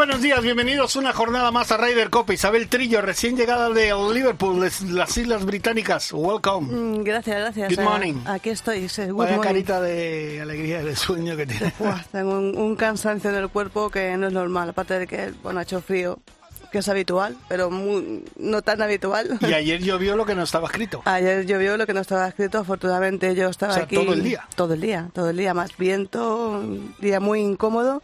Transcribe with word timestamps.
Buenos 0.00 0.22
días, 0.22 0.40
bienvenidos 0.42 0.96
una 0.96 1.12
jornada 1.12 1.50
más 1.50 1.70
a 1.72 1.76
Ryder 1.76 2.08
Copa. 2.08 2.32
Isabel 2.32 2.68
Trillo, 2.68 3.02
recién 3.02 3.36
llegada 3.36 3.68
de 3.68 3.92
Liverpool, 4.14 4.58
las 4.88 5.18
Islas 5.18 5.44
Británicas. 5.44 6.10
Welcome. 6.12 6.72
Mm, 6.72 7.04
Gracias, 7.04 7.36
gracias. 7.38 7.68
Good 7.68 7.78
Eh, 7.80 7.84
morning. 7.84 8.14
Aquí 8.24 8.48
estoy. 8.48 8.80
good 8.80 9.12
Vaya 9.14 9.32
morning. 9.36 9.40
carita 9.42 9.80
de 9.82 10.40
alegría 10.40 10.80
y 10.80 10.84
de 10.86 10.96
sueño 10.96 11.36
que 11.36 11.46
tiene. 11.46 11.72
Tengo 12.12 12.30
un, 12.32 12.56
un 12.56 12.76
cansancio 12.76 13.28
en 13.28 13.36
el 13.36 13.50
cuerpo 13.50 13.90
que 13.90 14.16
no 14.16 14.28
es 14.28 14.32
normal. 14.32 14.70
Aparte 14.70 14.98
de 14.98 15.06
que, 15.06 15.32
bueno, 15.42 15.60
ha 15.60 15.64
hecho 15.64 15.82
frío, 15.82 16.18
que 16.72 16.78
es 16.78 16.88
habitual, 16.88 17.36
pero 17.48 17.70
muy- 17.70 18.24
no 18.38 18.62
tan 18.62 18.80
habitual. 18.80 19.38
Y 19.42 19.44
ayer 19.52 19.82
llovió 19.82 20.16
lo 20.16 20.24
que 20.24 20.34
no 20.34 20.44
estaba 20.44 20.66
escrito. 20.68 21.02
Ayer 21.04 21.44
llovió 21.44 21.76
lo 21.76 21.86
que 21.86 21.92
no 21.92 22.00
estaba 22.00 22.26
escrito. 22.26 22.58
Afortunadamente 22.58 23.34
yo 23.34 23.50
estaba 23.50 23.72
O 23.72 23.74
sea, 23.74 23.84
aquí. 23.84 23.96
todo 23.96 24.14
el 24.14 24.22
día. 24.22 24.48
Todo 24.56 24.72
el 24.72 24.80
día, 24.80 25.10
todo 25.12 25.28
el 25.28 25.36
día. 25.36 25.52
Más 25.52 25.76
viento, 25.76 26.48
un 26.58 26.94
día 27.00 27.20
muy 27.20 27.40
incómodo. 27.40 28.02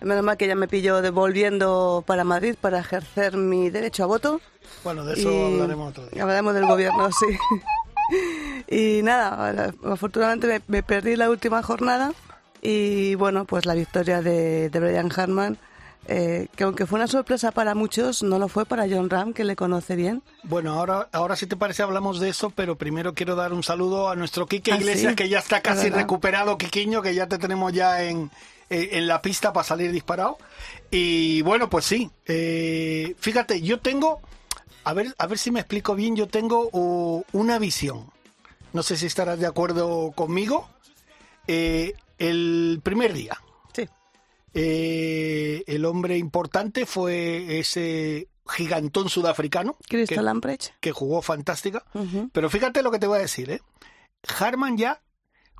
Menos 0.00 0.22
mal 0.22 0.36
que 0.36 0.46
ya 0.46 0.54
me 0.54 0.68
pilló 0.68 1.02
devolviendo 1.02 2.04
para 2.06 2.24
Madrid 2.24 2.54
para 2.60 2.78
ejercer 2.80 3.36
mi 3.36 3.70
derecho 3.70 4.04
a 4.04 4.06
voto. 4.06 4.40
Bueno, 4.84 5.04
de 5.04 5.14
eso 5.14 5.30
Y 5.30 5.54
hablaremos 5.54 5.90
otro 5.90 6.06
día. 6.06 6.22
Hablaremos 6.22 6.54
del 6.54 6.66
gobierno, 6.66 7.08
sí. 7.12 7.26
y 8.68 9.02
nada, 9.02 9.72
afortunadamente 9.84 10.46
me, 10.46 10.62
me 10.68 10.82
perdí 10.82 11.16
la 11.16 11.30
última 11.30 11.62
jornada 11.62 12.12
y 12.62 13.14
bueno, 13.16 13.44
pues 13.44 13.66
la 13.66 13.74
victoria 13.74 14.22
de, 14.22 14.68
de 14.70 14.80
Brian 14.80 15.10
Harman, 15.14 15.58
eh, 16.06 16.48
que 16.56 16.64
aunque 16.64 16.86
fue 16.86 16.98
una 16.98 17.06
sorpresa 17.06 17.52
para 17.52 17.74
muchos, 17.74 18.22
no 18.22 18.38
lo 18.38 18.48
fue 18.48 18.64
para 18.66 18.86
John 18.88 19.10
Ram, 19.10 19.32
que 19.32 19.44
le 19.44 19.56
conoce 19.56 19.94
bien. 19.94 20.22
Bueno, 20.42 20.72
ahora, 20.72 21.08
ahora 21.12 21.36
si 21.36 21.46
te 21.46 21.56
parece 21.56 21.82
hablamos 21.82 22.18
de 22.18 22.30
eso, 22.30 22.50
pero 22.50 22.76
primero 22.76 23.14
quiero 23.14 23.36
dar 23.36 23.52
un 23.52 23.62
saludo 23.62 24.08
a 24.08 24.16
nuestro 24.16 24.46
Quique 24.46 24.72
Ah, 24.72 24.76
Iglesias, 24.76 25.10
sí, 25.12 25.16
que 25.16 25.28
ya 25.28 25.38
está 25.38 25.58
es 25.58 25.62
casi 25.62 25.90
recuperado, 25.90 26.56
Quiquiño, 26.58 27.02
que 27.02 27.14
ya 27.14 27.26
te 27.26 27.38
tenemos 27.38 27.72
ya 27.72 28.02
en, 28.02 28.30
eh, 28.70 28.90
en 28.92 29.06
la 29.06 29.20
pista 29.22 29.52
para 29.52 29.64
salir 29.64 29.92
disparado. 29.92 30.38
Y 30.90 31.42
bueno, 31.42 31.68
pues 31.70 31.84
sí, 31.84 32.10
eh, 32.26 33.14
fíjate, 33.18 33.60
yo 33.62 33.80
tengo, 33.80 34.20
a 34.84 34.92
ver, 34.94 35.14
a 35.18 35.26
ver 35.26 35.38
si 35.38 35.50
me 35.50 35.60
explico 35.60 35.94
bien, 35.94 36.16
yo 36.16 36.28
tengo 36.28 36.68
uh, 36.72 37.22
una 37.32 37.58
visión. 37.58 38.10
No 38.72 38.82
sé 38.82 38.96
si 38.96 39.06
estarás 39.06 39.38
de 39.38 39.46
acuerdo 39.46 40.12
conmigo. 40.12 40.68
Eh, 41.46 41.94
el 42.18 42.80
primer 42.82 43.12
día, 43.14 43.38
Sí. 43.74 43.88
el 44.54 45.84
hombre 45.84 46.18
importante 46.18 46.84
fue 46.86 47.58
ese 47.60 48.28
gigantón 48.48 49.08
sudafricano. 49.08 49.76
Que- 49.88 50.06
que 50.80 50.92
jugó 50.92 51.22
fantástica. 51.22 51.84
Pero 52.32 52.50
fíjate 52.50 52.82
lo 52.82 52.90
que 52.90 52.98
te 52.98 53.06
voy 53.06 53.18
a 53.18 53.22
decir, 53.22 53.50
¿eh? 53.50 53.60
Harman 54.38 54.76
ya, 54.76 55.00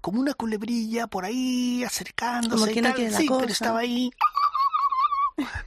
como 0.01 0.21
una 0.21 0.35
culebrilla 0.35 1.07
por 1.07 1.25
ahí, 1.25 1.85
acercándose 1.85 2.55
Como 2.57 2.67
y 2.67 2.73
quien 2.73 2.85
no 2.85 2.91
tal. 2.91 2.97
quiere 2.97 3.11
la 3.13 3.19
sí, 3.19 3.27
pero 3.29 3.53
estaba 3.53 3.79
ahí. 3.81 4.11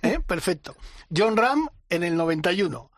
¿Eh? 0.01 0.19
Perfecto. 0.25 0.75
John 1.15 1.37
Ram 1.37 1.69
en 1.89 2.03
el 2.03 2.15
91. 2.15 2.89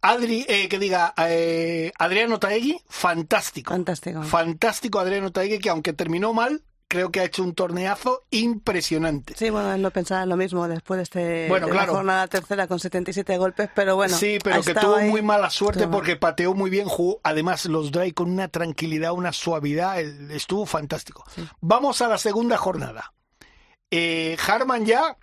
Adri, 0.00 0.44
eh, 0.48 0.68
que 0.68 0.78
diga, 0.78 1.12
eh, 1.16 1.92
Adriano 1.98 2.38
Taegui, 2.38 2.80
fantástico. 2.88 3.72
Fantástico. 3.72 4.22
Fantástico 4.22 5.00
Adriano 5.00 5.32
Taegui, 5.32 5.58
que 5.58 5.70
aunque 5.70 5.92
terminó 5.92 6.32
mal, 6.32 6.62
creo 6.88 7.12
que 7.12 7.20
ha 7.20 7.24
hecho 7.24 7.42
un 7.42 7.54
torneazo 7.54 8.24
impresionante. 8.30 9.34
Sí, 9.36 9.50
bueno, 9.50 9.72
él 9.74 9.82
no 9.82 9.90
pensaba 9.90 10.24
lo 10.26 10.36
mismo 10.36 10.66
después 10.66 10.98
de, 10.98 11.02
este, 11.02 11.48
Bueno, 11.48 11.66
de 11.66 11.72
claro. 11.72 11.92
la 11.92 11.92
jornada 11.98 12.26
tercera 12.26 12.66
con 12.66 12.80
77 12.80 13.36
golpes, 13.36 13.70
pero 13.74 13.94
bueno. 13.94 14.16
sí, 14.16 14.38
pero 14.42 14.62
que 14.62 14.74
tuvo 14.74 14.96
ahí. 14.96 15.10
muy 15.10 15.22
mala 15.22 15.50
suerte 15.50 15.86
porque 15.86 16.16
pateó 16.16 16.54
muy 16.54 16.70
bien, 16.70 16.88
jugó 16.88 17.20
además 17.22 17.66
los 17.66 17.92
drive 17.92 18.14
con 18.14 18.30
una 18.30 18.48
tranquilidad, 18.48 19.12
una 19.12 19.32
suavidad, 19.32 20.00
estuvo 20.00 20.64
fantástico. 20.66 21.24
Vamos 21.60 22.00
a 22.00 22.08
la 22.08 22.18
segunda 22.18 22.56
jornada. 22.56 23.12
Eh, 23.90 24.36
Harman 24.46 24.84
ya... 24.84 25.16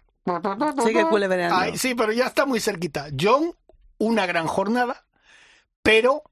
Sigue. 0.83 1.05
Ay, 1.51 1.77
sí, 1.77 1.93
pero 1.93 2.11
ya 2.11 2.25
está 2.25 2.47
muy 2.47 2.59
cerquita. 2.59 3.09
John, 3.19 3.53
una 3.99 4.25
gran 4.25 4.47
jornada, 4.47 5.05
pero 5.83 6.23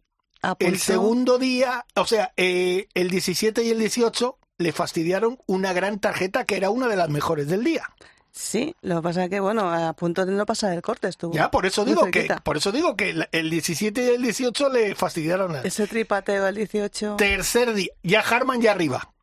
el 0.57 0.79
segundo 0.79 1.38
día, 1.38 1.85
o 1.95 2.05
sea, 2.05 2.33
eh, 2.35 2.88
el 2.95 3.11
17 3.11 3.63
y 3.63 3.69
el 3.69 3.79
18 3.79 4.39
le 4.63 4.72
fastidiaron 4.72 5.38
una 5.46 5.74
gran 5.74 6.00
tarjeta 6.00 6.46
que 6.46 6.57
era 6.57 6.69
una 6.69 6.88
de 6.88 6.96
las 6.96 7.09
mejores 7.09 7.47
del 7.47 7.63
día. 7.63 7.90
Sí, 8.31 8.75
lo 8.81 8.96
que 8.96 9.01
pasa 9.03 9.24
es 9.25 9.29
que, 9.29 9.40
bueno, 9.40 9.72
a 9.72 9.94
punto 9.94 10.25
de 10.25 10.31
no 10.31 10.44
pasar 10.47 10.74
el 10.74 10.81
corte 10.81 11.07
estuvo. 11.07 11.34
Ya, 11.35 11.51
por 11.51 11.68
eso 11.68 11.85
digo 11.85 12.09
que 12.09 12.28
por 12.44 12.57
eso 12.57 12.72
digo 12.72 12.96
que 12.97 13.12
el- 13.12 13.29
el 13.31 13.50
17 13.52 14.03
y 14.03 14.07
el 14.16 14.23
18 14.23 14.69
le 14.69 14.96
fastidiaron. 14.96 15.56
a- 15.56 15.62
Ese 15.62 15.85
tripateo 15.85 16.44
al 16.47 16.56
18. 16.56 17.16
Tercer 17.18 17.73
día, 17.75 17.91
ya 18.02 18.22
Harman 18.22 18.59
ya 18.59 18.72
arriba. 18.72 19.13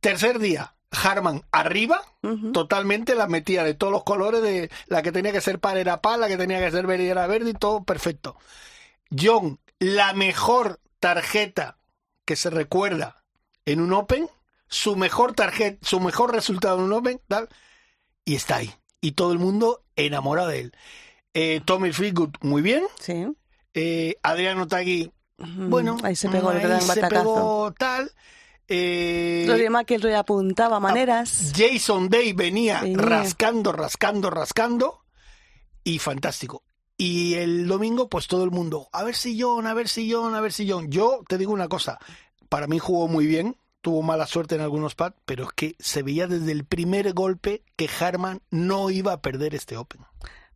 Tercer 0.00 0.38
día, 0.38 0.74
Harman 0.90 1.42
arriba, 1.50 2.02
totalmente 2.52 3.14
la 3.14 3.26
metía 3.26 3.64
de 3.64 3.72
todos 3.74 3.92
los 3.92 4.04
colores, 4.04 4.42
de 4.42 4.70
la 4.88 5.00
que 5.02 5.12
tenía 5.12 5.32
que 5.32 5.40
ser 5.40 5.58
par 5.58 5.78
era 5.78 6.02
par, 6.02 6.18
la 6.18 6.28
que 6.28 6.36
tenía 6.36 6.58
que 6.60 6.70
ser 6.70 6.86
verde 6.86 7.08
era 7.08 7.26
verde 7.26 7.50
y 7.50 7.54
todo 7.54 7.84
perfecto. 7.84 8.36
John, 9.16 9.58
la 9.78 10.12
mejor 10.12 10.80
tarjeta 11.00 11.78
que 12.24 12.36
se 12.36 12.50
recuerda 12.50 13.22
en 13.64 13.80
un 13.80 13.92
Open, 13.94 14.28
su 14.68 14.96
mejor 14.96 15.32
tarjeta, 15.34 15.78
su 15.86 16.00
mejor 16.00 16.32
resultado 16.32 16.78
en 16.78 16.84
un 16.84 16.92
Open, 16.92 17.20
tal, 17.28 17.48
y 18.24 18.34
está 18.34 18.56
ahí. 18.56 18.72
Y 19.00 19.12
todo 19.12 19.32
el 19.32 19.38
mundo 19.38 19.84
enamorado 19.94 20.48
de 20.48 20.60
él. 20.60 20.72
Eh, 21.34 21.60
Tommy 21.64 21.92
Fleetwood, 21.92 22.30
muy 22.40 22.62
bien. 22.62 22.84
Sí. 22.98 23.26
Eh, 23.74 24.16
Adriano 24.22 24.66
Tagui, 24.66 25.12
bueno, 25.38 25.98
Ahí 26.02 26.16
se 26.16 26.28
pegó 26.30 26.50
el 26.50 26.60
gran 26.60 26.80
se 26.80 26.88
batacazo. 26.88 27.10
pegó 27.24 27.74
tal. 27.78 28.10
Eh, 28.68 29.44
Rory 29.46 29.68
McIlroy 29.68 30.14
apuntaba 30.14 30.80
maneras. 30.80 31.52
Jason 31.54 32.08
Day 32.08 32.32
venía 32.32 32.80
Sí. 32.82 32.94
rascando, 32.96 33.70
rascando, 33.72 34.30
rascando 34.30 35.04
y 35.84 35.98
fantástico. 35.98 36.62
Y 36.98 37.34
el 37.34 37.68
domingo, 37.68 38.08
pues 38.08 38.26
todo 38.26 38.42
el 38.44 38.50
mundo, 38.50 38.88
a 38.92 39.04
ver 39.04 39.14
si 39.14 39.38
John, 39.40 39.66
a 39.66 39.74
ver 39.74 39.88
si 39.88 40.10
John, 40.10 40.34
a 40.34 40.40
ver 40.40 40.52
si 40.52 40.68
John. 40.68 40.90
Yo 40.90 41.20
te 41.28 41.36
digo 41.36 41.52
una 41.52 41.68
cosa, 41.68 41.98
para 42.48 42.66
mí 42.66 42.78
jugó 42.78 43.06
muy 43.06 43.26
bien, 43.26 43.56
tuvo 43.86 44.02
mala 44.02 44.26
suerte 44.26 44.56
en 44.56 44.62
algunos 44.62 44.96
pads, 44.96 45.14
pero 45.24 45.44
es 45.44 45.50
que 45.54 45.76
se 45.78 46.02
veía 46.02 46.26
desde 46.26 46.50
el 46.50 46.64
primer 46.64 47.12
golpe 47.12 47.62
que 47.76 47.88
Harman 48.00 48.42
no 48.50 48.90
iba 48.90 49.12
a 49.12 49.20
perder 49.22 49.54
este 49.54 49.76
Open. 49.76 50.00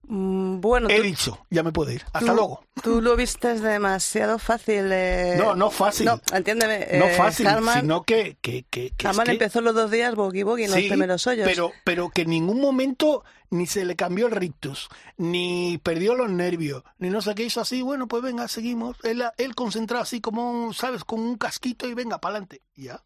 Mm, 0.08 0.60
bueno, 0.60 0.88
He 0.90 0.96
tú, 0.96 1.02
dicho, 1.04 1.46
ya 1.48 1.62
me 1.62 1.70
puedo 1.70 1.92
ir. 1.92 2.02
Hasta 2.12 2.30
tú- 2.30 2.34
luego. 2.34 2.64
tú 2.82 3.00
lo 3.00 3.14
vistes 3.14 3.62
demasiado 3.62 4.40
fácil. 4.40 4.88
eh. 4.90 5.36
No, 5.38 5.54
no 5.54 5.70
fácil. 5.70 6.06
No, 6.06 6.20
entiéndeme. 6.32 6.88
No 6.98 7.04
eh, 7.06 7.14
fácil, 7.16 7.46
Harman, 7.46 7.82
sino 7.82 8.02
que... 8.02 8.36
que, 8.40 8.64
que, 8.64 8.92
Harman 9.04 9.30
empezó 9.30 9.60
los 9.60 9.76
dos 9.76 9.92
días 9.92 10.16
bogey 10.16 10.42
bogey 10.42 10.64
en 10.64 10.72
Sí, 10.72 10.80
los 10.80 10.88
primeros 10.88 11.24
hoyos. 11.28 11.46
Pero, 11.48 11.70
pero 11.84 12.08
que 12.10 12.22
en 12.22 12.30
ningún 12.30 12.60
momento 12.60 13.22
ni 13.50 13.66
se 13.68 13.84
le 13.84 13.94
cambió 13.94 14.26
el 14.26 14.32
rictus, 14.32 14.88
ni 15.16 15.78
perdió 15.84 16.16
los 16.16 16.28
nervios, 16.30 16.82
ni 16.98 17.10
no 17.10 17.22
sé 17.22 17.36
qué 17.36 17.44
hizo 17.44 17.60
así, 17.60 17.82
bueno, 17.82 18.08
pues 18.08 18.22
venga, 18.24 18.48
seguimos. 18.48 18.96
Él, 19.04 19.22
él 19.38 19.54
concentrado 19.54 20.02
así 20.02 20.20
como, 20.20 20.72
¿sabes? 20.72 21.04
Con 21.04 21.20
un 21.20 21.36
casquito 21.36 21.86
y 21.86 21.94
venga, 21.94 22.18
para 22.20 22.32
adelante. 22.32 22.62
Ya. 22.74 23.00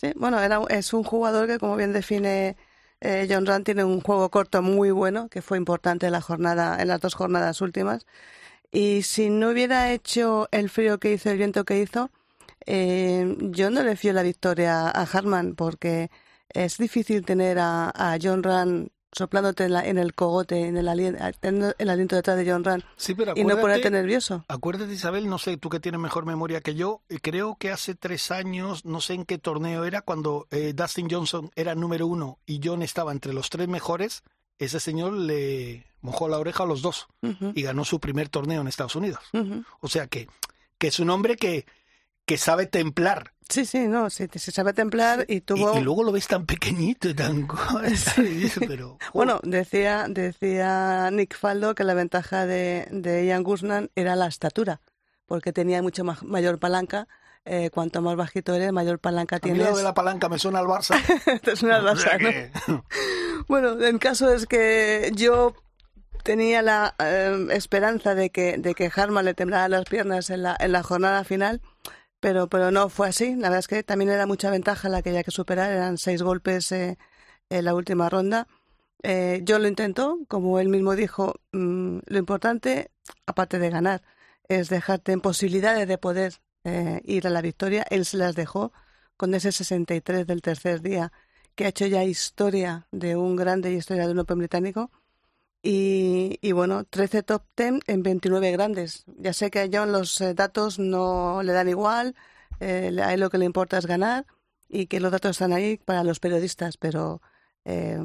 Sí, 0.00 0.12
bueno, 0.16 0.40
era, 0.40 0.60
es 0.70 0.92
un 0.92 1.02
jugador 1.02 1.48
que, 1.48 1.58
como 1.58 1.74
bien 1.76 1.92
define 1.92 2.56
eh, 3.00 3.26
John 3.28 3.46
Rand, 3.46 3.64
tiene 3.64 3.82
un 3.84 4.00
juego 4.00 4.30
corto 4.30 4.62
muy 4.62 4.90
bueno, 4.92 5.28
que 5.28 5.42
fue 5.42 5.58
importante 5.58 6.06
en 6.06 6.12
la 6.12 6.20
jornada, 6.20 6.80
en 6.80 6.88
las 6.88 7.00
dos 7.00 7.14
jornadas 7.14 7.60
últimas. 7.60 8.06
Y 8.72 9.02
si 9.02 9.30
no 9.30 9.50
hubiera 9.50 9.92
hecho 9.92 10.48
el 10.52 10.70
frío 10.70 10.98
que 11.00 11.12
hizo, 11.14 11.30
el 11.30 11.38
viento 11.38 11.64
que 11.64 11.80
hizo, 11.80 12.10
eh, 12.66 13.36
yo 13.52 13.70
no 13.70 13.82
le 13.84 13.96
fío 13.96 14.12
la 14.14 14.22
victoria 14.24 14.88
a 14.88 15.02
Harman, 15.04 15.56
porque 15.56 16.10
es 16.50 16.78
difícil 16.78 17.24
tener 17.26 17.58
a, 17.60 17.90
a 17.94 18.18
John 18.22 18.42
Rand 18.44 18.90
soplándote 19.12 19.64
en, 19.64 19.72
la- 19.72 19.86
en 19.86 19.98
el 19.98 20.14
cogote, 20.14 20.66
en 20.66 20.76
el, 20.76 20.86
alien- 20.88 21.16
teniendo 21.40 21.74
el 21.78 21.90
aliento 21.90 22.16
detrás 22.16 22.36
de 22.36 22.50
John 22.50 22.62
Rand, 22.64 22.84
Sí, 22.96 23.14
pero 23.14 23.32
y 23.36 23.44
no 23.44 23.58
ponerte 23.58 23.90
nervioso. 23.90 24.44
acuérdate, 24.48 24.92
Isabel, 24.92 25.28
no 25.28 25.38
sé, 25.38 25.56
tú 25.56 25.68
que 25.70 25.80
tienes 25.80 26.00
mejor 26.00 26.26
memoria 26.26 26.60
que 26.60 26.74
yo, 26.74 27.02
eh, 27.08 27.18
creo 27.20 27.56
que 27.58 27.70
hace 27.70 27.94
tres 27.94 28.30
años, 28.30 28.84
no 28.84 29.00
sé 29.00 29.14
en 29.14 29.24
qué 29.24 29.38
torneo 29.38 29.84
era, 29.84 30.02
cuando 30.02 30.46
eh, 30.50 30.72
Dustin 30.74 31.08
Johnson 31.10 31.50
era 31.56 31.74
número 31.74 32.06
uno 32.06 32.38
y 32.46 32.60
John 32.62 32.82
estaba 32.82 33.12
entre 33.12 33.32
los 33.32 33.50
tres 33.50 33.66
mejores, 33.68 34.22
ese 34.58 34.80
señor 34.80 35.12
le 35.12 35.86
mojó 36.00 36.28
la 36.28 36.38
oreja 36.38 36.64
a 36.64 36.66
los 36.66 36.82
dos 36.82 37.06
y 37.54 37.62
ganó 37.62 37.84
su 37.84 38.00
primer 38.00 38.28
torneo 38.28 38.60
en 38.60 38.68
Estados 38.68 38.96
Unidos. 38.96 39.20
O 39.80 39.88
sea 39.88 40.06
que, 40.06 40.28
que 40.78 40.88
es 40.88 40.98
un 41.00 41.10
hombre 41.10 41.36
que, 41.36 41.64
que 42.28 42.36
sabe 42.36 42.66
templar. 42.66 43.32
Sí, 43.48 43.64
sí, 43.64 43.88
no, 43.88 44.10
sí, 44.10 44.28
se 44.30 44.52
sabe 44.52 44.74
templar 44.74 45.24
y 45.26 45.36
Y, 45.36 45.40
tuvo... 45.40 45.78
y 45.78 45.80
luego 45.80 46.04
lo 46.04 46.12
ves 46.12 46.28
tan 46.28 46.44
pequeñito, 46.44 47.14
tan... 47.14 47.48
pero, 48.68 48.98
Bueno, 49.14 49.40
decía, 49.42 50.04
decía 50.10 51.10
Nick 51.10 51.34
Faldo 51.34 51.74
que 51.74 51.84
la 51.84 51.94
ventaja 51.94 52.44
de, 52.44 52.86
de 52.90 53.24
Ian 53.24 53.42
Guzman 53.42 53.90
era 53.94 54.14
la 54.14 54.26
estatura, 54.26 54.82
porque 55.24 55.54
tenía 55.54 55.80
mucho 55.80 56.04
más, 56.04 56.22
mayor 56.22 56.58
palanca. 56.58 57.08
Eh, 57.46 57.70
cuanto 57.70 58.02
más 58.02 58.14
bajito 58.14 58.54
eres, 58.54 58.72
mayor 58.72 58.98
palanca 58.98 59.38
tienes. 59.38 59.62
A 59.62 59.64
mí 59.64 59.70
lo 59.70 59.78
de 59.78 59.84
la 59.84 59.94
palanca 59.94 60.28
me 60.28 60.38
suena 60.38 60.58
al 60.58 60.66
Barça. 60.66 61.00
Te 61.40 61.56
suena 61.56 61.76
al 61.76 61.86
Barça, 61.86 62.54
¿no? 62.66 62.84
bueno, 63.48 63.72
el 63.82 63.98
caso 63.98 64.30
es 64.34 64.44
que 64.44 65.10
yo 65.14 65.54
tenía 66.24 66.60
la 66.60 66.94
eh, 66.98 67.46
esperanza 67.52 68.14
de 68.14 68.28
que, 68.28 68.58
de 68.58 68.74
que 68.74 68.90
Harman 68.94 69.24
le 69.24 69.32
temblara 69.32 69.66
las 69.70 69.86
piernas 69.86 70.28
en 70.28 70.42
la, 70.42 70.54
en 70.60 70.72
la 70.72 70.82
jornada 70.82 71.24
final, 71.24 71.62
pero, 72.20 72.48
pero 72.48 72.70
no 72.70 72.88
fue 72.88 73.08
así. 73.08 73.34
La 73.36 73.48
verdad 73.48 73.60
es 73.60 73.68
que 73.68 73.82
también 73.82 74.10
era 74.10 74.26
mucha 74.26 74.50
ventaja 74.50 74.88
la 74.88 75.02
que 75.02 75.10
había 75.10 75.22
que 75.24 75.30
superar, 75.30 75.72
eran 75.72 75.98
seis 75.98 76.22
golpes 76.22 76.72
eh, 76.72 76.98
en 77.50 77.64
la 77.64 77.74
última 77.74 78.08
ronda. 78.08 78.46
Eh, 79.02 79.40
yo 79.44 79.58
lo 79.58 79.68
intentó, 79.68 80.18
como 80.28 80.58
él 80.58 80.68
mismo 80.68 80.96
dijo, 80.96 81.34
mm, 81.52 82.00
lo 82.06 82.18
importante, 82.18 82.90
aparte 83.26 83.58
de 83.58 83.70
ganar, 83.70 84.02
es 84.48 84.68
dejarte 84.68 85.12
en 85.12 85.20
posibilidades 85.20 85.86
de 85.88 85.98
poder 85.98 86.34
eh, 86.64 87.00
ir 87.04 87.26
a 87.26 87.30
la 87.30 87.42
victoria. 87.42 87.84
Él 87.90 88.04
se 88.04 88.16
las 88.16 88.34
dejó 88.34 88.72
con 89.16 89.34
ese 89.34 89.52
63 89.52 90.26
del 90.26 90.42
tercer 90.42 90.82
día, 90.82 91.12
que 91.54 91.66
ha 91.66 91.68
hecho 91.68 91.86
ya 91.86 92.04
historia 92.04 92.86
de 92.92 93.16
un 93.16 93.36
grande 93.36 93.72
y 93.72 93.76
historia 93.76 94.06
de 94.06 94.12
un 94.12 94.20
Open 94.20 94.38
británico. 94.38 94.90
Y, 95.62 96.38
y, 96.40 96.52
bueno, 96.52 96.84
13 96.84 97.24
top 97.24 97.42
10 97.56 97.80
en 97.86 98.02
29 98.02 98.52
grandes. 98.52 99.04
Ya 99.18 99.32
sé 99.32 99.50
que 99.50 99.60
a 99.60 99.68
John 99.72 99.92
los 99.92 100.20
eh, 100.20 100.34
datos 100.34 100.78
no 100.78 101.42
le 101.42 101.52
dan 101.52 101.68
igual, 101.68 102.14
eh, 102.60 102.96
a 103.02 103.12
él 103.14 103.20
lo 103.20 103.30
que 103.30 103.38
le 103.38 103.44
importa 103.44 103.78
es 103.78 103.86
ganar 103.86 104.26
y 104.68 104.86
que 104.86 105.00
los 105.00 105.10
datos 105.10 105.32
están 105.32 105.52
ahí 105.52 105.78
para 105.78 106.04
los 106.04 106.20
periodistas, 106.20 106.76
pero 106.76 107.22
eh, 107.64 107.98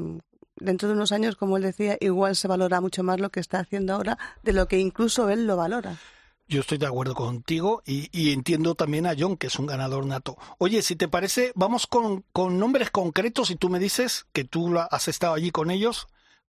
dentro 0.56 0.88
de 0.88 0.94
unos 0.94 1.12
años, 1.12 1.36
como 1.36 1.56
él 1.56 1.62
decía, 1.62 1.96
igual 2.00 2.36
se 2.36 2.48
valora 2.48 2.80
mucho 2.80 3.02
más 3.02 3.20
lo 3.20 3.30
que 3.30 3.40
está 3.40 3.60
haciendo 3.60 3.94
ahora 3.94 4.18
de 4.42 4.52
lo 4.52 4.66
que 4.66 4.78
incluso 4.78 5.28
él 5.30 5.46
lo 5.46 5.56
valora. 5.56 5.96
Yo 6.46 6.60
estoy 6.60 6.76
de 6.76 6.86
acuerdo 6.86 7.14
contigo 7.14 7.82
y, 7.86 8.32
entiendo 8.32 8.74
también 8.74 9.06
a 9.06 9.14
John, 9.18 9.38
que 9.38 9.46
es 9.46 9.58
un 9.58 9.64
ganador 9.64 10.04
nato. 10.04 10.36
Oye, 10.58 10.82
si 10.82 10.94
te 10.94 11.08
parece, 11.08 11.52
vamos 11.54 11.86
con, 11.86 12.22
con 12.32 12.58
nombres 12.58 12.90
concretos 12.90 13.50
y 13.50 13.56
tú 13.56 13.70
me 13.70 13.78
dices 13.78 14.26
que 14.32 14.44
tú 14.44 14.78
has 14.78 15.08
estado 15.08 15.32
allí 15.32 15.50
con 15.50 15.70
ellos 15.70 16.06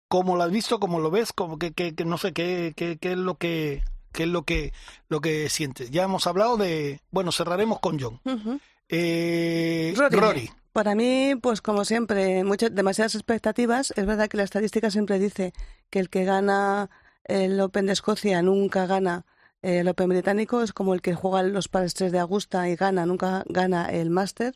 cómo 0.07 0.36
lo 0.36 0.44
has 0.44 0.52
visto, 0.52 0.80
cómo 0.80 1.00
lo 1.00 1.12
ves, 1.12 1.34
como 1.34 1.57
que, 1.57 1.74
que, 1.74 1.96
que 1.96 2.06
no 2.06 2.18
sé 2.18 2.34
qué, 2.34 2.74
qué, 2.75 2.98
qué 2.98 3.12
es 3.13 3.18
lo 3.18 3.36
que 3.38 3.84
qué 4.12 4.24
es 4.24 4.30
lo 4.30 4.44
que 4.44 4.74
lo 5.10 5.22
que 5.22 5.50
sientes. 5.50 5.92
Ya 5.92 6.04
hemos 6.04 6.25
hablado 6.25 6.57
de, 6.57 7.02
bueno, 7.12 7.31
cerraremos 7.31 7.80
con 7.80 8.00
John. 8.00 8.19
Uh 8.24 8.31
-huh. 8.31 8.60
eh, 8.90 9.94
Rory. 9.96 10.18
Rory. 10.18 10.52
Para 10.72 10.96
mí, 10.96 11.36
pues 11.42 11.62
como 11.62 11.86
siempre, 11.86 12.44
muchas 12.44 12.74
demasiadas 12.74 13.16
expectativas. 13.16 13.94
Es 13.96 14.06
verdad 14.06 14.28
que 14.28 14.38
la 14.38 14.44
estadística 14.44 14.92
siempre 14.92 15.19
dice 15.19 15.54
que 15.90 16.00
el 16.00 16.10
que 16.10 16.25
gana 16.25 16.90
el 17.24 17.60
Open 17.62 17.86
de 17.86 17.94
Escocia 17.94 18.42
nunca 18.42 18.86
gana 18.86 19.25
el 19.62 19.88
Open 19.88 20.10
británico, 20.10 20.62
es 20.62 20.74
como 20.74 20.94
el 20.94 21.02
que 21.02 21.16
juega 21.16 21.42
los 21.44 21.69
pares 21.69 21.94
3 21.96 22.12
de 22.12 22.19
Augusta 22.19 22.69
y 22.69 22.75
gana, 22.75 23.06
nunca 23.06 23.44
gana 23.48 23.88
el 23.88 24.10
Master. 24.12 24.54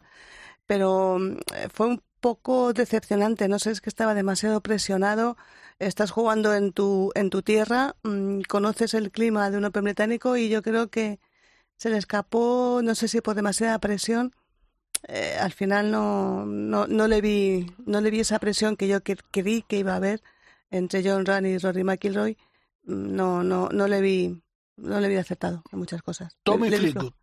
Pero 0.68 1.18
fue 1.74 1.88
un 1.88 2.04
poco 2.20 2.74
decepcionante. 2.74 3.48
No 3.48 3.60
sé, 3.60 3.72
es 3.72 3.82
que 3.82 3.90
estaba 3.90 4.14
demasiado 4.14 4.62
presionado. 4.62 5.38
Estás 5.80 6.12
jugando 6.12 6.54
en 6.54 6.74
tu, 6.74 7.12
en 7.16 7.30
tu 7.30 7.42
tierra, 7.42 7.96
mmm, 8.04 8.42
conoces 8.42 8.94
el 8.94 9.12
clima 9.12 9.50
de 9.50 9.58
un 9.58 9.66
Open 9.66 9.86
británico 9.86 10.36
y 10.36 10.50
yo 10.50 10.62
creo 10.62 10.90
que 10.90 11.20
se 11.78 11.90
le 11.90 11.98
escapó, 11.98 12.82
no 12.84 12.96
sé 12.96 13.08
si 13.08 13.22
por 13.22 13.36
demasiada 13.36 13.80
presión. 13.80 14.36
Eh, 15.08 15.38
al 15.40 15.54
final 15.54 15.92
no, 15.92 16.46
no, 16.46 16.88
no, 16.88 17.08
le 17.08 17.22
vi, 17.22 17.72
no 17.86 18.02
le 18.02 18.12
vi 18.12 18.20
esa 18.20 18.40
presión 18.40 18.76
que 18.76 18.90
yo 18.90 19.02
que, 19.02 19.16
creí 19.32 19.62
que 19.62 19.78
iba 19.78 19.94
a 19.94 19.96
haber 19.96 20.22
entre 20.70 21.02
John 21.04 21.26
Run 21.26 21.46
y 21.46 21.58
Rory 21.58 21.86
McIlroy. 21.86 22.38
No, 22.84 23.44
no, 23.44 23.70
no 23.70 23.88
le 23.88 24.02
vi, 24.02 24.42
no 24.76 25.00
le 25.00 25.08
vi 25.08 25.16
acertado 25.16 25.64
en 25.72 25.80
muchas 25.80 26.02
cosas. 26.02 26.36
Tommy 26.44 26.70
Fleetwood. 26.70 27.14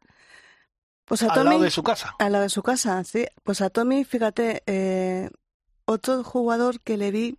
Pues 1.07 1.23
a 1.23 1.27
al 1.27 1.35
Tommy, 1.35 1.51
lado 1.51 1.63
de 1.63 1.71
su 1.71 1.83
casa. 1.83 2.15
Al 2.19 2.33
lado 2.33 2.43
de 2.43 2.51
su 2.51 2.63
casa, 2.63 3.03
sí. 3.05 3.27
Pues 3.45 3.61
a 3.61 3.71
Tommy, 3.71 4.05
fíjate, 4.05 4.63
eh, 4.67 5.31
otro 5.85 6.23
jugador 6.25 6.81
que 6.81 6.97
le 6.97 7.11
vi 7.11 7.39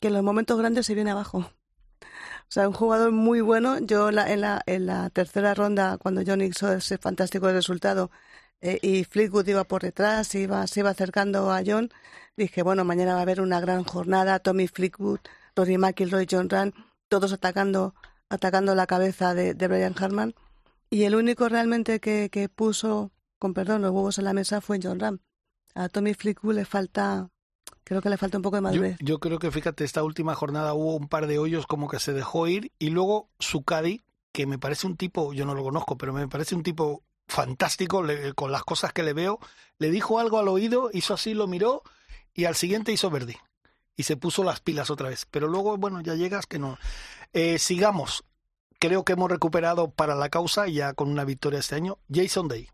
que 0.00 0.08
en 0.08 0.14
los 0.14 0.22
momentos 0.22 0.58
grandes 0.58 0.86
se 0.86 0.94
viene 0.94 1.12
abajo. 1.12 1.38
O 2.00 2.52
sea, 2.52 2.68
un 2.68 2.74
jugador 2.74 3.12
muy 3.12 3.40
bueno. 3.40 3.78
Yo 3.78 4.10
la, 4.10 4.30
en, 4.32 4.40
la, 4.40 4.62
en 4.66 4.86
la 4.86 5.08
tercera 5.10 5.54
ronda, 5.54 5.98
cuando 5.98 6.22
John 6.26 6.40
hizo 6.40 6.72
ese 6.72 6.98
fantástico 6.98 7.48
resultado 7.48 8.10
eh, 8.60 8.78
y 8.82 9.04
Fleetwood 9.04 9.46
iba 9.46 9.62
por 9.64 9.82
detrás, 9.82 10.34
iba, 10.34 10.66
se 10.66 10.80
iba 10.80 10.90
acercando 10.90 11.52
a 11.52 11.62
John, 11.64 11.90
dije, 12.36 12.62
bueno, 12.62 12.84
mañana 12.84 13.12
va 13.12 13.20
a 13.20 13.22
haber 13.22 13.40
una 13.40 13.60
gran 13.60 13.84
jornada. 13.84 14.40
Tommy 14.40 14.66
Fleetwood, 14.66 15.20
Rory 15.54 15.78
McIlroy, 15.78 16.26
John 16.28 16.50
Rand, 16.50 16.74
todos 17.08 17.32
atacando, 17.32 17.94
atacando 18.28 18.74
la 18.74 18.88
cabeza 18.88 19.34
de, 19.34 19.54
de 19.54 19.68
Brian 19.68 19.94
Harman. 19.96 20.34
Y 20.90 21.04
el 21.04 21.14
único 21.14 21.48
realmente 21.48 22.00
que, 22.00 22.28
que, 22.30 22.48
puso, 22.48 23.12
con 23.38 23.54
perdón, 23.54 23.82
los 23.82 23.92
huevos 23.92 24.18
en 24.18 24.24
la 24.24 24.32
mesa 24.32 24.60
fue 24.60 24.80
John 24.82 24.98
Ram. 24.98 25.20
A 25.74 25.88
Tommy 25.88 26.14
Fleetwood 26.14 26.56
le 26.56 26.64
falta, 26.64 27.30
creo 27.84 28.02
que 28.02 28.10
le 28.10 28.16
falta 28.16 28.38
un 28.38 28.42
poco 28.42 28.56
de 28.56 28.62
madurez. 28.62 28.96
Yo, 28.98 29.06
yo, 29.06 29.20
creo 29.20 29.38
que, 29.38 29.52
fíjate, 29.52 29.84
esta 29.84 30.02
última 30.02 30.34
jornada 30.34 30.74
hubo 30.74 30.96
un 30.96 31.08
par 31.08 31.28
de 31.28 31.38
hoyos 31.38 31.68
como 31.68 31.88
que 31.88 32.00
se 32.00 32.12
dejó 32.12 32.48
ir 32.48 32.72
y 32.80 32.90
luego 32.90 33.28
su 33.38 33.62
caddy, 33.62 34.02
que 34.32 34.46
me 34.46 34.58
parece 34.58 34.88
un 34.88 34.96
tipo, 34.96 35.32
yo 35.32 35.46
no 35.46 35.54
lo 35.54 35.62
conozco, 35.62 35.96
pero 35.96 36.12
me 36.12 36.26
parece 36.26 36.56
un 36.56 36.64
tipo 36.64 37.04
fantástico 37.30 38.02
le, 38.02 38.34
con 38.34 38.50
las 38.52 38.64
cosas 38.64 38.92
que 38.92 39.02
le 39.02 39.12
veo, 39.12 39.38
le 39.78 39.90
dijo 39.90 40.18
algo 40.18 40.38
al 40.38 40.48
oído, 40.48 40.90
hizo 40.92 41.14
así, 41.14 41.34
lo 41.34 41.46
miró 41.46 41.82
y 42.34 42.44
al 42.44 42.56
siguiente 42.56 42.92
hizo 42.92 43.10
verde. 43.10 43.38
Y 43.96 44.02
se 44.02 44.16
puso 44.16 44.44
las 44.44 44.60
pilas 44.60 44.90
otra 44.90 45.10
vez. 45.10 45.26
Pero 45.30 45.46
luego, 45.46 45.76
bueno, 45.76 46.00
ya 46.00 46.14
llegas 46.14 46.46
que 46.46 46.58
no. 46.58 46.78
Eh, 47.32 47.58
sigamos 47.58 48.24
creo 48.80 49.04
que 49.04 49.12
hemos 49.12 49.30
recuperado 49.30 49.90
para 49.90 50.16
la 50.16 50.28
causa 50.30 50.66
ya 50.66 50.94
con 50.94 51.08
una 51.08 51.24
victoria 51.24 51.60
este 51.60 51.76
año. 51.76 51.98
Jason 52.12 52.48
Day. 52.48 52.68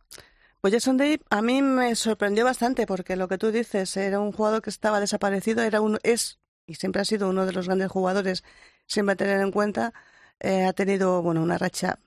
Pues 0.62 0.72
Jason 0.72 0.96
Day 0.96 1.20
a 1.28 1.42
mí 1.42 1.60
me 1.60 1.94
sorprendió 1.96 2.44
bastante 2.44 2.86
porque 2.86 3.16
lo 3.16 3.28
que 3.28 3.36
tú 3.36 3.52
dices 3.52 3.94
era 3.96 4.20
un 4.20 4.32
jugador 4.32 4.62
que 4.62 4.70
estaba 4.70 5.00
desaparecido, 5.00 5.62
era 5.62 5.82
un 5.82 5.98
es 6.02 6.38
y 6.66 6.76
siempre 6.76 7.02
ha 7.02 7.04
sido 7.04 7.28
uno 7.28 7.44
de 7.44 7.52
los 7.52 7.66
grandes 7.66 7.88
jugadores, 7.88 8.42
siempre 8.86 9.12
a 9.12 9.16
tener 9.16 9.40
en 9.40 9.52
cuenta. 9.52 9.92
Eh, 10.40 10.64
ha 10.64 10.72
tenido 10.72 11.22
bueno 11.22 11.42
una 11.42 11.58
racha 11.58 11.98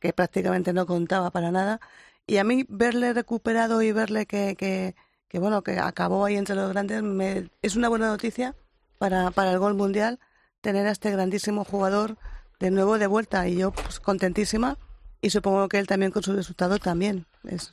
que 0.00 0.12
prácticamente 0.12 0.72
no 0.72 0.86
contaba 0.86 1.30
para 1.30 1.50
nada 1.50 1.80
y 2.26 2.38
a 2.38 2.44
mí 2.44 2.64
verle 2.68 3.12
recuperado 3.12 3.82
y 3.82 3.92
verle 3.92 4.26
que, 4.26 4.56
que, 4.56 4.94
bueno 5.38 5.62
que 5.62 5.78
acabó 5.78 6.24
ahí 6.24 6.36
entre 6.36 6.54
los 6.54 6.70
grandes 6.70 7.02
me, 7.02 7.50
es 7.62 7.76
una 7.76 7.88
buena 7.88 8.08
noticia 8.08 8.54
para, 8.98 9.30
para 9.30 9.52
el 9.52 9.58
gol 9.58 9.74
mundial 9.74 10.20
tener 10.60 10.86
a 10.86 10.92
este 10.92 11.10
grandísimo 11.10 11.64
jugador 11.64 12.16
de 12.60 12.70
nuevo 12.70 12.98
de 12.98 13.06
vuelta 13.06 13.48
y 13.48 13.56
yo 13.56 13.72
pues 13.72 14.00
contentísima 14.00 14.78
y 15.20 15.30
supongo 15.30 15.68
que 15.68 15.78
él 15.78 15.86
también 15.86 16.12
con 16.12 16.22
su 16.22 16.34
resultado 16.34 16.78
también. 16.78 17.26
Es... 17.48 17.72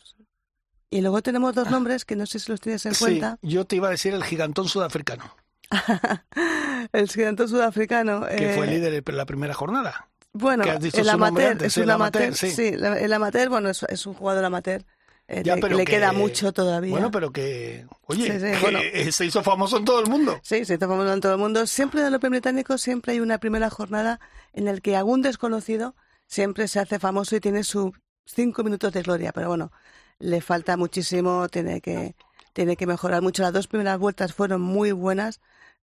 Y 0.90 1.02
luego 1.02 1.22
tenemos 1.22 1.56
dos 1.56 1.70
nombres 1.70 2.06
que 2.06 2.16
no 2.16 2.26
sé 2.26 2.40
si 2.40 2.52
los 2.52 2.60
tienes 2.60 2.86
en 2.86 2.96
sí, 2.96 3.04
cuenta. 3.04 3.38
Yo 3.42 3.66
te 3.66 3.78
iba 3.78 3.88
a 3.88 3.92
decir 3.92 4.14
el 4.14 4.24
gigantón 4.24 4.68
sudafricano. 4.68 5.36
el 6.94 7.10
gigantón 7.10 7.48
sudafricano. 7.48 8.26
Que 8.28 8.52
eh... 8.52 8.56
fue 8.56 8.68
líder 8.68 9.04
en 9.06 9.18
la 9.18 9.26
primera 9.26 9.54
jornada. 9.54 10.08
Bueno, 10.34 10.64
el 10.64 10.70
amateur, 11.10 11.64
es 11.64 11.78
el 11.78 11.84
un 11.84 11.90
amateur, 11.92 12.24
amateur, 12.24 12.36
sí. 12.36 12.52
sí. 12.52 12.68
el 12.74 13.14
amateur, 13.14 13.50
bueno, 13.50 13.70
es, 13.70 13.84
es 13.84 14.06
un 14.06 14.14
jugador 14.14 14.46
amateur. 14.46 14.84
Eh, 15.34 15.44
pero 15.46 15.78
le 15.78 15.86
que, 15.86 15.94
queda 15.94 16.12
mucho 16.12 16.52
todavía. 16.52 16.92
Bueno, 16.92 17.10
pero 17.10 17.32
que, 17.32 17.88
oye, 18.08 18.26
sí, 18.26 18.34
sí, 18.34 18.52
que 18.52 18.58
bueno, 18.60 18.80
se 19.12 19.26
hizo 19.26 19.42
famoso 19.42 19.78
en 19.78 19.86
todo 19.86 20.02
el 20.02 20.10
mundo. 20.10 20.38
Sí, 20.44 20.66
se 20.66 20.74
hizo 20.74 20.90
famoso 20.90 21.14
en 21.14 21.22
todo 21.22 21.32
el 21.32 21.38
mundo. 21.38 21.66
Siempre 21.68 22.02
en 22.02 22.08
el 22.08 22.16
Open 22.16 22.32
británico 22.32 22.78
siempre 22.78 23.14
hay 23.14 23.22
una 23.22 23.38
primera 23.38 23.70
jornada 23.70 24.20
en 24.52 24.66
la 24.66 24.78
que 24.82 24.98
algún 24.98 25.22
desconocido 25.22 25.96
siempre 26.28 26.68
se 26.68 26.80
hace 26.80 27.00
famoso 27.00 27.34
y 27.38 27.40
tiene 27.40 27.64
sus 27.64 27.92
cinco 28.26 28.66
minutos 28.66 28.92
de 28.92 29.04
gloria. 29.04 29.32
Pero 29.32 29.48
bueno, 29.48 29.72
le 30.20 30.42
falta 30.42 30.76
muchísimo, 30.76 31.48
tiene 31.48 31.80
que, 31.80 32.14
tiene 32.52 32.76
que 32.76 32.86
mejorar 32.86 33.22
mucho. 33.22 33.42
Las 33.42 33.54
dos 33.54 33.68
primeras 33.68 33.98
vueltas 34.00 34.34
fueron 34.34 34.60
muy 34.60 34.92
buenas, 34.92 35.40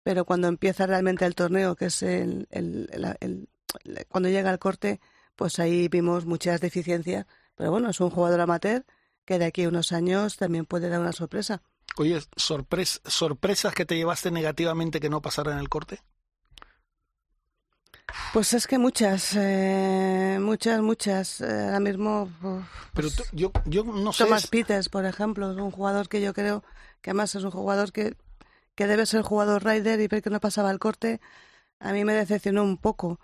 pero 0.02 0.24
cuando 0.24 0.48
empieza 0.48 0.86
realmente 0.86 1.26
el 1.26 1.34
torneo, 1.34 1.76
que 1.76 1.86
es 1.86 2.02
el, 2.02 2.48
el, 2.50 2.88
el, 2.92 3.16
el 3.20 4.06
cuando 4.08 4.30
llega 4.30 4.50
el 4.50 4.58
corte, 4.58 5.00
pues 5.36 5.58
ahí 5.58 5.88
vimos 5.88 6.24
muchas 6.24 6.62
deficiencias. 6.62 7.26
Pero 7.56 7.70
bueno, 7.70 7.90
es 7.90 8.00
un 8.00 8.08
jugador 8.08 8.40
amateur 8.40 8.86
que 9.24 9.38
de 9.38 9.46
aquí 9.46 9.64
a 9.64 9.68
unos 9.68 9.92
años 9.92 10.36
también 10.36 10.66
puede 10.66 10.88
dar 10.88 11.00
una 11.00 11.12
sorpresa. 11.12 11.62
Oye, 11.96 12.20
sorpres 12.36 13.00
¿sorpresas 13.06 13.74
que 13.74 13.84
te 13.84 13.96
llevaste 13.96 14.30
negativamente 14.30 15.00
que 15.00 15.10
no 15.10 15.22
pasaran 15.22 15.58
el 15.58 15.68
corte? 15.68 16.00
Pues 18.32 18.52
es 18.52 18.66
que 18.66 18.78
muchas, 18.78 19.34
eh, 19.36 20.38
muchas, 20.40 20.80
muchas. 20.80 21.40
Eh, 21.40 21.66
ahora 21.66 21.80
mismo. 21.80 22.28
Pues, 22.40 22.64
Pero 22.94 23.08
yo, 23.32 23.52
yo 23.64 23.84
no 23.84 24.12
sé. 24.12 24.24
Thomas 24.24 24.46
Peters, 24.48 24.88
por 24.88 25.06
ejemplo, 25.06 25.52
es 25.52 25.56
un 25.56 25.70
jugador 25.70 26.08
que 26.08 26.20
yo 26.20 26.34
creo 26.34 26.64
que 27.00 27.10
además 27.10 27.34
es 27.34 27.44
un 27.44 27.50
jugador 27.50 27.92
que, 27.92 28.16
que 28.74 28.86
debe 28.86 29.06
ser 29.06 29.22
jugador 29.22 29.64
rider 29.64 30.00
y 30.00 30.08
ver 30.08 30.22
que 30.22 30.30
no 30.30 30.40
pasaba 30.40 30.70
el 30.70 30.78
corte. 30.78 31.20
A 31.78 31.92
mí 31.92 32.04
me 32.04 32.14
decepcionó 32.14 32.64
un 32.64 32.76
poco. 32.76 33.20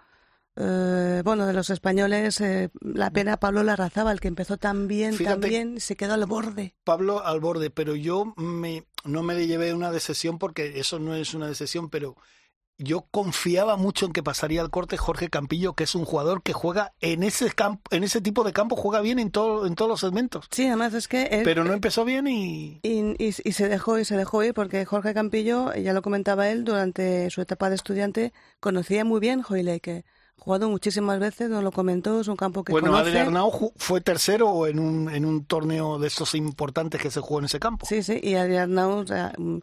Eh, 0.63 1.23
bueno, 1.25 1.47
de 1.47 1.53
los 1.55 1.71
españoles, 1.71 2.41
eh, 2.41 2.69
la 2.83 3.11
pena 3.11 3.39
Pablo 3.39 3.63
Larrazaba, 3.63 4.13
el 4.13 4.21
que 4.21 4.29
empezó 4.29 4.59
tan 4.59 4.89
bien, 4.89 5.15
Fíjate, 5.15 5.41
tan 5.41 5.49
bien, 5.51 5.81
se 5.81 5.97
quedó 5.97 6.13
al 6.15 6.27
borde. 6.27 6.75
Pablo 6.85 7.25
al 7.25 7.41
borde, 7.41 7.71
pero 7.71 7.95
yo 7.97 8.35
me, 8.37 8.85
no 9.05 9.23
me 9.23 9.35
le 9.35 9.47
llevé 9.47 9.73
una 9.73 9.91
decisión 9.91 10.39
porque 10.39 10.79
eso 10.79 10.99
no 10.99 11.15
es 11.15 11.33
una 11.33 11.47
decisión, 11.49 11.89
pero 11.89 12.17
yo 12.83 13.07
confiaba 13.11 13.77
mucho 13.77 14.07
en 14.07 14.13
que 14.13 14.23
pasaría 14.23 14.63
al 14.63 14.71
corte 14.71 14.97
Jorge 14.97 15.29
Campillo, 15.29 15.75
que 15.75 15.85
es 15.85 15.95
un 15.95 16.05
jugador 16.07 16.43
que 16.43 16.55
juega 16.55 16.93
en 17.01 17.23
ese 17.23 17.51
campo, 17.53 17.83
en 17.91 18.05
ese 18.05 18.21
tipo 18.23 18.43
de 18.43 18.53
campo, 18.55 18.75
juega 18.75 19.01
bien 19.03 19.19
en 19.19 19.31
todo, 19.31 19.67
en 19.67 19.75
todos 19.75 19.89
los 19.91 20.01
segmentos. 20.01 20.47
Sí, 20.51 20.67
además 20.67 20.95
es 20.95 21.07
que 21.07 21.25
él- 21.25 21.43
Pero 21.45 21.63
no 21.65 21.75
empezó 21.75 22.05
bien 22.07 22.27
y 22.27 22.81
Y, 22.83 23.01
y- 23.23 23.35
y 23.45 23.53
se 23.53 23.69
dejó 23.69 23.99
y 23.99 24.05
se 24.07 24.17
dejó 24.17 24.43
ir 24.45 24.55
porque 24.55 24.85
Jorge 24.87 25.13
Campillo, 25.13 25.75
ya 25.75 25.93
lo 25.93 26.01
comentaba 26.03 26.49
él, 26.49 26.65
durante 26.65 27.29
su 27.31 27.43
etapa 27.43 27.69
de 27.69 27.77
estudiante 27.77 28.33
conocía 28.61 29.05
muy 29.05 29.21
bien 29.21 29.43
Hoylake. 29.47 30.05
Ha 30.41 30.43
jugado 30.43 30.71
muchísimas 30.71 31.19
veces, 31.19 31.51
nos 31.51 31.63
lo 31.63 31.71
comentó, 31.71 32.19
es 32.19 32.27
un 32.27 32.37
campo 32.37 32.65
que 32.65 32.73
bueno, 32.73 32.89
conoce. 32.89 33.11
Adrián 33.11 33.27
Arnau 33.27 33.73
fue 33.77 34.01
tercero 34.01 34.67
en 34.67 34.79
un, 34.79 35.11
en 35.11 35.27
un 35.27 35.45
torneo 35.45 35.99
de 35.99 36.07
esos 36.07 36.35
importantes 36.35 36.99
que 36.99 37.11
se 37.11 37.21
jugó 37.21 37.41
en 37.41 37.45
ese 37.45 37.61
campo. 37.61 37.85
Sí, 37.85 38.03
sí, 38.03 38.19
y 38.23 38.37
Adrián 38.37 38.79
Arnau 38.79 39.07
sea, 39.07 39.35
mm, 39.37 39.59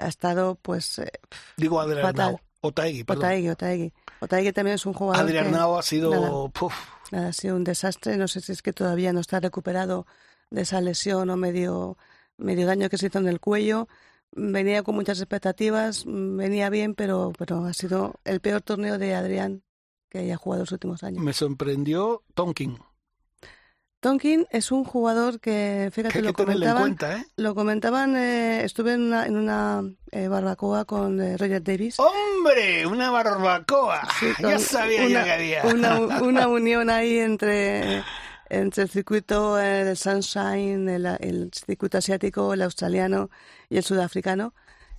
ha 0.00 0.08
estado, 0.08 0.56
pues, 0.56 0.98
eh, 0.98 1.12
Digo 1.56 1.80
Adrián 1.80 2.02
Fatal. 2.02 2.24
Arnau, 2.26 2.40
Otaegui, 2.60 3.04
perdón. 3.04 3.22
Otaegui, 3.24 3.48
Otaegui. 3.50 3.92
Otaegui 4.18 4.52
también 4.52 4.74
es 4.74 4.84
un 4.84 4.94
jugador 4.94 5.24
Adrián 5.24 5.44
que 5.44 5.50
Arnau 5.54 5.78
ha 5.78 5.82
sido 5.82 6.10
Nada. 6.10 6.48
puf, 6.48 6.74
ha 7.12 7.32
sido 7.32 7.54
un 7.54 7.62
desastre. 7.62 8.16
No 8.16 8.26
sé 8.26 8.40
si 8.40 8.50
es 8.50 8.62
que 8.62 8.72
todavía 8.72 9.12
no 9.12 9.20
está 9.20 9.38
recuperado 9.38 10.08
de 10.50 10.62
esa 10.62 10.80
lesión 10.80 11.30
o 11.30 11.36
medio, 11.36 11.98
medio 12.36 12.66
daño 12.66 12.88
que 12.88 12.98
se 12.98 13.06
hizo 13.06 13.20
en 13.20 13.28
el 13.28 13.38
cuello. 13.38 13.86
Venía 14.32 14.82
con 14.82 14.96
muchas 14.96 15.20
expectativas, 15.20 16.04
mm, 16.04 16.36
venía 16.36 16.68
bien, 16.68 16.96
pero, 16.96 17.32
pero 17.38 17.64
ha 17.64 17.72
sido 17.74 18.16
el 18.24 18.40
peor 18.40 18.60
torneo 18.60 18.98
de 18.98 19.14
Adrián 19.14 19.62
que 20.08 20.18
haya 20.18 20.36
jugado 20.36 20.62
los 20.62 20.72
últimos 20.72 21.02
años. 21.02 21.22
me 21.22 21.32
sorprendió 21.32 22.22
Tonkin. 22.34 22.78
Tonkin 24.00 24.46
es 24.50 24.70
un 24.70 24.84
jugador 24.84 25.40
que, 25.40 25.50
Que 25.50 25.84
hay 25.84 25.90
fíjate, 25.90 26.12
que 26.18 26.22
lo 26.22 26.32
tenerlo 26.32 26.66
en 26.66 26.72
comentaban, 26.72 26.82
cuenta, 26.82 27.16
¿eh? 27.18 27.26
lo 27.36 27.54
comentaban, 27.54 28.16
eh, 28.16 28.64
estuve 28.64 28.92
en 28.92 29.02
una, 29.02 29.26
en 29.26 29.36
una 29.36 29.82
eh, 30.12 30.28
barbacoa 30.28 30.84
con 30.84 31.20
eh, 31.20 31.36
Roger 31.36 31.62
Davis. 31.62 31.96
¡Hombre! 31.98 32.86
¡Una 32.86 33.10
barbacoa! 33.10 34.06
Sí, 34.20 34.26
ya 34.38 34.58
sabía 34.58 35.08
yo 35.08 35.16
una, 35.16 35.24
que 35.24 35.32
había. 35.32 35.62
Una, 35.64 35.98
una 36.22 36.46
unión 36.46 36.90
ahí 36.90 37.18
entre, 37.18 38.04
entre 38.48 38.82
el 38.84 38.90
circuito 38.90 39.58
eh, 39.58 39.84
del 39.84 39.96
Sunshine, 39.96 40.88
el, 40.88 41.06
el 41.06 41.50
circuito 41.52 41.98
asiático, 41.98 42.52
el 42.52 42.62
australiano 42.62 43.30
y 43.68 43.78
el 43.78 43.82
sudafricano, 43.82 44.54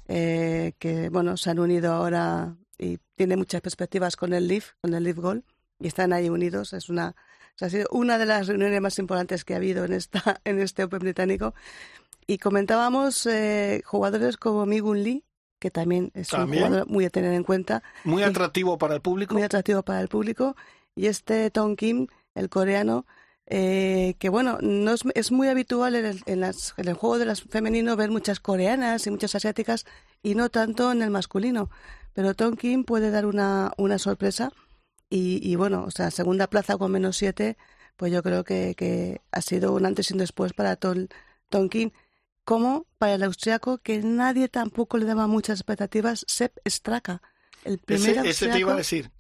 eh, 0.08 0.74
que 0.80 1.10
bueno, 1.10 1.38
se 1.38 1.52
han 1.52 1.60
unido 1.60 1.94
ahora 1.94 2.56
y 2.78 3.00
tiene 3.16 3.38
muchas 3.38 3.62
perspectivas 3.62 4.16
con 4.16 4.34
el 4.34 4.48
Leaf, 4.48 4.72
con 4.82 4.94
el 4.94 5.04
Leaf 5.04 5.18
Gold, 5.18 5.44
y 5.80 5.88
están 5.88 6.14
ahí 6.14 6.30
unidos. 6.30 6.74
Es 6.74 6.90
una, 6.90 7.10
o 7.10 7.58
sea, 7.58 7.68
ha 7.68 7.72
sido 7.72 7.88
una 7.92 8.18
de 8.18 8.26
las 8.26 8.48
reuniones 8.48 8.82
más 8.82 9.00
importantes 9.00 9.44
que 9.46 9.54
ha 9.54 9.58
habido 9.58 9.86
en, 9.86 9.94
esta, 9.94 10.40
en 10.44 10.60
este 10.60 10.84
Open 10.84 11.00
británico. 11.00 11.54
Y 12.28 12.38
comentábamos 12.40 13.26
eh, 13.26 13.82
jugadores 13.86 14.38
como 14.38 14.66
Migun 14.66 15.02
Lee, 15.04 15.24
que 15.60 15.72
también 15.72 16.12
es 16.14 16.28
También. 16.30 16.64
un 16.64 16.70
jugador 16.70 16.88
muy 16.90 17.06
a 17.06 17.10
tener 17.10 17.34
en 17.34 17.44
cuenta, 17.44 17.82
Muy 18.04 18.22
atractivo 18.24 18.78
para 18.78 18.96
el 18.96 19.02
público. 19.02 19.34
muy 19.34 19.44
atractivo 19.44 19.82
para 19.84 20.02
el 20.02 20.08
público. 20.08 20.56
Y 20.96 21.08
este 21.08 21.50
Tom 21.52 21.76
Kim, 21.76 22.08
el 22.36 22.50
coreano, 22.50 23.06
eh, 23.46 24.16
que 24.20 24.28
bueno, 24.30 24.58
no 24.62 24.92
es, 24.94 25.02
es 25.16 25.32
muy 25.32 25.48
habitual 25.48 25.96
en 25.96 26.06
el, 26.06 26.22
en, 26.26 26.42
las- 26.42 26.74
en 26.78 26.90
el 26.90 26.96
juego 26.96 27.18
de 27.18 27.26
las 27.26 27.42
femenino 27.42 27.96
ver 27.96 28.12
muchas 28.12 28.40
coreanas 28.42 29.08
y 29.08 29.12
muchas 29.12 29.34
asiáticas 29.36 29.86
y 30.22 30.36
no 30.36 30.50
tanto 30.50 30.92
en 30.92 31.02
el 31.02 31.10
masculino. 31.12 31.70
Pero 32.18 32.34
Tom 32.34 32.56
Kim 32.56 32.84
puede 32.84 33.12
dar 33.12 33.28
una, 33.28 33.74
una 33.78 34.00
sorpresa 34.00 34.52
y, 35.08 35.40
y 35.48 35.56
bueno, 35.56 35.84
o 35.86 35.92
sea, 35.92 36.10
segunda 36.10 36.48
plaza 36.48 36.76
con 36.76 36.92
menos 36.92 37.16
siete, 37.16 37.58
pues 37.96 38.12
yo 38.12 38.24
creo 38.24 38.44
que, 38.44 38.74
que 38.76 39.22
ha 39.32 39.42
sido 39.42 39.72
un 39.74 39.86
antes 39.86 40.10
y 40.10 40.14
un 40.14 40.18
después 40.20 40.54
para 40.54 40.78
Tom 40.78 41.06
Kim. 41.70 41.92
Como 42.44 42.88
para 42.98 43.14
el 43.14 43.22
austriaco, 43.24 43.78
que 43.78 44.00
nadie 44.00 44.50
tampoco 44.50 44.98
le 44.98 45.06
daba 45.06 45.28
muchas 45.28 45.60
expectativas, 45.60 46.26
Sepp 46.28 46.58
Straka. 46.68 47.22
El 47.64 47.78
primer 47.78 48.18
Ese, 48.18 48.30
ese 48.30 48.48
te 48.48 48.60
iba 48.62 48.72
a 48.72 48.74
austriaco- 48.74 48.78
decir. 48.78 49.12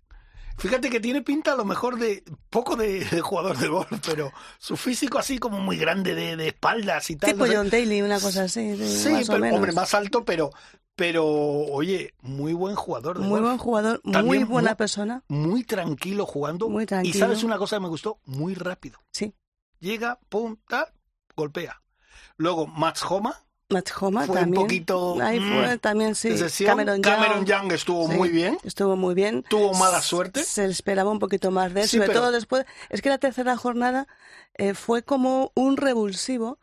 Fíjate 0.58 0.90
que 0.90 1.00
tiene 1.00 1.22
pinta 1.22 1.52
a 1.54 1.56
lo 1.56 1.66
mejor 1.66 2.00
de 2.00 2.24
poco 2.50 2.76
de, 2.76 3.06
de 3.06 3.22
jugador 3.22 3.60
de 3.60 3.68
golf, 3.68 3.92
pero 4.04 4.32
su 4.58 4.76
físico 4.76 5.20
así 5.20 5.38
como 5.38 5.60
muy 5.60 5.78
grande 5.78 6.16
de, 6.16 6.36
de 6.36 6.48
espaldas 6.48 7.12
y 7.12 7.16
tal. 7.16 7.34
Tipo. 7.34 7.46
John 7.46 7.70
Daly, 7.70 8.02
una 8.02 8.20
cosa 8.20 8.46
así, 8.46 8.70
de- 8.70 8.88
Sí, 8.90 9.10
más 9.10 9.30
o 9.30 9.34
pero, 9.34 9.42
menos. 9.44 9.56
hombre, 9.58 9.72
más 9.74 9.94
alto, 9.94 10.26
pero, 10.26 10.50
pero 10.98 11.26
oye, 11.26 12.14
muy 12.22 12.52
buen 12.54 12.76
jugador 12.76 13.18
de 13.20 13.24
Muy 13.24 13.40
golf. 13.40 13.44
buen 13.46 13.58
jugador, 13.60 14.02
muy 14.04 14.44
buena 14.44 14.72
muy- 14.72 14.76
persona. 14.76 15.24
Muy 15.30 15.64
tranquilo 15.64 16.26
jugando. 16.26 16.68
Muy 16.68 16.84
Y 16.84 16.88
tranquilo. 16.88 17.20
sabes 17.20 17.44
una 17.44 17.58
cosa 17.58 17.78
que 17.78 17.82
me 17.82 17.88
gustó, 17.88 18.20
muy 18.26 18.56
rápido. 18.56 19.00
Sí. 19.12 19.34
Llega, 19.80 20.20
pum, 20.28 20.58
tal, 20.68 20.88
golpea. 21.36 21.82
Luego 22.36 22.68
Mats 22.68 23.04
Homa, 23.10 23.36
Matt 23.70 23.90
Homa 24.00 24.26
Fue 24.26 24.42
un 24.44 24.54
poquito, 24.54 25.18
Ahí 25.22 25.40
mm, 25.42 25.54
fue 25.54 25.78
también, 25.78 26.16
sí. 26.16 26.30
Cameron, 26.66 27.02
Cameron 27.02 27.46
Young. 27.46 27.64
Young 27.64 27.72
estuvo 27.74 28.08
Sí, 28.08 28.16
muy 28.16 28.30
bien. 28.30 28.58
Estuvo 28.64 28.96
muy 28.96 29.14
bien. 29.14 29.44
Tuvo 29.50 29.74
mala 29.74 30.02
suerte. 30.02 30.44
Se 30.46 30.66
esperaba 30.66 31.12
un 31.12 31.20
poquito 31.20 31.52
más 31.52 31.74
de 31.74 31.82
él, 31.82 31.88
Sí, 31.90 31.98
sobre 31.98 32.08
pero- 32.08 32.22
todo 32.22 32.32
después. 32.32 32.66
Es 32.90 33.02
que 33.02 33.10
la 33.10 33.18
tercera 33.18 33.58
jornada 33.58 34.08
eh, 34.56 34.74
fue 34.74 35.04
como 35.04 35.52
un 35.54 35.76
revulsivo. 35.78 36.60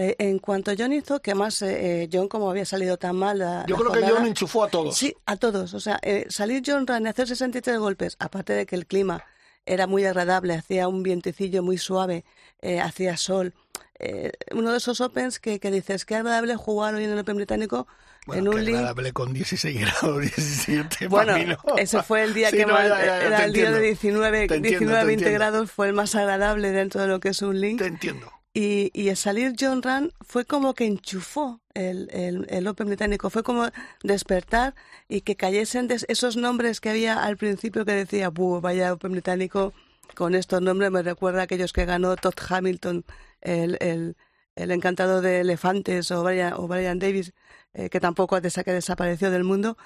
Eh, 0.00 0.14
en 0.20 0.38
cuanto 0.38 0.72
John 0.78 0.92
hizo, 0.92 1.20
que 1.20 1.34
más 1.34 1.60
eh, 1.62 2.04
eh, 2.04 2.08
John, 2.12 2.28
como 2.28 2.48
había 2.50 2.64
salido 2.64 2.96
tan 2.98 3.16
mal. 3.16 3.38
La, 3.38 3.64
Yo 3.66 3.74
la 3.74 3.80
creo 3.80 3.92
que 3.92 3.98
jornada- 4.00 4.14
John 4.18 4.26
enchufó 4.28 4.62
a 4.64 4.68
todos. 4.68 4.96
Sí, 4.96 5.14
a 5.26 5.36
todos. 5.36 5.74
O 5.74 5.80
sea, 5.80 5.98
eh, 6.02 6.26
salir 6.28 6.62
John 6.64 6.86
Ryan 6.86 7.06
y 7.06 7.08
hacer 7.08 7.26
63 7.26 7.78
golpes, 7.78 8.16
aparte 8.20 8.52
de 8.52 8.64
que 8.64 8.76
el 8.76 8.86
clima 8.86 9.24
era 9.66 9.86
muy 9.86 10.04
agradable, 10.04 10.54
hacía 10.54 10.86
un 10.88 11.02
vientecillo 11.02 11.62
muy 11.62 11.76
suave, 11.78 12.24
eh, 12.62 12.80
hacía 12.80 13.16
sol. 13.16 13.54
eh, 14.00 14.30
uno 14.52 14.70
de 14.70 14.78
esos 14.78 15.00
Opens 15.00 15.40
que, 15.40 15.58
que 15.58 15.70
dices, 15.72 16.04
qué 16.04 16.14
agradable 16.14 16.54
jugar 16.54 16.94
hoy 16.94 17.02
en 17.04 17.10
el 17.10 17.18
Open 17.18 17.34
británico 17.36 17.88
Bueno, 18.26 18.52
en 18.52 18.58
un 18.58 18.64
link. 18.64 18.76
agradable 18.76 19.12
con 19.12 19.32
16 19.32 19.80
grados, 20.00 20.20
17. 20.20 21.08
Bueno, 21.08 21.32
para 21.32 21.38
mí 21.38 21.44
no. 21.46 21.76
ese 21.76 22.00
fue 22.04 22.22
el 22.22 22.32
día 22.32 22.50
Sí, 22.50 22.58
que 22.58 22.66
no, 22.66 22.74
más, 22.74 22.88
ya, 22.88 23.04
ya, 23.04 23.20
era 23.26 23.44
el 23.44 23.52
día 23.52 23.70
de 23.72 23.76
entiendo. 23.78 23.80
19, 23.80 24.46
Te 24.46 24.54
entiendo, 24.54 24.68
19 24.78 25.00
te 25.00 25.06
20 25.06 25.24
entiendo. 25.24 25.38
grados, 25.38 25.70
fue 25.72 25.88
el 25.88 25.92
más 25.94 26.14
agradable 26.14 26.70
dentro 26.70 27.00
de 27.02 27.08
lo 27.08 27.18
que 27.18 27.30
es 27.30 27.42
un 27.42 27.60
link. 27.60 27.78
Te 27.80 27.86
entiendo. 27.86 28.30
Y, 28.60 29.08
el 29.08 29.16
salir 29.16 29.54
John 29.56 29.82
Rand 29.82 30.12
fue 30.20 30.44
como 30.44 30.74
que 30.74 30.84
enchufó 30.84 31.60
el, 31.74 32.08
el, 32.10 32.66
Open 32.66 32.88
británico, 32.88 33.30
fue 33.30 33.44
como 33.44 33.68
despertar 34.02 34.74
y 35.08 35.20
que 35.20 35.36
cayesen 35.36 35.88
esos 36.08 36.36
nombres 36.36 36.80
que 36.80 36.90
había 36.90 37.22
al 37.22 37.36
principio 37.36 37.84
que 37.84 37.92
decía, 37.92 38.30
Buh, 38.30 38.60
vaya 38.60 38.92
Open 38.92 39.12
británico, 39.12 39.74
con 40.16 40.34
estos 40.34 40.60
nombres 40.60 40.90
me 40.90 41.02
recuerda 41.02 41.42
a 41.42 41.44
aquellos 41.44 41.72
que 41.72 41.84
ganó 41.84 42.16
Todd 42.16 42.34
Hamilton, 42.48 43.04
el, 43.42 43.78
el, 43.80 44.16
el 44.56 44.70
encantado 44.72 45.20
de 45.22 45.42
elefantes, 45.42 46.10
o 46.10 46.24
Brian, 46.24 46.54
o 46.56 46.66
Davis, 46.66 47.34
eh, 47.74 47.88
que 47.90 48.00
tampoco 48.00 48.40
desapareció 48.40 49.30
del 49.30 49.44
mundo. 49.44 49.78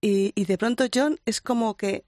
Y, 0.00 0.32
y 0.34 0.44
de 0.46 0.58
pronto 0.58 0.86
John 0.92 1.20
es 1.24 1.40
como 1.40 1.76
que 1.76 2.04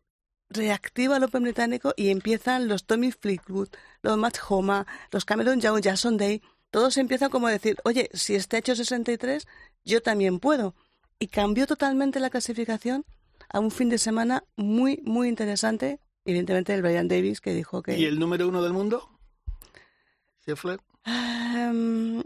reactiva 0.51 1.17
el 1.17 1.25
Open 1.25 1.45
británico 1.45 1.95
y 1.97 2.11
empiezan 2.11 2.69
los 2.69 2.85
Tommy 2.85 3.13
Fleetwood, 3.13 3.69
los 4.03 4.19
Matt 4.19 4.39
Homa, 4.49 4.87
los 5.13 5.25
Cameron 5.25 5.61
Young, 5.61 5.83
Jason 5.83 6.17
Day, 6.17 6.43
todos 6.71 6.97
empiezan 6.99 7.31
como 7.31 7.47
a 7.47 7.53
decir, 7.53 7.77
oye, 7.85 8.11
si 8.13 8.35
este 8.35 8.57
ha 8.57 8.59
hecho 8.61 8.75
63, 8.75 9.47
yo 9.85 10.03
también 10.03 10.39
puedo. 10.39 10.75
Y 11.19 11.29
cambió 11.29 11.67
totalmente 11.67 12.21
la 12.21 12.31
clasificación 12.31 13.05
a 13.49 13.61
un 13.61 13.71
fin 13.71 13.89
de 13.89 13.99
semana 13.99 14.45
muy, 14.57 15.01
muy 15.05 15.29
interesante. 15.29 15.99
Evidentemente 16.25 16.75
el 16.75 16.83
Brian 16.83 17.09
Davis 17.09 17.41
que 17.41 17.55
dijo 17.55 17.83
que... 17.83 17.99
¿Y 17.99 18.05
el 18.05 18.19
número 18.19 18.49
uno 18.49 18.63
del 18.63 18.73
mundo? 18.73 19.09
Scheffler. 20.43 20.81
Em, 21.05 22.23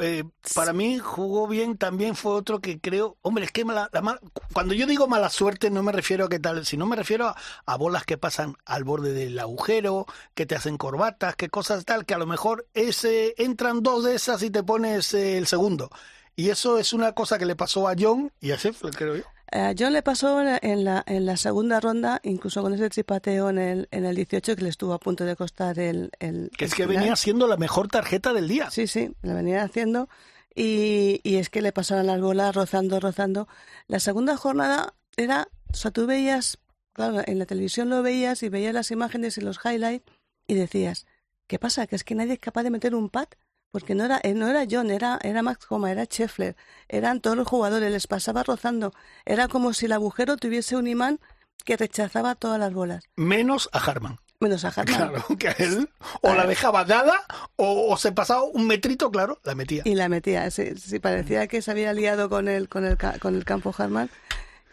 Eh, 0.00 0.24
para 0.54 0.72
mí 0.72 0.98
jugó 0.98 1.48
bien, 1.48 1.76
también 1.76 2.14
fue 2.14 2.32
otro 2.32 2.60
que 2.60 2.78
creo, 2.80 3.16
hombre, 3.22 3.44
es 3.44 3.50
que 3.52 3.64
mala- 3.64 3.88
la 3.92 4.00
mal- 4.00 4.20
cuando 4.52 4.72
yo 4.74 4.86
digo 4.86 5.08
mala 5.08 5.28
suerte 5.28 5.70
no 5.70 5.82
me 5.82 5.90
refiero 5.92 6.26
a 6.26 6.28
qué 6.28 6.38
tal, 6.38 6.64
sino 6.64 6.86
me 6.86 6.94
refiero 6.96 7.26
a, 7.26 7.36
a 7.66 7.76
bolas 7.76 8.04
que 8.04 8.16
pasan 8.16 8.54
al 8.64 8.84
borde 8.84 9.12
del 9.12 9.38
agujero, 9.38 10.06
que 10.34 10.46
te 10.46 10.54
hacen 10.54 10.76
corbatas, 10.76 11.34
que 11.36 11.48
cosas 11.48 11.84
tal, 11.84 12.06
que 12.06 12.14
a 12.14 12.18
lo 12.18 12.26
mejor 12.26 12.66
ese 12.74 13.34
entran 13.38 13.82
dos 13.82 14.04
de 14.04 14.14
esas 14.14 14.42
y 14.42 14.50
te 14.50 14.62
pones 14.62 15.12
eh, 15.14 15.36
el 15.36 15.46
segundo. 15.46 15.90
Y 16.36 16.50
eso 16.50 16.78
es 16.78 16.92
una 16.92 17.12
cosa 17.12 17.36
que 17.36 17.46
le 17.46 17.56
pasó 17.56 17.88
a 17.88 17.94
John 17.98 18.30
y 18.40 18.52
a 18.52 18.56
Scheffler, 18.56 18.94
creo 18.94 19.16
yo. 19.16 19.24
A 19.50 19.72
John 19.78 19.92
le 19.92 20.02
pasó 20.02 20.40
en 20.42 20.84
la, 20.84 21.02
en 21.06 21.24
la 21.26 21.36
segunda 21.36 21.80
ronda, 21.80 22.20
incluso 22.22 22.62
con 22.62 22.74
ese 22.74 22.90
tripateo 22.90 23.50
en 23.50 23.58
el, 23.58 23.88
en 23.90 24.04
el 24.04 24.14
18, 24.16 24.56
que 24.56 24.62
le 24.62 24.68
estuvo 24.68 24.92
a 24.92 25.00
punto 25.00 25.24
de 25.24 25.36
costar 25.36 25.78
el... 25.78 26.10
el 26.18 26.50
Que 26.56 26.66
es 26.66 26.72
el 26.72 26.76
que 26.76 26.82
final. 26.84 26.96
venía 27.02 27.16
siendo 27.16 27.46
la 27.46 27.56
mejor 27.56 27.88
tarjeta 27.88 28.32
del 28.32 28.48
día. 28.48 28.70
Sí, 28.70 28.86
sí, 28.86 29.10
la 29.22 29.34
venía 29.34 29.62
haciendo. 29.62 30.08
Y, 30.54 31.20
y 31.22 31.36
es 31.36 31.50
que 31.50 31.62
le 31.62 31.72
pasaban 31.72 32.06
las 32.06 32.20
bolas 32.20 32.54
rozando, 32.54 33.00
rozando. 33.00 33.48
La 33.86 34.00
segunda 34.00 34.36
jornada 34.36 34.94
era, 35.16 35.48
o 35.72 35.74
sea, 35.76 35.90
tú 35.92 36.06
veías, 36.06 36.58
claro, 36.92 37.22
en 37.26 37.38
la 37.38 37.46
televisión 37.46 37.88
lo 37.88 38.02
veías 38.02 38.42
y 38.42 38.48
veías 38.48 38.74
las 38.74 38.90
imágenes 38.90 39.38
y 39.38 39.40
los 39.40 39.58
highlights 39.64 40.04
y 40.46 40.54
decías, 40.54 41.06
¿qué 41.46 41.58
pasa? 41.58 41.86
Que 41.86 41.96
es 41.96 42.04
que 42.04 42.14
nadie 42.14 42.34
es 42.34 42.38
capaz 42.40 42.64
de 42.64 42.70
meter 42.70 42.94
un 42.94 43.08
pad. 43.08 43.28
Porque 43.70 43.94
no 43.94 44.04
era, 44.04 44.18
eh, 44.22 44.34
no 44.34 44.48
era 44.48 44.64
John, 44.70 44.90
era, 44.90 45.18
era 45.22 45.42
Max 45.42 45.66
Homa, 45.68 45.90
era 45.90 46.04
Scheffler, 46.04 46.56
eran 46.88 47.20
todos 47.20 47.36
los 47.36 47.46
jugadores, 47.46 47.92
les 47.92 48.06
pasaba 48.06 48.42
rozando. 48.42 48.92
Era 49.26 49.48
como 49.48 49.72
si 49.74 49.86
el 49.86 49.92
agujero 49.92 50.36
tuviese 50.36 50.76
un 50.76 50.86
imán 50.86 51.20
que 51.64 51.76
rechazaba 51.76 52.34
todas 52.34 52.58
las 52.58 52.72
bolas, 52.72 53.04
Menos 53.16 53.68
a 53.72 53.78
Harman. 53.78 54.18
menos 54.40 54.64
a 54.64 54.68
Harman. 54.68 54.86
Claro, 54.86 55.24
que 55.38 55.48
a 55.48 55.52
él 55.52 55.90
o 56.22 56.32
la 56.34 56.46
dejaba 56.46 56.84
dada 56.84 57.12
o, 57.56 57.92
o 57.92 57.96
se 57.98 58.12
pasaba 58.12 58.42
un 58.44 58.66
metrito, 58.66 59.10
claro, 59.10 59.38
la 59.44 59.54
metía. 59.54 59.82
y 59.84 59.94
la 59.94 60.08
metía. 60.08 60.50
Sí, 60.50 60.74
sí, 60.76 60.98
parecía 60.98 61.46
que 61.46 61.60
se 61.60 61.70
había 61.70 61.92
liado 61.92 62.30
con 62.30 62.48
el, 62.48 62.68
con 62.70 62.86
el, 62.86 62.96
con 63.20 63.34
el 63.34 63.44
campo 63.44 63.74
Harman. 63.76 64.08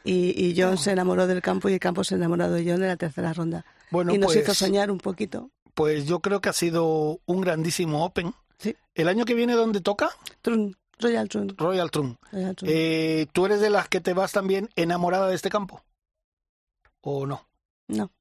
y, 0.06 0.54
John 0.58 0.78
se 0.78 0.92
enamoró 0.92 1.28
del 1.28 1.42
campo 1.42 1.68
y 1.68 1.74
el 1.74 1.80
campo 1.80 2.04
se 2.06 2.16
enamoró 2.16 2.50
de 2.50 2.64
John 2.64 2.82
en 2.82 2.88
la 2.88 2.96
tercera 2.96 3.34
ronda. 3.34 3.66
Bueno, 3.92 4.14
y 4.14 4.18
nos 4.18 4.28
pues, 4.34 4.44
hizo 4.44 4.54
soñar 4.54 4.90
un 4.90 5.00
poquito. 5.00 5.50
Pues 5.74 6.06
yo 6.06 6.22
creo 6.22 6.40
que 6.40 6.48
ha 6.50 6.54
sido 6.54 7.20
un 7.26 7.42
grandísimo 7.42 8.06
Open. 8.06 8.34
Sí. 8.60 8.76
¿El 8.94 9.08
año 9.08 9.26
que 9.26 9.34
viene 9.34 9.54
dónde 9.54 9.82
toca? 9.82 10.10
Trun, 10.42 10.76
Royal 11.00 11.28
Trun. 11.30 11.56
Royal 11.58 11.92
Trun. 11.92 12.18
Royal 12.32 12.56
Trun. 12.56 12.70
Eh, 12.72 13.28
¿Tú 13.34 13.46
eres 13.46 13.60
de 13.62 13.70
las 13.70 13.90
que 13.90 14.02
te 14.02 14.14
vas 14.14 14.32
también 14.32 14.70
enamorada 14.76 15.28
de 15.28 15.36
este 15.36 15.50
campo? 15.50 15.84
¿O 17.02 17.26
no? 17.26 17.48
no, 17.88 18.12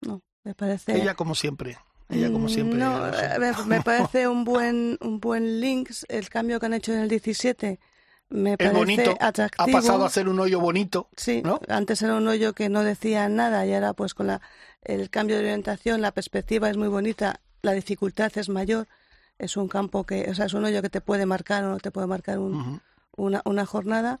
no, 0.00 0.22
me 0.44 0.54
parece... 0.54 0.96
Ella 0.96 1.14
como 1.14 1.34
siempre. 1.34 1.76
Ella 2.08 2.30
como 2.30 2.48
siempre. 2.48 2.78
No, 2.78 3.00
ver, 3.00 3.56
me 3.66 3.82
parece 3.82 4.28
un 4.28 4.44
buen, 4.44 4.96
un 5.00 5.20
buen 5.20 5.60
links 5.60 6.06
el 6.08 6.28
cambio 6.30 6.60
que 6.60 6.66
han 6.66 6.74
hecho 6.74 6.92
en 6.92 7.00
el 7.00 7.08
17. 7.08 7.80
Me 8.28 8.52
es 8.52 8.56
parece 8.56 8.76
bonito. 8.76 9.16
atractivo. 9.20 9.68
Ha 9.68 9.72
pasado 9.80 10.04
a 10.04 10.10
ser 10.10 10.28
un 10.28 10.38
hoyo 10.40 10.60
bonito. 10.60 11.08
Sí, 11.16 11.42
¿no? 11.44 11.60
antes 11.68 12.00
era 12.02 12.14
un 12.16 12.26
hoyo 12.26 12.54
que 12.54 12.68
no 12.68 12.82
decía 12.84 13.28
nada 13.28 13.66
y 13.66 13.74
ahora 13.74 13.92
pues 13.92 14.14
con 14.14 14.28
la, 14.28 14.40
el 14.82 15.10
cambio 15.10 15.36
de 15.36 15.42
orientación 15.42 16.00
la 16.00 16.12
perspectiva 16.12 16.70
es 16.70 16.76
muy 16.76 16.88
bonita, 16.88 17.40
la 17.62 17.72
dificultad 17.72 18.32
es 18.36 18.48
mayor, 18.48 18.88
es 19.38 19.56
un 19.56 19.68
campo 19.68 20.04
que, 20.04 20.30
o 20.30 20.34
sea, 20.34 20.46
es 20.46 20.54
un 20.54 20.64
hoyo 20.64 20.82
que 20.82 20.90
te 20.90 21.00
puede 21.00 21.26
marcar 21.26 21.64
o 21.64 21.70
no 21.70 21.78
te 21.78 21.90
puede 21.90 22.06
marcar 22.06 22.38
un, 22.38 22.80
una, 23.16 23.42
una 23.44 23.66
jornada, 23.66 24.20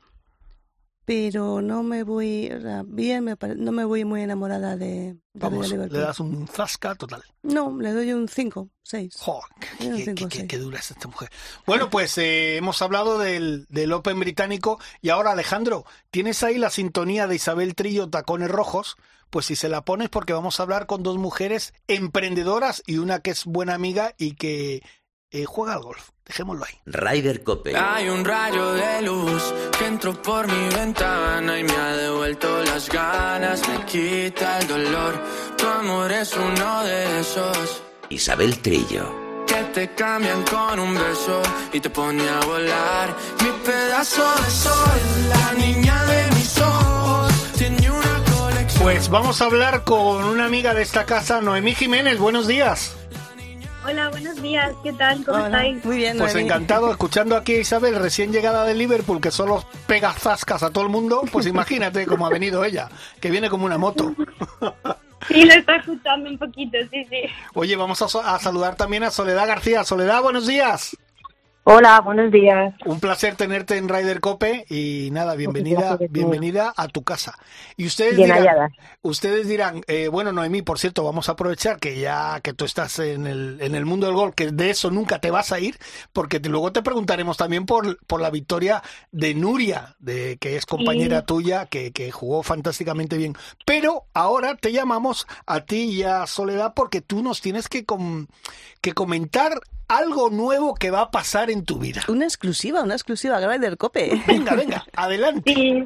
pero 1.04 1.62
no 1.62 1.84
me 1.84 2.02
voy, 2.02 2.50
o 2.50 2.60
sea, 2.60 2.82
bien, 2.84 3.22
me 3.22 3.36
pare- 3.36 3.54
no 3.54 3.70
me 3.70 3.84
voy 3.84 4.04
muy 4.04 4.22
enamorada 4.22 4.76
de, 4.76 4.86
de 5.14 5.18
Vamos, 5.34 5.70
Royal 5.70 5.88
le 5.92 5.98
das 6.00 6.18
un 6.18 6.48
zasca 6.48 6.96
total. 6.96 7.22
No, 7.44 7.78
le 7.80 7.92
doy 7.92 8.12
un 8.12 8.26
5, 8.28 8.68
6. 8.82 9.14
Jo, 9.16 9.40
qué, 9.78 9.86
Un 9.88 9.96
qué- 9.98 10.04
cinco, 10.04 10.28
qué- 10.28 10.36
seis. 10.38 10.48
qué 10.48 10.58
dura 10.58 10.80
es 10.80 10.90
esta 10.90 11.06
mujer. 11.06 11.30
Bueno, 11.64 11.90
pues 11.90 12.18
eh, 12.18 12.56
hemos 12.56 12.82
hablado 12.82 13.18
del, 13.20 13.66
del 13.68 13.92
Open 13.92 14.18
británico 14.18 14.80
y 15.00 15.10
ahora 15.10 15.30
Alejandro, 15.30 15.84
tienes 16.10 16.42
ahí 16.42 16.58
la 16.58 16.70
sintonía 16.70 17.28
de 17.28 17.36
Isabel 17.36 17.76
Trillo, 17.76 18.08
Tacones 18.10 18.50
Rojos. 18.50 18.96
Pues 19.30 19.46
si 19.46 19.56
se 19.56 19.68
la 19.68 19.84
pones 19.84 20.08
porque 20.08 20.32
vamos 20.32 20.58
a 20.58 20.62
hablar 20.64 20.86
con 20.86 21.02
dos 21.04 21.18
mujeres 21.18 21.72
emprendedoras 21.88 22.82
y 22.86 22.98
una 22.98 23.20
que 23.20 23.30
es 23.32 23.44
buena 23.44 23.74
amiga 23.74 24.14
y 24.18 24.34
que 24.36 24.82
eh, 25.30 25.44
juega 25.44 25.74
al 25.74 25.82
golf. 25.82 26.10
Dejémoslo 26.24 26.64
ahí. 26.64 26.74
Ryder 26.86 27.44
Cope. 27.44 27.76
Hay 27.76 28.08
un 28.08 28.24
rayo 28.24 28.72
de 28.72 29.02
luz 29.02 29.42
que 29.78 29.86
entró 29.86 30.20
por 30.20 30.46
mi 30.48 30.74
ventana 30.74 31.58
y 31.58 31.62
me 31.64 31.72
ha 31.72 31.96
devuelto 31.96 32.64
las 32.64 32.88
ganas, 32.88 33.62
me 33.68 33.84
quita 33.84 34.58
el 34.58 34.66
dolor. 34.66 35.14
Tu 35.56 35.66
amor 35.66 36.10
es 36.10 36.34
uno 36.36 36.82
de 36.84 37.20
esos 37.20 37.82
Isabel 38.08 38.58
Trillo. 38.60 39.44
que 39.46 39.62
te 39.72 39.94
cambian 39.94 40.42
con 40.44 40.80
un 40.80 40.94
beso 40.94 41.40
y 41.72 41.78
te 41.80 41.90
pone 41.90 42.28
a 42.28 42.40
volar. 42.40 43.16
Mi 43.42 43.50
pedazo 43.64 44.24
de 44.42 44.50
sol, 44.50 45.00
la 45.28 45.52
niña 45.54 46.04
de 46.06 46.26
mis 46.34 46.58
ojos, 46.58 47.32
tiene 47.56 47.88
una 47.88 48.24
colección. 48.36 48.82
Pues 48.82 49.08
vamos 49.08 49.40
a 49.40 49.44
hablar 49.44 49.84
con 49.84 50.24
una 50.24 50.46
amiga 50.46 50.74
de 50.74 50.82
esta 50.82 51.06
casa, 51.06 51.40
Noemí 51.40 51.74
Jiménez. 51.76 52.18
Buenos 52.18 52.48
días. 52.48 52.96
Hola, 53.86 54.08
buenos 54.08 54.42
días, 54.42 54.72
¿qué 54.82 54.92
tal? 54.92 55.24
¿Cómo 55.24 55.38
Hola, 55.38 55.46
estáis? 55.46 55.84
muy 55.84 55.96
bien, 55.98 56.18
Pues 56.18 56.34
Noemí. 56.34 56.48
encantado, 56.48 56.90
escuchando 56.90 57.36
aquí 57.36 57.54
a 57.54 57.60
Isabel, 57.60 57.94
recién 57.96 58.32
llegada 58.32 58.64
de 58.64 58.74
Liverpool, 58.74 59.20
que 59.20 59.30
solo 59.30 59.64
pega 59.86 60.12
zascas 60.12 60.62
a 60.64 60.70
todo 60.70 60.84
el 60.84 60.90
mundo, 60.90 61.22
pues 61.30 61.46
imagínate 61.46 62.04
cómo 62.06 62.26
ha 62.26 62.30
venido 62.30 62.64
ella, 62.64 62.88
que 63.20 63.30
viene 63.30 63.48
como 63.48 63.64
una 63.66 63.78
moto. 63.78 64.14
Sí, 65.28 65.44
lo 65.44 65.54
está 65.54 65.76
escuchando 65.76 66.30
un 66.30 66.38
poquito, 66.38 66.78
sí, 66.92 67.04
sí. 67.06 67.22
Oye, 67.54 67.74
vamos 67.74 68.00
a 68.00 68.38
saludar 68.38 68.76
también 68.76 69.02
a 69.02 69.10
Soledad 69.10 69.48
García. 69.48 69.82
Soledad, 69.82 70.22
buenos 70.22 70.46
días. 70.46 70.96
Hola, 71.68 72.00
buenos 72.00 72.30
días. 72.30 72.72
Un 72.84 73.00
placer 73.00 73.34
tenerte 73.34 73.76
en 73.76 73.88
Ryder 73.88 74.20
Cope 74.20 74.64
y 74.70 75.08
nada, 75.10 75.34
bienvenida, 75.34 75.98
bienvenida 76.10 76.72
a 76.76 76.86
tu 76.86 77.02
casa. 77.02 77.36
Y 77.76 77.86
ustedes 77.86 78.14
Bien 78.14 78.28
dirán, 78.28 78.38
hallada. 78.46 78.68
ustedes 79.02 79.48
dirán, 79.48 79.80
eh, 79.88 80.06
bueno, 80.06 80.30
Noemí, 80.30 80.62
por 80.62 80.78
cierto, 80.78 81.02
vamos 81.02 81.28
a 81.28 81.32
aprovechar 81.32 81.80
que 81.80 81.98
ya 81.98 82.38
que 82.40 82.52
tú 82.52 82.66
estás 82.66 83.00
en 83.00 83.26
el, 83.26 83.58
en 83.60 83.74
el 83.74 83.84
mundo 83.84 84.06
del 84.06 84.14
golf, 84.14 84.36
que 84.36 84.52
de 84.52 84.70
eso 84.70 84.92
nunca 84.92 85.18
te 85.18 85.32
vas 85.32 85.50
a 85.50 85.58
ir, 85.58 85.76
porque 86.12 86.38
te- 86.38 86.50
luego 86.50 86.70
te 86.70 86.82
preguntaremos 86.82 87.36
también 87.36 87.66
por, 87.66 87.98
por 88.06 88.20
la 88.20 88.30
victoria 88.30 88.80
de 89.10 89.34
Nuria, 89.34 89.96
de 89.98 90.36
que 90.38 90.56
es 90.56 90.66
compañera 90.66 91.18
Sí. 91.20 91.26
tuya, 91.26 91.66
que, 91.66 91.90
que 91.90 92.12
jugó 92.12 92.44
fantásticamente 92.44 93.16
bien. 93.16 93.34
Pero 93.64 94.04
ahora 94.14 94.54
te 94.54 94.70
llamamos 94.70 95.26
a 95.46 95.62
ti 95.62 95.82
y 95.90 96.02
a 96.04 96.28
Soledad 96.28 96.74
porque 96.76 97.00
tú 97.00 97.24
nos 97.24 97.40
tienes 97.40 97.66
que, 97.68 97.84
com- 97.84 98.28
que 98.80 98.92
comentar 98.92 99.58
algo 99.88 100.30
nuevo 100.30 100.74
que 100.74 100.90
va 100.90 101.02
a 101.02 101.10
pasar 101.10 101.50
en 101.50 101.64
tu 101.64 101.78
vida. 101.78 102.02
Una 102.08 102.24
exclusiva, 102.24 102.82
una 102.82 102.94
exclusiva, 102.94 103.40
Ryder 103.40 103.76
Cope. 103.76 104.10
Venga, 104.26 104.54
venga, 104.54 104.84
adelante. 104.96 105.52
Sí, 105.54 105.84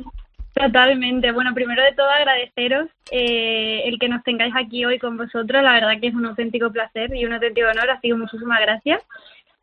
totalmente. 0.54 1.32
Bueno, 1.32 1.54
primero 1.54 1.82
de 1.82 1.92
todo 1.92 2.08
agradeceros 2.08 2.88
eh, 3.10 3.82
el 3.84 3.98
que 3.98 4.08
nos 4.08 4.22
tengáis 4.24 4.54
aquí 4.56 4.84
hoy 4.84 4.98
con 4.98 5.16
vosotros. 5.16 5.62
La 5.62 5.72
verdad 5.72 6.00
que 6.00 6.08
es 6.08 6.14
un 6.14 6.26
auténtico 6.26 6.70
placer 6.70 7.14
y 7.14 7.24
un 7.24 7.32
auténtico 7.32 7.68
honor, 7.68 7.90
así 7.90 8.08
que 8.08 8.14
muchísimas 8.14 8.60
gracias. 8.60 9.02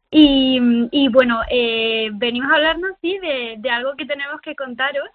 Y, 0.10 0.60
y 0.92 1.10
bueno, 1.10 1.42
eh, 1.50 2.10
venimos 2.14 2.52
a 2.52 2.56
hablarnos, 2.56 2.92
sí, 3.02 3.18
de, 3.20 3.56
de 3.58 3.70
algo 3.70 3.96
que 3.98 4.06
tenemos 4.06 4.40
que 4.42 4.56
contaros. 4.56 5.10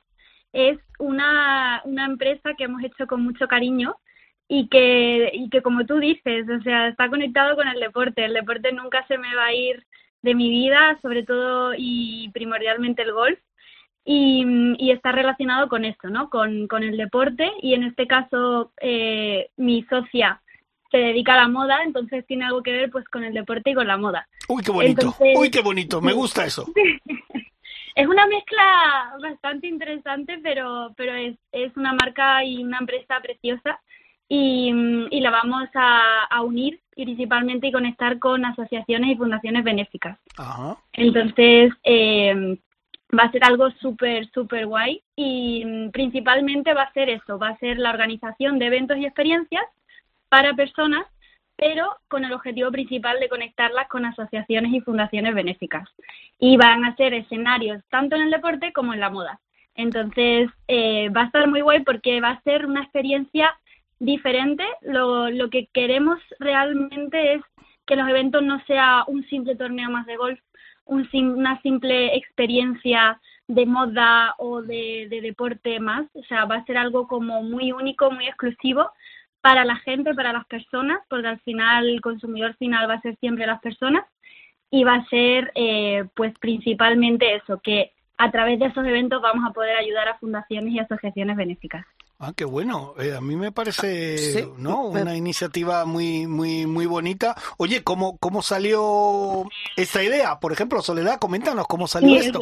Es 0.52 0.78
una, 0.98 1.80
una 1.84 2.04
empresa 2.04 2.50
que 2.58 2.64
hemos 2.64 2.82
hecho 2.84 3.06
con 3.06 3.22
mucho 3.22 3.48
cariño 3.48 3.96
y 4.54 4.68
que, 4.68 5.30
y 5.32 5.48
que 5.48 5.62
como 5.62 5.86
tú 5.86 5.98
dices, 5.98 6.46
o 6.46 6.62
sea, 6.62 6.88
está 6.88 7.08
conectado 7.08 7.56
con 7.56 7.68
el 7.68 7.80
deporte. 7.80 8.22
El 8.22 8.34
deporte 8.34 8.70
nunca 8.70 9.02
se 9.06 9.16
me 9.16 9.34
va 9.34 9.46
a 9.46 9.54
ir 9.54 9.82
de 10.20 10.34
mi 10.34 10.50
vida, 10.50 10.98
sobre 11.00 11.22
todo 11.22 11.72
y 11.74 12.28
primordialmente 12.34 13.00
el 13.00 13.12
golf. 13.12 13.38
Y, 14.04 14.44
y 14.78 14.90
está 14.90 15.10
relacionado 15.10 15.68
con 15.70 15.86
esto, 15.86 16.10
¿no? 16.10 16.28
Con, 16.28 16.66
con 16.68 16.82
el 16.82 16.98
deporte 16.98 17.50
y 17.62 17.72
en 17.72 17.84
este 17.84 18.06
caso 18.06 18.72
eh, 18.82 19.48
mi 19.56 19.84
socia 19.84 20.42
se 20.90 20.98
dedica 20.98 21.32
a 21.32 21.42
la 21.44 21.48
moda, 21.48 21.82
entonces 21.84 22.26
tiene 22.26 22.44
algo 22.44 22.62
que 22.62 22.72
ver 22.72 22.90
pues 22.90 23.08
con 23.08 23.24
el 23.24 23.32
deporte 23.32 23.70
y 23.70 23.74
con 23.74 23.86
la 23.86 23.96
moda. 23.96 24.28
Uy, 24.48 24.62
qué 24.62 24.70
bonito. 24.70 25.00
Entonces- 25.00 25.38
Uy, 25.38 25.50
qué 25.50 25.62
bonito. 25.62 26.02
Me 26.02 26.12
gusta 26.12 26.44
eso. 26.44 26.66
Es 27.94 28.06
una 28.06 28.26
mezcla 28.26 29.12
bastante 29.20 29.66
interesante, 29.66 30.40
pero, 30.42 30.94
pero 30.96 31.14
es, 31.14 31.36
es 31.52 31.76
una 31.76 31.92
marca 31.92 32.42
y 32.42 32.64
una 32.64 32.78
empresa 32.78 33.20
preciosa 33.20 33.78
y, 34.28 34.72
y 35.10 35.20
la 35.20 35.30
vamos 35.30 35.68
a, 35.74 36.24
a 36.24 36.42
unir 36.42 36.80
principalmente 36.94 37.68
y 37.68 37.72
conectar 37.72 38.18
con 38.18 38.44
asociaciones 38.44 39.10
y 39.10 39.16
fundaciones 39.16 39.64
benéficas. 39.64 40.18
Ajá. 40.36 40.76
Entonces, 40.92 41.72
eh, 41.84 42.58
va 43.16 43.24
a 43.24 43.30
ser 43.30 43.44
algo 43.44 43.70
súper, 43.72 44.28
súper 44.30 44.66
guay 44.66 45.02
y 45.16 45.64
mm, 45.64 45.90
principalmente 45.90 46.74
va 46.74 46.82
a 46.82 46.92
ser 46.92 47.10
eso, 47.10 47.38
va 47.38 47.48
a 47.48 47.58
ser 47.58 47.78
la 47.78 47.90
organización 47.90 48.58
de 48.58 48.66
eventos 48.66 48.96
y 48.98 49.04
experiencias 49.04 49.64
para 50.28 50.54
personas, 50.54 51.04
pero 51.56 51.96
con 52.08 52.24
el 52.24 52.32
objetivo 52.32 52.70
principal 52.70 53.20
de 53.20 53.28
conectarlas 53.28 53.88
con 53.88 54.04
asociaciones 54.04 54.72
y 54.72 54.80
fundaciones 54.80 55.34
benéficas. 55.34 55.88
Y 56.38 56.56
van 56.56 56.84
a 56.84 56.96
ser 56.96 57.14
escenarios 57.14 57.82
tanto 57.90 58.16
en 58.16 58.22
el 58.22 58.30
deporte 58.30 58.72
como 58.72 58.94
en 58.94 59.00
la 59.00 59.10
moda. 59.10 59.40
Entonces, 59.74 60.50
eh, 60.68 61.08
va 61.10 61.22
a 61.22 61.26
estar 61.26 61.46
muy 61.48 61.60
guay 61.60 61.82
porque 61.82 62.20
va 62.20 62.30
a 62.30 62.42
ser 62.42 62.66
una 62.66 62.82
experiencia 62.82 63.54
diferente. 64.02 64.64
Lo, 64.82 65.30
lo 65.30 65.48
que 65.48 65.68
queremos 65.72 66.18
realmente 66.38 67.34
es 67.34 67.42
que 67.86 67.96
los 67.96 68.08
eventos 68.08 68.42
no 68.42 68.62
sea 68.66 69.04
un 69.06 69.24
simple 69.28 69.56
torneo 69.56 69.90
más 69.90 70.06
de 70.06 70.16
golf, 70.16 70.40
un 70.84 71.08
una 71.12 71.60
simple 71.62 72.16
experiencia 72.16 73.20
de 73.46 73.66
moda 73.66 74.34
o 74.38 74.62
de, 74.62 75.06
de 75.08 75.20
deporte 75.20 75.78
más. 75.78 76.06
O 76.14 76.22
sea, 76.24 76.44
va 76.46 76.56
a 76.56 76.64
ser 76.64 76.76
algo 76.76 77.06
como 77.06 77.42
muy 77.42 77.72
único, 77.72 78.10
muy 78.10 78.26
exclusivo 78.26 78.90
para 79.40 79.64
la 79.64 79.76
gente, 79.76 80.14
para 80.14 80.32
las 80.32 80.46
personas, 80.46 81.00
porque 81.08 81.28
al 81.28 81.40
final 81.40 81.88
el 81.88 82.00
consumidor 82.00 82.54
final 82.56 82.88
va 82.88 82.94
a 82.94 83.00
ser 83.00 83.16
siempre 83.16 83.46
las 83.46 83.60
personas 83.60 84.04
y 84.70 84.84
va 84.84 84.94
a 84.94 85.06
ser 85.06 85.52
eh, 85.54 86.04
pues 86.14 86.32
principalmente 86.40 87.36
eso, 87.36 87.60
que 87.60 87.92
a 88.18 88.30
través 88.30 88.58
de 88.58 88.66
esos 88.66 88.84
eventos 88.84 89.20
vamos 89.22 89.48
a 89.48 89.52
poder 89.52 89.76
ayudar 89.76 90.08
a 90.08 90.18
fundaciones 90.18 90.72
y 90.72 90.78
asociaciones 90.78 91.36
benéficas. 91.36 91.84
Ah, 92.24 92.32
qué 92.36 92.44
bueno. 92.44 92.94
Eh, 93.00 93.16
a 93.16 93.20
mí 93.20 93.34
me 93.34 93.50
parece, 93.50 94.16
Sí. 94.16 94.48
¿no? 94.56 94.92
Me- 94.92 95.02
Una 95.02 95.16
iniciativa 95.16 95.84
muy, 95.84 96.28
muy, 96.28 96.66
muy 96.66 96.86
bonita. 96.86 97.34
Oye, 97.58 97.82
¿cómo, 97.82 98.16
cómo 98.18 98.42
salió 98.42 99.42
esta 99.76 100.04
idea? 100.04 100.38
Por 100.38 100.52
ejemplo, 100.52 100.80
Soledad, 100.82 101.18
coméntanos 101.18 101.66
cómo 101.66 101.88
salió 101.88 102.20
Sí, 102.20 102.28
esto. 102.28 102.40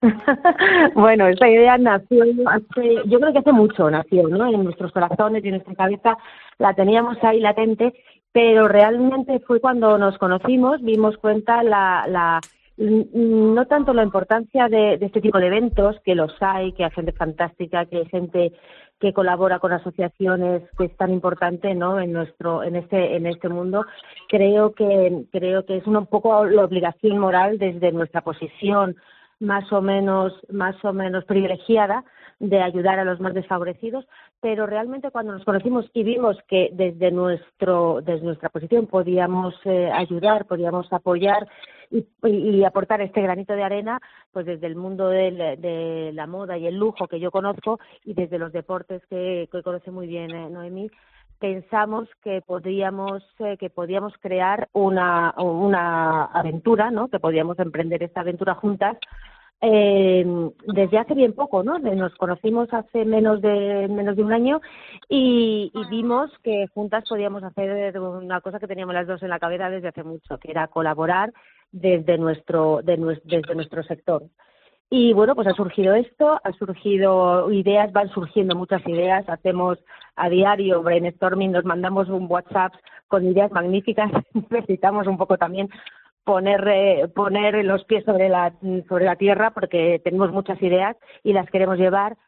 bueno, 0.94 1.26
esta 1.28 1.48
idea 1.48 1.76
nació 1.76 2.24
hace, 2.48 2.94
yo 3.06 3.18
creo 3.20 3.32
que 3.32 3.38
hace 3.40 3.52
mucho 3.52 3.90
nació, 3.90 4.28
¿no? 4.28 4.46
En 4.46 4.64
nuestros 4.64 4.92
corazones 4.92 5.44
y 5.44 5.48
en 5.48 5.54
nuestra 5.56 5.74
cabeza 5.74 6.16
la 6.58 6.72
teníamos 6.74 7.16
ahí 7.22 7.40
latente, 7.40 7.92
pero 8.32 8.68
realmente 8.68 9.40
fue 9.40 9.60
cuando 9.60 9.98
nos 9.98 10.16
conocimos, 10.18 10.80
vimos 10.82 11.16
cuenta 11.18 11.62
la, 11.62 12.06
la 12.08 12.40
no 12.78 13.66
tanto 13.66 13.92
la 13.92 14.04
importancia 14.04 14.68
de, 14.68 14.98
de 14.98 15.06
este 15.06 15.20
tipo 15.20 15.38
de 15.38 15.48
eventos, 15.48 15.96
que 16.04 16.14
los 16.14 16.32
hay, 16.40 16.72
que 16.72 16.84
hay 16.84 16.90
gente 16.92 17.12
fantástica, 17.12 17.86
que 17.86 17.98
hay 17.98 18.06
gente 18.06 18.52
que 19.00 19.12
colabora 19.12 19.58
con 19.58 19.72
asociaciones, 19.72 20.62
que 20.76 20.86
es 20.86 20.96
tan 20.96 21.12
importante, 21.12 21.74
¿no? 21.74 22.00
En 22.00 22.12
nuestro, 22.12 22.62
en 22.62 22.76
este, 22.76 23.16
en 23.16 23.26
este 23.26 23.48
mundo, 23.48 23.84
creo 24.28 24.72
que, 24.72 25.24
creo 25.30 25.64
que 25.64 25.76
es 25.76 25.86
un 25.86 26.06
poco 26.06 26.44
la 26.44 26.64
obligación 26.64 27.18
moral 27.18 27.58
desde 27.58 27.92
nuestra 27.92 28.22
posición 28.22 28.96
más 29.40 29.72
o 29.72 29.80
menos, 29.80 30.32
más 30.50 30.76
o 30.84 30.92
menos 30.92 31.24
privilegiada 31.24 32.04
de 32.40 32.62
ayudar 32.62 32.98
a 32.98 33.04
los 33.04 33.20
más 33.20 33.34
desfavorecidos, 33.34 34.06
pero 34.40 34.66
realmente 34.66 35.10
cuando 35.10 35.32
nos 35.32 35.44
conocimos 35.44 35.90
y 35.92 36.04
vimos 36.04 36.36
que 36.46 36.70
desde 36.72 37.10
nuestro, 37.10 38.00
desde 38.02 38.24
nuestra 38.24 38.48
posición 38.48 38.86
podíamos 38.86 39.54
eh, 39.64 39.90
ayudar, 39.92 40.46
podíamos 40.46 40.92
apoyar 40.92 41.48
y, 41.90 42.64
aportar 42.64 43.00
este 43.00 43.22
granito 43.22 43.54
de 43.54 43.62
arena, 43.62 43.98
pues 44.32 44.46
desde 44.46 44.66
el 44.66 44.76
mundo 44.76 45.08
de 45.08 46.12
la 46.14 46.26
moda 46.26 46.58
y 46.58 46.66
el 46.66 46.76
lujo 46.76 47.08
que 47.08 47.18
yo 47.18 47.30
conozco 47.30 47.80
y 48.04 48.14
desde 48.14 48.38
los 48.38 48.52
deportes 48.52 49.02
que, 49.06 49.48
que 49.50 49.62
conoce 49.62 49.90
muy 49.90 50.06
bien 50.06 50.30
eh, 50.30 50.50
Noemí, 50.50 50.90
pensamos 51.38 52.08
que 52.22 52.42
podíamos 52.42 53.22
eh, 53.38 53.56
que 53.58 53.70
podíamos 53.70 54.12
crear 54.20 54.68
una, 54.72 55.34
una 55.38 56.24
aventura, 56.26 56.90
¿no? 56.90 57.08
Que 57.08 57.20
podíamos 57.20 57.58
emprender 57.58 58.02
esta 58.02 58.20
aventura 58.20 58.54
juntas 58.54 58.96
eh, 59.60 60.24
desde 60.66 60.98
hace 60.98 61.14
bien 61.14 61.32
poco, 61.32 61.64
¿no? 61.64 61.78
Nos 61.78 62.14
conocimos 62.14 62.72
hace 62.72 63.04
menos 63.04 63.40
de 63.40 63.88
menos 63.88 64.16
de 64.16 64.22
un 64.22 64.32
año 64.32 64.60
y, 65.08 65.72
y, 65.74 65.88
vimos 65.88 66.30
que 66.44 66.66
juntas 66.74 67.04
podíamos 67.08 67.42
hacer 67.42 67.98
una 67.98 68.40
cosa 68.40 68.60
que 68.60 68.68
teníamos 68.68 68.94
las 68.94 69.06
dos 69.06 69.22
en 69.22 69.30
la 69.30 69.40
cabeza 69.40 69.68
desde 69.68 69.88
hace 69.88 70.04
mucho, 70.04 70.38
que 70.38 70.50
era 70.52 70.68
colaborar 70.68 71.32
desde 71.72 72.18
nuestro 72.18 72.82
de, 72.82 72.96
desde 73.24 73.54
nuestro 73.54 73.82
sector. 73.82 74.22
Y 74.90 75.12
bueno, 75.12 75.34
pues 75.34 75.46
ha 75.46 75.52
surgido 75.52 75.94
esto, 75.94 76.40
ha 76.42 76.52
surgido 76.52 77.50
ideas, 77.52 77.92
van 77.92 78.08
surgiendo 78.08 78.56
muchas 78.56 78.86
ideas, 78.86 79.28
hacemos 79.28 79.78
a 80.16 80.30
diario 80.30 80.82
brainstorming, 80.82 81.52
nos 81.52 81.64
mandamos 81.64 82.08
un 82.08 82.26
WhatsApp 82.30 82.72
con 83.06 83.26
ideas 83.26 83.50
magníficas, 83.52 84.10
necesitamos 84.50 85.06
un 85.06 85.18
poco 85.18 85.36
también 85.36 85.68
poner, 86.28 86.68
eh, 86.68 87.08
poner 87.08 87.64
los 87.64 87.84
pies 87.84 88.04
sobre 88.04 88.28
la, 88.28 88.52
sobre 88.86 89.06
la 89.06 89.16
tierra 89.16 89.50
porque 89.52 89.98
tenemos 90.04 90.30
muchas 90.30 90.60
ideas 90.62 90.94
y 91.24 91.32
las 91.32 91.48
queremos 91.48 91.78
llevar 91.78 92.18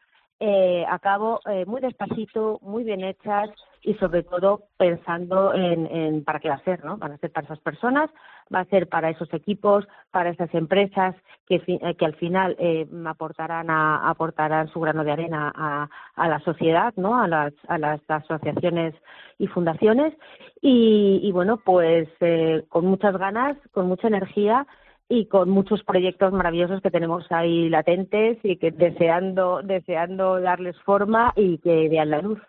eh, 0.43 0.83
a 0.89 0.97
cabo 0.97 1.39
eh, 1.45 1.65
muy 1.67 1.81
despacito, 1.81 2.57
muy 2.63 2.83
bien 2.83 3.03
hechas 3.03 3.51
y 3.83 3.93
sobre 3.95 4.23
todo 4.23 4.63
pensando 4.75 5.53
en, 5.53 5.85
en 5.85 6.23
para 6.23 6.39
qué 6.39 6.49
va 6.49 6.55
a 6.55 6.63
ser, 6.63 6.83
¿no? 6.83 6.97
Van 6.97 7.11
a 7.11 7.17
ser 7.17 7.31
para 7.31 7.45
esas 7.45 7.59
personas, 7.59 8.09
va 8.53 8.61
a 8.61 8.65
ser 8.65 8.89
para 8.89 9.11
esos 9.11 9.31
equipos, 9.35 9.87
para 10.09 10.31
esas 10.31 10.51
empresas 10.55 11.15
que, 11.47 11.61
eh, 11.67 11.95
que 11.95 12.05
al 12.05 12.15
final 12.15 12.55
eh, 12.57 12.87
aportarán 13.05 13.69
a, 13.69 14.09
aportarán 14.09 14.67
su 14.69 14.79
grano 14.79 15.03
de 15.03 15.11
arena 15.11 15.53
a, 15.55 15.87
a 16.15 16.27
la 16.27 16.39
sociedad, 16.39 16.91
¿no? 16.95 17.21
A 17.21 17.27
las, 17.27 17.53
a 17.67 17.77
las 17.77 18.01
asociaciones 18.07 18.95
y 19.37 19.45
fundaciones 19.45 20.13
y, 20.59 21.19
y 21.21 21.31
bueno, 21.31 21.57
pues 21.63 22.09
eh, 22.19 22.63
con 22.69 22.87
muchas 22.87 23.15
ganas, 23.15 23.57
con 23.73 23.87
mucha 23.87 24.07
energía 24.07 24.65
y 25.11 25.25
con 25.25 25.49
muchos 25.49 25.83
proyectos 25.83 26.31
maravillosos 26.31 26.81
que 26.81 26.89
tenemos 26.89 27.25
ahí 27.31 27.67
latentes 27.67 28.37
y 28.43 28.55
que 28.55 28.71
deseando 28.71 29.61
deseando 29.61 30.39
darles 30.39 30.77
forma 30.85 31.33
y 31.35 31.57
que 31.57 31.89
vean 31.89 32.11
la 32.11 32.21
luz. 32.21 32.39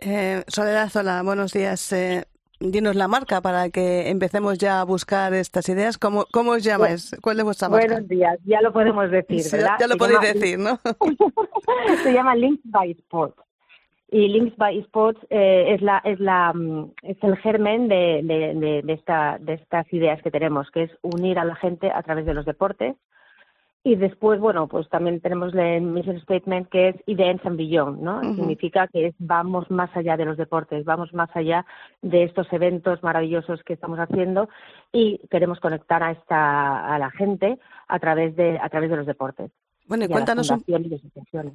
Eh, 0.00 0.44
Soledad 0.46 0.90
Zola, 0.90 1.22
buenos 1.22 1.54
días. 1.54 1.90
Eh, 1.94 2.24
dinos 2.60 2.94
la 2.94 3.08
marca 3.08 3.40
para 3.40 3.70
que 3.70 4.10
empecemos 4.10 4.58
ya 4.58 4.82
a 4.82 4.84
buscar 4.84 5.32
estas 5.32 5.66
ideas. 5.70 5.96
¿Cómo, 5.96 6.26
cómo 6.30 6.50
os 6.50 6.62
llamáis? 6.62 7.16
¿Cuál 7.22 7.38
es 7.38 7.44
vuestra 7.44 7.70
marca? 7.70 7.86
Buenos 7.86 8.08
días, 8.08 8.38
ya 8.44 8.60
lo 8.60 8.70
podemos 8.70 9.10
decir, 9.10 9.42
¿verdad? 9.50 9.76
Ya, 9.80 9.86
lo 9.86 9.96
podéis 9.96 10.20
decir, 10.20 10.58
¿no? 10.58 10.78
Se 12.02 12.12
llama 12.12 12.34
Links 12.34 12.60
by 12.64 12.90
Sports. 12.90 13.43
Y 14.14 14.28
Links 14.28 14.56
by 14.56 14.78
Sports 14.78 15.18
eh, 15.28 15.74
es, 15.74 15.82
la, 15.82 15.98
es, 16.04 16.20
la, 16.20 16.52
mm, 16.52 16.92
es 17.02 17.16
el 17.20 17.36
germen 17.38 17.88
de, 17.88 18.20
de, 18.22 18.54
de, 18.54 18.82
de, 18.82 18.92
esta, 18.92 19.38
de 19.40 19.54
estas 19.54 19.92
ideas 19.92 20.22
que 20.22 20.30
tenemos, 20.30 20.70
que 20.70 20.84
es 20.84 20.90
unir 21.02 21.36
a 21.36 21.44
la 21.44 21.56
gente 21.56 21.90
a 21.90 22.00
través 22.04 22.24
de 22.24 22.32
los 22.32 22.44
deportes 22.44 22.94
y 23.82 23.96
después, 23.96 24.38
bueno, 24.38 24.68
pues 24.68 24.88
también 24.88 25.20
tenemos 25.20 25.52
el 25.52 25.82
mission 25.82 26.20
statement 26.20 26.68
que 26.68 26.90
es 26.90 26.96
Events 27.08 27.44
and 27.44 27.56
Beyond, 27.58 28.00
¿no? 28.02 28.22
Significa 28.22 28.86
que 28.86 29.08
es, 29.08 29.14
vamos 29.18 29.68
más 29.68 29.94
allá 29.96 30.16
de 30.16 30.24
los 30.24 30.36
deportes, 30.36 30.84
vamos 30.84 31.12
más 31.12 31.28
allá 31.34 31.66
de 32.00 32.22
estos 32.22 32.50
eventos 32.52 33.02
maravillosos 33.02 33.64
que 33.64 33.72
estamos 33.72 33.98
haciendo 33.98 34.48
y 34.92 35.18
queremos 35.28 35.58
conectar 35.58 36.04
a 36.04 36.12
esta 36.12 36.94
a 36.94 36.98
la 37.00 37.10
gente 37.10 37.58
a 37.88 37.98
través 37.98 38.36
de 38.36 38.60
a 38.62 38.68
través 38.68 38.90
de 38.90 38.96
los 38.96 39.06
deportes. 39.06 39.50
Bueno, 39.86 40.04
y 40.06 40.08
cuéntanos 40.08 40.50
un, 40.50 40.64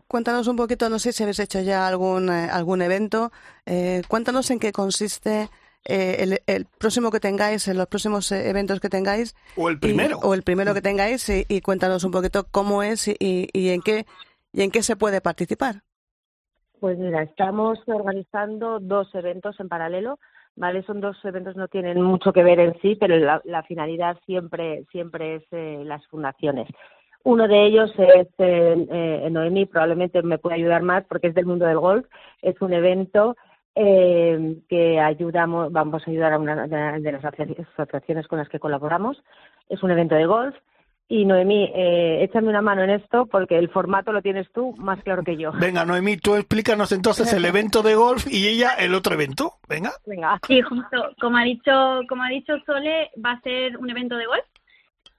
cuéntanos 0.08 0.48
un 0.48 0.56
poquito, 0.56 0.88
no 0.89 1.00
sé 1.00 1.12
si 1.12 1.24
habéis 1.24 1.39
hecho 1.39 1.62
ya 1.62 1.88
algún 1.88 2.30
eh, 2.30 2.48
algún 2.52 2.82
evento, 2.82 3.32
eh, 3.65 4.04
cuéntanos 4.08 4.52
en 4.52 4.60
qué 4.60 4.72
consiste 4.72 5.50
eh, 5.86 6.38
el, 6.46 6.65
próximo 6.65 7.10
que 7.10 7.20
tengáis, 7.20 7.68
en 7.68 7.78
los 7.78 7.88
próximos 7.88 8.32
eh, 8.32 8.50
eventos 8.50 8.80
que 8.80 8.89
tengáis. 8.89 9.36
O 9.56 9.70
el 9.70 9.80
primero. 9.80 10.18
o 10.22 10.34
el 10.34 10.44
primero 10.44 10.74
que 10.74 10.82
tengáis 10.82 11.30
y, 11.30 11.62
cuéntanos 11.62 12.04
un 12.04 12.12
poquito 12.12 12.46
cómo 12.52 12.84
es 12.84 13.08
y, 13.08 13.15
y, 13.54 13.70
en 13.70 13.82
qué 13.82 14.06
y 14.52 14.62
en 14.62 14.72
qué 14.72 14.84
se 14.84 14.96
puede 14.96 15.22
participar. 15.22 15.82
Pues 16.80 16.98
mira, 16.98 17.24
estamos 17.24 17.80
organizando 17.88 18.80
dos 18.80 19.13
eventos 19.13 19.60
en 19.60 19.68
paralelo, 19.68 20.20
¿vale? 20.56 20.84
Son 20.84 21.02
dos 21.02 21.18
eventos 21.24 21.56
no 21.56 21.68
tienen 21.68 22.02
mucho 22.02 22.34
que 22.34 22.44
ver 22.44 22.60
en 22.60 22.80
sí, 22.82 22.96
pero 22.96 23.18
la, 23.18 23.63
finalidad 23.63 24.18
siempre 24.26 24.86
siempre 24.92 25.36
es 25.36 25.44
eh, 25.52 25.82
las 25.86 26.06
fundaciones. 26.08 26.68
Uno 27.23 27.47
de 27.47 27.65
ellos 27.65 27.91
es 27.97 28.27
eh, 28.38 29.27
Noemi, 29.29 29.65
probablemente 29.65 30.21
me 30.23 30.38
puede 30.38 30.55
ayudar 30.55 30.84
más 30.84 31.03
porque 31.05 31.27
es 31.27 31.36
del 31.36 31.45
mundo 31.45 31.65
del 31.65 31.79
golf. 31.79 32.05
Es 32.41 32.60
un 32.62 32.73
evento 32.73 33.36
eh, 33.75 34.58
que 34.67 34.99
ayudamos, 34.99 35.71
vamos 35.71 36.03
a 36.05 36.12
ayudar 36.12 36.34
a 36.34 36.39
una 36.39 36.67
de 36.99 37.12
las 37.12 37.23
asociaciones 37.23 38.27
con 38.27 38.39
las 38.39 38.49
que 38.49 38.60
colaboramos. 38.60 39.21
Es 39.69 39.84
un 39.84 39.91
evento 39.91 40.15
de 40.15 40.25
golf. 40.25 40.55
Y 41.12 41.25
Noemí, 41.25 41.71
eh, 41.73 42.23
échame 42.23 42.49
una 42.49 42.62
mano 42.62 42.84
en 42.84 42.91
esto 42.91 43.25
porque 43.25 43.58
el 43.58 43.69
formato 43.69 44.12
lo 44.12 44.21
tienes 44.21 44.47
tú 44.53 44.75
más 44.77 45.01
claro 45.01 45.23
que 45.23 45.38
yo. 45.38 45.51
Venga, 45.53 45.84
Noemí, 45.84 46.17
tú 46.17 46.36
explícanos 46.36 46.91
entonces 46.91 47.34
el 47.34 47.45
evento 47.45 47.82
de 47.82 47.95
golf 47.95 48.27
y 48.29 48.47
ella 48.47 48.73
el 48.77 48.93
otro 48.93 49.15
evento. 49.15 49.53
Venga. 49.67 49.91
Venga. 50.05 50.39
Sí, 50.45 50.62
justo. 50.62 51.10
Como 51.19 51.38
ha 51.38 51.43
dicho, 51.43 52.01
como 52.08 52.21
ha 52.21 52.29
dicho 52.29 52.53
Sole, 52.63 53.10
va 53.25 53.32
a 53.32 53.41
ser 53.41 53.75
un 53.77 53.89
evento 53.89 54.17
de 54.17 54.27
golf. 54.27 54.45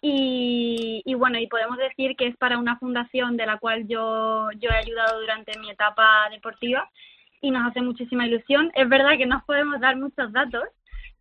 Y, 0.03 1.03
y, 1.05 1.15
bueno, 1.15 1.39
y 1.39 1.47
podemos 1.47 1.77
decir 1.77 2.17
que 2.17 2.27
es 2.27 2.37
para 2.37 2.59
una 2.59 2.79
fundación 2.79 3.37
de 3.37 3.45
la 3.47 3.59
cual 3.59 3.87
yo, 3.87 4.49
yo 4.59 4.71
he 4.71 4.77
ayudado 4.77 5.21
durante 5.21 5.59
mi 5.59 5.71
etapa 5.71 6.29
deportiva 6.31 6.89
y 7.41 7.51
nos 7.51 7.69
hace 7.69 7.83
muchísima 7.83 8.27
ilusión. 8.27 8.71
Es 8.75 8.89
verdad 8.89 9.17
que 9.19 9.27
no 9.27 9.43
podemos 9.47 9.81
dar 9.81 9.97
muchos 9.97 10.33
datos, 10.33 10.65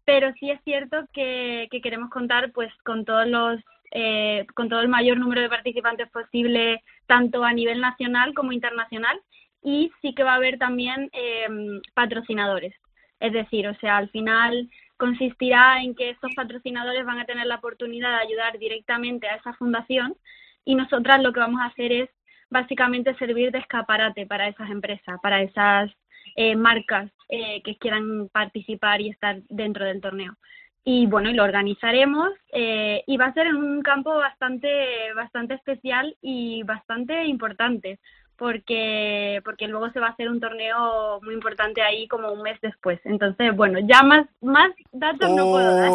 pero 0.05 0.33
sí 0.39 0.49
es 0.49 0.59
cierto 0.63 1.07
que, 1.13 1.67
queremos 1.83 2.09
contar 2.09 2.51
pues 2.51 2.71
con 2.83 3.05
todos 3.05 3.27
los 3.27 3.59
eh, 3.91 4.45
con 4.53 4.69
todo 4.69 4.81
el 4.81 4.87
mayor 4.87 5.17
número 5.17 5.41
de 5.41 5.49
participantes 5.49 6.09
posible, 6.09 6.83
tanto 7.07 7.43
a 7.43 7.53
nivel 7.53 7.81
nacional 7.81 8.35
como 8.35 8.51
internacional, 8.51 9.19
y 9.63 9.91
sí 10.01 10.13
que 10.13 10.23
va 10.23 10.33
a 10.33 10.35
haber 10.35 10.59
también 10.59 11.09
em, 11.11 11.81
patrocinadores. 11.95 12.73
Es 13.19 13.33
decir, 13.33 13.67
o 13.67 13.73
sea, 13.75 13.97
al 13.97 14.09
final 14.09 14.69
consistirá 14.99 15.81
en 15.81 15.95
que 15.95 16.11
estos 16.11 16.35
patrocinadores 16.35 17.05
van 17.05 17.19
a 17.19 17.25
tener 17.25 17.47
la 17.47 17.55
oportunidad 17.55 18.17
de 18.17 18.27
ayudar 18.27 18.59
directamente 18.59 19.27
a 19.27 19.37
esa 19.37 19.53
fundación 19.53 20.15
y 20.65 20.75
nosotras 20.75 21.23
lo 21.23 21.31
que 21.31 21.39
vamos 21.39 21.61
a 21.61 21.67
hacer 21.67 21.91
es 21.91 22.09
básicamente 22.49 23.15
servir 23.15 23.51
de 23.51 23.59
escaparate 23.59 24.27
para 24.27 24.49
esas 24.49 24.69
empresas, 24.69 25.17
para 25.21 25.41
esas 25.41 25.89
eh, 26.35 26.55
marcas 26.55 27.09
eh, 27.29 27.61
que 27.63 27.77
quieran 27.77 28.27
participar 28.29 28.99
y 28.99 29.09
estar 29.09 29.41
dentro 29.49 29.85
del 29.85 30.01
torneo. 30.01 30.35
Y 30.83 31.05
bueno, 31.05 31.29
y 31.29 31.33
lo 31.33 31.43
organizaremos 31.43 32.29
eh, 32.51 33.03
y 33.07 33.15
va 33.17 33.27
a 33.27 33.33
ser 33.33 33.47
en 33.47 33.55
un 33.55 33.81
campo 33.81 34.13
bastante, 34.15 34.69
bastante 35.15 35.53
especial 35.53 36.17
y 36.21 36.63
bastante 36.63 37.25
importante 37.25 37.99
porque 38.39 39.41
porque 39.43 39.67
luego 39.67 39.91
se 39.91 39.99
va 39.99 40.07
a 40.07 40.11
hacer 40.11 40.29
un 40.29 40.39
torneo 40.39 41.19
muy 41.21 41.33
importante 41.33 41.81
ahí 41.81 42.07
como 42.07 42.31
un 42.31 42.41
mes 42.41 42.57
después. 42.61 42.99
Entonces, 43.03 43.55
bueno, 43.55 43.79
ya 43.79 44.01
más 44.01 44.25
más 44.41 44.71
datos 44.93 45.29
no 45.31 45.45
puedo 45.45 45.75
dar. 45.75 45.91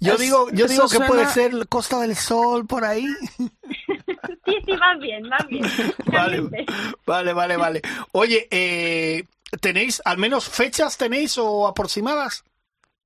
yo 0.00 0.16
digo, 0.16 0.50
yo 0.52 0.66
digo 0.66 0.88
que 0.88 1.00
puede 1.00 1.26
ser 1.26 1.66
Costa 1.68 2.00
del 2.00 2.14
Sol 2.14 2.66
por 2.66 2.84
ahí. 2.84 3.06
sí, 3.38 4.56
sí, 4.64 4.72
va 4.76 4.94
bien, 4.96 5.24
va 5.24 5.38
bien. 5.48 5.64
Vale, 7.06 7.32
vale, 7.32 7.56
vale, 7.56 7.82
Oye, 8.12 8.46
eh, 8.50 9.24
¿tenéis 9.60 10.02
al 10.04 10.18
menos 10.18 10.48
fechas 10.48 10.98
tenéis 10.98 11.38
o 11.38 11.66
aproximadas 11.66 12.44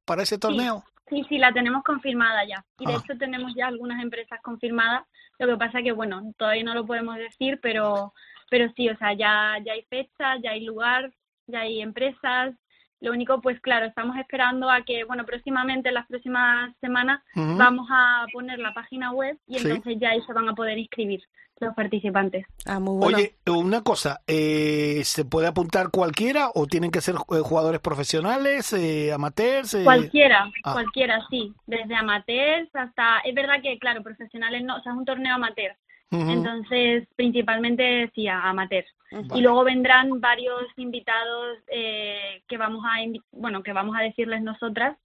para 0.04 0.24
ese 0.24 0.38
torneo? 0.38 0.84
Sí, 0.84 0.91
sí, 1.28 1.38
la 1.38 1.52
tenemos 1.52 1.82
confirmada 1.84 2.44
ya. 2.44 2.64
Y 2.78 2.86
de 2.86 2.94
ah. 2.94 3.00
hecho 3.02 3.18
tenemos 3.18 3.52
ya 3.54 3.66
algunas 3.66 4.02
empresas 4.02 4.40
confirmadas. 4.42 5.04
Lo 5.38 5.46
que 5.46 5.56
pasa 5.56 5.82
que, 5.82 5.92
bueno, 5.92 6.32
todavía 6.36 6.64
no 6.64 6.74
lo 6.74 6.86
podemos 6.86 7.16
decir, 7.16 7.58
pero, 7.62 8.12
pero 8.50 8.70
sí, 8.76 8.88
o 8.88 8.96
sea, 8.96 9.12
ya, 9.12 9.58
ya 9.64 9.72
hay 9.72 9.82
fecha, 9.82 10.36
ya 10.42 10.52
hay 10.52 10.64
lugar, 10.64 11.12
ya 11.46 11.60
hay 11.60 11.82
empresas 11.82 12.54
Lo 13.02 13.10
único, 13.10 13.40
pues 13.40 13.60
claro, 13.60 13.84
estamos 13.86 14.16
esperando 14.16 14.70
a 14.70 14.82
que, 14.82 15.02
bueno, 15.04 15.26
próximamente, 15.26 15.88
en 15.88 15.94
las 15.94 16.06
próximas 16.06 16.72
semanas, 16.80 17.20
vamos 17.34 17.88
a 17.90 18.26
poner 18.32 18.60
la 18.60 18.72
página 18.72 19.10
web 19.12 19.36
y 19.48 19.58
Sí. 19.58 19.66
entonces 19.68 19.98
ya 20.00 20.10
ahí 20.10 20.22
se 20.22 20.32
van 20.32 20.48
a 20.48 20.54
poder 20.54 20.78
inscribir 20.78 21.20
los 21.58 21.74
participantes. 21.74 22.46
Ah, 22.64 22.78
muy 22.80 22.96
bueno. 22.98 23.18
Oye, 23.18 23.34
una 23.46 23.82
cosa, 23.82 24.20
eh, 24.26 25.00
¿se 25.04 25.24
puede 25.24 25.48
apuntar 25.48 25.90
cualquiera 25.90 26.50
o 26.54 26.66
tienen 26.66 26.90
que 26.92 27.00
ser 27.00 27.16
eh, 27.16 27.40
jugadores 27.42 27.80
profesionales, 27.80 28.72
eh, 28.72 29.12
amateurs? 29.12 29.74
eh? 29.74 29.84
Cualquiera, 29.84 30.50
ah. 30.64 30.72
cualquiera, 30.72 31.20
sí. 31.28 31.52
Desde 31.66 31.94
amateurs 31.96 32.68
hasta... 32.74 33.18
Es 33.24 33.34
verdad 33.34 33.60
que, 33.62 33.78
claro, 33.78 34.02
profesionales 34.02 34.62
no, 34.64 34.76
o 34.76 34.80
sea, 34.82 34.92
es 34.92 34.98
un 34.98 35.04
torneo 35.04 35.34
amateur. 35.34 35.76
Entonces, 36.12 37.08
principalmente 37.16 38.10
sí, 38.14 38.28
a 38.28 38.42
amateur. 38.50 38.84
Vale. 39.10 39.26
Y 39.34 39.40
luego 39.40 39.64
vendrán 39.64 40.20
varios 40.20 40.62
invitados 40.76 41.58
eh, 41.68 42.42
que 42.48 42.56
vamos 42.56 42.84
a 42.84 42.98
bueno, 43.32 43.62
que 43.62 43.72
vamos 43.72 43.96
a 43.96 44.02
decirles 44.02 44.42
nosotras 44.42 44.96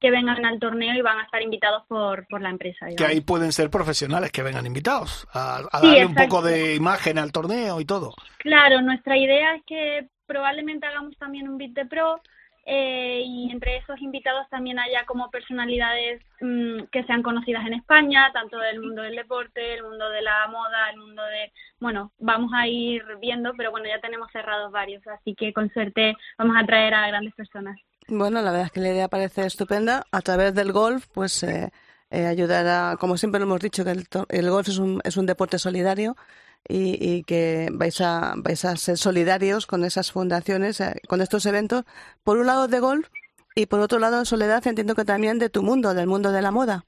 que 0.00 0.10
vengan 0.10 0.44
al 0.46 0.58
torneo 0.58 0.94
y 0.94 1.02
van 1.02 1.18
a 1.18 1.24
estar 1.24 1.42
invitados 1.42 1.84
por, 1.86 2.26
por 2.28 2.40
la 2.40 2.48
empresa. 2.48 2.86
que 2.96 3.04
ahí 3.04 3.20
pueden 3.20 3.52
ser 3.52 3.68
profesionales 3.68 4.32
que 4.32 4.42
vengan 4.42 4.64
invitados 4.64 5.26
a, 5.32 5.58
a 5.70 5.80
Sí, 5.80 5.86
darle 5.88 6.06
un 6.06 6.14
poco 6.14 6.40
de 6.40 6.74
imagen 6.74 7.18
al 7.18 7.32
torneo 7.32 7.80
y 7.80 7.84
todo. 7.84 8.14
Claro, 8.38 8.80
nuestra 8.80 9.18
idea 9.18 9.56
es 9.56 9.62
que 9.66 10.08
probablemente 10.26 10.86
hagamos 10.86 11.16
también 11.18 11.48
un 11.48 11.58
Beat 11.58 11.72
de 11.72 11.84
Pro 11.84 12.22
eh, 12.72 13.24
y 13.26 13.50
entre 13.50 13.78
esos 13.78 14.00
invitados 14.00 14.48
también 14.48 14.78
haya 14.78 15.04
como 15.04 15.28
personalidades 15.28 16.22
mm, 16.40 16.84
que 16.92 17.02
sean 17.02 17.20
conocidas 17.20 17.66
en 17.66 17.74
España, 17.74 18.30
tanto 18.32 18.60
del 18.60 18.80
mundo 18.80 19.02
del 19.02 19.16
deporte, 19.16 19.74
el 19.74 19.82
mundo 19.82 20.08
de 20.08 20.22
la 20.22 20.46
moda, 20.46 20.88
el 20.92 20.98
mundo 20.98 21.20
de... 21.20 21.50
Bueno, 21.80 22.12
vamos 22.20 22.52
a 22.54 22.68
ir 22.68 23.02
viendo, 23.20 23.54
pero 23.56 23.72
bueno, 23.72 23.88
ya 23.88 24.00
tenemos 24.00 24.30
cerrados 24.30 24.70
varios, 24.70 25.04
así 25.08 25.34
que 25.34 25.52
con 25.52 25.68
suerte 25.70 26.14
vamos 26.38 26.56
a 26.56 26.64
traer 26.64 26.94
a 26.94 27.08
grandes 27.08 27.34
personas. 27.34 27.76
Bueno, 28.06 28.40
la 28.40 28.52
verdad 28.52 28.66
es 28.66 28.72
que 28.72 28.80
la 28.80 28.90
idea 28.90 29.08
parece 29.08 29.46
estupenda. 29.46 30.04
A 30.12 30.20
través 30.20 30.54
del 30.54 30.70
golf, 30.70 31.08
pues 31.12 31.42
eh, 31.42 31.72
eh, 32.10 32.26
ayudar 32.26 32.68
a, 32.68 32.96
como 32.98 33.16
siempre 33.16 33.40
lo 33.40 33.46
hemos 33.46 33.60
dicho, 33.60 33.82
que 33.82 33.90
el, 33.90 34.06
el 34.28 34.48
golf 34.48 34.68
es 34.68 34.78
un, 34.78 35.00
es 35.02 35.16
un 35.16 35.26
deporte 35.26 35.58
solidario 35.58 36.14
y, 36.68 36.96
y 37.00 37.22
que 37.24 37.68
vais 37.72 38.00
a, 38.00 38.34
vais 38.36 38.64
a 38.64 38.76
ser 38.76 38.96
solidarios 38.96 39.66
con 39.66 39.84
esas 39.84 40.12
fundaciones, 40.12 40.80
eh, 40.80 41.00
con 41.08 41.20
estos 41.20 41.46
eventos. 41.46 41.84
Por 42.22 42.38
un 42.38 42.46
lado 42.46 42.68
de 42.68 42.80
golf 42.80 43.08
y 43.54 43.66
por 43.66 43.80
otro 43.80 43.98
lado, 43.98 44.24
Soledad, 44.24 44.66
entiendo 44.66 44.94
que 44.94 45.04
también 45.04 45.38
de 45.38 45.50
tu 45.50 45.62
mundo, 45.62 45.94
del 45.94 46.06
mundo 46.06 46.30
de 46.32 46.42
la 46.42 46.50
moda. 46.50 46.84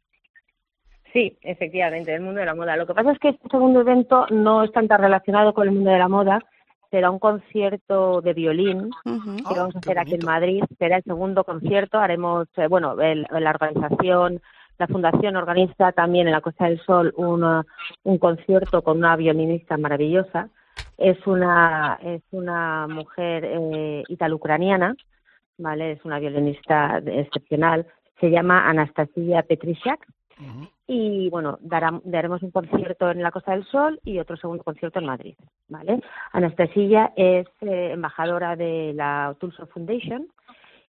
Sí, 1.12 1.36
efectivamente, 1.42 2.10
del 2.12 2.22
mundo 2.22 2.40
de 2.40 2.46
la 2.46 2.54
moda. 2.54 2.76
Lo 2.76 2.86
que 2.86 2.94
pasa 2.94 3.12
es 3.12 3.18
que 3.18 3.28
este 3.30 3.48
segundo 3.50 3.80
evento 3.82 4.26
no 4.30 4.64
es 4.64 4.72
tan 4.72 4.88
relacionado 4.88 5.52
con 5.52 5.68
el 5.68 5.74
mundo 5.74 5.90
de 5.90 5.98
la 5.98 6.08
moda. 6.08 6.40
Será 6.90 7.10
un 7.10 7.18
concierto 7.18 8.20
de 8.22 8.32
violín 8.34 8.90
Ujú. 9.04 9.36
que 9.36 9.42
Ah, 9.46 9.52
vamos 9.56 9.76
a 9.76 9.78
hacer 9.78 9.98
aquí 9.98 10.14
en. 10.14 10.24
Madrid. 10.24 10.62
Será 10.78 10.98
el 10.98 11.02
segundo 11.04 11.44
concierto. 11.44 11.98
Haremos, 11.98 12.48
eh, 12.56 12.66
bueno, 12.66 12.98
el- 13.00 13.26
la 13.30 13.50
organización, 13.50 14.40
la 14.78 14.86
fundación 14.86 15.36
organiza 15.36 15.92
también 15.92 16.26
en 16.26 16.32
la 16.32 16.40
Costa 16.40 16.64
del 16.66 16.80
Sol 16.80 17.12
una- 17.16 17.64
un 18.04 18.18
concierto 18.18 18.82
con 18.82 18.98
una 18.98 19.16
violinista 19.16 19.76
maravillosa. 19.76 20.48
Es 20.98 21.24
una 21.26 21.98
es 22.02 22.22
una 22.32 22.86
mujer 22.88 23.44
eh, 23.44 24.04
italo-ucraniana, 24.08 24.94
vale, 25.58 25.92
es 25.92 26.04
una 26.04 26.18
violinista 26.18 26.98
excepcional. 27.06 27.86
Se 28.20 28.30
llama 28.30 28.68
Anastasia 28.68 29.42
Petrisiak 29.42 30.06
Ujú. 30.38 30.68
y 30.86 31.28
bueno, 31.30 31.58
dará- 31.60 32.00
daremos 32.04 32.42
un 32.42 32.50
concierto 32.50 33.10
en 33.10 33.22
la 33.22 33.30
Costa 33.30 33.52
del 33.52 33.64
Sol 33.64 34.00
y 34.04 34.18
otro 34.18 34.36
segundo 34.36 34.62
concierto 34.62 34.98
en 34.98 35.06
Madrid, 35.06 35.34
¿vale? 35.68 36.00
Anastasia 36.32 37.12
es 37.16 37.46
eh, 37.62 37.90
embajadora 37.92 38.54
de 38.56 38.92
la 38.94 39.34
Tulsa 39.40 39.66
Foundation 39.66 40.26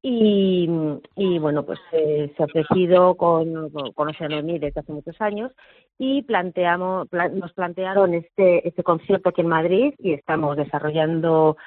y, 0.09 0.69
y 1.17 1.37
bueno, 1.37 1.65
pues 1.65 1.79
eh, 1.91 2.31
se 2.37 2.41
ha 2.41 2.45
ofrecido 2.45 3.15
con, 3.15 3.69
con 3.93 4.07
desde 4.07 4.79
hace 4.79 4.93
muchos 4.93 5.19
años 5.19 5.51
y 5.99 6.21
planteamos, 6.21 7.09
pla- 7.09 7.27
nos 7.27 7.51
plantearon 7.51 8.13
este, 8.13 8.65
este 8.65 8.83
concierto 8.83 9.27
aquí 9.29 9.41
en 9.41 9.47
Madrid 9.47 9.93
y 9.97 10.13
estamos 10.13 10.55
desarrollando 10.55 11.57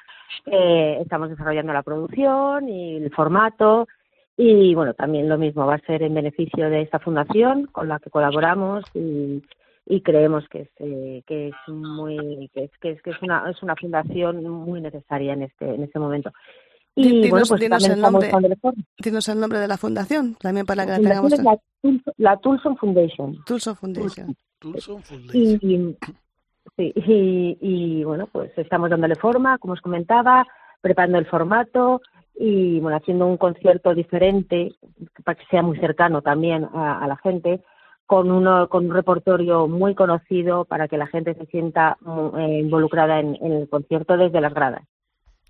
eh, 0.47 0.97
estamos 1.01 1.29
desarrollando 1.29 1.71
la 1.71 1.83
producción 1.83 2.67
y 2.67 2.95
el 2.95 3.11
formato 3.11 3.87
y 4.35 4.73
bueno, 4.73 4.95
también 4.95 5.29
lo 5.29 5.37
mismo 5.37 5.67
va 5.67 5.75
a 5.75 5.85
ser 5.85 6.01
en 6.01 6.15
beneficio 6.15 6.67
de 6.67 6.81
esta 6.81 6.97
fundación 6.97 7.67
con 7.67 7.87
la 7.89 7.99
que 7.99 8.09
colaboramos 8.09 8.83
y, 8.95 9.43
y 9.85 10.01
creemos 10.01 10.47
que 10.49 10.61
es, 10.61 10.69
eh, 10.79 11.21
que 11.27 11.49
es 11.49 11.55
muy 11.67 12.49
que 12.55 12.63
es, 12.63 12.71
que 12.79 12.91
es, 12.91 13.01
que 13.03 13.11
es 13.11 13.21
una 13.21 13.47
es 13.51 13.61
una 13.61 13.75
fundación 13.75 14.43
muy 14.43 14.81
necesaria 14.81 15.33
en 15.33 15.43
este 15.43 15.75
en 15.75 15.83
este 15.83 15.99
momento. 15.99 16.31
Y 16.95 17.21
dinos- 17.23 17.29
bueno, 17.29 17.45
pues 17.47 17.61
dinos 17.61 17.89
el 17.89 18.01
nombre. 18.01 18.31
Dinos 18.99 19.29
el 19.29 19.39
nombre 19.39 19.59
de 19.59 19.67
la 19.67 19.77
fundación, 19.77 20.35
también 20.35 20.65
para 20.65 20.85
que 20.85 20.91
La 20.91 20.97
la 20.97 21.03
tengamos. 21.09 21.33
es 21.33 21.43
la, 21.43 21.57
Tulson- 21.83 22.13
la 22.17 22.37
Tulson 22.37 22.77
Foundation. 22.77 23.37
Tulso 23.45 23.75
Foundation. 23.75 24.35
Tulson 24.59 25.01
Foundation. 25.01 25.59
Y, 25.61 25.97
sí, 26.77 26.93
y, 26.95 27.57
y, 27.61 28.03
bueno, 28.03 28.27
pues 28.31 28.51
estamos 28.57 28.89
dándole 28.89 29.15
forma, 29.15 29.57
como 29.57 29.73
os 29.73 29.81
comentaba, 29.81 30.45
preparando 30.81 31.17
el 31.17 31.25
formato 31.27 32.01
y 32.35 32.79
bueno, 32.79 32.97
haciendo 32.97 33.25
un 33.27 33.37
concierto 33.37 33.93
diferente 33.93 34.73
para 35.23 35.35
que 35.37 35.45
sea 35.49 35.61
muy 35.61 35.77
cercano 35.79 36.21
también 36.21 36.65
a, 36.73 36.99
a 37.03 37.07
la 37.07 37.17
gente, 37.17 37.61
con 38.05 38.29
uno 38.31 38.67
con 38.67 38.85
un 38.87 38.93
repertorio 38.93 39.67
muy 39.67 39.95
conocido 39.95 40.65
para 40.65 40.87
que 40.87 40.97
la 40.97 41.07
gente 41.07 41.33
se 41.35 41.45
sienta 41.45 41.97
eh, 42.37 42.59
involucrada 42.59 43.19
en, 43.19 43.37
en 43.41 43.51
el 43.53 43.69
concierto 43.69 44.17
desde 44.17 44.41
las 44.41 44.53
gradas. 44.53 44.83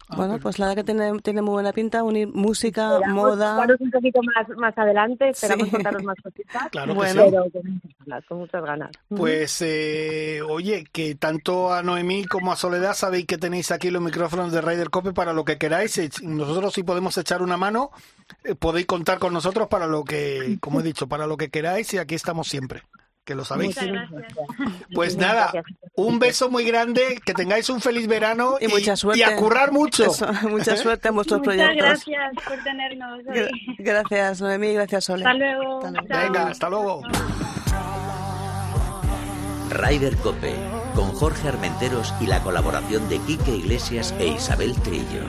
Ah, 0.09 0.15
Bueno, 0.17 0.39
pues 0.39 0.59
la 0.59 0.67
verdad 0.67 0.83
que 0.83 0.93
tiene, 0.93 1.19
tiene 1.21 1.41
muy 1.41 1.53
buena 1.53 1.71
pinta, 1.71 2.03
unir 2.03 2.27
música, 2.27 2.95
Esperamos 2.95 3.37
moda. 3.37 3.65
un 3.79 3.91
poquito 3.91 4.19
más, 4.23 4.49
más 4.57 4.77
adelante, 4.77 5.29
esperamos 5.29 5.67
Sí. 5.67 5.71
contaros 5.71 6.03
más 6.03 6.17
cositas, 6.21 6.67
Claro 6.71 6.87
que 6.93 6.97
Bueno. 6.97 7.23
sí. 7.23 7.29
pero 7.31 7.51
con 7.51 7.61
muchas 7.73 7.91
ganas, 8.05 8.25
con 8.25 8.37
muchas 8.39 8.63
ganas. 8.65 8.91
Pues, 9.09 9.61
eh, 9.61 10.41
oye, 10.47 10.83
que 10.91 11.15
tanto 11.15 11.71
a 11.73 11.81
Noemí 11.81 12.25
como 12.25 12.51
a 12.51 12.55
Soledad 12.57 12.93
sabéis 12.93 13.25
que 13.25 13.37
tenéis 13.37 13.71
aquí 13.71 13.89
los 13.89 14.01
micrófonos 14.01 14.51
de 14.51 14.59
Raider 14.59 14.89
Cope 14.89 15.13
para 15.13 15.31
lo 15.33 15.45
que 15.45 15.57
queráis. 15.57 15.97
Eh, 15.97 16.09
Nosotros 16.23 16.73
si 16.73 16.83
podemos 16.83 17.17
echar 17.17 17.41
una 17.41 17.55
mano, 17.57 17.91
eh, 18.43 18.55
podéis 18.55 18.87
contar 18.87 19.19
con 19.19 19.33
nosotros 19.33 19.67
para 19.69 19.87
lo 19.87 20.03
que, 20.03 20.57
como 20.59 20.81
he 20.81 20.83
dicho, 20.83 21.07
para 21.07 21.25
lo 21.27 21.37
que 21.37 21.49
queráis 21.49 21.93
y 21.93 21.97
aquí 21.99 22.15
estamos 22.15 22.47
siempre, 22.49 22.83
que 23.23 23.35
lo 23.35 23.45
sabéis. 23.45 23.75
Muchas 23.75 23.87
gracias. 24.09 24.33
Pues 24.93 25.15
Muchas 25.15 25.29
nada, 25.29 25.49
gracias. 25.53 25.77
un 25.95 26.19
beso 26.19 26.49
muy 26.49 26.65
grande, 26.65 27.19
que 27.25 27.33
tengáis 27.33 27.69
un 27.69 27.79
feliz 27.81 28.07
verano 28.07 28.57
Y 28.59 28.67
mucha 28.67 28.95
suerte. 28.95 29.19
y 29.19 29.23
a 29.23 29.35
currar 29.35 29.71
mucho. 29.71 30.05
Eso, 30.05 30.27
mucha 30.49 30.75
suerte 30.77 31.09
en 31.09 31.15
vuestros 31.15 31.39
Muchas 31.39 31.55
proyectos. 31.55 31.85
gracias 32.05 32.33
por 32.45 32.63
tenernos 32.63 33.19
hoy. 33.27 33.75
Gracias, 33.77 34.41
Noemí, 34.41 34.73
gracias, 34.73 35.05
Sole. 35.05 35.23
Hasta 35.25 35.33
luego. 35.37 35.77
Hasta 35.85 35.91
luego. 36.01 36.07
Venga, 36.23 36.47
hasta 36.47 36.69
luego. 36.69 37.01
Rider 39.69 40.17
Cope, 40.17 40.53
con 40.95 41.13
Jorge 41.13 41.47
Armenteros 41.47 42.13
y 42.19 42.25
la 42.27 42.41
colaboración 42.41 43.07
de 43.07 43.19
Quique 43.19 43.51
Iglesias 43.55 44.13
e 44.19 44.27
Isabel 44.27 44.75
Trillo. 44.81 45.23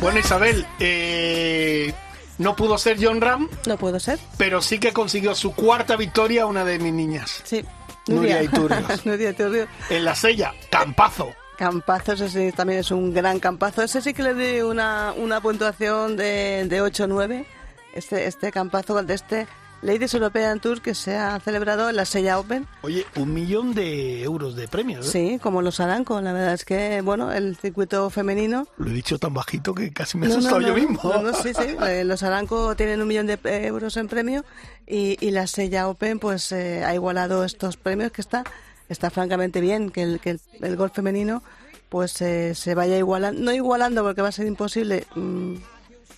Bueno, 0.00 0.20
Isabel, 0.20 0.64
eh, 0.78 1.92
no 2.38 2.54
pudo 2.54 2.78
ser 2.78 2.98
John 3.00 3.20
Ram, 3.20 3.48
No 3.66 3.76
puedo 3.76 3.98
ser. 3.98 4.18
pero 4.36 4.62
sí 4.62 4.78
que 4.78 4.92
consiguió 4.92 5.34
su 5.34 5.52
cuarta 5.54 5.96
victoria 5.96 6.46
una 6.46 6.64
de 6.64 6.78
mis 6.78 6.92
niñas. 6.92 7.40
Sí. 7.44 7.64
Nuria 8.06 8.42
Iturrios. 8.42 9.04
Nuria 9.04 9.30
Iturrios. 9.30 9.68
En 9.90 10.04
la 10.04 10.14
sella, 10.14 10.54
campazo. 10.70 11.34
Campazo, 11.58 12.12
ese 12.12 12.28
sí, 12.30 12.52
también 12.56 12.80
es 12.80 12.90
un 12.92 13.12
gran 13.12 13.40
campazo. 13.40 13.82
Ese 13.82 14.00
sí 14.00 14.14
que 14.14 14.22
le 14.22 14.34
di 14.34 14.60
una, 14.62 15.12
una 15.16 15.40
puntuación 15.40 16.16
de, 16.16 16.64
de 16.68 16.80
8-9. 16.80 17.44
Este, 17.92 18.26
este 18.26 18.52
campazo 18.52 19.02
de 19.02 19.14
este 19.14 19.46
Ladies 19.80 20.12
European 20.14 20.58
Tour 20.60 20.80
que 20.82 20.94
se 20.94 21.16
ha 21.16 21.38
celebrado 21.40 21.88
en 21.88 21.96
la 21.96 22.04
Sella 22.04 22.38
Open. 22.38 22.66
Oye, 22.82 23.06
un 23.16 23.32
millón 23.32 23.74
de 23.74 24.22
euros 24.24 24.56
de 24.56 24.66
premios. 24.66 25.06
¿eh? 25.06 25.10
Sí, 25.10 25.38
como 25.40 25.62
los 25.62 25.78
Aranco. 25.80 26.20
La 26.20 26.32
verdad 26.32 26.54
es 26.54 26.64
que, 26.64 27.00
bueno, 27.00 27.32
el 27.32 27.56
circuito 27.56 28.10
femenino 28.10 28.66
Lo 28.78 28.90
he 28.90 28.92
dicho 28.92 29.18
tan 29.18 29.34
bajito 29.34 29.74
que 29.74 29.92
casi 29.92 30.18
me 30.18 30.26
he 30.26 30.28
No, 30.30 30.34
no, 30.34 30.38
asustado 30.40 30.60
no, 30.60 30.68
yo 30.68 30.74
mismo. 30.74 31.00
no, 31.04 31.22
no, 31.22 31.32
sí, 31.32 31.52
sí. 31.54 31.76
Eh, 31.86 32.04
Los 32.04 32.22
Aranco 32.24 32.74
tienen 32.74 33.00
un 33.00 33.06
millón 33.08 33.26
de 33.28 33.38
eh, 33.44 33.66
euros 33.66 33.96
en 33.96 34.08
premio 34.08 34.44
y, 34.86 35.16
y 35.24 35.30
la 35.30 35.46
Sella 35.46 35.88
Open 35.88 36.18
pues 36.18 36.50
eh, 36.52 36.82
ha 36.84 36.92
igualado 36.94 37.44
estos 37.44 37.76
premios 37.76 38.10
que 38.10 38.20
está 38.20 38.44
está 38.88 39.10
francamente 39.10 39.60
bien 39.60 39.90
que 39.90 40.02
el, 40.02 40.18
que 40.18 40.30
el, 40.30 40.40
el 40.62 40.76
golf 40.76 40.94
femenino 40.94 41.42
pues 41.90 42.20
eh, 42.22 42.54
se 42.54 42.74
vaya 42.74 42.96
igualando, 42.98 43.40
no 43.42 43.52
igualando 43.52 44.02
porque 44.02 44.22
va 44.22 44.28
a 44.28 44.32
ser 44.32 44.46
imposible 44.46 45.06
mm, 45.14 45.54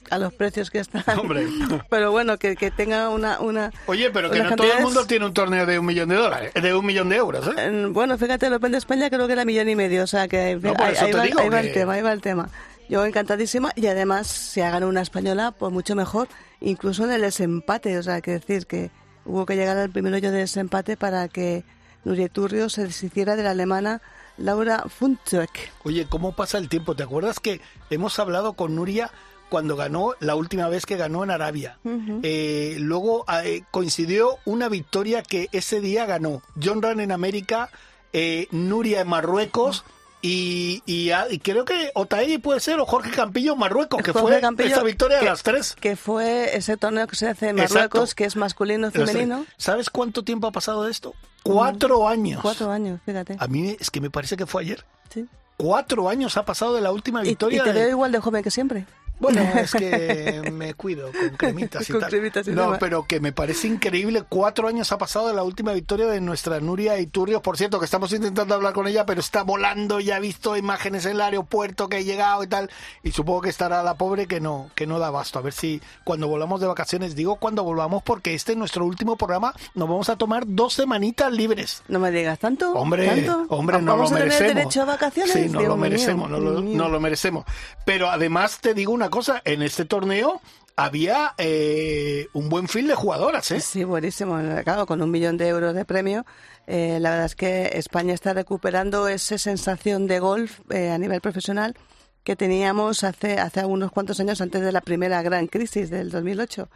a 0.09 0.19
los 0.19 0.33
precios 0.33 0.71
que 0.71 0.79
están. 0.79 1.05
Hombre. 1.19 1.47
Pero 1.89 2.11
bueno, 2.11 2.39
que, 2.39 2.57
que 2.57 2.71
tenga 2.71 3.11
una... 3.11 3.41
una 3.41 3.73
Oye, 3.87 4.11
pero 4.11 4.31
que 4.31 4.43
no 4.43 4.57
todo 4.57 4.73
el 4.73 4.83
mundo 4.83 5.07
tiene 5.07 5.27
un 5.27 5.35
torneo 5.35 5.67
de 5.67 5.79
un 5.79 5.87
millón 5.87 6.09
de 6.09 6.17
dólares, 6.17 6.53
de 6.55 6.75
un 6.75 6.87
millón 6.87 7.09
de 7.09 7.17
euros, 7.17 7.49
¿eh? 7.57 7.89
Bueno, 7.91 8.17
fíjate, 8.19 8.47
el 8.47 8.55
Open 8.55 8.73
de 8.73 8.79
España 8.79 9.11
creo 9.11 9.27
que 9.27 9.35
era 9.35 9.45
millón 9.45 9.69
y 9.69 9.77
medio, 9.77 10.05
o 10.05 10.07
sea 10.07 10.29
que 10.29 10.57
No, 10.61 10.75
ahí, 10.79 11.13
va, 11.13 11.61
el 11.61 11.73
tema, 11.73 11.95
ahí 11.95 12.03
va 12.03 12.13
el 12.13 12.21
tema. 12.21 12.49
Yo 12.89 13.05
encantadísima 13.05 13.73
y 13.77 13.87
además 13.87 14.27
si 14.27 14.61
ha 14.61 14.71
ganado 14.71 14.89
una 14.89 15.03
española, 15.03 15.53
pues 15.53 15.73
mucho 15.73 15.95
mejor, 15.95 16.29
incluso 16.61 17.05
en 17.05 17.13
el 17.13 17.21
desempate, 17.21 17.97
o 17.99 18.03
sea, 18.03 18.21
que 18.21 18.33
decir 18.33 18.67
que 18.67 18.91
hubo 19.25 19.47
que 19.47 19.55
llegar 19.55 19.77
al 19.77 19.91
primer 19.91 20.13
hoyo 20.13 20.33
de 20.33 20.39
desempate 20.39 20.97
para 20.97 21.29
que 21.29 21.63
Nuria 22.05 22.29
Turrio 22.29 22.69
se 22.69 22.85
deshiciera 22.85 23.37
de 23.37 23.45
la 23.45 23.51
alemana 23.51 24.03
Laura 24.39 24.85
Funtzweck. 24.89 25.71
Oye, 25.85 26.07
¿cómo 26.09 26.35
pasa 26.35 26.59
el 26.59 26.69
tiempo? 26.69 26.97
¿Te 26.97 27.03
acuerdas 27.03 27.41
que 27.41 27.61
hemos 27.91 28.19
hablado 28.19 28.55
con 28.55 28.75
Nuria 28.75 29.11
cuando 29.51 29.77
ganó 29.77 30.15
la 30.21 30.35
última 30.37 30.69
vez 30.71 30.87
que 30.87 30.97
ganó 30.97 31.23
en 31.25 31.31
Arabia? 31.31 31.79
Eh, 32.23 32.77
luego 32.79 33.27
eh, 33.45 33.63
coincidió 33.71 34.39
una 34.47 34.71
victoria 34.71 35.23
que 35.23 35.49
ese 35.53 35.81
día 35.83 36.07
ganó 36.07 36.43
John 36.63 36.81
Ran 36.81 37.01
en 37.01 37.13
América, 37.13 37.69
eh, 38.15 38.47
Nuria 38.51 39.03
en 39.03 39.09
Marruecos. 39.09 39.85
Y, 40.23 40.83
y, 40.85 41.13
ah, 41.13 41.25
y 41.31 41.39
creo 41.39 41.65
que 41.65 41.91
Otaegui 41.95 42.37
puede 42.37 42.61
ser 42.61 42.79
o 42.79 42.85
Jorge 42.85 43.11
Campillo 43.11 43.55
en 43.55 43.59
Marruecos, 43.59 44.03
que 44.03 44.13
Jorge 44.13 44.29
fue 44.35 44.41
Campillo, 44.43 44.69
esa 44.75 44.83
victoria 44.83 45.17
de 45.17 45.23
que- 45.25 45.31
las 45.31 45.43
tres. 45.43 45.75
Que 45.81 45.97
fue 45.97 46.55
ese 46.57 46.77
torneo 46.77 47.07
que 47.07 47.17
se 47.17 47.27
hace 47.27 47.49
en 47.49 47.59
Exacto. 47.59 47.75
Marruecos, 47.75 48.15
que 48.15 48.25
es 48.27 48.37
masculino 48.37 48.91
femenino. 48.91 49.47
¿Sabes 49.57 49.89
cuánto 49.89 50.23
tiempo 50.23 50.47
ha 50.47 50.53
pasado 50.53 50.83
de 50.85 50.91
esto? 50.91 51.15
Cuatro 51.43 52.07
años. 52.07 52.41
Cuatro 52.43 52.71
años, 52.71 53.01
fíjate. 53.07 53.37
A 53.39 53.47
mí 53.47 53.75
es 53.81 53.91
que 53.91 54.03
me 54.03 54.11
parece 54.11 54.37
que 54.37 54.45
fue 54.45 54.61
ayer. 54.61 54.85
Sí. 55.09 55.25
Cuatro 55.57 56.11
años 56.11 56.37
ha 56.37 56.45
pasado 56.45 56.75
de 56.75 56.83
la 56.83 56.93
última 56.93 57.21
Y, 57.23 57.27
y 57.27 57.29
victoria. 57.31 57.65
te 57.65 57.73
de- 57.73 57.81
veo 57.81 57.89
igual 57.89 58.13
de 58.13 58.19
joven 58.21 58.43
que 58.43 58.51
siempre. 58.51 58.85
Bueno, 59.20 59.42
es 59.56 59.72
que 59.72 60.50
me 60.52 60.74
cuido 60.74 61.12
con 61.12 61.37
cremitas 61.37 61.88
y 61.88 61.92
Con 61.92 62.00
tal. 62.00 62.11
cremitas 62.11 62.48
y 62.48 62.52
no, 62.52 62.62
demás. 62.62 62.78
pero 62.80 63.04
que 63.06 63.20
me 63.20 63.33
parece 63.33 63.68
increíble. 63.68 64.24
Cuatro 64.28 64.66
años 64.66 64.90
ha 64.92 64.98
pasado 64.98 65.28
de 65.28 65.35
la 65.35 65.42
última 65.42 65.72
victoria 65.72 66.06
de 66.06 66.20
nuestra 66.20 66.59
Nuria 66.61 66.98
Iturrios. 66.98 67.42
Por 67.42 67.56
cierto, 67.56 67.78
que 67.78 67.85
estamos 67.85 68.12
intentando 68.12 68.54
hablar 68.54 68.72
con 68.72 68.87
ella, 68.88 69.04
pero 69.06 69.20
está 69.20 69.42
volando. 69.42 70.00
Ya 70.00 70.16
ha 70.16 70.20
visto 70.20 70.56
imágenes 70.56 71.04
en 71.04 71.12
el 71.12 71.20
aeropuerto 71.20 71.88
que 71.88 71.98
ha 71.98 72.00
llegado 72.00 72.42
y 72.42 72.46
tal. 72.46 72.70
Y 73.02 73.12
supongo 73.12 73.42
que 73.42 73.50
estará 73.50 73.83
la 73.83 73.94
pobre 73.94 74.26
que 74.26 74.40
no, 74.40 74.70
que 74.74 74.87
no 74.87 74.98
da 74.98 75.09
abasto. 75.09 75.38
A 75.38 75.42
ver 75.42 75.52
si 75.52 75.80
cuando 76.04 76.26
volvamos 76.28 76.61
de 76.61 76.66
vacaciones, 76.66 77.14
digo 77.14 77.37
cuando 77.37 77.62
volvamos, 77.62 78.02
porque 78.02 78.35
este 78.35 78.52
es 78.52 78.59
nuestro 78.59 78.87
último 78.87 79.16
programa. 79.16 79.54
Nos 79.74 79.88
vamos 79.88 80.09
a 80.09 80.16
tomar 80.16 80.44
dos 80.46 80.72
semanitas 80.74 81.30
libres. 81.33 81.83
No 81.88 81.98
me 81.98 82.11
digas 82.11 82.38
tanto. 82.38 82.72
Hombre, 82.72 83.06
¿tanto? 83.06 83.44
hombre, 83.50 83.83
no 83.83 83.92
¿Vamos 83.92 84.11
lo 84.12 84.18
merecemos. 84.18 84.54
derecho 84.54 84.83
a 84.83 84.85
vacaciones? 84.87 85.33
Sí, 85.33 85.48
no 85.50 85.59
Dios 85.59 85.68
lo 85.68 85.76
merecemos, 85.76 86.30
lo, 86.30 86.40
no 86.62 86.88
lo 86.88 87.00
merecemos. 87.00 87.44
Pero 87.85 88.09
además 88.11 88.59
te 88.61 88.72
digo 88.72 88.92
una 88.92 89.10
cosa, 89.11 89.42
en 89.44 89.62
este 89.62 89.85
torneo 89.85 90.40
había 90.77 91.35
eh, 91.37 92.29
un 92.33 92.49
buen 92.49 92.68
fil 92.68 92.87
de 92.87 92.94
jugadoras, 92.94 93.51
¿eh? 93.51 93.61
Sí, 93.61 93.85
buenísimo. 93.85 94.38
Claro, 94.64 94.87
con 94.87 95.03
un 95.03 95.11
millón 95.11 95.37
de 95.37 95.49
euros 95.49 95.75
de 95.75 95.85
premio, 95.85 96.25
eh, 96.66 96.99
la 97.01 97.11
verdad 97.11 97.27
es 97.27 97.35
que 97.35 97.70
España 97.75 98.14
está 98.14 98.33
recuperando 98.33 99.09
esa 99.09 99.37
sensación 99.37 100.07
de 100.07 100.20
golf 100.20 100.61
eh, 100.70 100.90
a 100.90 100.99
nivel 100.99 101.20
profesional 101.20 101.77
que 102.25 102.37
teníamos 102.37 103.05
hace, 103.05 103.38
hace 103.38 103.64
unos 103.64 103.92
cuantos 103.92 104.20
años 104.20 104.40
antes 104.40 104.62
de 104.62 104.73
la 104.73 104.81
primera 104.81 105.20
gran 105.23 105.46
crisis 105.49 105.90
del 105.90 106.11
2008. 106.11 106.68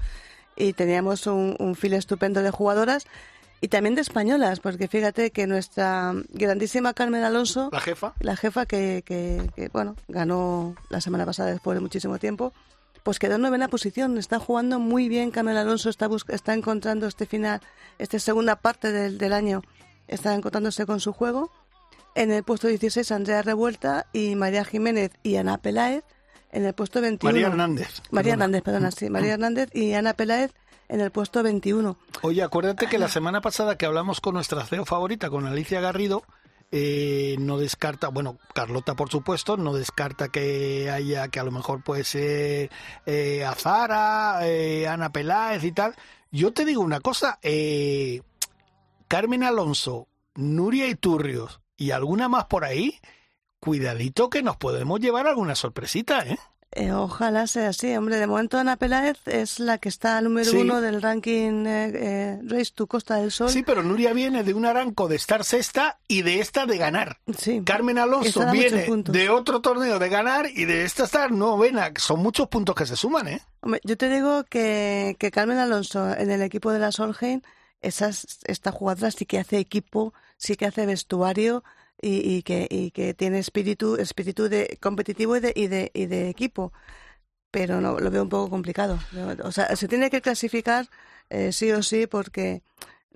Y 0.57 0.73
teníamos 0.75 1.27
un, 1.27 1.57
un 1.59 1.75
fil 1.75 1.95
estupendo 1.95 2.43
de 2.43 2.51
jugadoras 2.51 3.07
y 3.65 3.69
también 3.69 3.95
de 3.95 4.03
españolas, 4.03 4.61
porque 4.61 4.89
fíjate 4.89 5.31
que 5.31 5.47
nuestra 5.47 6.13
grandísima 6.29 6.93
Carmen 6.93 7.23
Alonso, 7.23 7.71
La 7.73 7.81
jefa. 7.81 8.13
la 8.21 8.37
jefa 8.37 8.67
que, 8.67 9.03
que, 9.07 9.51
que, 9.57 9.69
bueno, 9.69 9.97
ganó 10.07 10.75
la 10.91 11.01
semana 11.01 11.25
pasada 11.25 11.51
después 11.51 11.75
de 11.75 11.81
muchísimo 11.81 12.19
tiempo, 12.19 12.53
pues 13.05 13.19
quedó 13.19 13.37
en 13.37 13.41
novena 13.41 13.69
posición. 13.69 14.19
Está 14.19 14.39
jugando 14.39 14.79
muy 14.81 15.09
bien 15.09 15.31
Carmen 15.31 15.57
Alonso, 15.57 15.89
está, 15.89 16.11
está 16.29 16.53
encontrando 16.53 17.07
este 17.07 17.25
final, 17.25 17.63
esta 17.99 18.19
segunda 18.19 18.57
parte 18.57 18.93
del, 18.93 19.17
del 19.17 19.33
año, 19.33 19.63
está 20.09 20.35
encontrándose 20.35 20.85
con 20.85 21.01
su 21.01 21.15
juego. 21.15 21.51
En 22.15 22.33
el 22.33 22.45
puesto 22.45 22.69
16, 22.69 23.13
Andrea 23.13 23.41
Revuelta 23.41 24.09
y 24.13 24.35
María 24.35 24.67
Jiménez 24.67 25.11
y 25.23 25.37
Ana 25.37 25.57
Peláez 25.57 26.05
en 26.53 26.67
el 26.67 26.75
puesto 26.75 27.01
21. 27.01 27.33
María 27.33 27.47
Hernández. 27.47 28.03
María 28.11 28.33
perdona. 28.33 28.45
Hernández, 28.45 28.63
perdona, 28.63 28.91
sí. 28.91 29.09
María 29.09 29.33
Hernández 29.33 29.71
y 29.73 29.95
Ana 29.95 30.13
Peláez 30.13 30.53
en 30.89 31.01
el 31.01 31.11
puesto 31.11 31.43
21. 31.43 31.97
Oye, 32.23 32.43
acuérdate 32.43 32.87
que 32.87 32.99
la 32.99 33.09
semana 33.09 33.41
pasada 33.41 33.77
que 33.77 33.87
hablamos 33.87 34.21
con 34.21 34.35
nuestra 34.35 34.65
CEO 34.65 34.85
favorita, 34.85 35.31
con 35.31 35.47
Alicia 35.47 35.81
Garrido, 35.81 36.25
eh, 36.71 37.37
no 37.39 37.59
descarta, 37.59 38.09
bueno, 38.09 38.39
Carlota 38.53 38.95
por 38.95 39.11
supuesto, 39.11 39.57
no 39.57 39.75
descarta 39.75 40.29
que 40.29 40.91
haya, 40.91 41.29
que 41.29 41.39
a 41.39 41.45
lo 41.45 41.53
mejor 41.53 41.83
puede 41.83 42.05
ser 42.05 42.71
eh, 43.07 43.45
Azara, 43.45 44.41
eh, 44.43 44.89
Ana 44.89 45.13
Peláez 45.13 45.63
y 45.65 45.73
tal. 45.73 45.95
Yo 46.31 46.53
te 46.53 46.65
digo 46.65 46.83
una 46.83 47.01
cosa, 47.01 47.39
eh, 47.43 48.23
Carmen 49.07 49.45
Alonso, 49.45 50.09
Nuria 50.35 50.89
Iturrios 50.89 51.61
y 51.77 51.93
alguna 51.93 52.29
más 52.29 52.47
por 52.47 52.65
ahí, 52.65 52.99
cuidadito 53.61 54.29
que 54.29 54.43
nos 54.43 54.57
podemos 54.57 54.99
llevar 54.99 55.29
alguna 55.29 55.55
sorpresita, 55.55 56.27
¿eh? 56.27 56.39
Eh, 56.77 56.91
ojalá 56.93 57.47
sea 57.47 57.69
así, 57.69 57.95
hombre. 57.97 58.17
De 58.17 58.27
momento 58.27 58.59
Ana 58.59 58.77
Peláez 58.77 59.19
es 59.27 59.61
la 59.61 59.79
que 59.79 59.89
está 59.89 60.21
número 60.21 60.51
Sí. 60.51 60.57
uno 60.57 60.81
del 60.81 61.01
ranking 61.01 61.67
eh, 61.67 61.93
eh, 61.95 62.41
Race 62.45 62.73
to 62.75 62.87
Costa 62.89 63.17
del 63.17 63.31
Sol. 63.31 63.49
Sí, 63.49 63.63
pero 63.63 63.83
Nuria 63.85 64.13
viene 64.13 64.43
de 64.43 64.55
un 64.55 64.67
aranco 64.67 65.07
de 65.07 65.15
estar 65.17 65.45
sexta 65.45 65.99
y 66.09 66.23
de 66.23 66.41
esta 66.41 66.67
de 66.67 66.77
ganar. 66.77 67.19
Sí. 67.39 67.63
Carmen 67.65 67.99
Alonso 67.99 68.45
viene 68.51 68.89
de 69.05 69.29
otro 69.31 69.61
torneo 69.61 69.99
de 70.01 70.09
ganar 70.09 70.49
y 70.53 70.65
de 70.65 70.85
esta 70.85 71.05
estar 71.05 71.31
novena. 71.31 71.93
Son 71.97 72.19
muchos 72.21 72.49
puntos 72.49 72.75
que 72.75 72.87
se 72.87 72.97
suman, 72.97 73.29
¿eh? 73.29 73.41
Hombre, 73.61 73.81
yo 73.85 73.97
te 73.97 74.09
digo 74.09 74.43
que, 74.45 75.17
que 75.21 75.31
Carmen 75.31 75.59
Alonso 75.59 76.13
en 76.13 76.31
el 76.31 76.43
equipo 76.43 76.73
de 76.73 76.81
la 76.81 76.91
Solheim, 76.91 77.41
esas, 77.83 78.39
esta 78.45 78.73
jugadora 78.73 79.11
sí 79.13 79.27
que 79.27 79.39
hace 79.39 79.59
equipo, 79.59 80.13
sí 80.39 80.57
que 80.57 80.67
hace 80.67 80.87
vestuario 80.87 81.63
y, 82.05 82.37
y 82.37 82.43
que, 82.43 82.67
y 82.71 82.91
que 82.91 83.15
tiene 83.15 83.39
espíritu, 83.39 83.97
espíritu 83.97 84.49
de 84.49 84.79
competitivo 84.81 85.37
y 85.37 85.41
de, 85.41 85.53
y 85.57 85.67
de, 85.69 85.91
y 85.95 86.07
de 86.07 86.29
equipo. 86.29 86.73
Pero 87.51 87.81
no, 87.81 87.99
lo 87.99 88.11
veo 88.11 88.23
un 88.23 88.29
poco 88.29 88.51
complicado. 88.51 88.99
O 89.43 89.53
sea, 89.53 89.75
se 89.77 89.89
tiene 89.89 90.11
que 90.11 90.21
clasificar 90.21 90.89
eh, 91.31 91.53
sí 91.53 91.71
o 91.73 91.83
sí 91.83 92.07
porque 92.07 92.63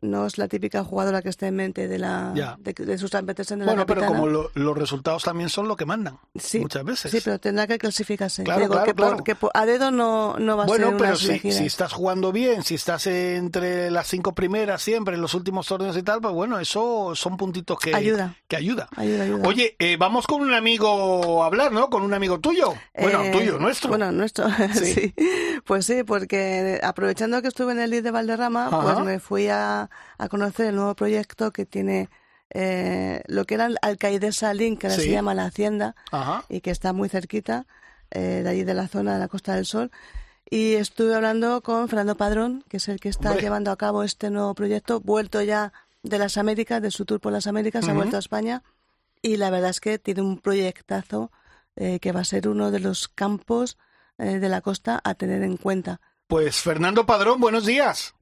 no 0.01 0.27
es 0.27 0.39
la 0.39 0.47
típica 0.49 0.85
jugadora 0.85 1.23
que 1.23 1.29
está 1.29 1.47
en 1.49 1.57
mente 1.57 1.89
de 1.89 1.99
la 1.99 2.33
Ya. 2.35 2.57
de, 2.61 2.73
de 2.73 2.99
Susan 2.99 3.27
Petersen 3.27 3.59
de 3.59 3.65
la 3.67 3.73
Bueno, 3.73 3.87
pero 3.87 4.01
capitana. 4.03 4.21
como 4.21 4.31
lo- 4.33 4.51
los 4.55 4.79
resultados 4.79 5.25
también 5.25 5.49
son 5.49 5.67
lo 5.69 5.77
que 5.77 5.87
mandan. 5.87 6.19
Sí, 6.39 6.61
muchas 6.61 6.85
veces. 6.85 7.11
Sí, 7.11 7.21
pero 7.25 7.39
tendrá 7.39 7.67
que 7.67 7.79
clasificarse. 7.79 8.45
Claro, 8.45 8.61
Digo 8.61 8.73
claro, 8.73 8.87
que, 8.87 8.95
por- 8.95 9.07
claro. 9.09 9.25
que 9.25 9.35
por- 9.35 9.51
a 9.55 9.67
dedo 9.67 9.91
no, 9.91 10.37
no 10.39 10.57
va 10.57 10.65
a 10.65 10.67
Bueno, 10.67 10.89
ser 10.89 10.97
pero 10.97 11.09
unas 11.11 11.19
si, 11.21 11.53
si 11.53 11.67
estás 11.67 11.93
jugando 11.93 12.31
bien, 12.33 12.63
si 12.63 12.75
estás 12.77 13.07
entre 13.09 13.91
las 13.91 14.07
cinco 14.07 14.35
primeras 14.35 14.83
siempre 14.83 15.17
en 15.17 15.21
los 15.21 15.35
últimos 15.35 15.67
torneos 15.67 15.97
y 15.97 16.03
tal, 16.03 16.21
pues 16.21 16.35
bueno, 16.35 16.59
eso 16.61 17.13
son 17.15 17.37
puntitos 17.37 17.79
que 17.79 17.95
Ayuda. 17.95 18.37
Que 18.47 18.57
ayuda. 18.57 18.89
Ayuda, 18.97 19.25
ayuda. 19.25 19.49
Oye, 19.49 19.75
eh, 19.79 19.97
vamos 19.99 20.27
con 20.27 20.43
un 20.43 20.55
amigo 20.55 21.43
a 21.43 21.47
hablar, 21.47 21.73
¿no? 21.73 21.91
Con 21.91 22.03
un 22.03 22.15
amigo 22.15 22.39
tuyo. 22.39 22.75
Bueno, 22.99 23.23
Eh, 23.25 23.31
tuyo, 23.33 23.59
nuestro. 23.59 23.89
Bueno, 23.91 24.13
nuestro, 24.13 24.47
Sí. 24.75 24.95
sí. 24.95 25.15
Pues 25.65 25.87
sí, 25.87 26.03
porque 26.05 26.81
aprovechando 26.83 27.43
que 27.43 27.49
estuve 27.49 27.73
en 27.73 27.81
el 27.81 27.91
LID 27.91 28.05
de 28.05 28.11
Valderrama, 28.11 28.67
Ajá. 28.69 28.81
pues 28.81 28.99
me 29.05 29.19
fui 29.21 29.49
a, 29.49 29.88
a 30.19 30.29
conocer 30.29 30.67
el 30.69 30.77
nuevo 30.77 30.95
proyecto 30.95 31.53
que 31.53 31.67
tiene 31.67 32.09
eh, 32.51 33.23
lo 33.27 33.45
que 33.45 33.55
era 33.55 33.67
el 33.67 33.77
Alcaidesa 33.83 34.55
Link, 34.55 34.81
que 34.81 34.87
ahora 34.87 34.97
Sí. 34.97 35.03
se 35.07 35.11
llama 35.11 35.35
La 35.35 35.45
Hacienda, 35.45 35.95
Ajá. 36.11 36.45
y 36.49 36.61
que 36.63 36.71
está 36.71 36.93
muy 36.93 37.09
cerquita 37.11 37.67
eh, 38.11 38.41
de 38.43 38.49
allí 38.49 38.65
de 38.65 38.73
la 38.75 38.89
zona 38.89 39.13
de 39.15 39.19
la 39.19 39.29
Costa 39.29 39.55
del 39.55 39.67
Sol. 39.67 39.91
Y 40.51 40.75
estuve 40.75 41.15
hablando 41.15 41.61
con 41.63 41.89
Fernando 41.89 42.17
Padrón, 42.17 42.65
que 42.71 42.79
es 42.79 42.89
el 42.89 43.01
que 43.01 43.11
está 43.11 43.29
Hombre. 43.31 43.43
llevando 43.43 43.71
a 43.71 43.77
cabo 43.77 44.03
este 44.03 44.31
nuevo 44.31 44.55
proyecto, 44.55 45.01
vuelto 45.01 45.43
ya 45.43 45.75
de 46.03 46.19
las 46.19 46.39
Américas, 46.39 46.81
de 46.81 46.91
su 46.91 47.05
tour 47.05 47.21
por 47.21 47.33
las 47.33 47.47
Américas, 47.47 47.85
ha 47.85 47.89
Ujú. 47.89 47.97
vuelto 47.97 48.17
a 48.17 48.21
España. 48.21 48.63
Y 49.21 49.37
la 49.37 49.51
verdad 49.51 49.69
es 49.69 49.81
que 49.81 49.99
tiene 49.99 50.23
un 50.23 50.39
proyectazo 50.41 51.31
eh, 51.77 51.99
que 52.01 52.13
va 52.13 52.21
a 52.21 52.25
ser 52.25 52.49
uno 52.49 52.71
de 52.71 52.81
los 52.81 53.09
campos 53.09 53.77
de 54.17 54.49
la 54.49 54.63
costa 54.63 55.01
a 55.05 55.15
tener 55.15 55.43
en 55.45 55.57
cuenta. 55.57 56.01
Pues 56.27 56.57
Fernando 56.63 57.07
Padrón, 57.07 57.41
buenos 57.41 57.65
días. 57.67 58.15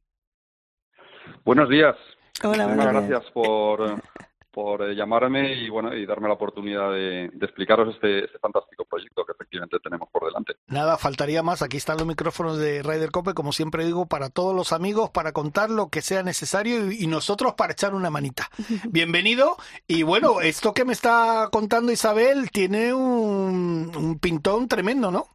Buenos 1.46 1.68
días. 1.70 1.94
Hola, 2.42 2.66
Muchas 2.66 2.85
buenos 2.87 3.06
días. 3.09 3.22
gracias 3.22 3.32
por, 3.32 4.02
por 4.50 4.92
llamarme 4.94 5.54
y 5.54 5.70
bueno 5.70 5.94
y 5.94 6.04
darme 6.04 6.26
la 6.26 6.35
oportunidad 6.35 6.90
de, 6.90 7.30
de 7.32 7.46
explicaros 7.46 7.94
este, 7.94 8.24
este 8.24 8.38
fantástico 8.40 8.85
proyecto 8.85 9.24
que 9.24 9.30
efectivamente 9.30 9.78
tenemos 9.80 10.09
por 10.11 10.26
delante. 10.26 10.54
Nada, 10.66 10.98
faltaría 10.98 11.44
más. 11.44 11.62
Aquí 11.62 11.76
están 11.76 11.98
los 11.98 12.06
micrófonos 12.09 12.59
de 12.59 12.82
Ryder 12.82 13.12
Cope, 13.12 13.32
como 13.32 13.52
siempre 13.52 13.85
digo, 13.85 14.06
para 14.06 14.28
todos 14.28 14.56
los 14.56 14.72
amigos, 14.72 15.11
para 15.11 15.30
contar 15.30 15.70
lo 15.70 15.88
que 15.88 16.02
sea 16.02 16.24
necesario 16.24 16.90
y, 16.90 17.04
y 17.04 17.06
nosotros 17.06 17.54
para 17.54 17.74
echar 17.74 17.94
una 17.94 18.11
manita. 18.11 18.50
Bienvenido. 18.90 19.56
Y 19.87 20.02
bueno, 20.02 20.40
esto 20.40 20.74
que 20.74 20.85
me 20.85 20.94
está 20.94 21.48
contando 21.52 21.92
Isabel 21.92 22.50
tiene 22.50 22.92
un, 22.92 23.92
un 23.97 24.18
pintón 24.18 24.66
tremendo, 24.66 25.12
¿no? 25.12 25.28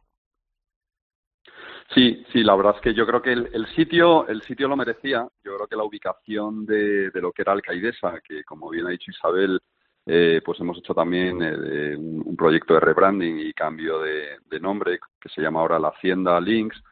Sí, 1.94 2.24
sí, 2.32 2.42
la 2.42 2.56
verdad 2.56 2.74
es 2.76 2.80
que 2.80 2.94
yo 2.94 3.06
creo 3.06 3.20
que 3.20 3.32
el, 3.32 3.66
sitio 3.74 4.26
el 4.26 4.40
sitio 4.42 4.66
lo 4.66 4.76
merecía. 4.76 5.28
Yo 5.44 5.56
creo 5.56 5.66
que 5.66 5.76
la 5.76 5.84
ubicación 5.84 6.64
de, 6.64 7.10
lo 7.14 7.32
que 7.32 7.42
era 7.42 7.52
Alcaidesa, 7.52 8.20
que 8.26 8.44
como 8.44 8.70
bien 8.70 8.86
ha 8.86 8.90
dicho 8.90 9.10
Isabel, 9.10 9.60
eh, 10.06 10.40
pues 10.44 10.58
hemos 10.60 10.78
hecho 10.78 10.94
también 10.94 11.38
eh, 11.42 11.94
un, 11.96 12.34
proyecto 12.36 12.74
de 12.74 12.80
rebranding 12.80 13.38
y 13.40 13.52
cambio 13.52 14.00
de, 14.00 14.38
nombre 14.60 14.98
que 15.20 15.28
se 15.28 15.42
llama 15.42 15.60
ahora 15.60 15.78
la 15.78 15.88
Hacienda 15.88 16.40
Links. 16.40 16.82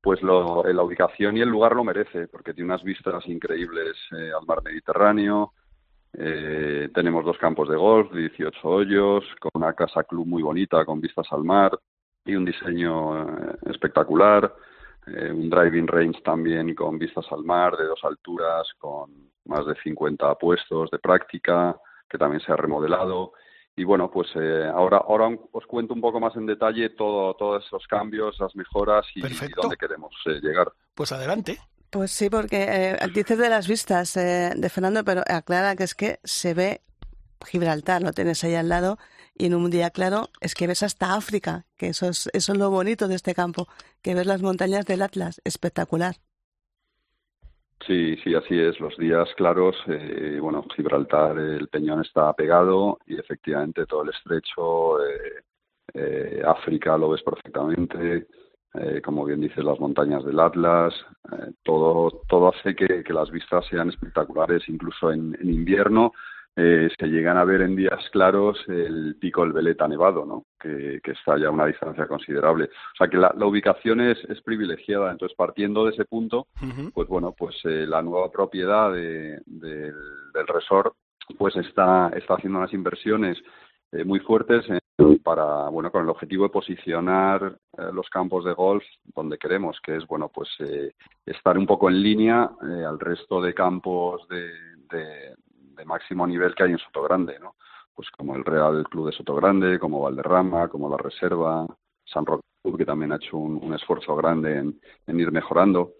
Pues 0.00 0.22
lo, 0.22 0.64
eh, 0.66 0.72
la 0.72 0.84
ubicación 0.84 1.36
y 1.36 1.40
el 1.40 1.48
lugar 1.50 1.76
lo 1.76 1.84
merece, 1.84 2.26
porque 2.28 2.54
tiene 2.54 2.72
unas 2.72 2.82
vistas 2.82 3.26
increíbles 3.28 3.96
al 4.10 4.46
mar 4.46 4.62
Mediterráneo. 4.64 5.52
Tenemos 6.12 7.24
dos 7.24 7.38
campos 7.38 7.68
de 7.68 7.76
golf, 7.76 8.10
de 8.12 8.20
18 8.20 8.58
hoyos, 8.68 9.24
con 9.38 9.50
una 9.54 9.74
casa 9.74 10.02
club 10.04 10.26
muy 10.26 10.42
bonita, 10.42 10.84
con 10.84 11.00
vistas 11.00 11.26
al 11.30 11.44
mar 11.44 11.78
y 12.30 12.36
un 12.36 12.44
diseño 12.44 13.22
eh, 13.22 13.56
espectacular. 13.66 14.54
Eh, 15.06 15.32
un 15.32 15.48
driving 15.50 15.86
range 15.86 16.20
también 16.22 16.74
con 16.74 16.98
vistas 16.98 17.24
al 17.30 17.44
mar, 17.44 17.76
de 17.76 17.84
dos 17.84 18.00
alturas, 18.04 18.66
con 18.78 19.30
más 19.46 19.66
de 19.66 19.74
50 19.82 20.34
puestos 20.36 20.90
de 20.90 20.98
práctica, 20.98 21.76
que 22.08 22.18
también 22.18 22.40
se 22.42 22.52
ha 22.52 22.56
remodelado. 22.56 23.32
Y 23.76 23.84
bueno, 23.84 24.10
pues 24.10 24.28
eh, 24.34 24.70
ahora, 24.72 24.98
ahora 24.98 25.28
os 25.52 25.66
cuento 25.66 25.94
un 25.94 26.00
poco 26.00 26.20
más 26.20 26.36
en 26.36 26.46
detalle 26.46 26.90
todo, 26.90 27.34
todos 27.34 27.64
esos 27.64 27.86
cambios, 27.86 28.38
las 28.38 28.54
mejoras 28.54 29.06
y, 29.14 29.20
y 29.20 29.48
dónde 29.56 29.76
queremos 29.76 30.12
eh, 30.26 30.40
llegar. 30.42 30.72
Pues 30.94 31.12
adelante. 31.12 31.58
Pues 31.90 32.12
sí, 32.12 32.30
porque 32.30 32.66
eh, 32.68 32.98
dices 33.12 33.36
de 33.36 33.48
las 33.48 33.66
vistas 33.66 34.16
eh, 34.16 34.52
de 34.56 34.68
Fernando, 34.68 35.04
pero 35.04 35.22
aclara 35.26 35.74
que 35.74 35.82
es 35.82 35.96
que 35.96 36.20
se 36.22 36.54
ve 36.54 36.82
Gibraltar, 37.44 38.02
lo 38.02 38.12
tienes 38.12 38.44
ahí 38.44 38.54
al 38.54 38.68
lado, 38.68 38.96
y 39.40 39.46
en 39.46 39.54
un 39.54 39.70
día 39.70 39.90
claro 39.90 40.28
es 40.40 40.54
que 40.54 40.66
ves 40.66 40.82
hasta 40.82 41.14
África, 41.14 41.64
que 41.78 41.88
eso 41.88 42.08
es, 42.08 42.28
eso 42.32 42.52
es 42.52 42.58
lo 42.58 42.70
bonito 42.70 43.08
de 43.08 43.14
este 43.14 43.34
campo, 43.34 43.68
que 44.02 44.14
ves 44.14 44.26
las 44.26 44.42
montañas 44.42 44.84
del 44.84 45.00
Atlas, 45.02 45.40
espectacular. 45.44 46.16
Sí, 47.86 48.16
sí, 48.22 48.34
así 48.34 48.60
es. 48.60 48.78
Los 48.78 48.96
días 48.98 49.28
claros, 49.36 49.74
eh, 49.86 50.38
bueno, 50.40 50.62
Gibraltar, 50.76 51.38
el 51.38 51.68
Peñón 51.68 52.02
está 52.02 52.30
pegado 52.34 52.98
y 53.06 53.18
efectivamente 53.18 53.86
todo 53.86 54.02
el 54.02 54.10
estrecho, 54.10 55.02
eh, 55.02 55.42
eh, 55.94 56.42
África 56.46 56.98
lo 56.98 57.08
ves 57.08 57.22
perfectamente, 57.22 58.26
eh, 58.74 59.00
como 59.02 59.24
bien 59.24 59.40
dices, 59.40 59.64
las 59.64 59.80
montañas 59.80 60.24
del 60.24 60.38
Atlas, 60.38 60.94
eh, 61.32 61.52
todo, 61.64 62.22
todo 62.28 62.48
hace 62.54 62.76
que, 62.76 63.02
las 63.08 63.30
vistas 63.30 63.64
sean 63.68 63.88
espectaculares, 63.88 64.68
incluso 64.68 65.10
en 65.10 65.36
invierno. 65.42 66.12
Eh, 66.62 66.88
se 66.98 67.06
llegan 67.06 67.36
a 67.38 67.44
ver 67.44 67.62
en 67.62 67.74
días 67.74 68.00
claros 68.12 68.58
el 68.68 69.16
pico 69.18 69.42
del 69.42 69.52
Veleta 69.52 69.88
nevado, 69.88 70.26
¿no? 70.26 70.44
que, 70.60 71.00
que 71.02 71.12
está 71.12 71.38
ya 71.38 71.46
a 71.48 71.50
una 71.50 71.64
distancia 71.66 72.06
considerable. 72.06 72.64
O 72.66 72.96
sea 72.98 73.08
que 73.08 73.16
la, 73.16 73.32
la 73.36 73.46
ubicación 73.46 74.00
es, 74.00 74.18
es 74.28 74.42
privilegiada. 74.42 75.10
Entonces, 75.10 75.34
partiendo 75.36 75.84
de 75.86 75.92
ese 75.92 76.04
punto, 76.04 76.46
pues 76.92 77.08
bueno, 77.08 77.32
pues 77.36 77.56
eh, 77.64 77.86
la 77.86 78.02
nueva 78.02 78.30
propiedad 78.30 78.92
de- 78.92 79.40
del, 79.46 79.94
del 80.34 80.46
resort 80.46 80.92
pues 81.38 81.56
está, 81.56 82.10
está 82.16 82.34
haciendo 82.34 82.58
unas 82.58 82.74
inversiones 82.74 83.38
eh, 83.92 84.04
muy 84.04 84.20
fuertes 84.20 84.68
en- 84.68 84.78
para, 85.24 85.68
bueno, 85.70 85.90
con 85.90 86.02
el 86.02 86.10
objetivo 86.10 86.44
de 86.44 86.50
posicionar 86.50 87.56
eh, 87.78 87.82
los 87.92 88.08
campos 88.10 88.44
de 88.44 88.52
golf 88.52 88.84
donde 89.14 89.38
queremos, 89.38 89.78
que 89.82 89.96
es, 89.96 90.06
bueno, 90.06 90.30
pues 90.32 90.48
eh, 90.60 90.92
estar 91.24 91.56
un 91.56 91.66
poco 91.66 91.88
en 91.88 92.02
línea 92.02 92.50
eh, 92.62 92.84
al 92.84 92.98
resto 93.00 93.40
de 93.40 93.54
campos 93.54 94.26
de, 94.28 94.50
de- 94.90 95.34
de 95.80 95.86
máximo 95.86 96.26
nivel 96.26 96.54
que 96.54 96.62
hay 96.64 96.72
en 96.72 96.78
Sotogrande, 96.78 97.38
¿no? 97.38 97.56
Pues 97.94 98.08
como 98.10 98.36
el 98.36 98.44
Real 98.44 98.84
Club 98.88 99.06
de 99.06 99.16
Sotogrande, 99.16 99.78
como 99.78 100.02
Valderrama, 100.02 100.68
como 100.68 100.88
la 100.88 100.96
Reserva, 100.96 101.66
San 102.04 102.24
Roque 102.24 102.44
Club, 102.62 102.78
que 102.78 102.84
también 102.84 103.12
ha 103.12 103.16
hecho 103.16 103.36
un, 103.36 103.74
esfuerzo 103.74 104.14
grande 104.16 104.58
en, 104.58 105.20
ir 105.20 105.32
mejorando. 105.32 105.94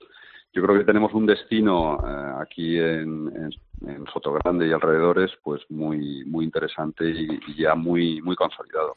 Yo 0.53 0.63
creo 0.63 0.79
que 0.79 0.85
tenemos 0.85 1.13
un 1.15 1.27
destino 1.27 1.99
eh, 2.07 2.33
aquí 2.41 2.79
en, 2.79 3.33
en, 3.37 3.89
en 3.89 4.07
Sotogrande 4.13 4.67
y 4.67 4.73
alrededores, 4.73 5.31
pues 5.43 5.63
muy 5.69 6.25
muy 6.25 6.45
interesante 6.45 7.05
y, 7.09 7.41
ya 7.57 7.75
muy 7.75 8.21
muy 8.23 8.37
consolidado. 8.37 8.97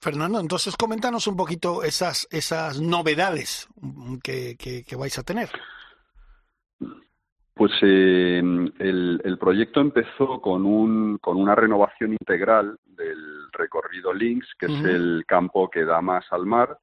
Fernando, 0.00 0.40
entonces 0.40 0.76
coméntanos 0.76 1.26
un 1.28 1.36
poquito 1.36 1.84
esas, 1.84 2.26
esas 2.30 2.80
novedades 2.80 3.68
que 4.22 4.96
vais 4.98 5.16
a 5.16 5.22
tener. 5.22 5.48
Pues 7.54 7.72
eh, 7.82 8.38
el, 8.38 9.20
el 9.22 9.38
proyecto 9.38 9.80
empezó 9.80 10.40
con, 10.40 10.64
un, 10.64 11.18
con 11.18 11.36
una 11.36 11.54
renovación 11.54 12.12
integral 12.12 12.78
del 12.86 13.50
recorrido 13.52 14.12
Links, 14.12 14.48
que 14.58 14.66
es 14.66 14.84
el 14.84 15.24
campo 15.26 15.68
que 15.68 15.84
da 15.84 16.00
más 16.00 16.24
al 16.30 16.46
mar, 16.46 16.78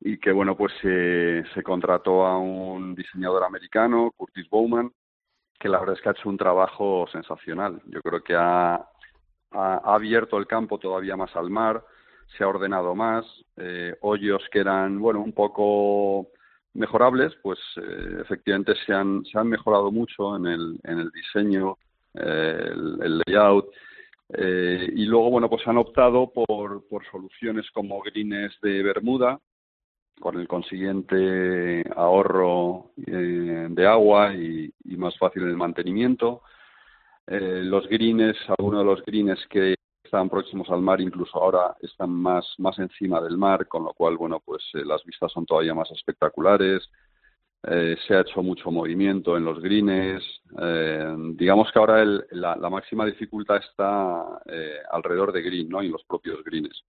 y 0.00 0.18
que 0.18 0.30
bueno, 0.30 0.56
pues 0.56 0.72
eh, 0.84 1.42
se 1.52 1.62
contrató 1.62 2.26
a 2.26 2.38
un 2.38 2.94
diseñador 2.94 3.42
americano, 3.42 4.12
Curtis 4.16 4.48
Bowman, 4.48 4.92
que 5.58 5.68
la 5.68 5.80
verdad 5.80 5.96
es 5.96 6.02
que 6.02 6.08
ha 6.10 6.12
hecho 6.12 6.28
un 6.28 6.36
trabajo 6.36 7.06
sensacional. 7.10 7.82
Yo 7.86 8.00
creo 8.00 8.22
que 8.22 8.34
ha, 8.34 8.74
ha, 8.74 8.86
ha 9.52 9.94
abierto 9.94 10.36
el 10.38 10.46
campo 10.46 10.78
todavía 10.78 11.16
más 11.16 11.34
al 11.34 11.50
mar, 11.50 11.82
se 12.36 12.44
ha 12.44 12.48
ordenado 12.48 12.94
más, 12.94 13.24
eh, 13.56 13.96
hoyos 14.02 14.42
que 14.52 14.60
eran, 14.60 15.00
bueno, 15.00 15.20
un 15.20 15.32
poco 15.32 16.28
mejorables, 16.74 17.34
pues 17.42 17.58
eh, 17.76 18.18
efectivamente 18.20 18.74
se 18.86 18.92
han, 18.92 19.24
se 19.24 19.38
han 19.38 19.48
mejorado 19.48 19.90
mucho 19.90 20.36
en 20.36 20.46
el, 20.46 20.80
en 20.84 20.98
el 20.98 21.10
diseño, 21.10 21.78
eh, 22.14 22.68
el, 22.72 22.98
el 23.02 23.22
layout, 23.26 23.66
eh, 24.32 24.90
y 24.94 25.04
luego, 25.06 25.30
bueno, 25.30 25.48
pues 25.48 25.66
han 25.66 25.76
optado 25.76 26.30
por, 26.32 26.86
por 26.88 27.04
soluciones 27.10 27.70
como 27.72 28.00
greens 28.02 28.58
de 28.62 28.82
Bermuda, 28.82 29.38
con 30.20 30.38
el 30.38 30.48
consiguiente 30.48 31.84
ahorro 31.96 32.92
eh, 33.06 33.66
de 33.68 33.86
agua 33.86 34.34
y, 34.34 34.72
y 34.84 34.96
más 34.96 35.16
fácil 35.18 35.42
el 35.42 35.56
mantenimiento. 35.56 36.42
Eh, 37.26 37.62
los 37.64 37.88
greens, 37.88 38.36
algunos 38.56 38.80
de 38.80 38.84
los 38.84 39.04
greens 39.04 39.44
que 39.48 39.74
están 40.04 40.28
próximos 40.28 40.68
al 40.70 40.82
mar, 40.82 41.00
incluso 41.00 41.42
ahora 41.42 41.74
están 41.80 42.10
más, 42.10 42.44
más 42.58 42.78
encima 42.78 43.20
del 43.20 43.36
mar, 43.38 43.66
con 43.66 43.84
lo 43.84 43.92
cual, 43.94 44.16
bueno, 44.16 44.40
pues 44.44 44.62
eh, 44.74 44.84
las 44.84 45.02
vistas 45.04 45.32
son 45.32 45.46
todavía 45.46 45.74
más 45.74 45.90
espectaculares. 45.90 46.88
Eh, 47.66 47.96
se 48.06 48.14
ha 48.14 48.20
hecho 48.20 48.42
mucho 48.42 48.70
movimiento 48.70 49.36
en 49.38 49.44
los 49.46 49.58
greens. 49.60 50.22
Eh, 50.60 51.14
digamos 51.34 51.72
que 51.72 51.78
ahora 51.78 52.02
el- 52.02 52.24
la, 52.32 52.54
la 52.56 52.68
máxima 52.68 53.06
dificultad 53.06 53.56
está 53.56 54.22
alrededor 54.90 55.32
de 55.32 55.42
green, 55.42 55.68
¿no? 55.70 55.82
Y 55.82 55.88
los 55.88 56.04
propios 56.04 56.44
greens. 56.44 56.84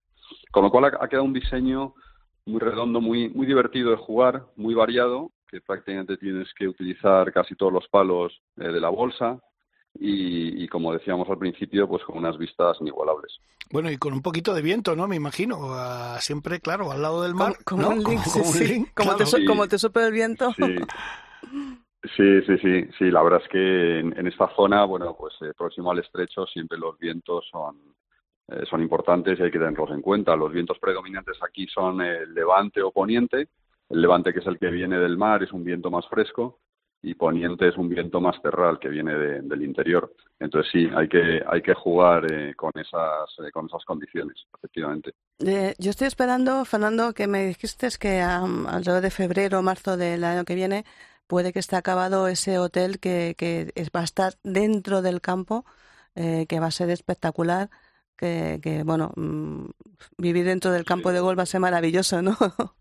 Con 0.52 0.64
lo 0.64 0.70
cual 0.70 0.84
ha, 0.84 0.98
ha 1.00 1.08
quedado 1.08 1.24
un 1.24 1.32
diseño 1.32 1.94
muy 2.44 2.60
redondo, 2.60 3.00
muy, 3.00 3.30
muy 3.30 3.46
divertido 3.46 3.90
de 3.90 3.96
jugar, 3.96 4.44
muy 4.56 4.74
variado, 4.74 5.30
que 5.48 5.60
prácticamente 5.62 6.16
tienes 6.18 6.52
que 6.54 6.68
utilizar 6.68 7.32
casi 7.32 7.54
todos 7.54 7.72
los 7.72 7.88
palos 7.88 8.38
de 8.56 8.80
la 8.80 8.90
bolsa 8.90 9.40
y, 10.00 10.64
y, 10.64 10.68
como 10.68 10.92
decíamos 10.92 11.28
al 11.28 11.38
principio, 11.38 11.88
pues 11.88 12.02
con 12.04 12.18
unas 12.18 12.36
vistas 12.38 12.76
inigualables. 12.80 13.38
Bueno, 13.70 13.90
y 13.90 13.96
con 13.96 14.12
un 14.12 14.22
poquito 14.22 14.54
de 14.54 14.62
viento, 14.62 14.94
¿no? 14.96 15.08
Me 15.08 15.16
imagino. 15.16 15.58
ah, 15.74 16.18
siempre, 16.20 16.60
claro, 16.60 16.92
al 16.92 17.02
lado 17.02 17.22
del 17.22 17.34
mar. 17.34 17.56
Como, 17.64 17.82
como 17.82 17.94
¿no? 17.94 18.00
un 18.02 18.10
link, 18.10 18.22
Como- 18.22 18.24
sí, 18.24 18.30
como 18.40 18.46
un 18.48 18.52
sí. 18.54 18.64
link, 18.66 18.88
Como, 18.94 19.08
claro. 19.10 19.18
te, 19.18 19.26
so- 19.26 19.36
Sí. 19.38 19.44
como 19.44 19.68
te 19.68 19.78
sopla 19.78 20.06
el 20.06 20.12
viento. 20.12 20.52
Sí. 20.52 20.76
Sí, 22.16 22.40
sí, 22.46 22.56
sí, 22.58 22.88
sí, 22.98 23.10
la 23.10 23.22
verdad 23.22 23.40
es 23.42 23.48
que 23.48 23.98
en, 23.98 24.16
en 24.16 24.26
esta 24.28 24.48
zona, 24.54 24.84
bueno, 24.84 25.16
pues 25.18 25.34
eh, 25.40 25.52
próximo 25.56 25.90
al 25.90 25.98
estrecho 25.98 26.46
siempre 26.46 26.78
los 26.78 26.96
vientos 26.98 27.44
son, 27.50 27.78
eh, 28.48 28.62
son 28.70 28.80
importantes 28.80 29.38
y 29.38 29.42
hay 29.42 29.50
que 29.50 29.58
tenerlos 29.58 29.90
en 29.90 30.02
cuenta. 30.02 30.36
Los 30.36 30.52
vientos 30.52 30.78
predominantes 30.78 31.36
aquí 31.42 31.66
son 31.66 32.00
el 32.02 32.32
levante 32.32 32.80
o 32.82 32.92
poniente. 32.92 33.48
El 33.88 34.00
levante, 34.02 34.32
que 34.32 34.38
es 34.38 34.46
el 34.46 34.58
que 34.58 34.68
viene 34.70 34.98
del 34.98 35.16
mar, 35.16 35.42
es 35.42 35.52
un 35.52 35.64
viento 35.64 35.90
más 35.90 36.06
fresco 36.08 36.60
y 37.02 37.14
poniente 37.14 37.68
es 37.68 37.76
un 37.76 37.88
viento 37.88 38.20
más 38.20 38.40
terral 38.42 38.78
que 38.80 38.88
viene 38.88 39.14
de- 39.14 39.40
del 39.42 39.62
interior. 39.62 40.12
Entonces 40.40 40.70
sí, 40.72 40.88
hay 40.94 41.08
que, 41.08 41.42
hay 41.46 41.62
que 41.62 41.74
jugar 41.74 42.30
eh, 42.32 42.54
con, 42.56 42.72
esas, 42.74 43.28
eh, 43.46 43.50
con 43.52 43.66
esas 43.66 43.84
condiciones, 43.84 44.36
efectivamente. 44.56 45.12
Eh, 45.38 45.74
yo 45.78 45.90
estoy 45.90 46.08
esperando, 46.08 46.64
Fernando, 46.64 47.12
que 47.12 47.26
me 47.26 47.46
dijiste 47.46 47.88
que 48.00 48.20
am, 48.20 48.66
alrededor 48.66 49.02
de 49.02 49.10
febrero 49.10 49.58
o 49.58 49.62
marzo 49.62 49.96
del 49.96 50.24
año 50.24 50.44
que 50.44 50.54
viene 50.54 50.84
puede 51.26 51.52
que 51.52 51.58
esté 51.58 51.76
acabado 51.76 52.28
ese 52.28 52.58
hotel 52.58 52.98
que, 53.00 53.34
que 53.36 53.72
va 53.94 54.00
a 54.00 54.04
estar 54.04 54.34
dentro 54.42 55.02
del 55.02 55.20
campo, 55.20 55.64
eh, 56.14 56.46
que 56.48 56.60
va 56.60 56.66
a 56.66 56.70
ser 56.70 56.88
espectacular, 56.90 57.68
que, 58.16 58.60
que 58.62 58.82
bueno, 58.84 59.12
mm, 59.16 59.66
vivir 60.18 60.44
dentro 60.44 60.70
del 60.72 60.84
campo 60.84 61.10
Sí. 61.10 61.14
de 61.14 61.20
golf 61.20 61.38
va 61.38 61.42
a 61.42 61.46
ser 61.46 61.60
maravilloso, 61.60 62.22
¿no? 62.22 62.36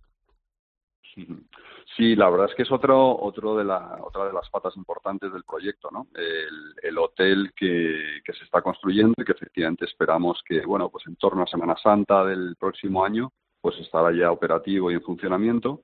Sí, 1.96 2.14
la 2.14 2.30
verdad 2.30 2.50
es 2.50 2.56
que 2.56 2.64
es 2.64 2.72
otro, 2.72 3.18
otro 3.22 3.56
de 3.56 3.64
la, 3.64 4.00
otra 4.02 4.26
de 4.26 4.34
las 4.34 4.50
patas 4.50 4.76
importantes 4.76 5.32
del 5.32 5.46
proyecto, 5.46 5.90
¿no? 5.92 6.08
El, 6.14 6.74
el 6.84 6.98
hotel 6.98 7.54
que, 7.56 8.22
se 8.26 8.44
está 8.44 8.62
construyendo 8.62 9.14
y 9.18 9.24
que 9.24 9.32
efectivamente 9.32 9.86
esperamos 9.86 10.42
que, 10.46 10.66
bueno, 10.66 10.90
pues 10.90 11.08
en 11.08 11.16
torno 11.16 11.44
a 11.44 11.48
Semana 11.48 11.78
Santa 11.82 12.26
del 12.26 12.58
próximo 12.60 13.06
año, 13.06 13.32
pues 13.62 13.80
estará 13.80 14.12
ya 14.12 14.32
operativo 14.32 14.92
y 14.92 14.96
en 14.96 15.04
funcionamiento. 15.04 15.84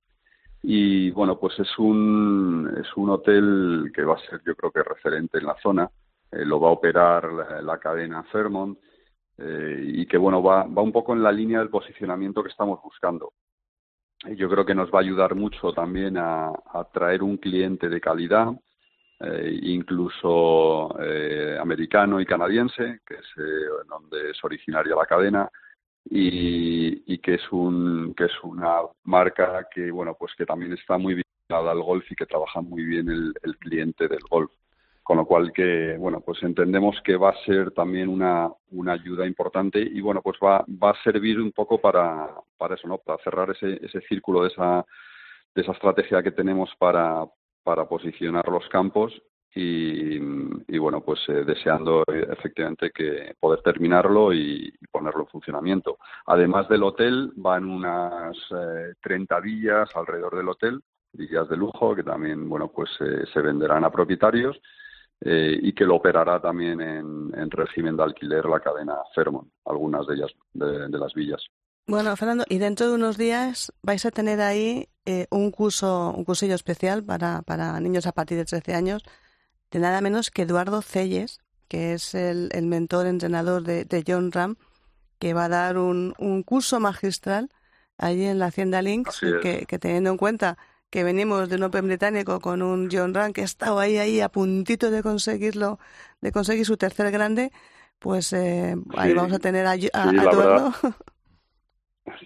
Y 0.64 1.12
bueno, 1.12 1.39
pues 1.39 1.57
es 1.59 1.80
un, 1.80 2.70
es 2.78 2.88
un 2.97 3.09
hotel 3.09 3.91
que 3.95 4.03
va 4.03 4.16
a 4.16 4.30
ser, 4.30 4.41
yo 4.45 4.53
creo 4.55 4.72
que 4.72 4.84
referente 4.84 5.38
en 5.38 5.45
la 5.45 5.55
zona. 5.62 5.89
Eh, 6.30 6.45
lo 6.45 6.59
va 6.59 6.70
a 6.70 6.74
operar 6.74 7.32
la, 7.32 7.62
la 7.62 7.78
cadena 7.80 8.24
Fairmont 8.24 8.78
eh, 9.38 9.82
y 9.82 10.05
que, 10.05 10.18
bueno, 10.18 10.43
va, 10.43 10.66
va 10.66 10.82
un 10.82 10.91
poco 10.91 11.14
en 11.14 11.24
la 11.24 11.32
línea 11.32 11.59
del 11.59 11.70
posicionamiento 11.70 12.43
que 12.43 12.49
estamos 12.49 12.82
buscando. 12.84 13.32
Yo 14.24 14.49
creo 14.49 14.65
que 14.65 14.76
nos 14.76 14.91
va 14.91 14.99
a 14.99 15.01
ayudar 15.01 15.34
mucho 15.36 15.74
también 15.74 16.17
a, 16.17 16.49
a 16.49 16.84
traer 16.93 17.24
un 17.24 17.38
cliente 17.38 17.89
de 17.89 17.99
calidad, 17.99 18.49
eh, 19.19 19.59
incluso 19.63 20.95
eh, 21.01 21.57
americano 21.59 22.22
y 22.22 22.26
canadiense, 22.26 22.99
que 23.05 23.15
es 23.15 23.28
eh, 23.38 23.86
donde 23.89 24.32
es 24.32 24.43
originaria 24.43 24.95
la 24.95 25.05
cadena, 25.07 25.49
y, 26.05 27.13
y 27.13 27.17
que 27.19 27.36
es 27.36 27.51
un 27.51 28.13
que 28.15 28.26
es 28.26 28.43
una 28.43 28.82
marca 29.03 29.67
que 29.74 29.91
bueno 29.91 30.15
pues 30.19 30.34
que 30.36 30.45
también 30.45 30.74
está 30.74 30.97
muy 30.97 31.13
vinculada 31.15 31.72
al 31.72 31.82
golf 31.84 32.11
y 32.11 32.15
que 32.15 32.26
trabaja 32.26 32.61
muy 32.61 32.84
bien 32.84 33.07
el, 33.09 33.34
el 33.43 33.57
cliente 33.57 34.07
del 34.07 34.22
golf 34.30 34.51
con 35.04 35.18
lo 35.18 35.26
cual 35.26 35.52
que 35.52 35.95
bueno 35.97 36.22
pues 36.22 36.41
entendemos 36.43 37.02
que 37.04 37.16
va 37.18 37.30
a 37.30 37.45
ser 37.45 37.72
también 37.72 38.10
una, 38.10 38.49
una 38.72 38.93
ayuda 38.93 39.26
importante 39.26 39.80
y 39.80 39.99
bueno 40.02 40.22
pues 40.22 40.38
va, 40.43 40.64
va 40.68 40.91
a 40.91 41.04
servir 41.04 41.39
un 41.39 41.52
poco 41.52 41.80
para, 41.80 42.30
para 42.58 42.76
eso 42.76 42.88
no 42.88 42.97
para 42.99 43.22
cerrar 43.24 43.49
ese, 43.52 43.80
ese 43.84 44.02
círculo 44.02 44.43
de 44.43 44.49
esa 44.49 44.86
de 45.54 45.62
esa 45.62 45.74
estrategia 45.74 46.24
que 46.24 46.32
tenemos 46.32 46.70
para, 46.78 47.26
para 47.64 47.86
posicionar 47.88 48.47
los 48.47 48.68
campos 48.70 49.14
y, 49.54 50.16
y 50.16 50.78
bueno 50.78 51.02
pues 51.02 51.20
eh, 51.28 51.43
deseando 51.45 52.04
efectivamente 52.08 52.91
que 52.91 53.36
poder 53.39 53.62
terminarlo 53.62 54.32
y, 54.34 54.74
y 54.80 54.88
ponerlo 54.88 55.22
en 55.22 55.28
funcionamiento. 55.28 55.97
Además 56.26 56.70
del 56.70 56.84
hotel 56.84 57.34
van 57.36 57.66
unas 57.66 58.38
eh, 58.52 58.93
30 59.02 59.39
villas 59.41 59.89
alrededor 59.95 60.38
del 60.38 60.49
hotel 60.49 60.82
villas 61.14 61.49
de 61.49 61.58
lujo 61.58 61.95
que 61.95 62.04
también 62.04 62.47
bueno 62.47 62.72
pues 62.74 62.89
eh, 63.02 63.26
se 63.34 63.41
venderán 63.41 63.84
a 63.84 63.91
propietarios 63.91 64.58
eh, 65.22 65.57
y 65.61 65.74
que 65.74 65.86
lo 65.86 65.95
operará 65.95 66.41
también 66.41 66.82
en, 66.82 67.32
en 67.36 67.51
régimen 67.51 67.95
de 67.95 68.03
alquiler 68.03 68.45
la 68.45 68.59
cadena 68.59 68.95
Fairmont, 69.13 69.47
algunas 69.65 70.05
de 70.07 70.15
ellas, 70.15 70.32
de, 70.53 70.88
de 70.89 70.97
las 70.97 71.13
villas. 71.13 71.41
Bueno, 71.88 72.15
Fernando, 72.15 72.45
y 72.47 72.57
dentro 72.57 72.88
de 72.88 72.95
unos 72.95 73.17
días 73.17 73.72
vais 73.82 74.05
a 74.05 74.11
tener 74.11 74.39
ahí 74.41 74.88
eh, 75.05 75.28
un 75.32 75.51
curso, 75.51 76.13
un 76.15 76.24
cursillo 76.24 76.55
especial 76.55 77.03
para, 77.03 77.41
para 77.41 77.80
niños 77.80 78.05
a 78.07 78.11
partir 78.11 78.38
de 78.38 78.45
13 78.45 78.74
años, 78.76 79.03
de 79.72 79.80
nada 79.80 80.01
menos 80.01 80.32
que 80.32 80.43
Eduardo 80.43 80.82
Celles, 80.82 81.39
que 81.67 81.93
es 81.93 82.13
el, 82.15 82.49
el 82.53 82.65
mentor 82.67 83.07
entrenador 83.07 83.63
de, 83.63 83.86
de 83.86 84.03
John 84.07 84.32
Ram, 84.32 84.55
que 85.19 85.34
va 85.34 85.45
a 85.45 85.49
dar 85.49 85.78
un, 85.78 86.13
un 86.17 86.43
curso 86.43 86.80
magistral 86.80 87.49
allí 87.97 88.26
en 88.26 88.39
la 88.39 88.47
Hacienda 88.47 88.82
Links, 88.82 89.09
Así 89.17 89.28
es. 89.28 89.41
que, 89.41 89.65
que 89.65 89.80
teniendo 89.80 90.09
en 90.09 90.17
cuenta 90.17 90.57
que 90.92 91.04
venimos 91.06 91.50
de 91.50 91.56
un 91.58 91.64
Open 91.64 91.88
británico 91.88 92.39
con 92.42 92.62
un 92.62 92.89
John 92.92 93.14
Ram 93.16 93.34
que 93.34 93.42
ha 93.42 93.46
estado 93.46 93.80
ahí, 93.80 93.98
ahí 93.98 94.22
a 94.22 94.30
puntito 94.30 94.92
de 94.92 95.04
conseguirlo, 95.04 95.80
de 96.22 96.32
conseguir 96.34 96.66
su 96.66 96.78
tercer 96.78 97.12
grande, 97.12 97.52
pues 98.00 98.34
eh, 98.34 98.76
ahí 98.96 99.14
Sí, 99.14 99.16
vamos 99.16 99.34
a 99.34 99.39
tener 99.39 99.66
a, 99.68 99.72
a- 99.72 99.76
sí, 100.02 100.10
a 100.12 100.26
la 100.26 100.32
Eduardo. 100.32 100.72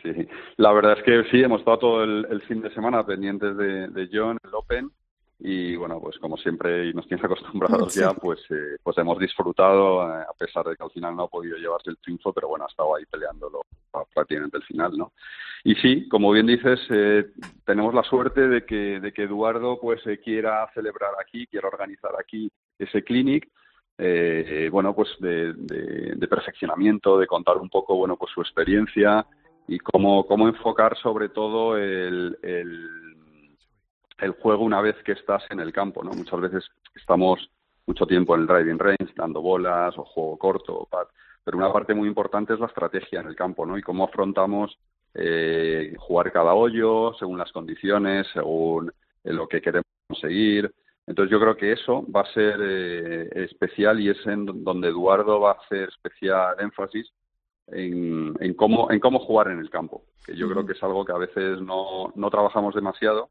Sí, 0.01 0.09
la 0.57 0.71
verdad 0.71 0.97
es 0.97 1.03
que 1.03 1.23
sí, 1.31 1.43
hemos 1.43 1.59
estado 1.59 1.79
todo 1.79 2.03
el, 2.03 2.25
el 2.29 2.41
fin 2.43 2.61
de 2.61 2.73
semana 2.73 3.05
pendientes 3.05 3.55
de, 3.57 3.87
de 3.89 4.09
John, 4.11 4.37
el 4.43 4.53
Open, 4.53 4.89
y 5.39 5.75
bueno, 5.75 5.99
pues 5.99 6.17
como 6.19 6.37
siempre 6.37 6.87
y 6.87 6.93
nos 6.93 7.07
tienes 7.07 7.23
acostumbrados 7.25 7.93
Sí. 7.93 7.99
ya, 7.99 8.13
pues 8.13 8.39
eh, 8.49 8.77
pues 8.81 8.97
hemos 8.97 9.19
disfrutado, 9.19 10.01
eh, 10.09 10.23
a 10.29 10.33
pesar 10.37 10.65
de 10.65 10.75
que 10.75 10.83
al 10.83 10.91
final 10.91 11.15
no 11.15 11.23
ha 11.23 11.27
podido 11.27 11.57
llevarse 11.57 11.89
el 11.89 11.97
triunfo, 11.97 12.31
pero 12.33 12.47
bueno, 12.47 12.65
ha 12.65 12.69
estado 12.69 12.95
ahí 12.95 13.05
peleándolo 13.05 13.61
prácticamente 14.13 14.57
el 14.57 14.63
final, 14.63 14.97
¿no? 14.97 15.11
Y 15.63 15.75
sí, 15.75 16.07
como 16.09 16.31
bien 16.31 16.45
dices, 16.45 16.79
eh, 16.89 17.25
tenemos 17.65 17.93
la 17.93 18.03
suerte 18.03 18.47
de 18.47 18.65
que, 18.65 18.99
de 18.99 19.11
que 19.11 19.23
Eduardo 19.23 19.79
pues 19.79 20.05
eh, 20.05 20.19
quiera 20.23 20.69
celebrar 20.73 21.11
aquí, 21.19 21.47
quiera 21.47 21.67
organizar 21.67 22.11
aquí 22.19 22.51
ese 22.77 23.03
clinic, 23.03 23.49
eh, 23.97 24.69
bueno, 24.71 24.93
pues 24.93 25.09
de, 25.19 25.53
de, 25.53 26.13
de 26.15 26.27
perfeccionamiento, 26.27 27.17
de 27.17 27.27
contar 27.27 27.57
un 27.57 27.69
poco, 27.69 27.95
bueno, 27.95 28.17
pues 28.17 28.31
su 28.33 28.41
experiencia 28.41 29.25
y 29.67 29.79
cómo, 29.79 30.27
cómo 30.27 30.47
enfocar 30.47 30.97
sobre 30.97 31.29
todo 31.29 31.77
el, 31.77 32.37
el, 32.43 32.87
el 34.19 34.31
juego 34.31 34.63
una 34.63 34.81
vez 34.81 34.95
que 35.03 35.13
estás 35.13 35.43
en 35.49 35.59
el 35.59 35.73
campo, 35.73 36.03
¿no? 36.03 36.11
Muchas 36.11 36.39
veces 36.39 36.65
estamos 36.95 37.49
mucho 37.85 38.05
tiempo 38.05 38.35
en 38.35 38.41
el 38.41 38.47
driving 38.47 38.79
range, 38.79 39.13
dando 39.15 39.41
bolas 39.41 39.97
o 39.97 40.03
juego 40.03 40.37
corto, 40.37 40.75
o 40.75 40.85
pad, 40.85 41.07
pero 41.43 41.57
una 41.57 41.71
parte 41.71 41.93
muy 41.93 42.07
importante 42.07 42.53
es 42.53 42.59
la 42.59 42.65
estrategia 42.65 43.19
en 43.19 43.27
el 43.27 43.35
campo, 43.35 43.65
¿no? 43.65 43.77
Y 43.77 43.81
cómo 43.81 44.05
afrontamos 44.05 44.77
eh, 45.13 45.93
jugar 45.99 46.31
cada 46.31 46.53
hoyo 46.53 47.13
según 47.19 47.37
las 47.37 47.51
condiciones, 47.51 48.27
según 48.33 48.91
eh, 49.23 49.33
lo 49.33 49.47
que 49.47 49.61
queremos 49.61 49.85
conseguir. 50.07 50.73
Entonces 51.07 51.31
yo 51.31 51.39
creo 51.39 51.55
que 51.55 51.71
eso 51.71 52.03
va 52.11 52.21
a 52.21 52.33
ser 52.33 52.57
eh, 52.59 53.29
especial 53.43 53.99
y 53.99 54.09
es 54.09 54.25
en 54.25 54.63
donde 54.63 54.87
Eduardo 54.87 55.39
va 55.39 55.51
a 55.51 55.63
hacer 55.63 55.89
especial 55.89 56.55
énfasis 56.59 57.11
en, 57.67 58.35
en 58.39 58.53
cómo 58.55 58.91
en 58.91 58.99
cómo 58.99 59.19
jugar 59.19 59.49
en 59.49 59.59
el 59.59 59.69
campo, 59.69 60.03
que 60.25 60.35
yo 60.35 60.49
creo 60.49 60.65
que 60.65 60.73
es 60.73 60.83
algo 60.83 61.05
que 61.05 61.11
a 61.11 61.17
veces 61.17 61.61
no, 61.61 62.11
no 62.15 62.29
trabajamos 62.31 62.73
demasiado 62.73 63.29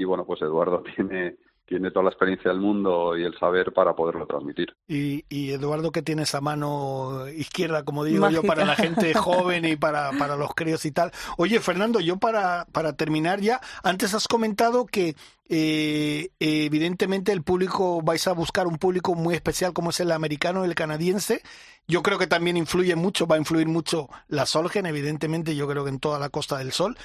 y 0.00 0.04
bueno, 0.04 0.24
pues 0.24 0.40
Eduardo 0.42 0.82
tiene 0.96 1.36
tiene 1.68 1.90
toda 1.90 2.04
la 2.04 2.10
experiencia 2.10 2.50
del 2.50 2.60
mundo 2.60 3.14
y 3.16 3.24
el 3.24 3.38
saber 3.38 3.74
para 3.74 3.94
poderlo 3.94 4.26
transmitir. 4.26 4.74
Y, 4.88 5.26
y 5.28 5.50
Eduardo 5.50 5.92
que 5.92 6.00
tiene 6.00 6.22
esa 6.22 6.40
mano 6.40 7.28
izquierda, 7.28 7.84
como 7.84 8.04
digo 8.04 8.30
yo, 8.30 8.42
para 8.42 8.64
la 8.64 8.74
gente 8.74 9.12
joven 9.14 9.66
y 9.66 9.76
para, 9.76 10.12
para 10.12 10.36
los 10.36 10.54
críos 10.54 10.86
y 10.86 10.92
tal. 10.92 11.12
Oye, 11.36 11.60
Fernando, 11.60 12.00
yo 12.00 12.16
para, 12.16 12.64
para 12.72 12.94
terminar 12.94 13.40
ya, 13.40 13.60
antes 13.82 14.14
has 14.14 14.26
comentado 14.28 14.86
que 14.86 15.14
eh, 15.50 16.30
evidentemente 16.40 17.32
el 17.32 17.42
público, 17.42 18.00
vais 18.02 18.26
a 18.28 18.32
buscar 18.32 18.66
un 18.66 18.78
público 18.78 19.14
muy 19.14 19.34
especial 19.34 19.74
como 19.74 19.90
es 19.90 20.00
el 20.00 20.12
americano 20.12 20.64
y 20.64 20.68
el 20.68 20.74
canadiense. 20.74 21.42
Yo 21.86 22.02
creo 22.02 22.18
que 22.18 22.26
también 22.26 22.58
influye 22.58 22.96
mucho, 22.96 23.26
va 23.26 23.36
a 23.36 23.38
influir 23.38 23.66
mucho 23.66 24.08
la 24.28 24.44
Solgen, 24.44 24.84
evidentemente, 24.84 25.56
yo 25.56 25.66
creo 25.66 25.84
que 25.84 25.90
en 25.90 26.00
toda 26.00 26.18
la 26.18 26.28
Costa 26.28 26.58
del 26.58 26.72
Sol. 26.72 26.98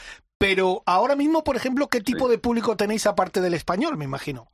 Pero 0.43 0.83
ahora 0.85 1.15
mismo, 1.15 1.41
por 1.41 1.55
ejemplo, 1.55 1.87
¿qué 1.87 2.01
tipo 2.01 2.27
de 2.27 2.37
público 2.37 2.75
tenéis 2.75 3.07
aparte 3.07 3.39
del 3.39 3.53
español, 3.53 3.95
me 3.95 4.03
imagino? 4.03 4.49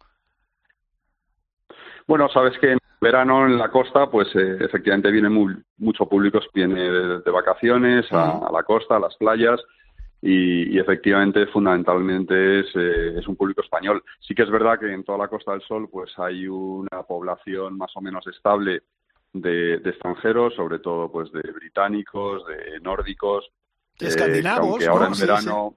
Bueno, 2.06 2.30
sabes 2.30 2.56
que 2.60 2.74
en 2.74 2.78
verano 3.02 3.48
en 3.48 3.58
la 3.58 3.72
costa, 3.72 4.06
pues 4.06 4.28
eh, 4.36 4.58
efectivamente 4.60 5.10
viene 5.10 5.30
muy, 5.30 5.56
mucho 5.80 6.06
público, 6.08 6.42
viene 6.54 6.80
de, 6.80 7.22
de 7.22 7.32
vacaciones 7.32 8.06
a, 8.12 8.52
la 8.54 8.62
costa, 8.62 8.98
a 8.98 9.00
las 9.00 9.16
playas, 9.16 9.60
y, 10.22 10.76
y 10.76 10.78
efectivamente, 10.78 11.48
fundamentalmente 11.48 12.60
es, 12.60 12.68
eh, 12.76 13.18
es 13.18 13.28
un 13.28 13.36
público 13.36 13.64
español. 13.64 14.04
Sí 14.20 14.36
que 14.36 14.44
es 14.44 14.52
verdad 14.52 14.80
que 14.80 14.94
en 14.94 15.04
toda 15.04 15.18
la 15.18 15.28
Costa 15.28 15.54
del 15.54 15.64
Sol, 15.64 15.90
pues 15.92 16.12
hay 16.20 16.48
una 16.48 17.02
población 17.02 17.80
más 17.80 17.90
o 17.96 18.02
menos 18.02 18.28
estable 18.28 18.84
de, 19.34 19.80
de 19.80 19.90
extranjeros, 19.90 20.54
sobre 20.54 20.78
todo 20.78 21.12
pues 21.12 21.32
de 21.32 21.42
británicos, 21.52 22.46
de 22.46 22.80
nórdicos, 22.80 23.50
Escandinavos, 24.00 24.70
aunque 24.70 24.88
ahora 24.88 25.06
¿no? 25.06 25.08
en 25.10 25.16
Sí, 25.16 25.22
sí. 25.22 25.28
verano 25.28 25.76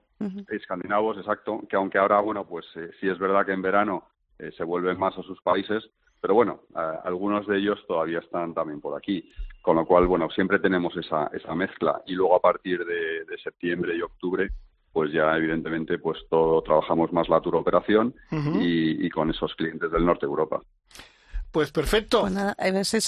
escandinavos, 0.49 1.17
exacto, 1.17 1.61
que 1.69 1.75
aunque 1.75 1.97
ahora, 1.97 2.19
bueno, 2.21 2.45
pues 2.45 2.65
eh, 2.75 2.91
sí 2.99 3.09
es 3.09 3.19
verdad 3.19 3.45
que 3.45 3.51
en 3.51 3.61
verano 3.61 4.07
eh, 4.39 4.51
se 4.55 4.63
vuelven 4.63 4.97
más 4.97 5.17
a 5.17 5.23
sus 5.23 5.41
países, 5.41 5.83
pero 6.21 6.33
bueno, 6.33 6.61
algunos 7.03 7.45
de 7.47 7.57
ellos 7.57 7.79
todavía 7.85 8.19
están 8.19 8.53
también 8.53 8.79
por 8.79 8.97
aquí, 8.97 9.29
con 9.61 9.75
lo 9.75 9.85
cual, 9.85 10.07
bueno, 10.07 10.29
siempre 10.29 10.59
tenemos 10.59 10.95
esa, 10.95 11.29
esa 11.33 11.53
mezcla 11.53 12.01
y 12.05 12.13
luego 12.13 12.37
a 12.37 12.39
partir 12.39 12.85
de, 12.85 13.25
de 13.25 13.37
septiembre 13.43 13.97
y 13.97 14.01
octubre, 14.01 14.49
pues 14.93 15.11
ya 15.11 15.35
evidentemente 15.35 15.97
pues 15.99 16.19
todo 16.29 16.61
trabajamos 16.61 17.11
más 17.11 17.27
la 17.27 17.41
tour 17.41 17.57
operación 17.57 18.15
y, 18.31 19.05
y 19.05 19.09
con 19.09 19.31
esos 19.31 19.53
clientes 19.55 19.91
del 19.91 20.05
norte 20.05 20.25
de 20.25 20.29
Europa. 20.29 20.61
Pues 21.51 21.71
perfecto. 21.71 22.21
Pues 22.21 22.33
nada, 22.33 22.55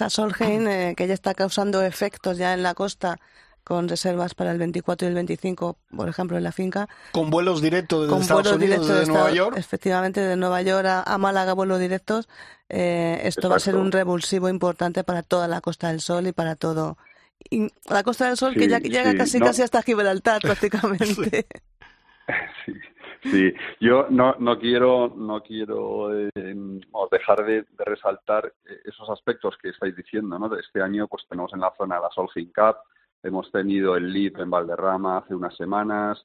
Solheim 0.10 0.68
eh, 0.68 0.94
que 0.98 1.08
ya 1.08 1.14
está 1.14 1.34
causando 1.34 1.82
efectos 1.82 2.38
ya 2.38 2.54
en 2.54 2.64
la 2.64 2.74
costa 2.74 3.18
con 3.66 3.90
reservas 3.90 4.34
para 4.36 4.52
el 4.52 4.60
24 4.60 5.06
y 5.06 5.10
el 5.10 5.16
25, 5.16 5.78
por 5.98 6.08
ejemplo, 6.08 6.38
en 6.38 6.44
la 6.44 6.54
finca, 6.54 6.88
Con 7.12 7.30
vuelos 7.30 7.62
directos 7.62 8.02
desde 8.04 8.14
con 8.14 8.22
Estados 8.22 8.44
vuelos 8.44 8.58
Unidos, 8.58 8.70
directos 8.70 8.88
desde 8.88 9.02
de 9.02 9.08
Nueva 9.08 9.30
Estados- 9.30 9.38
York. 9.38 9.58
efectivamente 9.58 10.22
de 10.22 10.36
Nueva 10.38 10.62
York 10.62 10.86
a, 10.88 11.02
a 11.04 11.18
Málaga, 11.18 11.52
vuelos 11.54 11.80
directos. 11.80 12.30
Eh, 12.70 13.20
esto 13.24 13.50
va 13.50 13.58
a 13.58 13.60
ser 13.60 13.76
un 13.76 13.92
revulsivo 13.92 14.48
importante 14.50 15.04
para 15.04 15.22
toda 15.24 15.48
la 15.48 15.60
Costa 15.62 15.90
del 15.90 16.00
Sol 16.00 16.28
y 16.28 16.32
para 16.32 16.56
todo. 16.56 16.98
Y 17.50 17.68
la 17.90 18.02
Costa 18.04 18.28
del 18.28 18.38
Sol 18.38 18.54
que 18.54 18.62
Sí, 18.62 18.70
ya 18.70 18.80
llega 18.80 19.12
sí, 19.12 19.18
casi 19.18 19.40
no. 19.40 19.46
casi 19.48 19.62
hasta 19.62 19.82
Gibraltar 19.82 20.42
prácticamente. 20.42 21.46
Sí, 22.66 22.74
sí. 23.24 23.54
Yo 23.80 24.08
no, 24.10 24.36
no 24.40 24.58
quiero, 24.60 25.14
no 25.16 25.42
quiero 25.44 26.12
eh, 26.18 26.30
o 26.92 27.08
dejar 27.12 27.46
de, 27.46 27.54
de 27.64 27.86
resaltar 27.86 28.52
eh, 28.68 28.80
esos 28.86 29.08
aspectos 29.10 29.56
que 29.62 29.70
estáis 29.70 29.96
diciendo, 29.96 30.40
¿no? 30.40 30.56
Este 30.58 30.82
año, 30.82 31.08
pues 31.08 31.24
tenemos 31.30 31.54
en 31.54 31.60
la 31.60 31.72
zona 31.78 32.00
la 32.00 32.10
Solheim 32.12 32.52
Cup, 32.52 32.78
hemos 33.26 33.52
tenido 33.52 33.96
el 33.96 34.14
Lead 34.14 34.40
en 34.40 34.50
Valderrama 34.50 35.18
hace 35.18 35.36
unas 35.36 35.56
semanas. 35.56 36.24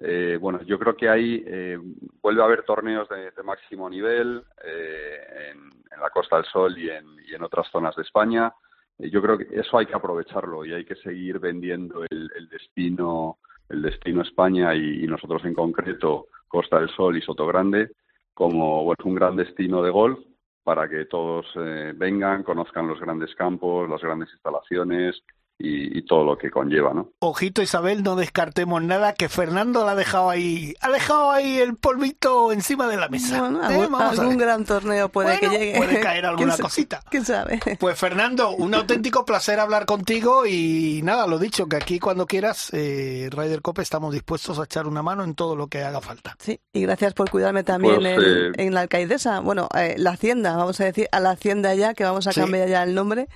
Eh, 0.00 0.38
bueno, 0.40 0.62
yo 0.62 0.78
creo 0.78 0.96
que 0.96 1.08
ahí 1.08 1.44
eh, 1.46 1.78
vuelve 2.22 2.40
a 2.40 2.46
haber 2.46 2.62
torneos 2.62 3.08
de, 3.08 3.42
máximo 3.42 3.88
nivel 3.90 4.42
eh, 4.64 5.50
en, 5.50 6.00
la 6.00 6.08
Costa 6.08 6.36
del 6.36 6.46
Sol 6.46 6.78
y 6.78 6.88
en, 6.88 7.42
otras 7.42 7.68
zonas 7.70 7.94
de 7.96 8.02
España. 8.02 8.52
Yo 8.98 9.20
creo 9.20 9.36
que 9.36 9.48
eso 9.52 9.78
hay 9.78 9.86
que 9.86 9.94
aprovecharlo 9.94 10.64
y 10.64 10.72
hay 10.72 10.84
que 10.84 10.94
seguir 10.96 11.38
vendiendo 11.38 12.04
el, 12.08 12.48
destino 12.50 13.38
el 13.68 13.82
destino 13.82 14.22
España 14.22 14.74
y, 14.74 15.06
nosotros 15.06 15.44
en 15.44 15.54
concreto 15.54 16.26
Costa 16.48 16.78
del 16.80 16.88
Sol 16.90 17.16
y 17.16 17.22
Sotogrande 17.22 17.92
como 18.34 18.84
bueno, 18.84 19.04
un 19.04 19.14
gran 19.14 19.36
destino 19.36 19.82
de 19.82 19.90
golf 19.90 20.18
para 20.62 20.88
que 20.88 21.06
todos 21.06 21.46
vengan, 21.94 22.42
conozcan 22.42 22.88
los 22.88 23.00
grandes 23.00 23.34
campos, 23.34 23.88
las 23.88 24.02
grandes 24.02 24.30
instalaciones 24.32 25.22
y, 25.62 25.98
y 25.98 26.02
todo 26.06 26.24
lo 26.24 26.38
que 26.38 26.50
conlleva, 26.50 26.94
¿no? 26.94 27.10
Ojito 27.18 27.60
Isabel, 27.62 28.02
no 28.02 28.16
descartemos 28.16 28.82
nada, 28.82 29.12
que 29.12 29.28
Fernando 29.28 29.84
la 29.84 29.92
ha 29.92 29.94
dejado 29.94 30.30
ahí, 30.30 30.74
ha 30.80 30.90
dejado 30.90 31.30
ahí 31.30 31.58
el 31.58 31.76
polvito 31.76 32.50
encima 32.52 32.88
de 32.88 32.96
la 32.96 33.08
mesa. 33.08 33.40
Bueno, 33.40 33.60
Eh, 33.62 33.66
algún, 33.66 33.92
vamos 33.92 34.00
a 34.18 34.22
algún 34.22 34.36
ver. 34.38 34.46
gran 34.46 34.64
torneo 34.64 35.08
puede 35.10 35.38
Bueno, 35.38 35.40
que 35.52 35.58
llegue. 35.58 35.76
puede 35.78 36.00
caer 36.00 36.24
alguna 36.26 36.46
¿Quién 36.54 36.56
sa- 36.56 36.62
cosita. 36.62 37.00
¿Quién 37.10 37.24
sabe? 37.24 37.60
Pues 37.78 37.98
Fernando, 37.98 38.50
un 38.50 38.74
auténtico 38.74 39.24
placer 39.24 39.60
hablar 39.60 39.84
contigo 39.86 40.46
y 40.46 41.00
nada, 41.04 41.26
lo 41.26 41.38
dicho, 41.38 41.66
que 41.66 41.76
aquí 41.76 41.98
cuando 41.98 42.26
quieras, 42.26 42.70
eh, 42.72 43.28
Ryder 43.30 43.60
Cope, 43.60 43.82
estamos 43.82 44.12
dispuestos 44.14 44.58
a 44.58 44.64
echar 44.64 44.86
una 44.86 45.02
mano 45.02 45.24
en 45.24 45.34
todo 45.34 45.56
lo 45.56 45.66
que 45.66 45.82
haga 45.82 46.00
falta. 46.00 46.36
Sí, 46.38 46.58
y 46.72 46.82
gracias 46.82 47.12
por 47.14 47.28
cuidarme 47.30 47.64
también 47.64 47.96
Pues, 47.96 48.16
en, 48.16 48.22
eh, 48.22 48.52
en 48.56 48.74
la 48.74 48.80
alcaidesa. 48.80 49.40
Bueno, 49.40 49.68
eh, 49.76 49.96
la 49.98 50.10
hacienda, 50.12 50.56
vamos 50.56 50.80
a 50.80 50.84
decir, 50.84 51.06
a 51.12 51.20
la 51.20 51.30
hacienda 51.30 51.74
ya, 51.74 51.92
que 51.94 52.04
vamos 52.04 52.26
a 52.26 52.32
Sí. 52.32 52.40
cambiar 52.40 52.68
ya 52.68 52.82
el 52.82 52.94
nombre. 52.94 53.28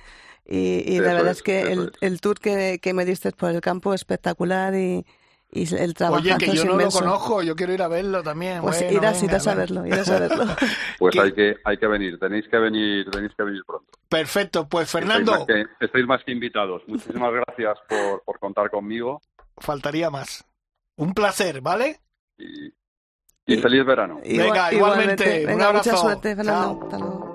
Y, 0.45 0.93
y 0.93 0.99
la 0.99 1.13
verdad 1.13 1.31
es, 1.31 1.37
es 1.37 1.43
que 1.43 1.61
el, 1.71 1.79
es. 1.87 1.91
el 2.01 2.21
tour 2.21 2.39
que, 2.39 2.79
que 2.79 2.93
me 2.93 3.03
diste 3.05 3.31
por 3.31 3.49
el 3.51 3.61
campo 3.61 3.93
espectacular 3.93 4.75
y, 4.75 5.05
y 5.51 5.73
el 5.75 5.93
trabajo 5.95 6.21
Oye, 6.21 6.37
que 6.37 6.45
es 6.45 6.53
yo 6.53 6.65
no 6.65 6.73
inmenso. 6.73 6.99
lo 6.99 7.05
conozco, 7.05 7.41
yo 7.41 7.55
quiero 7.55 7.73
ir 7.73 7.81
a 7.81 7.87
verlo 7.87 8.21
también. 8.21 8.61
Pues 8.61 8.79
Bueno, 8.79 8.93
irás, 8.97 9.21
venga, 9.21 9.31
irás 9.33 9.47
a 9.47 9.55
verlo, 9.55 9.85
irás 9.87 10.09
a 10.09 10.19
verlo. 10.19 10.45
Pues 10.99 11.13
¿Qué? 11.13 11.21
hay 11.21 11.33
que, 11.33 11.55
hay 11.63 11.77
que 11.77 11.87
venir, 11.87 12.19
tenéis 12.19 12.47
que 12.47 12.57
venir, 12.57 13.09
tenéis 13.09 13.33
que 13.35 13.43
venir 13.43 13.63
pronto. 13.65 13.91
Perfecto, 14.07 14.67
pues 14.69 14.87
Estáis 14.87 15.05
Fernando, 15.05 15.31
más 15.31 15.45
que, 15.47 15.65
estáis 15.79 16.05
más 16.05 16.23
que 16.23 16.31
invitados. 16.31 16.83
Muchísimas 16.87 17.31
gracias 17.33 17.77
por, 17.89 18.23
por 18.23 18.39
contar 18.39 18.69
conmigo 18.69 19.21
faltaría 19.57 20.09
más. 20.09 20.45
Un 20.97 21.13
placer, 21.13 21.61
¿vale? 21.61 21.99
y, 22.37 22.67
y 23.47 23.57
feliz 23.57 23.85
verano. 23.85 24.19
Venga, 24.23 24.73
igualmente, 24.73 25.41
un 25.41 25.45
Venga, 25.47 25.71
mucha 25.73 25.91
abrazo. 25.91 25.97
suerte, 25.97 26.35
Fernando. 26.35 26.79
Chao. 26.79 26.83
Hasta 26.83 26.99
luego. 26.99 27.34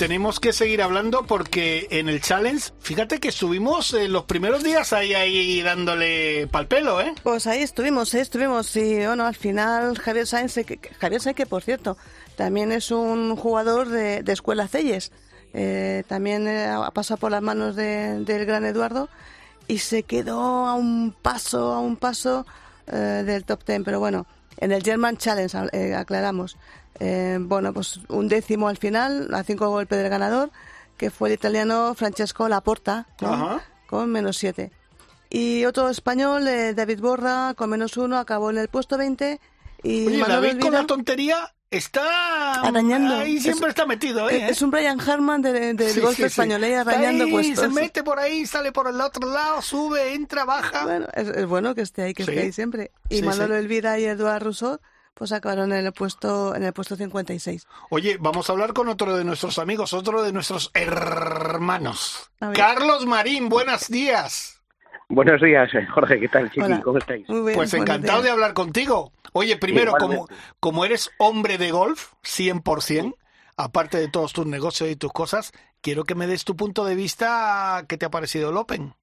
Tenemos 0.00 0.40
que 0.40 0.54
seguir 0.54 0.80
hablando 0.80 1.26
porque 1.26 1.86
en 1.90 2.08
el 2.08 2.22
challenge, 2.22 2.70
fíjate 2.80 3.20
que 3.20 3.28
estuvimos 3.28 3.92
eh, 3.92 4.08
los 4.08 4.24
primeros 4.24 4.62
días 4.64 4.94
ahí, 4.94 5.12
ahí 5.12 5.60
dándole 5.60 6.46
pal 6.50 6.66
pelo, 6.68 7.02
¿eh? 7.02 7.12
Pues 7.22 7.46
ahí 7.46 7.60
estuvimos, 7.60 8.14
ahí 8.14 8.22
estuvimos. 8.22 8.74
Y 8.76 9.04
bueno, 9.04 9.26
al 9.26 9.34
final 9.34 9.98
Javier 9.98 10.26
Sáenz, 10.26 10.54
Javier 10.98 11.20
Sáenz, 11.20 11.36
que 11.36 11.44
por 11.44 11.60
cierto, 11.62 11.98
también 12.34 12.72
es 12.72 12.90
un 12.90 13.36
jugador 13.36 13.90
de, 13.90 14.22
de 14.22 14.32
Escuela 14.32 14.68
Celles. 14.68 15.12
Eh, 15.52 16.02
también 16.08 16.48
eh, 16.48 16.64
ha 16.64 16.90
pasado 16.92 17.18
por 17.18 17.30
las 17.30 17.42
manos 17.42 17.76
de- 17.76 18.20
del 18.24 18.46
gran 18.46 18.64
Eduardo 18.64 19.10
y 19.68 19.80
se 19.80 20.04
quedó 20.04 20.40
a 20.66 20.76
un 20.76 21.14
paso, 21.20 21.74
a 21.74 21.78
un 21.80 21.96
paso 21.98 22.46
eh, 22.86 22.96
del 23.26 23.44
top 23.44 23.64
ten. 23.64 23.84
Pero 23.84 24.00
bueno, 24.00 24.26
en 24.56 24.72
el 24.72 24.82
German 24.82 25.18
Challenge, 25.18 25.58
eh, 25.72 25.94
aclaramos. 25.94 26.56
Eh, 27.00 27.38
bueno, 27.40 27.72
pues 27.72 28.00
un 28.08 28.28
décimo 28.28 28.68
al 28.68 28.76
final, 28.76 29.32
a 29.34 29.42
cinco 29.42 29.68
golpes 29.70 29.98
del 29.98 30.08
ganador, 30.10 30.50
que 30.96 31.10
fue 31.10 31.30
el 31.30 31.34
italiano 31.34 31.94
Francesco 31.94 32.48
Laporta, 32.48 33.06
¿no? 33.20 33.32
Ajá. 33.32 33.62
con 33.88 34.10
menos 34.10 34.36
siete. 34.36 34.70
Y 35.30 35.64
otro 35.64 35.88
español, 35.88 36.46
eh, 36.46 36.74
David 36.74 37.00
Borra, 37.00 37.54
con 37.56 37.70
menos 37.70 37.96
uno, 37.96 38.18
acabó 38.18 38.50
en 38.50 38.58
el 38.58 38.68
puesto 38.68 38.98
20. 38.98 39.40
Y 39.82 40.06
Oye, 40.08 40.24
David 40.26 40.60
con 40.60 40.72
la 40.72 40.86
tontería 40.86 41.54
está 41.70 42.60
Arañando. 42.60 43.14
ahí 43.16 43.40
siempre 43.40 43.68
Es- 43.68 43.70
está 43.70 43.86
metido, 43.86 44.28
¿eh? 44.28 44.48
es 44.50 44.60
un 44.60 44.70
Brian 44.70 45.00
Harman 45.00 45.40
de- 45.40 45.72
del 45.74 45.90
Sí, 45.92 46.00
golf 46.00 46.16
sí, 46.16 46.22
sí. 46.22 46.26
español, 46.26 46.62
ahí 46.64 46.72
Está 46.72 46.90
arañando 46.90 47.24
ahí, 47.24 47.30
puestos. 47.30 47.58
Se 47.60 47.68
mete 47.68 48.02
por 48.02 48.18
ahí, 48.18 48.44
sale 48.44 48.72
por 48.72 48.88
el 48.88 49.00
otro 49.00 49.30
lado, 49.32 49.62
sube, 49.62 50.14
entra, 50.14 50.44
baja. 50.44 50.84
Bueno, 50.84 51.06
es, 51.14 51.28
es 51.28 51.46
bueno 51.46 51.74
que 51.74 51.82
esté 51.82 52.02
ahí, 52.02 52.12
que 52.14 52.24
Sí. 52.24 52.30
esté 52.32 52.42
ahí 52.42 52.52
siempre. 52.52 52.90
Y 53.08 53.16
Sí, 53.18 53.22
Manolo 53.22 53.54
sí. 53.54 53.60
Elvira 53.60 53.98
y 53.98 54.04
Eduard 54.04 54.42
Rousseau, 54.42 54.78
pues 55.14 55.32
acabaron 55.32 55.72
en 55.72 55.86
el 55.86 55.92
puesto 55.92 56.54
en 56.54 56.62
el 56.62 56.72
puesto 56.72 56.96
56. 56.96 57.66
Oye, 57.90 58.16
vamos 58.20 58.48
a 58.48 58.52
hablar 58.52 58.72
con 58.72 58.88
otro 58.88 59.16
de 59.16 59.24
nuestros 59.24 59.58
amigos, 59.58 59.92
otro 59.92 60.22
de 60.22 60.32
nuestros 60.32 60.70
hermanos. 60.74 62.30
Carlos 62.54 63.06
Marín, 63.06 63.48
buenos 63.48 63.88
días. 63.88 64.60
Buenos 65.08 65.42
días, 65.42 65.68
eh, 65.74 65.84
Jorge, 65.92 66.20
¿qué 66.20 66.28
tal, 66.28 66.48
chiqui? 66.50 66.60
Hola. 66.60 66.80
¿Cómo 66.82 66.98
estáis? 66.98 67.28
Muy 67.28 67.42
bien, 67.42 67.54
Pues 67.56 67.74
encantado 67.74 68.22
de 68.22 68.30
hablar 68.30 68.54
contigo. 68.54 69.12
Oye, 69.32 69.56
primero, 69.56 69.92
como, 69.98 70.28
como 70.60 70.84
eres 70.84 71.10
hombre 71.18 71.58
de 71.58 71.72
golf, 71.72 72.12
100%, 72.22 73.16
aparte 73.56 73.98
de 73.98 74.08
todos 74.08 74.32
tus 74.32 74.46
negocios 74.46 74.88
y 74.88 74.94
tus 74.94 75.12
cosas, 75.12 75.52
quiero 75.80 76.04
que 76.04 76.14
me 76.14 76.28
des 76.28 76.44
tu 76.44 76.56
punto 76.56 76.84
de 76.84 76.94
vista, 76.94 77.84
¿qué 77.88 77.96
te 77.96 78.06
ha 78.06 78.10
parecido 78.10 78.50
el 78.50 78.56
Open? 78.56 78.94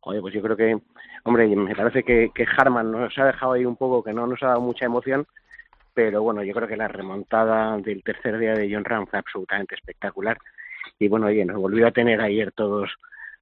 Oye, 0.00 0.22
pues 0.22 0.32
yo 0.32 0.40
creo 0.40 0.56
que, 0.56 0.78
hombre, 1.24 1.46
me 1.48 1.74
parece 1.74 2.02
que, 2.02 2.30
que 2.34 2.46
Harman 2.56 2.90
nos 2.90 3.16
ha 3.18 3.26
dejado 3.26 3.52
ahí 3.52 3.64
un 3.64 3.76
poco, 3.76 4.02
que 4.02 4.12
no 4.12 4.26
nos 4.26 4.42
ha 4.42 4.48
dado 4.48 4.60
mucha 4.60 4.86
emoción, 4.86 5.26
pero 5.94 6.22
bueno, 6.22 6.42
yo 6.42 6.54
creo 6.54 6.68
que 6.68 6.76
la 6.76 6.88
remontada 6.88 7.76
del 7.78 8.02
tercer 8.02 8.38
día 8.38 8.54
de 8.54 8.72
John 8.72 8.84
Ram 8.84 9.06
fue 9.06 9.18
absolutamente 9.18 9.74
espectacular. 9.74 10.38
Y 10.98 11.08
bueno, 11.08 11.26
oye, 11.26 11.44
nos 11.44 11.56
volvió 11.56 11.86
a 11.86 11.92
tener 11.92 12.20
ayer 12.20 12.52
todos 12.52 12.90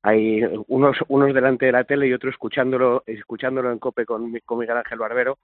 ahí, 0.03 0.41
unos, 0.69 0.97
unos 1.09 1.35
delante 1.35 1.67
de 1.67 1.73
la 1.73 1.85
tele 1.85 2.07
y 2.07 2.13
otros 2.13 2.33
escuchándolo, 2.35 3.03
escuchándolo 3.07 3.73
en 3.73 3.79
cope 3.79 4.07
con, 4.07 4.39
con 4.45 4.59
Miguel 4.59 4.77
Ángel 4.77 4.99
Barbero, 4.99 5.39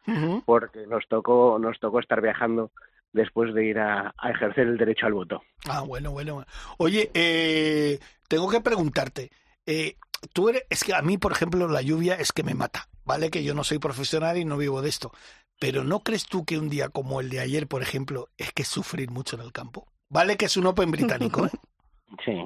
porque 0.45 0.87
nos 0.87 1.07
tocó, 1.09 1.59
nos 1.61 1.79
tocó 1.81 1.99
estar 1.99 2.21
viajando 2.21 2.71
después 3.13 3.53
de 3.55 3.65
ir 3.65 3.79
a, 3.79 4.15
a 4.17 4.31
ejercer 4.31 4.69
el 4.69 4.79
derecho 4.79 5.07
al 5.07 5.15
voto. 5.15 5.43
Ah, 5.69 5.83
bueno, 5.87 6.13
bueno. 6.13 6.45
Oye, 6.79 7.11
eh, 7.13 7.99
tengo 8.29 8.49
que 8.49 8.61
preguntarte, 8.61 9.31
eh, 9.67 9.97
tú 10.33 10.49
eres, 10.49 10.65
es 10.71 10.85
que 10.85 10.95
a 10.95 11.03
mí, 11.03 11.19
por 11.19 11.33
ejemplo, 11.33 11.69
la 11.69 11.83
lluvia 11.83 12.15
es 12.15 12.33
que 12.33 12.43
me 12.43 12.55
mata, 12.55 12.89
¿vale? 13.05 13.31
Que 13.31 13.45
yo 13.45 13.55
no 13.55 13.65
soy 13.65 13.79
profesional 13.79 14.37
y 14.39 14.45
no 14.45 14.57
vivo 14.57 14.83
de 14.83 14.89
esto. 14.89 15.13
Pero 15.59 15.85
¿no 15.85 16.01
crees 16.01 16.27
tú 16.27 16.45
que 16.45 16.59
un 16.59 16.69
día 16.69 16.89
como 16.89 17.21
el 17.21 17.31
de 17.31 17.41
ayer, 17.41 17.67
por 17.69 17.83
ejemplo, 17.83 18.29
es 18.37 18.53
que 18.53 18.65
sufrir 18.65 19.11
mucho 19.11 19.37
en 19.37 19.43
el 19.43 19.53
campo? 19.53 19.87
Vale 20.09 20.37
que 20.37 20.47
es 20.47 20.57
un 20.57 20.67
Open 20.67 20.91
británico, 20.91 21.47
¿eh? 21.47 21.51
Sí. 22.25 22.43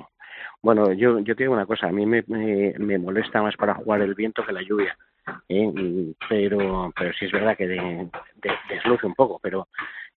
Bueno, 0.63 0.93
yo, 0.93 1.19
yo 1.21 1.35
te 1.37 1.43
digo 1.45 1.55
una 1.55 1.67
cosa, 1.67 1.89
a 1.89 1.93
mí 1.93 2.07
me, 2.07 2.23
me, 2.27 2.75
me 2.79 2.99
molesta 2.99 3.43
más 3.43 3.57
para 3.57 3.75
jugar 3.75 4.01
el 4.03 4.15
viento 4.15 4.45
que 4.45 4.53
la 4.53 4.63
lluvia, 4.63 4.97
¿eh? 5.49 6.13
Pero, 6.29 6.93
pero 6.97 7.13
sí 7.19 7.27
es 7.27 7.33
verdad 7.33 7.57
que 7.57 7.67
de, 7.67 7.77
de- 7.77 8.59
desluce 8.69 9.07
un 9.07 9.15
poco, 9.15 9.39
pero 9.43 9.69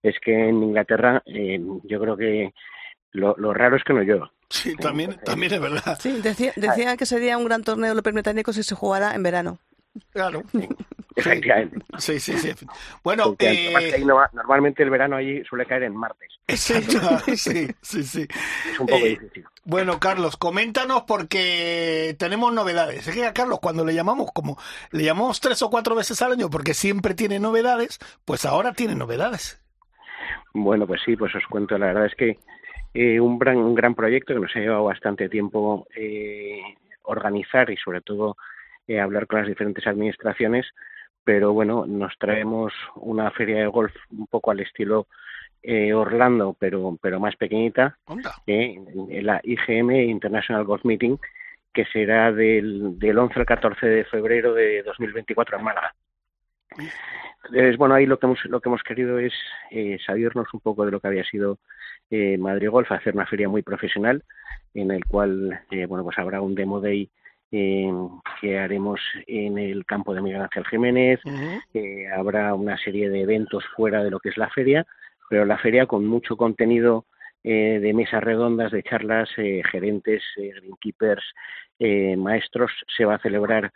es 0.01 0.16
que 0.20 0.49
en 0.49 0.64
Inglaterra 0.64 1.22
eh, 1.26 1.60
yo 1.84 1.99
creo 1.99 2.16
que 2.18 2.53
lo, 3.12 3.36
lo 3.38 3.53
raro 3.53 3.76
es 3.76 3.84
que 3.84 3.93
no 3.93 4.01
llueva. 4.01 4.32
Sí, 4.50 4.76
también, 4.76 5.20
también 5.24 5.54
es 5.54 5.60
verdad. 5.62 5.97
Sí, 6.02 6.22
decía, 6.22 6.54
decía 6.56 6.97
que 6.97 7.06
sería 7.06 7.38
un 7.38 7.45
gran 7.45 7.64
torneo 7.64 7.93
Open 7.97 8.14
británico 8.16 8.52
si 8.54 8.64
se 8.64 8.76
jugara 8.76 9.14
en 9.14 9.24
verano. 9.24 9.60
Claro. 10.12 10.43
Efectivamente. 11.16 11.78
Sí, 11.97 12.20
sí, 12.20 12.38
sí. 12.38 12.54
Bueno, 13.04 13.36
eh, 13.39 13.74
ahí 13.95 14.06
no 14.06 14.16
va- 14.16 14.30
normalmente 14.32 14.84
el 14.84 14.89
verano 14.89 15.18
allí 15.18 15.43
suele 15.45 15.66
caer 15.66 15.84
en 15.84 15.95
martes. 15.95 16.30
exacto, 16.47 17.00
sí, 17.36 17.68
sí, 17.82 18.04
sí. 18.04 18.28
Es 18.72 18.80
un 18.80 18.88
poco 18.88 19.06
Eh, 19.06 19.10
difícil. 19.10 19.45
Bueno, 19.66 20.00
Carlos, 20.00 20.38
coméntanos 20.38 21.04
porque 21.04 22.16
tenemos 22.18 22.54
novedades. 22.54 23.08
Es 23.08 23.14
que 23.14 23.26
a 23.26 23.34
Carlos, 23.34 23.60
cuando 23.62 23.84
le 23.84 23.93
llamamos, 23.93 24.32
como 24.34 24.58
le 24.91 25.04
llamamos 25.04 25.41
tres 25.41 25.62
o 25.62 25.70
cuatro 25.70 25.93
veces 25.95 26.22
al 26.22 26.32
año 26.32 26.50
porque 26.50 26.74
siempre 26.74 27.14
tiene 27.14 27.39
novedades, 27.39 28.00
pues 28.26 28.45
ahora 28.45 28.72
tiene 28.74 28.95
novedades. 28.95 29.62
Bueno, 30.54 30.88
pues 30.88 31.02
sí, 31.06 31.16
pues 31.18 31.36
os 31.36 31.43
cuento. 31.50 31.78
La 31.78 31.88
verdad 31.88 32.06
es 32.06 32.16
que 32.16 32.39
eh, 32.94 33.20
un, 33.20 33.38
gran, 33.40 33.58
un 33.58 33.76
gran 33.76 33.96
proyecto 33.96 34.34
que 34.34 34.40
nos 34.40 34.56
ha 34.56 34.60
llevado 34.60 34.84
bastante 34.84 35.30
tiempo 35.30 35.88
eh, 35.96 36.62
organizar 37.04 37.70
y 37.70 37.78
sobre 37.78 38.02
todo 38.02 38.38
eh, 38.88 39.00
hablar 39.00 39.28
con 39.28 39.40
las 39.40 39.48
diferentes 39.48 39.86
administraciones, 39.88 40.66
pero 41.24 41.54
bueno, 41.54 41.86
nos 41.86 42.18
traemos 42.18 42.74
una 42.96 43.30
feria 43.32 43.58
de 43.60 43.68
golf 43.68 43.94
un 44.12 44.28
poco 44.28 44.52
al 44.52 44.62
estilo 44.62 45.08
eh, 45.62 45.94
Orlando, 45.94 46.56
pero, 46.58 46.98
pero 47.02 47.20
más 47.20 47.36
pequeñita, 47.36 47.98
la 48.48 49.42
IGM 49.44 49.92
International 49.92 50.64
Golf 50.64 50.86
Meeting, 50.86 51.18
que 51.74 51.86
será 51.86 52.32
del, 52.32 52.98
del 52.98 53.18
11 53.18 53.40
al 53.40 53.46
14 53.46 53.86
de 53.86 54.06
febrero 54.06 54.54
de 54.54 54.82
2024 54.84 55.58
en 55.58 55.64
Málaga. 55.64 55.94
Entonces, 57.46 57.78
bueno, 57.78 57.96
ahí 57.96 58.06
lo 58.06 58.20
que 58.20 58.26
hemos, 58.26 58.44
lo 58.46 58.60
que 58.60 58.70
hemos 58.70 58.84
querido 58.84 59.18
es 59.20 59.34
eh, 59.72 59.98
salirnos 60.06 60.54
un 60.54 60.60
poco 60.60 60.86
de 60.86 60.92
lo 60.92 61.00
que 61.00 61.08
había 61.08 61.24
sido 61.24 61.58
eh, 62.10 62.38
Madrid 62.38 62.70
Golf, 62.70 62.92
hacer 62.92 63.16
una 63.16 63.26
feria 63.26 63.50
muy 63.50 63.62
profesional 63.62 64.24
en 64.74 64.92
el 64.92 65.06
cual, 65.06 65.60
eh, 65.72 65.86
bueno, 65.86 66.04
pues 66.04 66.18
habrá 66.18 66.42
un 66.42 66.56
demo 66.56 66.80
day 66.80 67.10
eh, 67.52 67.92
que 68.42 68.60
haremos 68.60 69.00
en 69.26 69.58
el 69.58 69.86
campo 69.86 70.14
de 70.14 70.22
Miguel 70.22 70.42
Ángel 70.42 70.66
Jiménez, 70.68 71.20
eh, 71.74 72.08
habrá 72.16 72.54
una 72.54 72.78
serie 72.78 73.10
de 73.10 73.22
eventos 73.22 73.64
fuera 73.76 74.04
de 74.04 74.12
lo 74.12 74.20
que 74.20 74.30
es 74.30 74.38
la 74.38 74.50
feria, 74.50 74.86
pero 75.30 75.46
la 75.46 75.58
feria 75.58 75.86
con 75.86 76.06
mucho 76.06 76.38
contenido 76.38 77.06
eh, 77.44 77.80
de 77.82 77.94
mesas 77.94 78.24
redondas, 78.24 78.72
de 78.72 78.84
charlas, 78.84 79.30
eh, 79.38 79.62
gerentes, 79.72 80.22
eh, 80.38 80.52
greenkeepers, 80.56 81.24
eh, 81.80 82.16
maestros, 82.18 82.72
se 82.96 83.06
va 83.06 83.16
a 83.16 83.20
celebrar 83.20 83.72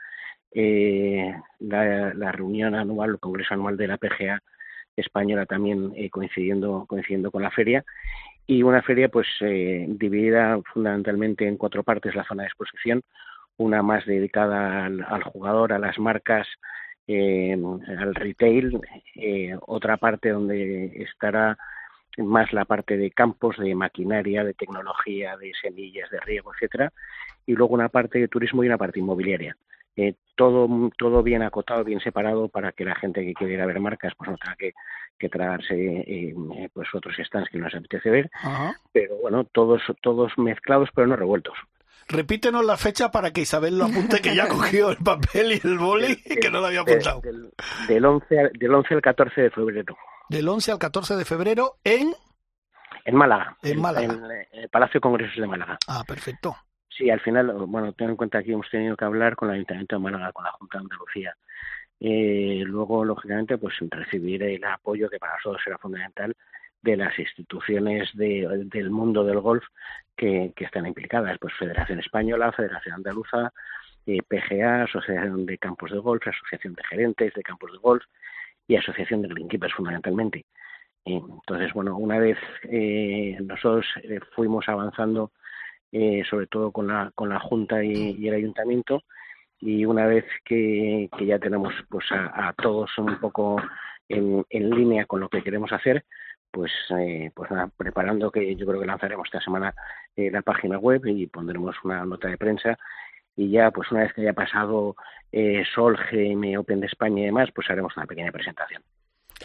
eh, 0.54 1.34
la, 1.60 2.32
reunión 2.32 2.76
anual, 2.76 3.12
el 3.12 3.20
congreso 3.20 3.54
anual 3.54 3.78
de 3.78 3.88
la 3.88 3.98
PGA 3.98 4.42
española 4.96 5.46
también 5.46 5.92
eh, 5.96 6.10
coincidiendo 6.10 6.86
coincidiendo 6.88 7.32
con 7.32 7.42
la 7.42 7.52
feria. 7.52 7.84
Y 8.46 8.64
una 8.64 8.82
feria 8.82 9.10
pues 9.10 9.28
eh, 9.42 9.86
dividida 9.90 10.60
fundamentalmente 10.74 11.48
en 11.48 11.58
cuatro 11.58 11.84
partes 11.84 12.16
la 12.16 12.26
zona 12.26 12.44
de 12.44 12.48
exposición 12.48 13.02
una 13.58 13.82
más 13.84 14.06
dedicada 14.06 14.86
al, 14.86 15.06
al 15.08 15.24
jugador 15.24 15.74
a 15.74 15.80
las 15.80 16.00
marcas 16.00 16.48
eh, 17.08 17.58
al 17.98 18.16
retail 18.16 18.80
eh, 19.16 19.56
otra 19.68 19.98
parte 19.98 20.30
donde 20.30 21.04
estará 21.04 21.58
más 22.18 22.54
la 22.54 22.66
parte 22.66 22.96
de 22.96 23.12
campos 23.12 23.58
de 23.58 23.76
maquinaria 23.76 24.44
de 24.44 24.54
tecnología 24.54 25.36
de 25.38 25.52
semillas 25.62 26.10
de 26.12 26.20
riego 26.22 26.54
etcétera 26.54 26.94
y 27.46 27.56
luego 27.56 27.74
una 27.74 27.90
parte 27.90 28.20
de 28.20 28.28
turismo 28.28 28.64
y 28.64 28.68
una 28.68 28.78
parte 28.78 29.00
inmobiliaria 29.00 29.58
eh, 29.96 30.16
todo 30.36 30.68
todo 30.98 31.22
bien 31.24 31.44
acotado, 31.44 31.84
bien 31.84 32.00
separado 32.00 32.48
para 32.50 32.72
que 32.72 32.86
la 32.86 32.96
gente 32.96 33.24
que 33.24 33.34
quiera 33.34 33.54
ir 33.54 33.62
a 33.62 33.66
ver 33.66 33.80
marcas 33.80 34.14
pues 34.18 34.30
no 34.32 34.38
tenga 34.38 34.56
que, 34.56 34.74
que 35.20 35.30
tragarse 35.30 35.74
eh, 35.76 36.34
pues 36.74 36.88
otros 36.94 37.16
stands 37.24 37.50
que 37.50 37.60
nos 37.60 37.74
apetece 37.76 38.10
ver, 38.10 38.32
Ajá. 38.42 38.76
pero 38.92 39.16
bueno, 39.22 39.44
todos 39.44 39.82
todos 40.02 40.32
mezclados 40.38 40.90
pero 40.96 41.08
no 41.08 41.16
revueltos. 41.16 41.56
Repítenos 42.10 42.66
la 42.66 42.76
fecha 42.76 43.12
para 43.12 43.32
que 43.32 43.42
Isabel 43.42 43.78
lo 43.78 43.86
apunte, 43.86 44.20
que 44.20 44.36
ya 44.36 44.48
cogió 44.50 44.90
el 44.90 44.98
papel 44.98 45.54
y 45.54 45.62
el 45.68 45.78
boli, 45.78 46.18
que 46.18 46.50
no 46.52 46.60
lo 46.60 46.68
había 46.68 46.82
apuntado. 46.82 47.22
De- 47.22 47.32
del, 47.32 47.52
del 47.88 48.06
11 48.06 48.40
al, 48.40 48.52
del 48.54 48.74
11 48.74 48.94
al 48.96 49.02
14 49.02 49.42
de 49.42 49.50
febrero 49.52 49.98
Del 50.28 50.50
11 50.50 50.72
al 50.74 50.80
14 50.80 51.16
de 51.16 51.24
febrero 51.26 51.76
en... 51.84 52.14
en 53.06 53.16
Málaga, 53.16 53.56
En 53.62 53.80
Málaga. 53.80 54.06
en, 54.14 54.32
eh, 54.32 54.48
el 54.52 54.70
Palacio 54.70 54.98
de 54.98 55.02
Congresos 55.02 55.38
de 55.40 55.48
Málaga. 55.48 55.78
Ah, 55.88 56.04
perfecto. 56.06 56.58
Sí, 56.98 57.10
al 57.10 57.20
final, 57.22 57.52
bueno, 57.68 57.94
ten 57.94 58.10
en 58.12 58.16
cuenta 58.16 58.44
que 58.44 58.52
hemos 58.54 58.70
tenido 58.70 58.96
que 58.96 59.06
hablar 59.06 59.36
con 59.36 59.50
el 59.50 59.56
Ayuntamiento 59.56 59.96
de 59.96 60.02
Málaga, 60.02 60.32
con 60.32 60.46
la 60.46 60.52
Junta 60.52 60.78
de 60.78 60.84
Andalucía. 60.84 61.36
Eh, 62.00 62.64
luego, 62.66 63.06
lógicamente, 63.06 63.58
pues 63.58 63.76
recibir 63.90 64.44
el 64.44 64.64
apoyo 64.66 65.10
que 65.10 65.20
para 65.20 65.36
nosotros 65.36 65.64
era 65.66 65.78
fundamental 65.80 66.36
de 66.82 66.98
las 66.98 67.18
instituciones 67.18 68.10
de- 68.16 68.66
del 68.66 68.90
mundo 68.92 69.24
del 69.24 69.40
golf 69.40 69.64
que, 70.16 70.54
están 70.58 70.86
implicadas, 70.86 71.38
pues 71.40 71.54
Federación 71.56 72.00
Española, 72.00 72.52
Federación 72.52 72.96
Andaluza, 72.96 73.52
eh, 74.06 74.22
PGA, 74.28 74.84
Asociación 74.84 75.46
de 75.46 75.58
Campos 75.58 75.92
de 75.92 76.00
Golf, 76.00 76.28
Asociación 76.28 76.74
de 76.76 76.84
Gerentes 76.84 77.34
de 77.34 77.42
Campos 77.44 77.72
de 77.72 77.78
Golf 77.80 78.04
y 78.68 78.76
Asociación 78.76 79.22
de 79.22 79.30
Greenkeepers 79.30 79.74
fundamentalmente. 79.74 80.46
Entonces, 81.06 81.74
bueno, 81.74 81.98
una 81.98 82.20
vez 82.20 82.38
eh, 82.64 83.38
nosotros 83.42 83.86
eh, 84.04 84.20
fuimos 84.36 84.68
avanzando 84.70 85.32
eh, 85.94 86.24
sobre 86.30 86.48
todo 86.48 86.72
con 86.72 86.88
la, 86.88 87.12
con 87.16 87.30
la 87.30 87.40
Junta 87.40 87.84
y, 87.84 88.28
el 88.28 88.34
Ayuntamiento. 88.34 89.04
Y 89.60 89.86
una 89.86 90.06
vez 90.08 90.26
que, 90.44 91.10
que 91.18 91.26
ya 91.26 91.40
tenemos 91.40 91.74
pues 91.90 92.12
a, 92.12 92.50
a 92.50 92.54
todos 92.54 92.90
un 92.98 93.18
poco 93.20 93.62
en, 94.10 94.46
en 94.50 94.70
línea 94.72 95.06
con 95.06 95.22
lo 95.22 95.30
que 95.30 95.42
queremos 95.42 95.72
hacer, 95.72 96.04
pues, 96.54 96.72
eh, 97.00 97.32
pues 97.34 97.50
nada, 97.50 97.72
preparando 97.76 98.30
que 98.32 98.56
yo 98.56 98.68
creo 98.68 98.80
que 98.80 98.86
lanzaremos 98.86 99.26
esta 99.26 99.42
semana 99.42 99.74
eh, 100.16 100.30
la 100.30 100.44
página 100.44 100.78
web 100.78 101.02
y 101.08 101.26
pondremos 101.26 101.76
una 101.84 102.06
nota 102.06 102.28
de 102.28 102.38
prensa 102.38 102.78
y 103.36 103.50
ya 103.50 103.72
pues 103.72 103.92
una 103.92 104.02
vez 104.02 104.14
que 104.14 104.22
haya 104.22 104.34
pasado 104.34 104.96
eh, 105.32 105.64
Sol, 105.74 105.98
GM, 106.12 106.58
Open 106.60 106.80
de 106.80 106.86
España 106.86 107.24
y 107.24 107.26
demás, 107.26 107.50
pues 107.56 107.70
haremos 107.72 107.98
una 107.98 108.06
pequeña 108.06 108.32
presentación. 108.32 108.84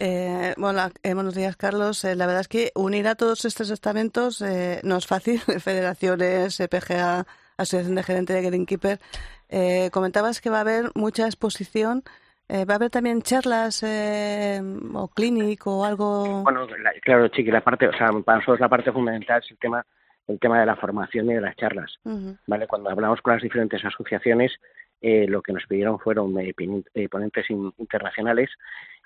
Eh, 0.00 0.54
bueno, 0.56 0.80
eh, 1.02 1.14
buenos 1.14 1.34
días, 1.34 1.56
Carlos. 1.56 2.04
Eh, 2.04 2.14
la 2.14 2.26
verdad 2.26 2.42
es 2.42 2.48
que 2.48 2.70
unir 2.74 3.08
a 3.08 3.14
todos 3.16 3.44
estos 3.44 3.70
estamentos 3.70 4.40
eh, 4.42 4.80
no 4.84 4.96
es 4.96 5.06
fácil. 5.06 5.40
Federaciones, 5.60 6.60
eh, 6.60 6.68
PGA, 6.68 7.26
Asociación 7.56 7.96
de 7.96 8.02
Gerente 8.04 8.32
de 8.32 8.42
Greenkeeper. 8.42 9.00
Eh, 9.48 9.90
comentabas 9.92 10.40
que 10.40 10.50
va 10.50 10.58
a 10.58 10.60
haber 10.60 10.90
mucha 10.94 11.26
exposición. 11.26 12.04
Eh, 12.48 12.64
¿Va 12.64 12.74
a 12.74 12.76
haber 12.76 12.90
también 12.90 13.20
charlas 13.22 13.82
eh, 13.82 14.62
o 14.94 15.08
clinic 15.08 15.66
o 15.66 15.84
algo? 15.84 16.42
Bueno, 16.44 16.66
la- 16.66 16.92
claro, 17.02 17.28
Chiqui, 17.28 17.50
la 17.50 17.60
parte, 17.62 17.88
o 17.88 17.92
sea, 17.92 18.08
para 18.24 18.38
nosotros 18.38 18.60
la 18.60 18.68
parte 18.70 18.90
fundamental 18.92 19.42
es 19.44 19.50
el 19.50 19.58
tema, 19.58 19.84
el 20.28 20.38
tema 20.38 20.60
de 20.60 20.64
la 20.66 20.76
formación 20.76 21.28
y 21.30 21.34
de 21.34 21.40
las 21.42 21.56
charlas. 21.56 21.98
¿vale? 22.46 22.66
Cuando 22.66 22.88
hablamos 22.88 23.20
con 23.20 23.34
las 23.34 23.42
diferentes 23.42 23.84
asociaciones, 23.84 24.52
eh, 25.00 25.26
lo 25.28 25.42
que 25.42 25.52
nos 25.52 25.66
pidieron 25.66 25.98
fueron 25.98 26.38
eh, 26.40 26.54
eh, 26.94 27.08
ponentes 27.08 27.48
in- 27.50 27.72
internacionales. 27.78 28.50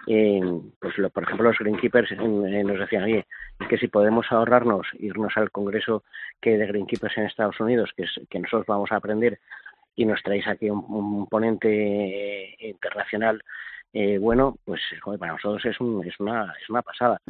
eh, 0.09 0.41
pues, 0.81 0.99
lo- 0.99 1.11
por 1.11 1.23
ejemplo, 1.23 1.49
los 1.49 1.59
Greenkeepers 1.59 2.11
nos 2.19 2.79
decían, 2.81 3.05
oye, 3.05 3.25
que 3.69 3.79
si 3.79 3.87
podemos 3.89 4.27
ahorrarnos, 4.31 4.87
irnos 4.99 5.37
al 5.37 5.51
congreso 5.53 6.03
que 6.41 6.59
de 6.59 6.67
Greenkeepers 6.67 7.17
en 7.19 7.27
Estados 7.27 7.61
Unidos, 7.61 7.93
que, 7.97 8.05
es, 8.05 8.21
que 8.29 8.41
nosotros 8.41 8.67
vamos 8.67 8.91
a 8.91 8.97
aprender, 8.97 9.39
y 9.95 10.05
nos 10.07 10.23
traéis 10.23 10.47
aquí 10.49 10.71
un, 10.71 11.27
ponente 11.29 12.57
internacional 12.61 13.43
eh, 13.93 14.19
bueno, 14.19 14.57
pues 14.65 14.81
joder, 15.01 15.21
para 15.21 15.33
nosotros 15.33 15.65
es, 15.67 15.81
un, 15.81 16.07
es, 16.07 16.19
una, 16.19 16.53
es 16.61 16.69
una 16.71 16.83
pasada. 16.83 17.21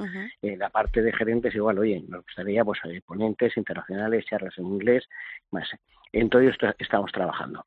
Eh, 0.42 0.56
la 0.56 0.70
parte 0.70 1.02
de 1.02 1.12
gerentes 1.12 1.54
igual, 1.54 1.78
oye, 1.78 2.02
nos 2.08 2.22
gustaría 2.24 2.64
pues 2.64 2.78
eh, 2.84 3.00
ponentes 3.04 3.56
internacionales, 3.56 4.24
charlas 4.26 4.56
en 4.58 4.66
inglés, 4.66 5.08
más. 5.50 5.68
En 6.12 6.28
todo 6.28 6.42
esto 6.42 6.66
estamos 6.78 7.10
trabajando. 7.10 7.64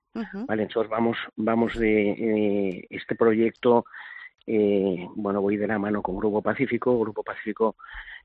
Vale, 0.47 0.63
entonces 0.63 0.89
vamos, 0.89 1.17
vamos 1.35 1.77
de 1.77 2.11
eh, 2.11 2.87
este 2.89 3.15
proyecto, 3.15 3.85
eh, 4.47 5.07
bueno, 5.15 5.41
voy 5.41 5.57
de 5.57 5.67
la 5.67 5.79
mano 5.79 6.01
con 6.01 6.17
Grupo 6.17 6.41
Pacífico. 6.41 6.99
Grupo 6.99 7.23
Pacífico 7.23 7.75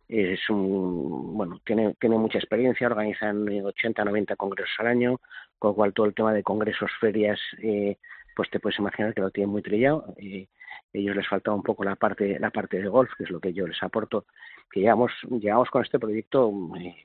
es 0.09 0.51
un, 0.51 1.37
bueno, 1.37 1.61
tiene, 1.65 1.95
tiene 2.01 2.19
mucha 2.19 2.39
experiencia, 2.39 2.89
organizan 2.89 3.49
eh, 3.49 3.63
80, 3.63 4.05
90 4.05 4.37
congresos 4.37 4.75
al 4.79 4.89
año, 4.89 5.21
con 5.59 5.71
lo 5.71 5.75
cual 5.75 5.93
todo 5.93 6.07
el 6.07 6.15
tema 6.15 6.33
de 6.33 6.43
congresos, 6.43 6.91
ferias, 7.01 7.41
eh, 7.63 7.97
pues 8.35 8.51
te 8.51 8.61
puedes 8.61 8.79
imaginar 8.79 9.15
que 9.15 9.21
lo 9.21 9.31
tienen 9.31 9.51
muy 9.51 9.63
trillado. 9.63 10.13
Eh, 10.17 10.49
ellos 10.93 11.17
les 11.17 11.29
faltaba 11.29 11.57
un 11.57 11.63
poco 11.63 11.85
la 11.85 11.97
parte, 11.97 12.39
la 12.39 12.51
parte 12.51 12.81
de 12.81 12.89
golf, 12.89 13.11
que 13.17 13.25
es 13.25 13.31
lo 13.31 13.41
que 13.41 13.53
yo 13.53 13.67
les 13.67 13.83
aporto, 13.83 14.25
que 14.71 14.81
llevamos, 14.81 15.13
llevamos 15.29 15.71
con 15.71 15.83
este 15.83 15.99
proyecto 15.99 16.53
eh, 16.79 16.97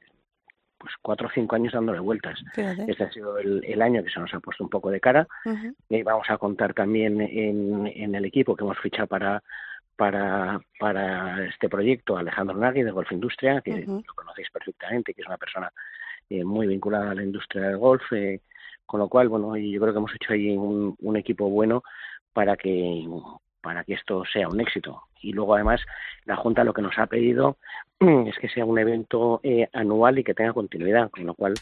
pues 0.77 0.93
cuatro 1.01 1.27
o 1.27 1.31
cinco 1.31 1.55
años 1.55 1.73
dándole 1.73 1.99
vueltas. 1.99 2.39
Fíjate. 2.53 2.85
Este 2.91 3.03
ha 3.03 3.11
sido 3.11 3.37
el, 3.37 3.63
el 3.65 3.81
año 3.81 4.03
que 4.03 4.09
se 4.09 4.19
nos 4.19 4.33
ha 4.33 4.39
puesto 4.39 4.63
un 4.63 4.69
poco 4.69 4.89
de 4.89 4.99
cara. 4.99 5.27
Y 5.89 6.03
vamos 6.03 6.29
a 6.29 6.37
contar 6.37 6.73
también 6.73 7.21
en, 7.21 7.87
en 7.87 8.15
el 8.15 8.25
equipo 8.25 8.55
que 8.55 8.63
hemos 8.63 8.77
fichado 8.79 9.07
para, 9.07 9.41
para, 9.95 10.59
para 10.79 11.45
este 11.45 11.69
proyecto 11.69 12.17
Alejandro 12.17 12.57
Nagui 12.57 12.83
de 12.83 12.91
Golf 12.91 13.11
Industria, 13.11 13.61
que 13.61 13.85
lo 13.85 14.13
conocéis 14.15 14.49
perfectamente, 14.51 15.13
que 15.13 15.21
es 15.21 15.27
una 15.27 15.37
persona 15.37 15.71
eh, 16.29 16.43
muy 16.43 16.67
vinculada 16.67 17.11
a 17.11 17.15
la 17.15 17.23
industria 17.23 17.63
del 17.69 17.77
golf. 17.77 18.03
eh, 18.11 18.41
con 18.85 18.99
lo 18.99 19.09
cual, 19.09 19.29
bueno, 19.29 19.55
yo 19.57 19.81
creo 19.81 19.93
que 19.93 19.97
hemos 19.97 20.13
hecho 20.13 20.33
ahí 20.33 20.55
un, 20.55 20.95
un 20.99 21.17
equipo 21.17 21.49
bueno 21.49 21.81
para 22.33 22.55
que 22.55 23.07
para 23.65 23.83
que 23.83 23.95
esto 23.95 24.23
sea 24.31 24.47
un 24.47 24.61
éxito. 24.61 25.01
Y 25.21 25.33
luego, 25.33 25.55
además, 25.55 25.81
la 26.25 26.35
Junta 26.35 26.63
lo 26.63 26.71
que 26.71 26.83
nos 26.83 26.97
ha 26.99 27.07
pedido 27.07 27.57
es 27.99 28.37
que 28.37 28.47
sea 28.47 28.63
un 28.63 28.77
evento 28.77 29.39
eh, 29.41 29.67
anual 29.73 30.19
y 30.19 30.23
que 30.23 30.35
tenga 30.35 30.53
continuidad, 30.53 31.09
con 31.09 31.25
lo 31.25 31.33
cual 31.33 31.55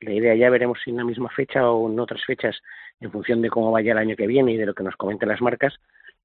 la 0.00 0.12
idea 0.12 0.34
ya 0.34 0.50
veremos 0.50 0.78
si 0.84 0.90
en 0.90 0.98
la 0.98 1.04
misma 1.04 1.30
fecha 1.30 1.70
o 1.70 1.90
en 1.90 1.98
otras 1.98 2.22
fechas 2.26 2.58
en 3.00 3.10
función 3.10 3.40
de 3.40 3.48
cómo 3.48 3.70
vaya 3.70 3.92
el 3.92 3.98
año 3.98 4.16
que 4.16 4.26
viene 4.26 4.52
y 4.52 4.58
de 4.58 4.66
lo 4.66 4.74
que 4.74 4.82
nos 4.82 4.96
comenten 4.96 5.30
las 5.30 5.40
marcas, 5.40 5.74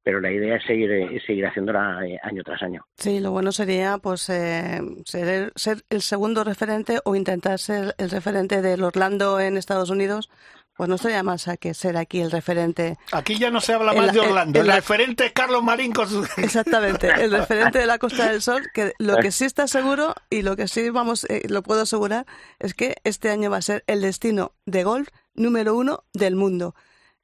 pero 0.03 0.19
la 0.19 0.31
idea 0.31 0.57
es 0.57 0.65
seguir, 0.65 0.91
eh, 0.91 1.15
es 1.15 1.23
seguir 1.25 1.45
haciéndola 1.45 2.05
eh, 2.05 2.19
año 2.21 2.43
tras 2.43 2.61
año. 2.61 2.85
Sí, 2.97 3.21
lo 3.21 3.31
bueno 3.31 3.53
sería 3.53 3.97
pues 3.97 4.29
eh, 4.29 4.81
ser, 5.05 5.53
ser 5.55 5.77
el 5.89 6.01
segundo 6.01 6.43
referente 6.43 6.99
o 7.05 7.15
intentar 7.15 7.59
ser 7.59 7.95
el 7.97 8.09
referente 8.09 8.61
del 8.61 8.83
Orlando 8.83 9.39
en 9.39 9.55
Estados 9.55 9.89
Unidos. 9.89 10.29
Pues 10.75 10.89
no 10.89 10.95
estaría 10.95 11.23
más 11.23 11.47
a 11.47 11.55
que 11.55 11.73
ser 11.73 11.95
aquí 11.95 12.19
el 12.19 12.31
referente. 12.31 12.97
Aquí 13.13 13.39
ya 13.39 13.49
no 13.49 13.61
se 13.61 13.73
habla 13.73 13.93
más 13.93 14.07
la- 14.07 14.11
de 14.11 14.19
Orlando. 14.19 14.59
El 14.59 14.67
la- 14.67 14.75
referente 14.75 15.27
es 15.27 15.31
Carlos 15.31 15.63
Marín 15.63 15.93
con 15.93 16.09
su... 16.09 16.23
Exactamente, 16.37 17.07
el 17.23 17.31
referente 17.31 17.79
de 17.79 17.85
la 17.85 17.97
Costa 17.97 18.29
del 18.29 18.41
Sol, 18.41 18.61
que 18.73 18.91
lo 18.99 19.15
que 19.17 19.31
sí 19.31 19.45
está 19.45 19.67
seguro 19.67 20.13
y 20.29 20.41
lo 20.41 20.55
que 20.57 20.67
sí 20.67 20.89
vamos, 20.89 21.23
eh, 21.29 21.43
lo 21.49 21.63
puedo 21.63 21.83
asegurar, 21.83 22.25
es 22.59 22.73
que 22.73 22.95
este 23.05 23.29
año 23.29 23.49
va 23.49 23.57
a 23.57 23.61
ser 23.61 23.83
el 23.87 24.01
destino 24.01 24.51
de 24.65 24.83
golf 24.83 25.07
número 25.33 25.75
uno 25.75 26.03
del 26.13 26.35
mundo. 26.35 26.75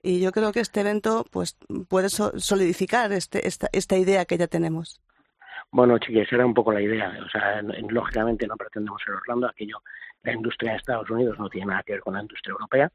Y 0.01 0.21
yo 0.21 0.31
creo 0.31 0.51
que 0.53 0.61
este 0.61 0.79
evento 0.79 1.25
pues 1.29 1.57
puede 1.89 2.07
so- 2.09 2.31
solidificar 2.39 3.11
este, 3.11 3.47
esta, 3.47 3.67
esta 3.73 3.97
idea 3.97 4.23
que 4.25 4.37
ya 4.37 4.47
tenemos. 4.47 5.01
Bueno, 5.71 5.97
chiquillos, 5.99 6.27
esa 6.27 6.37
era 6.37 6.45
un 6.45 6.53
poco 6.53 6.71
la 6.71 6.81
idea. 6.81 7.11
O 7.25 7.29
sea, 7.29 7.61
lógicamente 7.61 8.47
no 8.47 8.55
pretendemos 8.55 9.01
ser 9.05 9.13
Orlando, 9.15 9.47
aquello, 9.47 9.81
la 10.23 10.33
industria 10.33 10.71
de 10.71 10.77
Estados 10.77 11.09
Unidos 11.09 11.37
no 11.37 11.49
tiene 11.49 11.67
nada 11.67 11.83
que 11.83 11.93
ver 11.93 12.01
con 12.01 12.13
la 12.13 12.21
industria 12.21 12.51
europea, 12.51 12.91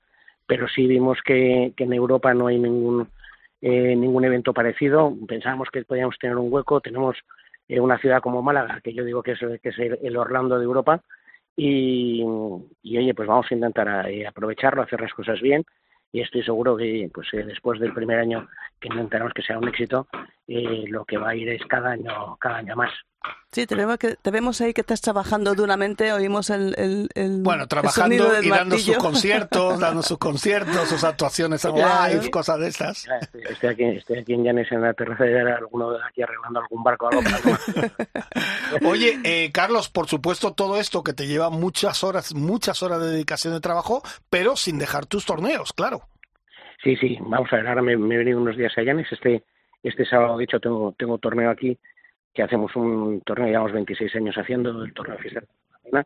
pero 0.47 0.69
sí 0.69 0.87
vimos 0.87 1.19
que, 1.25 1.73
que 1.77 1.85
en 1.85 1.93
Europa 1.93 2.33
no 2.35 2.47
hay 2.47 2.59
ningún 2.59 3.09
eh, 3.63 3.97
ningún 3.97 4.25
evento 4.25 4.53
parecido. 4.53 5.13
Pensábamos 5.27 5.71
que 5.71 5.85
podíamos 5.85 6.17
tener 6.19 6.37
un 6.37 6.53
hueco. 6.53 6.81
Tenemos 6.81 7.17
eh, 7.69 7.81
una 7.81 7.99
ciudad 7.99 8.21
como 8.21 8.43
Málaga, 8.43 8.81
que 8.83 8.93
yo 8.93 9.05
digo 9.05 9.23
que 9.23 9.33
es, 9.33 9.39
que 9.63 9.69
es 9.71 9.79
el, 9.79 10.17
Orlando 10.17 10.59
de 10.59 10.65
Europa. 10.65 11.03
Y, 11.57 12.23
y, 12.83 12.99
oye, 12.99 13.15
pues 13.15 13.27
vamos 13.27 13.47
a 13.51 13.55
intentar 13.55 14.09
eh, 14.11 14.27
aprovecharlo, 14.27 14.83
hacer 14.83 15.01
las 15.01 15.13
cosas 15.15 15.41
bien. 15.41 15.65
Y 16.13 16.21
estoy 16.21 16.43
seguro 16.43 16.77
que 16.77 17.11
pues 17.13 17.29
eh, 17.35 17.45
después 17.45 17.81
del 17.81 17.93
primer 17.93 18.19
año 18.19 18.49
que 18.81 18.89
intentaremos 18.89 19.33
que 19.35 19.43
sea 19.43 19.59
un 19.59 19.69
éxito, 19.69 20.07
eh, 20.47 20.85
lo 20.89 21.05
que 21.05 21.19
va 21.19 21.31
a 21.31 21.35
ir 21.35 21.49
es 21.49 21.63
cada 21.67 21.91
año, 21.91 22.37
cada 22.39 22.59
año 22.59 22.77
más. 22.77 22.93
Sí, 23.53 23.67
te 23.67 23.75
vemos, 23.75 23.97
que, 23.97 24.17
te 24.17 24.31
vemos 24.31 24.61
ahí 24.61 24.75
que 24.75 24.83
estás 24.83 25.01
trabajando 25.01 25.55
duramente, 25.55 26.13
oímos 26.13 26.51
el, 26.51 26.75
el, 26.77 27.09
el 27.15 27.43
Bueno, 27.43 27.63
el 27.63 27.69
trabajando 27.69 28.17
sonido 28.17 28.31
del 28.31 28.45
y 28.45 28.51
dando 28.51 28.79
sus 28.79 28.97
conciertos, 28.99 29.81
dando 29.81 30.03
sus 30.03 30.19
conciertos, 30.19 30.89
sus 30.89 31.03
actuaciones 31.05 31.65
en 31.65 31.75
live, 31.75 32.31
cosas 32.31 32.59
de 32.61 32.69
estas. 32.69 33.05
Ya, 33.05 33.17
Estoy, 33.17 33.43
estoy 33.49 33.71
aquí, 33.71 33.85
estoy 33.85 34.19
aquí 34.19 34.35
en 34.35 34.45
Llanes 34.45 34.71
en 34.71 34.83
la 34.83 34.93
terraza 34.93 35.25
ahora 35.25 35.57
alguno 35.57 35.93
de 35.93 35.99
aquí 36.07 36.23
arreglando 36.23 36.61
algún 36.61 36.85
barco 36.85 37.07
o 37.07 37.09
algo 37.09 37.23
para. 37.23 38.89
Oye, 38.89 39.19
eh, 39.25 39.51
Carlos, 39.53 39.89
por 39.89 40.07
supuesto, 40.07 40.53
todo 40.53 40.79
esto 40.79 41.03
que 41.03 41.15
te 41.15 41.27
lleva 41.27 41.49
muchas 41.49 42.05
horas, 42.05 42.35
muchas 42.35 42.83
horas 42.83 43.01
de 43.01 43.11
dedicación 43.11 43.55
de 43.55 43.61
trabajo, 43.61 44.03
pero 44.29 44.57
sin 44.57 44.79
dejar 44.79 45.07
tus 45.07 45.25
torneos, 45.25 45.73
claro. 45.73 46.06
Sí, 46.87 46.95
sí, 46.95 47.19
vamos 47.21 47.53
a 47.53 47.57
ver, 47.57 47.67
ahora 47.67 47.83
me, 47.83 47.97
me 47.97 48.15
he 48.15 48.19
venido 48.19 48.41
unos 48.41 48.57
días 48.57 48.73
a 48.79 48.83
Llanes. 48.83 49.11
Este, 49.11 49.43
este 49.83 50.05
sábado, 50.05 50.39
de 50.39 50.45
hecho, 50.45 50.61
tengo, 50.61 50.95
tengo 50.97 51.19
torneo 51.19 51.51
aquí, 51.51 51.77
que 52.33 52.45
hacemos 52.45 52.77
un 52.77 53.23
torneo, 53.23 53.49
llevamos 53.49 53.73
26 53.73 54.15
años 54.15 54.37
haciendo, 54.39 54.85
el 54.85 54.95
torneo 54.95 55.17
de 55.19 56.05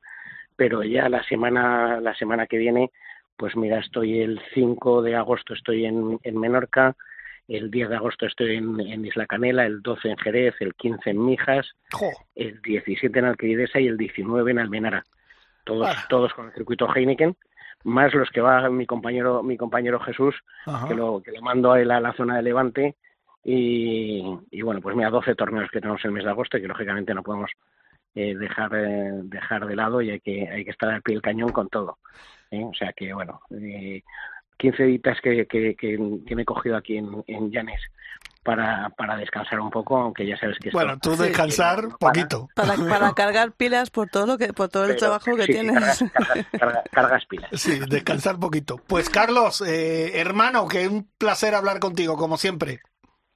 pero 0.57 0.83
ya 0.83 1.11
la 1.11 1.22
semana, 1.24 2.01
la 2.01 2.14
semana 2.14 2.47
que 2.47 2.57
viene, 2.57 2.91
pues 3.37 3.57
mira, 3.57 3.78
estoy 3.78 4.20
el 4.20 4.41
5 4.55 5.03
de 5.03 5.16
agosto 5.16 5.53
estoy 5.53 5.85
en, 5.85 6.18
en 6.22 6.41
Menorca, 6.41 6.97
el 7.47 7.70
10 7.70 7.91
de 7.91 7.97
agosto 7.97 8.24
estoy 8.24 8.57
en, 8.57 8.81
en 8.81 9.05
Isla 9.05 9.26
Canela, 9.26 9.66
el 9.66 9.83
12 9.83 10.09
en 10.09 10.16
Jerez, 10.16 10.55
el 10.61 10.74
15 10.74 11.11
en 11.11 11.24
Mijas, 11.26 11.74
el 12.35 12.62
17 12.62 13.18
en 13.18 13.24
Alqueidesa 13.26 13.81
y 13.81 13.87
el 13.87 13.99
19 13.99 14.51
en 14.51 14.59
Almenara. 14.59 15.05
Todos, 15.64 15.89
Ah. 15.91 16.07
todos 16.09 16.33
con 16.33 16.47
el 16.47 16.53
circuito 16.55 16.89
Heineken, 16.95 17.37
más 17.85 18.12
los 18.14 18.31
que 18.31 18.41
va 18.41 18.68
mi 18.70 18.87
compañero, 18.87 19.43
mi 19.43 19.57
compañero 19.57 20.01
Jesús, 20.01 20.35
ajá. 20.66 20.89
que 20.89 20.95
lo, 20.95 21.22
que 21.22 21.33
lo 21.33 21.41
mando 21.43 21.72
a 21.72 21.81
él 21.81 21.91
a 21.91 22.01
la 22.01 22.12
zona 22.12 22.37
de 22.37 22.43
Levante. 22.43 22.97
Y, 23.43 24.22
y 24.51 24.62
bueno, 24.62 24.81
pues 24.81 24.95
mira, 24.95 25.09
12 25.09 25.35
torneos 25.35 25.70
que 25.70 25.81
tenemos 25.81 26.05
el 26.05 26.12
mes 26.12 26.24
de 26.24 26.31
agosto 26.31 26.59
y 26.59 26.61
que 26.61 26.68
lógicamente 26.68 27.14
no 27.14 27.22
podemos 27.22 27.51
eh, 28.14 28.35
dejar 28.35 28.74
eh, 28.74 29.20
dejar 29.24 29.66
de 29.66 29.76
lado 29.76 30.03
y 30.03 30.11
hay 30.11 30.20
que 30.20 30.49
hay 30.49 30.64
que 30.64 30.72
estar 30.72 30.91
al 30.91 31.03
pie 31.03 31.14
del 31.14 31.22
cañón 31.22 31.51
con 31.51 31.68
todo. 31.68 31.99
¿eh? 32.51 32.64
O 32.64 32.74
sea 32.74 32.93
que 32.93 33.14
bueno, 33.14 33.41
eh, 33.51 34.03
15 34.59 34.83
días 34.85 35.20
que, 35.22 35.47
que, 35.47 35.74
que, 35.74 36.20
que 36.26 36.37
me 36.37 36.43
he 36.43 36.45
cogido 36.45 36.76
aquí 36.76 36.99
en, 36.99 37.24
en 37.26 37.51
Llanes 37.51 37.81
para, 38.43 38.88
para 38.97 39.16
descansar 39.16 39.61
un 39.61 39.70
poco, 39.70 39.97
aunque 39.99 40.26
ya 40.26 40.36
sabes 40.38 40.59
que 40.59 40.68
esto- 40.70 40.78
Bueno, 40.78 40.99
tú 40.99 41.14
descansar 41.16 41.82
no 41.84 41.99
poquito. 41.99 42.49
Para, 42.55 42.74
para 42.76 43.12
cargar 43.12 43.53
pilas 43.53 43.91
por 43.91 44.09
todo 44.09 44.26
lo 44.26 44.38
que 44.38 44.53
por 44.53 44.68
todo 44.68 44.84
el 44.84 44.91
pero- 44.91 44.99
trabajo 45.01 45.36
que 45.36 45.45
sí, 45.45 45.53
tienes. 45.53 45.74
cargas, 45.74 45.99
cargas- 46.12 46.47
cargas- 46.53 46.84
cargas 46.91 47.26
pilas. 47.26 47.51
Sí, 47.55 47.78
descansar 47.88 48.38
poquito. 48.38 48.78
Pues 48.86 49.11
Carlos, 49.11 49.61
eh, 49.66 50.18
hermano, 50.18 50.66
que 50.68 50.88
un 50.88 51.09
placer 51.18 51.55
hablar 51.55 51.80
contigo, 51.80 52.16
como 52.16 52.36
siempre. 52.36 52.80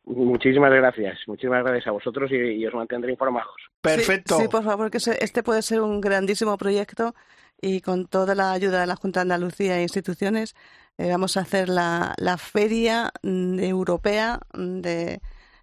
Muchísimas 0.07 0.71
gracias, 0.71 1.19
muchísimas 1.27 1.63
gracias 1.65 1.87
a 1.87 1.91
vosotros 1.93 2.31
y, 2.31 2.37
y 2.37 2.67
os 2.67 2.75
mantendré 2.75 3.11
informados. 3.11 3.55
Perfecto. 3.81 4.37
Sí, 4.37 4.43
sí, 4.43 4.49
por 4.49 4.63
favor, 4.63 4.91
que 4.91 4.99
este 4.99 5.43
puede 5.43 5.63
ser 5.63 5.81
un 5.81 6.01
grandísimo 6.01 6.59
proyecto 6.59 7.15
y 7.61 7.81
con 7.81 8.07
toda 8.07 8.35
la 8.35 8.53
ayuda 8.53 8.81
de 8.83 8.87
la 8.87 8.97
Junta 8.97 9.21
de 9.21 9.23
Andalucía 9.23 9.79
e 9.79 9.83
instituciones 9.83 10.55
eh, 10.99 11.11
vamos 11.11 11.37
a 11.37 11.41
hacer 11.41 11.69
la, 11.69 12.15
la 12.19 12.37
feria 12.39 13.11
mm, 13.23 13.59
europea 13.61 14.41
mm, 14.55 14.81
de 14.81 15.21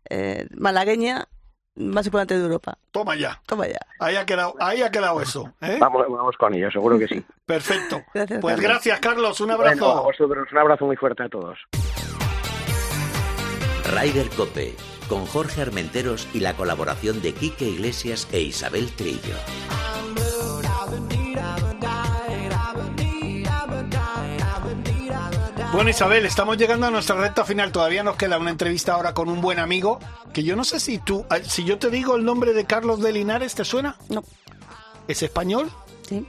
eh, 0.09 0.47
malagueña 0.57 1.27
más 1.75 2.05
importante 2.05 2.37
de 2.37 2.43
Europa. 2.43 2.77
Toma 2.91 3.15
ya. 3.15 3.41
Toma 3.45 3.65
ya. 3.67 3.79
Ahí 3.99 4.15
ha 4.17 4.25
quedado, 4.25 4.55
ahí 4.59 4.81
ha 4.81 4.91
quedado 4.91 5.21
eso. 5.21 5.53
¿eh? 5.61 5.77
Vamos, 5.79 6.05
vamos 6.09 6.35
con 6.37 6.53
ello, 6.53 6.69
seguro 6.69 6.99
que 6.99 7.07
sí. 7.07 7.23
Perfecto. 7.45 8.01
Gracias, 8.13 8.41
Pues 8.41 8.55
Carlos. 8.55 8.69
gracias, 8.71 8.99
Carlos. 8.99 9.39
Un 9.41 9.47
Bueno, 9.47 9.63
a 9.63 9.67
abrazo. 9.71 10.03
vosotros 10.03 10.47
un 10.51 10.57
abrazo 10.57 10.85
muy 10.85 10.97
fuerte 10.97 11.23
a 11.23 11.29
todos. 11.29 11.57
Ryder 13.85 14.29
Cope, 14.31 14.75
con 15.09 15.25
Jorge 15.25 15.61
Armenteros 15.61 16.27
y 16.33 16.39
la 16.41 16.53
colaboración 16.55 17.21
de 17.21 17.33
Quique 17.33 17.65
Iglesias 17.65 18.27
e 18.31 18.41
Isabel 18.41 18.91
Trillo. 18.95 19.35
Bueno, 25.73 25.89
Isabel, 25.89 26.25
estamos 26.25 26.57
llegando 26.57 26.87
a 26.87 26.91
nuestra 26.91 27.15
recta 27.15 27.45
final. 27.45 27.71
Todavía 27.71 28.03
nos 28.03 28.17
queda 28.17 28.37
una 28.37 28.49
entrevista 28.51 28.93
ahora 28.93 29.13
con 29.13 29.29
un 29.29 29.39
buen 29.39 29.57
amigo. 29.57 29.99
Que 30.33 30.43
yo 30.43 30.55
no 30.55 30.63
sé 30.65 30.79
si 30.81 30.97
tú, 30.97 31.25
ah, 31.29 31.37
si 31.43 31.63
yo 31.63 31.79
te 31.79 31.89
digo 31.89 32.15
el 32.17 32.25
nombre 32.25 32.53
de 32.53 32.65
Carlos 32.65 33.01
de 33.01 33.13
Linares, 33.13 33.55
¿te 33.55 33.63
suena? 33.63 33.95
No, 34.09 34.23
¿Es 35.07 35.23
español? 35.23 35.71
sí. 36.07 36.25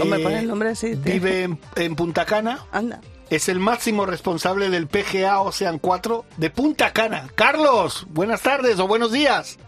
Hombre, 0.00 0.20
Eh, 0.20 0.22
pon 0.22 0.32
el 0.32 0.46
nombre, 0.48 0.74
sí. 0.74 0.96
te- 0.96 1.12
Vive 1.12 1.44
en, 1.44 1.58
en 1.76 1.96
Punta 1.96 2.26
Cana. 2.26 2.66
Anda. 2.72 3.00
Es 3.30 3.48
el 3.48 3.58
máximo 3.58 4.04
responsable 4.06 4.68
del 4.70 4.86
PGA 4.86 5.40
Ocean 5.40 5.78
4 5.78 6.24
de 6.36 6.50
Punta 6.50 6.92
Cana. 6.92 7.28
Carlos, 7.34 8.06
buenas 8.10 8.42
tardes 8.42 8.78
o 8.80 8.86
buenos 8.86 9.12
días. 9.12 9.58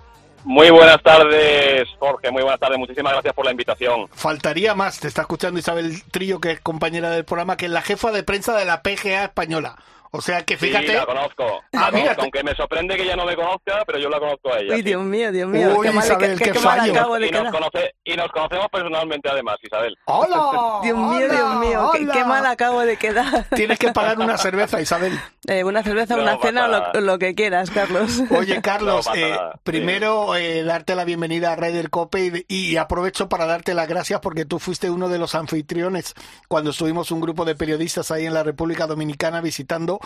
Muy 0.44 0.70
buenas 0.70 1.02
tardes, 1.02 1.88
Jorge. 1.98 2.30
Muy 2.30 2.42
buenas 2.42 2.60
tardes. 2.60 2.78
Muchísimas 2.78 3.12
gracias 3.12 3.34
por 3.34 3.44
la 3.44 3.50
invitación. 3.50 4.08
Faltaría 4.12 4.74
más, 4.74 5.00
te 5.00 5.08
está 5.08 5.22
escuchando 5.22 5.60
Isabel 5.60 6.02
Trillo, 6.10 6.40
que 6.40 6.52
es 6.52 6.60
compañera 6.60 7.10
del 7.10 7.24
programa, 7.24 7.56
que 7.56 7.66
es 7.66 7.72
la 7.72 7.82
jefa 7.82 8.10
de 8.10 8.22
prensa 8.22 8.56
de 8.56 8.64
la 8.64 8.82
PGA 8.82 9.24
española. 9.24 9.76
O 10.12 10.20
sea 10.20 10.42
que 10.44 10.56
fíjate. 10.56 10.88
Sí, 10.88 10.92
la 10.92 11.06
conozco. 11.06 11.44
La 11.72 11.86
Ah, 11.86 11.90
mira, 11.90 11.90
conozco, 11.92 12.14
te- 12.16 12.20
aunque 12.22 12.42
me 12.44 12.54
sorprende 12.54 12.96
que 12.96 13.02
ella 13.04 13.16
no 13.16 13.24
me 13.24 13.36
conozca, 13.36 13.84
pero 13.86 13.98
yo 13.98 14.08
la 14.08 14.18
conozco 14.18 14.52
a 14.52 14.58
ella. 14.58 14.72
Uy, 14.72 14.76
sí. 14.78 14.82
Dios 14.82 15.02
mío, 15.02 15.30
Dios 15.32 15.48
mío. 15.48 15.74
Uy, 15.76 15.86
qué 15.86 15.92
mal, 15.92 16.04
Isabel, 16.04 16.38
qué, 16.38 16.44
qué 16.44 16.52
qué 16.52 16.58
fallo. 16.58 16.92
acabo 16.92 17.14
de 17.18 17.26
y, 17.26 17.30
nos 17.30 17.40
quedar. 17.40 17.52
conoce- 17.54 17.94
y 18.04 18.16
nos 18.16 18.28
conocemos 18.32 18.66
personalmente, 18.72 19.28
además, 19.30 19.56
Isabel. 19.62 19.96
¡Hola! 20.06 20.80
Dios 20.82 20.96
mío, 20.98 21.06
hola, 21.26 21.28
Dios 21.34 21.54
mío, 21.56 21.90
qué, 21.92 22.06
qué 22.18 22.24
mal 22.24 22.44
acabo 22.46 22.80
de 22.80 22.96
quedar. 22.96 23.46
Tienes 23.54 23.78
que 23.78 23.92
pagar 23.92 24.18
una 24.18 24.36
cerveza, 24.38 24.80
Isabel. 24.80 25.18
Eh, 25.46 25.62
una 25.64 25.82
cerveza, 25.82 26.16
No 26.16 26.22
una 26.22 26.38
cena, 26.38 26.66
lo, 26.68 27.00
lo 27.00 27.18
que 27.18 27.34
quieras, 27.34 27.70
Carlos. 27.70 28.20
Oye, 28.30 28.60
Carlos, 28.60 29.06
No 29.06 29.14
eh, 29.14 29.36
primero 29.62 30.34
eh, 30.34 30.64
darte 30.64 30.94
la 30.96 31.04
bienvenida 31.04 31.52
a 31.52 31.56
Ryder 31.56 31.88
Cope 31.90 32.44
y, 32.48 32.72
y 32.72 32.76
aprovecho 32.76 33.28
para 33.28 33.46
darte 33.46 33.74
las 33.74 33.86
gracias 33.88 34.20
porque 34.20 34.44
tú 34.44 34.58
fuiste 34.58 34.90
uno 34.90 35.08
de 35.08 35.18
los 35.18 35.34
anfitriones 35.34 36.14
cuando 36.48 36.70
estuvimos 36.70 37.10
un 37.10 37.20
grupo 37.20 37.44
de 37.44 37.54
periodistas 37.54 38.10
ahí 38.10 38.26
en 38.26 38.34
la 38.34 38.42
República 38.42 38.86
Dominicana 38.86 39.40
visitando 39.40 39.99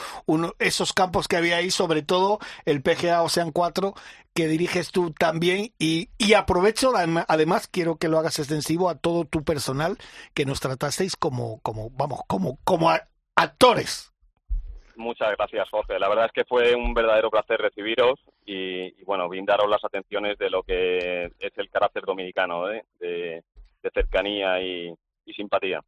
esos 0.58 0.92
campos 0.92 1.28
que 1.28 1.36
había 1.36 1.56
ahí, 1.56 1.70
sobre 1.70 2.02
todo 2.02 2.38
el 2.64 2.82
PGA 2.82 3.22
Ocean 3.22 3.52
4 3.52 3.94
que 4.34 4.48
diriges 4.48 4.90
tú 4.90 5.12
también 5.12 5.72
y, 5.78 6.08
aprovecho, 6.34 6.92
adem- 6.92 7.24
además 7.28 7.68
quiero 7.68 7.96
que 7.96 8.08
lo 8.08 8.18
hagas 8.18 8.38
extensivo 8.38 8.88
a 8.90 8.96
todo 8.98 9.24
tu 9.24 9.44
personal 9.44 9.96
que 10.34 10.44
nos 10.44 10.60
tratasteis 10.60 11.14
como, 11.16 11.60
como 11.60 11.90
vamos, 11.90 12.20
como, 12.26 12.58
como 12.64 12.90
actores. 13.36 14.12
Muchas 14.96 15.36
gracias, 15.36 15.68
Jorge. 15.70 15.98
La 15.98 16.08
verdad 16.08 16.26
es 16.26 16.32
que 16.32 16.44
fue 16.44 16.74
un 16.74 16.94
verdadero 16.94 17.30
placer 17.30 17.60
recibiros 17.60 18.20
y, 18.46 19.02
bueno, 19.04 19.28
brindaros 19.28 19.68
las 19.68 19.84
atenciones 19.84 20.38
de 20.38 20.50
lo 20.50 20.62
que 20.62 21.26
es 21.38 21.52
el 21.56 21.70
carácter 21.70 22.04
dominicano, 22.04 22.70
¿eh? 22.70 22.84
de, 23.00 23.42
de 23.82 23.90
cercanía 23.92 24.60
y 24.62 24.94
simpatía. 25.34 25.80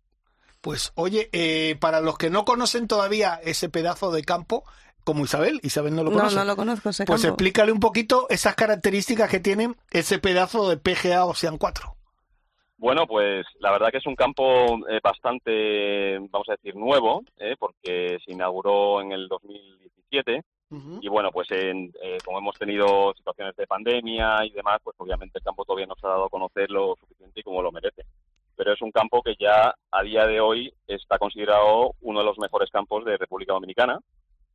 Pues 0.67 0.91
oye, 0.97 1.29
eh, 1.33 1.77
para 1.81 2.01
los 2.01 2.19
que 2.19 2.29
no 2.29 2.45
conocen 2.45 2.89
todavía 2.89 3.39
ese 3.45 3.69
pedazo 3.69 4.11
de 4.11 4.25
campo, 4.25 4.65
como 5.05 5.23
Isabel, 5.23 5.61
Isabel 5.63 5.95
no 5.95 6.03
lo 6.03 6.11
No, 6.11 6.17
conoce. 6.17 6.35
no 6.35 6.45
lo 6.45 6.57
conozco 6.57 6.89
ese 6.89 7.05
pues 7.05 7.23
campo. 7.23 7.35
explícale 7.35 7.71
un 7.71 7.79
poquito 7.79 8.27
esas 8.31 8.57
características 8.57 9.31
que 9.31 9.39
tiene 9.39 9.73
ese 9.93 10.19
pedazo 10.19 10.69
de 10.69 10.77
PGA 10.77 11.25
Ocean 11.25 11.57
4. 11.57 11.95
Bueno, 12.79 13.07
pues 13.07 13.47
la 13.61 13.71
verdad 13.71 13.91
que 13.93 13.99
es 13.99 14.07
un 14.09 14.17
campo 14.17 14.43
eh, 14.89 14.99
bastante, 15.01 16.19
vamos 16.19 16.49
a 16.49 16.57
decir, 16.57 16.75
nuevo, 16.75 17.23
¿eh? 17.39 17.55
porque 17.57 18.19
se 18.27 18.33
inauguró 18.33 19.01
en 19.03 19.13
el 19.13 19.29
2017 19.29 20.43
y 21.01 21.09
bueno, 21.09 21.31
pues 21.31 21.49
en, 21.53 21.93
eh, 22.03 22.19
como 22.25 22.39
hemos 22.39 22.59
tenido 22.59 23.15
situaciones 23.17 23.55
de 23.55 23.69
pandemia 23.69 24.45
y 24.45 24.51
demás, 24.51 24.81
pues 24.83 24.97
obviamente 24.99 25.39
el 25.39 25.45
campo 25.45 25.65
todavía 25.65 25.87
no 25.87 25.95
se 25.95 26.05
ha 26.09 26.11
dado 26.11 26.25
a 26.25 26.29
conocer 26.29 26.69
lo 26.73 26.97
suficiente 27.01 27.39
y 27.39 27.43
como 27.45 27.63
lo 27.63 27.71
merece. 27.71 28.05
Pero 28.57 28.73
es 28.73 28.83
un 28.83 28.91
campo 28.91 29.23
que 29.23 29.35
ya 29.39 29.75
a 29.91 30.03
día 30.03 30.27
de 30.27 30.41
hoy 30.41 30.73
está 30.87 31.19
considerado 31.19 31.93
uno 32.01 32.21
de 32.21 32.25
los 32.25 32.39
mejores 32.39 32.71
campos 32.71 33.05
de 33.05 33.17
República 33.17 33.53
Dominicana. 33.53 33.99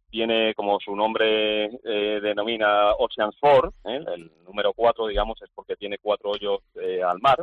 Tiene, 0.10 0.54
como 0.56 0.78
su 0.80 0.94
nombre 0.94 1.66
eh, 1.66 2.20
denomina, 2.22 2.92
Oceans 2.98 3.36
4, 3.40 3.74
¿eh? 3.86 4.04
el 4.16 4.32
número 4.46 4.74
4, 4.74 5.08
digamos, 5.08 5.42
es 5.42 5.50
porque 5.56 5.78
tiene 5.78 6.00
cuatro 6.00 6.32
hoyos 6.32 6.60
eh, 6.76 7.02
al 7.02 7.20
mar 7.20 7.38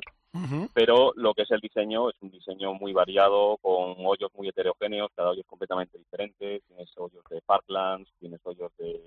pero 0.74 1.12
lo 1.16 1.34
que 1.34 1.42
es 1.42 1.50
el 1.50 1.60
diseño 1.60 2.10
es 2.10 2.16
un 2.20 2.30
diseño 2.30 2.74
muy 2.74 2.92
variado, 2.92 3.56
con 3.58 3.94
hoyos 4.06 4.30
muy 4.34 4.48
heterogéneos, 4.48 5.10
cada 5.14 5.30
hoyo 5.30 5.40
es 5.40 5.46
completamente 5.46 5.98
diferente, 5.98 6.62
tienes 6.68 6.90
hoyos 6.96 7.24
de 7.30 7.40
Parklands, 7.40 8.10
tienes 8.18 8.40
hoyos 8.44 8.70
de 8.78 9.00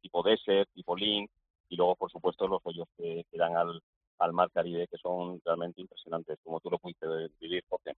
tipo 0.00 0.22
Desert, 0.22 0.68
tipo 0.74 0.96
Link, 0.96 1.30
y 1.68 1.76
luego, 1.76 1.94
por 1.94 2.10
supuesto, 2.10 2.48
los 2.48 2.60
hoyos 2.64 2.88
que, 2.96 3.24
que 3.30 3.38
dan 3.38 3.56
al, 3.56 3.80
al 4.20 4.32
mar 4.32 4.50
Caribe, 4.52 4.86
que 4.86 4.98
son 4.98 5.40
realmente 5.44 5.80
impresionantes, 5.80 6.38
como 6.44 6.60
tú 6.60 6.70
lo 6.70 6.78
pudiste 6.78 7.06
vivir, 7.40 7.64
Jorge. 7.68 7.96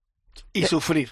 Y 0.53 0.63
sufrir. 0.63 1.09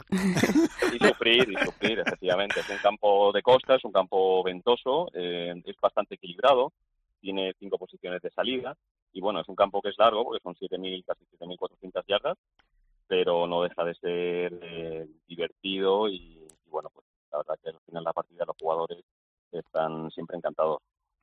Y 0.93 0.97
sufrir, 1.05 1.49
y 1.49 1.66
sufrir, 1.66 1.99
efectivamente. 1.99 2.62
Es 2.62 2.70
un 2.70 2.78
campo 2.78 3.32
de 3.32 3.41
costa, 3.41 3.76
es 3.76 3.84
un 3.84 3.91
campo 3.91 4.43
ventoso, 4.43 5.09
eh, 5.14 5.53
es 5.66 5.76
bastante 5.82 6.16
equilibrado, 6.16 6.72
tiene 7.20 7.53
cinco 7.59 7.78
posiciones 7.78 8.22
de 8.22 8.32
salida 8.32 8.76
y 9.14 9.22
bueno, 9.22 9.41
es 9.41 9.47
un 9.47 9.55
campo 9.55 9.82
que 9.82 9.89
es 9.89 9.97
largo 9.97 10.24
porque 10.24 10.41
son 10.41 10.55
7.000, 10.55 11.03
casi 11.05 11.26
7.400 11.38 12.03
yardas, 12.07 12.38
pero 13.07 13.45
no 13.47 13.64
deja 13.64 13.84
de 13.84 13.95
ser 13.95 14.59
eh, 14.62 15.07
divertido 15.28 16.07
y, 16.07 16.47
y 16.66 16.70
bueno, 16.70 16.89
pues 16.93 17.05
la 17.32 17.39
verdad 17.39 17.59
que 17.62 17.70
al 17.70 17.80
final 17.86 18.03
la 18.03 18.14
partida 18.14 18.45
los 18.45 18.57
jugadores 18.59 19.03
están 19.51 20.09
siempre 20.12 20.38
encantados. 20.38 20.82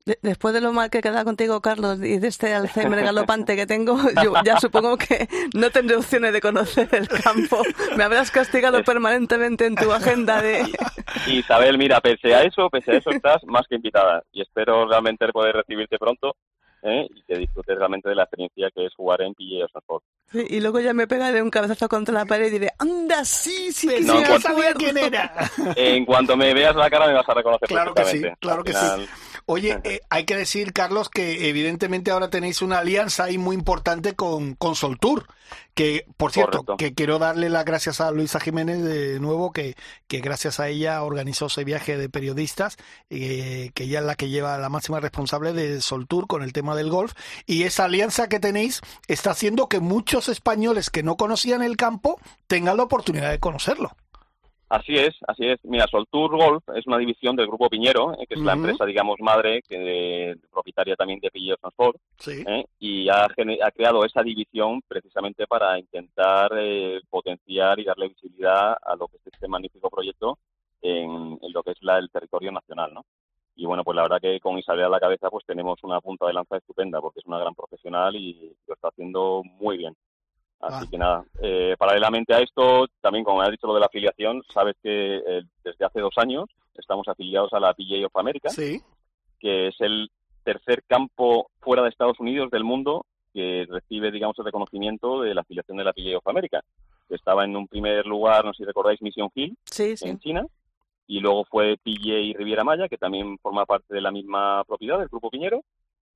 De- 0.08 0.18
después 0.22 0.54
de 0.54 0.62
lo 0.62 0.72
mal 0.72 0.88
que 0.88 1.02
queda 1.02 1.22
contigo, 1.22 1.60
Carlos, 1.60 1.98
y 2.02 2.18
de 2.18 2.28
este 2.28 2.54
Alzheimer 2.54 3.02
galopante 3.04 3.54
que 3.56 3.66
tengo, 3.66 3.98
yo 4.24 4.32
ya 4.42 4.58
supongo 4.58 4.96
que 4.96 5.28
no 5.54 5.68
tendré 5.70 5.96
opciones 5.96 6.32
de 6.32 6.40
conocer 6.40 6.88
el 6.92 7.06
campo. 7.08 7.62
Me 7.94 8.04
habrás 8.04 8.30
castigado 8.30 8.82
permanentemente 8.84 9.66
en 9.66 9.74
tu 9.74 9.92
agenda 9.92 10.40
de... 10.40 10.64
Isabel, 11.26 11.76
mira, 11.76 12.00
pese 12.00 12.34
a 12.34 12.42
eso, 12.42 12.70
pese 12.70 12.92
a 12.92 12.94
eso 12.96 13.10
estás 13.10 13.44
más 13.44 13.66
que 13.68 13.74
invitada 13.74 14.22
y 14.32 14.40
espero 14.40 14.88
realmente 14.88 15.28
poder 15.28 15.56
recibirte 15.56 15.98
pronto 15.98 16.34
¿eh? 16.82 17.06
y 17.14 17.22
que 17.24 17.36
disfrutes 17.38 17.76
realmente 17.76 18.08
de 18.08 18.14
la 18.14 18.22
experiencia 18.22 18.70
que 18.74 18.86
es 18.86 18.94
jugar 18.94 19.20
en 19.20 19.34
PGA 19.34 19.66
Oxford. 19.74 20.02
Sí, 20.32 20.46
y 20.48 20.60
luego 20.60 20.80
ya 20.80 20.94
me 20.94 21.06
pegaré 21.06 21.42
un 21.42 21.50
cabezazo 21.50 21.86
contra 21.88 22.14
la 22.14 22.24
pared 22.24 22.46
y 22.46 22.50
diré, 22.50 22.70
anda, 22.78 23.24
sí, 23.26 23.72
sí, 23.72 23.88
que 23.88 24.00
No, 24.00 24.18
sí 24.18 24.24
sabía 24.40 24.70
acuerdo". 24.70 24.78
quién 24.78 24.96
era. 24.98 25.50
En 25.76 26.04
cuanto 26.06 26.34
me 26.36 26.54
veas 26.54 26.76
la 26.76 26.88
cara 26.88 27.06
me 27.08 27.12
vas 27.14 27.28
a 27.28 27.34
reconocer 27.34 27.68
Claro 27.68 27.92
que 27.94 28.04
sí, 28.04 28.20
perfectamente. 28.22 28.38
claro 28.40 28.64
que 28.64 28.72
sí. 28.72 29.08
Oye, 29.50 29.80
eh, 29.84 30.02
hay 30.10 30.26
que 30.26 30.36
decir, 30.36 30.74
Carlos, 30.74 31.08
que 31.08 31.48
evidentemente 31.48 32.10
ahora 32.10 32.28
tenéis 32.28 32.60
una 32.60 32.80
alianza 32.80 33.24
ahí 33.24 33.38
muy 33.38 33.56
importante 33.56 34.14
con, 34.14 34.54
con 34.54 34.74
Soltour, 34.74 35.24
que, 35.72 36.04
por 36.18 36.32
cierto, 36.32 36.58
Correcto. 36.58 36.76
que 36.76 36.92
quiero 36.92 37.18
darle 37.18 37.48
las 37.48 37.64
gracias 37.64 38.02
a 38.02 38.10
Luisa 38.10 38.40
Jiménez 38.40 38.82
de 38.82 39.18
nuevo, 39.20 39.54
que, 39.54 39.74
que 40.06 40.20
gracias 40.20 40.60
a 40.60 40.68
ella 40.68 41.02
organizó 41.02 41.46
ese 41.46 41.64
viaje 41.64 41.96
de 41.96 42.10
periodistas, 42.10 42.76
eh, 43.08 43.70
que 43.72 43.84
ella 43.84 44.00
es 44.00 44.04
la 44.04 44.16
que 44.16 44.28
lleva 44.28 44.58
la 44.58 44.68
máxima 44.68 45.00
responsable 45.00 45.54
de 45.54 45.80
Soltour 45.80 46.26
con 46.26 46.42
el 46.42 46.52
tema 46.52 46.76
del 46.76 46.90
golf, 46.90 47.14
y 47.46 47.62
esa 47.62 47.86
alianza 47.86 48.28
que 48.28 48.40
tenéis 48.40 48.82
está 49.06 49.30
haciendo 49.30 49.70
que 49.70 49.80
muchos 49.80 50.28
españoles 50.28 50.90
que 50.90 51.02
no 51.02 51.16
conocían 51.16 51.62
el 51.62 51.78
campo 51.78 52.20
tengan 52.48 52.76
la 52.76 52.82
oportunidad 52.82 53.30
de 53.30 53.40
conocerlo. 53.40 53.96
Así 54.70 54.96
es, 54.96 55.14
así 55.26 55.46
es. 55.46 55.58
Mira, 55.64 55.86
Soltour 55.86 56.36
Golf 56.36 56.62
es 56.74 56.86
una 56.86 56.98
división 56.98 57.34
del 57.36 57.46
Grupo 57.46 57.70
Piñero, 57.70 58.12
eh, 58.14 58.26
que 58.26 58.34
es 58.34 58.40
la 58.40 58.52
empresa, 58.52 58.84
digamos, 58.84 59.18
madre, 59.20 59.62
que 59.66 60.36
propietaria 60.52 60.94
también 60.94 61.20
de 61.20 61.30
Piñero 61.30 61.56
Transport, 61.56 61.96
Sí. 62.18 62.44
¿eh? 62.46 62.66
y 62.78 63.08
ha, 63.08 63.24
ha 63.24 63.70
creado 63.70 64.04
esa 64.04 64.22
división 64.22 64.82
precisamente 64.86 65.46
para 65.46 65.78
intentar 65.78 66.50
eh, 66.58 67.00
potenciar 67.08 67.80
y 67.80 67.84
darle 67.84 68.08
visibilidad 68.08 68.76
a 68.82 68.94
lo 68.96 69.08
que 69.08 69.16
es 69.16 69.26
este 69.32 69.48
magnífico 69.48 69.88
proyecto 69.88 70.38
en, 70.82 71.38
en 71.40 71.52
lo 71.52 71.62
que 71.62 71.70
es 71.70 71.78
la, 71.82 71.96
el 71.98 72.10
territorio 72.10 72.52
nacional, 72.52 72.92
¿no? 72.92 73.04
Y 73.56 73.64
bueno, 73.66 73.82
pues 73.82 73.96
la 73.96 74.02
verdad 74.02 74.20
que 74.20 74.38
con 74.38 74.56
Isabel 74.58 74.84
a 74.84 74.88
la 74.88 75.00
cabeza 75.00 75.30
pues 75.30 75.44
tenemos 75.44 75.82
una 75.82 76.00
punta 76.00 76.26
de 76.26 76.32
lanza 76.32 76.58
estupenda 76.58 77.00
porque 77.00 77.18
es 77.20 77.26
una 77.26 77.40
gran 77.40 77.54
profesional 77.56 78.14
y 78.14 78.54
lo 78.68 78.74
está 78.74 78.88
haciendo 78.88 79.42
muy 79.58 79.78
bien. 79.78 79.96
Así 80.60 80.84
Ah. 80.86 80.88
que 80.90 80.98
nada, 80.98 81.24
eh, 81.40 81.76
paralelamente 81.78 82.34
a 82.34 82.40
esto, 82.40 82.86
también 83.00 83.24
como 83.24 83.40
has 83.42 83.50
dicho 83.50 83.66
lo 83.68 83.74
de 83.74 83.80
la 83.80 83.86
afiliación, 83.86 84.42
sabes 84.52 84.76
que 84.82 85.16
eh, 85.18 85.42
desde 85.62 85.84
hace 85.84 86.00
dos 86.00 86.14
años 86.16 86.48
estamos 86.74 87.06
afiliados 87.06 87.52
a 87.52 87.60
la 87.60 87.74
PGA 87.74 88.06
of 88.06 88.16
America, 88.16 88.48
Sí. 88.50 88.80
que 89.38 89.68
es 89.68 89.80
el 89.80 90.10
tercer 90.42 90.82
campo 90.86 91.50
fuera 91.60 91.82
de 91.82 91.90
Estados 91.90 92.18
Unidos 92.18 92.50
del 92.50 92.64
mundo 92.64 93.06
que 93.32 93.66
recibe, 93.68 94.10
digamos, 94.10 94.36
el 94.38 94.46
reconocimiento 94.46 95.20
de 95.20 95.34
la 95.34 95.42
afiliación 95.42 95.76
de 95.76 95.84
la 95.84 95.92
PGA 95.92 96.18
of 96.18 96.26
America. 96.26 96.60
Que 97.08 97.14
estaba 97.14 97.44
en 97.44 97.54
un 97.56 97.68
primer 97.68 98.04
lugar, 98.06 98.44
no 98.44 98.52
sé 98.52 98.58
si 98.58 98.64
recordáis, 98.64 99.00
Mission 99.00 99.30
Hill, 99.34 99.56
Sí, 99.64 99.96
sí. 99.96 100.08
en 100.08 100.18
China, 100.18 100.46
y 101.06 101.20
luego 101.20 101.44
fue 101.44 101.76
PGA 101.76 102.18
y 102.18 102.34
Riviera 102.34 102.64
Maya, 102.64 102.88
que 102.88 102.98
también 102.98 103.38
forma 103.38 103.64
parte 103.64 103.94
de 103.94 104.00
la 104.00 104.10
misma 104.10 104.64
propiedad 104.64 104.98
del 104.98 105.08
Grupo 105.08 105.30
Piñero, 105.30 105.62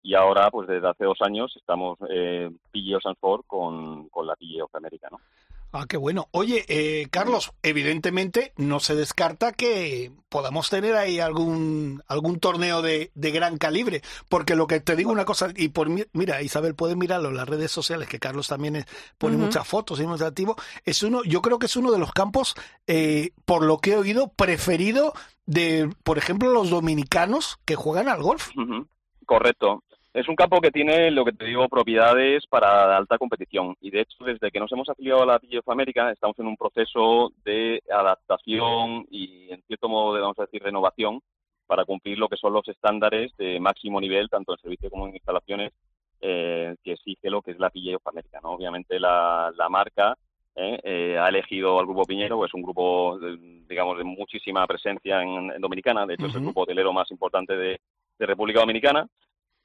y 0.02 0.14
ahora, 0.14 0.50
pues 0.50 0.68
desde 0.68 0.88
hace 0.88 1.04
dos 1.04 1.18
años, 1.20 1.52
estamos 1.56 1.98
eh, 2.10 2.50
PGA 2.72 3.00
Sanford 3.02 3.42
con, 3.46 4.08
con 4.08 4.26
la 4.26 4.34
PGA 4.36 4.64
of 4.64 4.74
America, 4.74 5.08
¿no? 5.10 5.18
Ah, 5.74 5.86
qué 5.88 5.96
bueno. 5.96 6.28
Oye, 6.32 6.66
eh, 6.68 7.06
Carlos, 7.10 7.52
evidentemente 7.62 8.52
no 8.58 8.78
se 8.78 8.94
descarta 8.94 9.52
que 9.52 10.12
podamos 10.28 10.68
tener 10.68 10.94
ahí 10.96 11.18
algún 11.18 12.02
algún 12.08 12.38
torneo 12.40 12.82
de, 12.82 13.10
de 13.14 13.30
gran 13.30 13.56
calibre, 13.56 14.02
porque 14.28 14.54
lo 14.54 14.66
que 14.66 14.80
te 14.80 14.96
digo 14.96 15.10
una 15.10 15.24
cosa, 15.24 15.48
y 15.56 15.68
por 15.68 15.88
mi- 15.88 16.04
mira, 16.12 16.42
Isabel, 16.42 16.74
puedes 16.74 16.98
mirarlo 16.98 17.30
en 17.30 17.36
las 17.36 17.48
redes 17.48 17.70
sociales, 17.70 18.06
que 18.06 18.18
Carlos 18.18 18.48
también 18.48 18.76
es- 18.76 18.86
pone 19.16 19.36
Ujú. 19.36 19.46
muchas 19.46 19.66
fotos 19.66 19.98
y 19.98 20.06
muy 20.06 20.20
activo, 20.20 20.56
es 20.84 21.02
uno, 21.02 21.22
yo 21.24 21.40
creo 21.40 21.58
que 21.58 21.66
es 21.66 21.76
uno 21.76 21.90
de 21.90 21.98
los 21.98 22.12
campos, 22.12 22.54
eh, 22.86 23.30
por 23.46 23.64
lo 23.64 23.78
que 23.78 23.92
he 23.92 23.96
oído, 23.96 24.28
preferido 24.28 25.14
de, 25.46 25.90
por 26.04 26.18
ejemplo, 26.18 26.50
los 26.52 26.68
dominicanos 26.68 27.58
que 27.64 27.76
juegan 27.76 28.08
al 28.10 28.22
golf. 28.22 28.50
Correcto. 29.24 29.82
Es 30.14 30.28
un 30.28 30.36
campo 30.36 30.60
que 30.60 30.70
tiene, 30.70 31.10
lo 31.10 31.24
que 31.24 31.32
te 31.32 31.46
digo, 31.46 31.66
propiedades 31.70 32.46
para 32.46 32.98
alta 32.98 33.16
competición. 33.16 33.76
Y 33.80 33.90
de 33.90 34.02
hecho, 34.02 34.24
desde 34.24 34.50
que 34.50 34.60
nos 34.60 34.70
hemos 34.70 34.86
afiliado 34.90 35.22
a 35.22 35.26
la 35.26 35.38
PGA 35.38 35.60
of 35.60 35.68
America, 35.70 36.10
estamos 36.10 36.38
en 36.38 36.48
un 36.48 36.56
proceso 36.56 37.32
de 37.44 37.82
adaptación 37.90 39.06
y, 39.10 39.50
en 39.50 39.62
cierto 39.62 39.88
modo, 39.88 40.14
de, 40.14 40.20
vamos 40.20 40.38
a 40.38 40.42
decir, 40.42 40.62
renovación 40.62 41.22
para 41.66 41.86
cumplir 41.86 42.18
lo 42.18 42.28
que 42.28 42.36
son 42.36 42.52
los 42.52 42.68
estándares 42.68 43.34
de 43.38 43.58
máximo 43.58 44.02
nivel, 44.02 44.28
tanto 44.28 44.52
en 44.52 44.58
servicio 44.58 44.90
como 44.90 45.08
en 45.08 45.14
instalaciones, 45.14 45.72
eh, 46.20 46.76
que 46.84 46.92
exige 46.92 47.30
lo 47.30 47.40
que 47.40 47.52
es 47.52 47.58
la 47.58 47.70
PGA 47.70 47.96
of 47.96 48.06
America. 48.06 48.38
¿no? 48.42 48.50
Obviamente, 48.50 49.00
la, 49.00 49.50
la 49.56 49.70
marca 49.70 50.14
eh, 50.54 50.78
eh, 50.84 51.18
ha 51.18 51.30
elegido 51.30 51.80
al 51.80 51.86
Grupo 51.86 52.04
Piñero, 52.04 52.36
pues 52.36 52.50
es 52.50 52.54
un 52.54 52.62
grupo, 52.62 53.18
digamos, 53.66 53.96
de 53.96 54.04
muchísima 54.04 54.66
presencia 54.66 55.22
en, 55.22 55.52
en 55.52 55.60
Dominicana. 55.62 56.04
De 56.04 56.14
hecho, 56.14 56.26
es 56.26 56.34
el 56.34 56.42
grupo 56.42 56.64
hotelero 56.64 56.92
más 56.92 57.10
importante 57.10 57.56
de, 57.56 57.80
de 58.18 58.26
República 58.26 58.60
Dominicana 58.60 59.08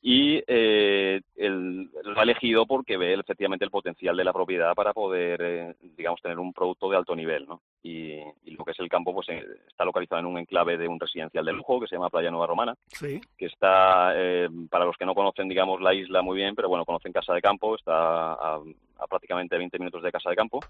y 0.10 0.42
eh, 0.48 1.20
el- 1.36 1.90
lo 2.06 2.18
ha 2.18 2.24
elegido 2.24 2.66
porque 2.66 2.96
ve 2.96 3.14
efectivamente 3.16 3.66
el 3.66 3.72
potencial 3.72 4.16
de 4.16 4.24
la 4.24 4.32
propiedad 4.32 4.74
para 4.74 4.94
poder, 4.94 5.42
eh, 5.44 5.76
digamos, 5.98 6.22
tener 6.22 6.40
un 6.40 6.54
producto 6.54 6.90
de 6.90 6.96
alto 6.96 7.14
nivel, 7.14 7.46
¿no? 7.46 7.60
Y, 7.84 8.14
y 8.46 8.52
lo 8.52 8.64
que 8.64 8.72
es 8.72 8.80
el 8.80 8.88
campo, 8.88 9.14
pues 9.14 9.28
eh, 9.28 9.44
está 9.68 9.84
localizado 9.84 10.20
en 10.22 10.28
un 10.28 10.38
enclave 10.38 10.78
de 10.78 10.88
un 10.88 10.98
residencial 10.98 11.44
de 11.44 11.52
lujo 11.52 11.82
que 11.82 11.88
se 11.88 11.96
llama 11.96 12.10
Playa 12.10 12.32
Nueva 12.32 12.48
Romana, 12.48 12.74
Sí. 12.88 13.20
que 13.38 13.48
está, 13.48 14.14
eh, 14.16 14.48
para 14.70 14.86
los 14.86 14.96
que 14.96 15.06
no 15.06 15.14
conocen, 15.14 15.50
digamos, 15.50 15.82
la 15.82 15.94
isla 15.94 16.22
muy 16.22 16.38
bien, 16.38 16.56
pero 16.56 16.70
bueno, 16.70 16.86
conocen 16.86 17.12
Casa 17.12 17.34
de 17.34 17.42
Campo, 17.42 17.76
está 17.76 18.32
a, 18.32 18.56
a 19.00 19.08
prácticamente 19.10 19.58
20 19.58 19.78
minutos 19.78 20.02
de 20.04 20.12
Casa 20.14 20.30
de 20.30 20.38
Campo 20.38 20.62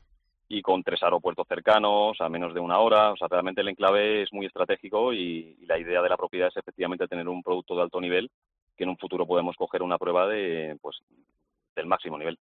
y 0.50 0.62
con 0.62 0.82
tres 0.82 1.04
aeropuertos 1.04 1.46
cercanos 1.48 2.20
a 2.22 2.30
menos 2.30 2.54
de 2.54 2.60
una 2.62 2.80
hora. 2.80 3.12
O 3.12 3.18
sea, 3.18 3.28
realmente 3.28 3.62
el 3.62 3.68
enclave 3.68 4.22
es 4.24 4.32
muy 4.34 4.46
estratégico 4.46 5.12
y, 5.14 5.58
y 5.62 5.66
la 5.68 5.78
idea 5.78 6.02
de 6.02 6.08
la 6.10 6.16
propiedad 6.18 6.48
es 6.48 6.56
efectivamente 6.58 7.08
tener 7.08 7.28
un 7.28 7.44
producto 7.44 7.76
de 7.76 7.82
alto 7.82 8.00
nivel 8.00 8.32
que 8.78 8.84
en 8.84 8.92
un 8.92 8.98
futuro 8.98 9.26
podemos 9.26 9.56
coger 9.58 9.82
una 9.84 9.98
prueba 9.98 10.28
de, 10.28 10.78
pues, 10.82 10.98
del 11.76 11.88
máximo 11.88 12.18
nivel. 12.18 12.38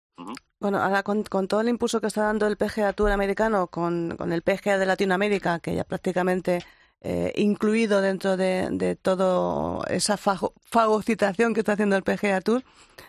Bueno, 0.60 0.80
ahora 0.80 1.04
con, 1.04 1.24
con 1.24 1.48
todo 1.48 1.62
el 1.62 1.70
impulso 1.70 2.00
que 2.02 2.08
está 2.08 2.24
dando 2.24 2.48
el 2.48 2.58
PGA 2.58 2.94
Tour 2.94 3.12
americano, 3.12 3.68
con, 3.68 4.16
con 4.18 4.34
el 4.34 4.42
PGA 4.42 4.78
de 4.78 4.86
Latinoamérica, 4.86 5.60
que 5.60 5.76
ya 5.76 5.84
prácticamente 5.84 6.60
eh, 7.02 7.34
incluido 7.36 8.02
dentro 8.02 8.38
de, 8.38 8.68
de 8.72 8.96
todo 8.96 9.84
esa 9.88 10.18
fago- 10.18 10.54
fagocitación 10.64 11.54
que 11.54 11.62
está 11.62 11.74
haciendo 11.74 11.96
el 11.96 12.04
PGA 12.04 12.42
Tour, 12.42 12.64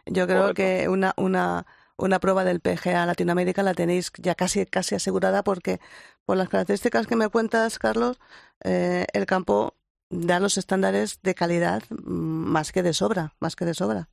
yo 0.07 0.27
creo 0.27 0.41
Correcto. 0.43 0.55
que 0.55 0.89
una, 0.89 1.13
una, 1.17 1.67
una 1.97 2.19
prueba 2.21 2.45
del 2.45 2.61
PGA 2.61 3.05
Latinoamérica 3.05 3.63
la 3.63 3.75
tenéis 3.75 4.11
ya 4.19 4.35
casi, 4.35 4.65
casi 4.67 4.95
asegurada 4.95 5.43
porque 5.43 5.79
por 6.25 6.37
las 6.37 6.49
características 6.49 7.07
que 7.07 7.17
me 7.17 7.29
cuentas, 7.29 7.79
Carlos, 7.79 8.19
eh, 8.65 9.07
el 9.13 9.27
campo 9.27 9.75
da 10.13 10.39
los 10.39 10.59
estándares 10.59 11.21
de 11.23 11.35
calidad 11.35 11.83
mm, 11.91 12.53
más 12.53 12.71
que 12.71 12.83
de 12.83 12.93
sobra, 12.93 13.33
más 13.41 13.57
que 13.57 13.65
de 13.65 13.75
sobra. 13.75 14.09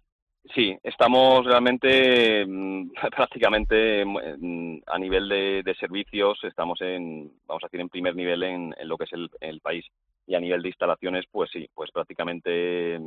Sí, 0.56 0.76
estamos 0.82 1.46
realmente 1.46 2.46
mm, 2.46 2.92
prácticamente 3.16 4.04
mm, 4.06 4.80
a 4.88 4.98
nivel 4.98 5.30
de, 5.30 5.76
servicios, 5.80 6.40
estamos 6.44 6.82
en, 6.82 7.32
vamos 7.46 7.64
a 7.64 7.68
decir, 7.68 7.82
en 7.82 7.90
primer 7.90 8.16
nivel 8.16 8.44
en, 8.44 8.74
lo 8.84 8.98
que 8.98 9.04
es 9.04 9.14
el, 9.14 9.30
el 9.42 9.60
país. 9.60 9.86
Y 10.26 10.36
a 10.36 10.40
nivel 10.40 10.62
de 10.62 10.70
instalaciones, 10.70 11.26
pues 11.32 11.50
sí, 11.52 11.68
pues 11.74 11.92
prácticamente, 11.92 12.98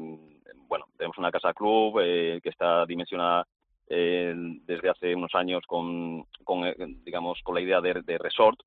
bueno, 0.68 0.86
tenemos 0.96 1.16
una 1.18 1.30
casa 1.30 1.54
club 1.54 2.00
eh, 2.02 2.40
que 2.42 2.48
está 2.48 2.84
dimensionada 2.84 3.46
eh, 3.88 4.34
desde 4.66 4.90
hace 4.90 5.14
unos 5.14 5.34
años 5.34 5.62
con, 5.66 6.24
con, 6.44 6.66
eh, 6.66 6.74
digamos, 7.04 7.40
con 7.42 7.54
la 7.54 7.60
idea 7.60 7.80
de, 7.80 8.02
de 8.02 8.18
resort 8.18 8.58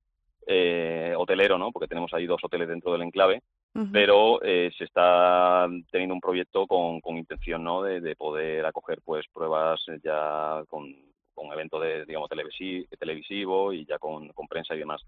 eh, 0.48 1.14
hotelero, 1.18 1.58
¿no? 1.58 1.72
Porque 1.72 1.88
tenemos 1.88 2.14
ahí 2.14 2.26
dos 2.26 2.44
hoteles 2.44 2.68
dentro 2.68 2.92
del 2.92 3.02
enclave 3.02 3.42
Pero 3.92 4.42
eh, 4.42 4.72
se 4.78 4.86
está 4.86 5.68
teniendo 5.92 6.14
un 6.16 6.22
proyecto 6.22 6.66
con, 6.66 7.02
con 7.02 7.18
intención 7.18 7.64
¿no? 7.64 7.82
de, 7.84 8.00
de 8.00 8.16
poder 8.16 8.66
acoger 8.66 9.02
pues 9.04 9.26
pruebas 9.34 9.82
ya 10.02 10.64
con, 10.70 10.96
con 11.34 11.52
evento 11.52 11.80
de 11.80 12.06
digamos 12.06 12.30
televisi- 12.30 12.88
televisivo 12.98 13.74
y 13.74 13.86
ya 13.86 14.00
con, 14.00 14.30
con 14.30 14.48
prensa 14.48 14.76
y 14.76 14.80
demás 14.80 15.02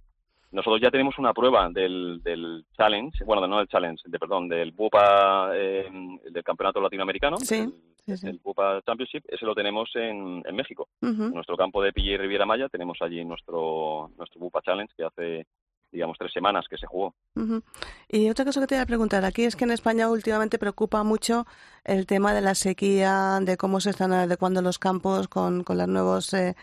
nosotros 0.51 0.81
ya 0.81 0.91
tenemos 0.91 1.17
una 1.17 1.33
prueba 1.33 1.69
del, 1.69 2.21
del 2.23 2.65
challenge 2.75 3.23
bueno 3.23 3.47
no 3.47 3.57
del 3.59 3.67
challenge 3.67 4.03
de 4.05 4.19
perdón 4.19 4.49
del 4.49 4.71
BUPA 4.71 5.51
eh, 5.55 5.89
del 6.29 6.43
campeonato 6.43 6.81
latinoamericano 6.81 7.37
Sí, 7.37 7.67
Sí, 8.05 8.15
sí. 8.15 8.27
el 8.27 8.39
Pupa 8.39 8.81
Championship, 8.85 9.25
ese 9.27 9.45
lo 9.45 9.53
tenemos 9.53 9.89
en, 9.95 10.41
en 10.45 10.55
México. 10.55 10.87
En 11.01 11.33
nuestro 11.33 11.57
campo 11.57 11.83
de 11.83 11.91
y 11.93 12.15
Riviera 12.15 12.45
Maya 12.45 12.69
tenemos 12.69 12.97
allí 13.01 13.25
nuestro, 13.25 14.11
nuestro 14.17 14.39
Pupa 14.39 14.61
Challenge 14.61 14.93
que 14.95 15.03
hace, 15.03 15.45
digamos, 15.91 16.17
tres 16.17 16.31
semanas 16.33 16.65
que 16.69 16.77
se 16.77 16.85
jugó. 16.85 17.15
Y 18.07 18.29
otra 18.29 18.45
cosa 18.45 18.59
que 18.59 18.67
te 18.67 18.75
voy 18.75 18.81
a 18.81 18.85
preguntar 18.85 19.25
aquí 19.25 19.43
es 19.43 19.55
que 19.55 19.63
en 19.63 19.71
España 19.71 20.09
últimamente 20.09 20.59
preocupa 20.59 21.03
mucho 21.03 21.45
el 21.83 22.05
tema 22.05 22.33
de 22.33 22.41
la 22.41 22.55
sequía, 22.55 23.39
de 23.41 23.57
cómo 23.57 23.79
se 23.79 23.91
están 23.91 24.11
adecuando 24.13 24.61
los 24.61 24.79
campos 24.79 25.27
con, 25.27 25.63
con 25.63 25.77
los 25.77 25.87
nuevos, 25.87 26.33
eh, 26.33 26.55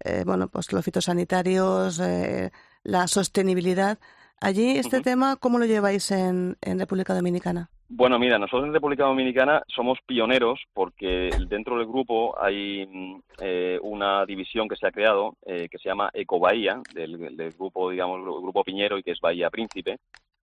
eh, 0.00 0.24
bueno, 0.26 0.48
pues 0.48 0.72
los 0.72 0.84
fitosanitarios, 0.84 2.00
eh, 2.00 2.50
la 2.82 3.06
sostenibilidad. 3.06 3.98
Allí 4.42 4.76
este 4.76 5.00
tema, 5.00 5.36
¿cómo 5.36 5.60
lo 5.60 5.66
lleváis 5.66 6.10
en, 6.10 6.56
en 6.60 6.80
República 6.80 7.14
Dominicana? 7.14 7.70
Bueno, 7.88 8.18
mira, 8.18 8.40
nosotros 8.40 8.66
en 8.66 8.72
República 8.72 9.04
Dominicana 9.04 9.62
somos 9.68 10.00
pioneros 10.04 10.58
porque 10.74 11.30
dentro 11.48 11.78
del 11.78 11.86
grupo 11.86 12.34
hay 12.42 13.20
eh, 13.40 13.78
una 13.82 14.26
división 14.26 14.68
que 14.68 14.74
se 14.74 14.88
ha 14.88 14.90
creado 14.90 15.36
eh, 15.46 15.68
que 15.70 15.78
se 15.78 15.88
llama 15.88 16.10
Ecobahía, 16.12 16.80
del, 16.92 17.36
del 17.36 17.52
grupo, 17.52 17.90
digamos, 17.90 18.18
el 18.18 18.42
grupo 18.42 18.64
Piñero 18.64 18.98
y 18.98 19.04
que 19.04 19.12
es 19.12 19.20
Bahía 19.20 19.48
Príncipe, 19.48 19.98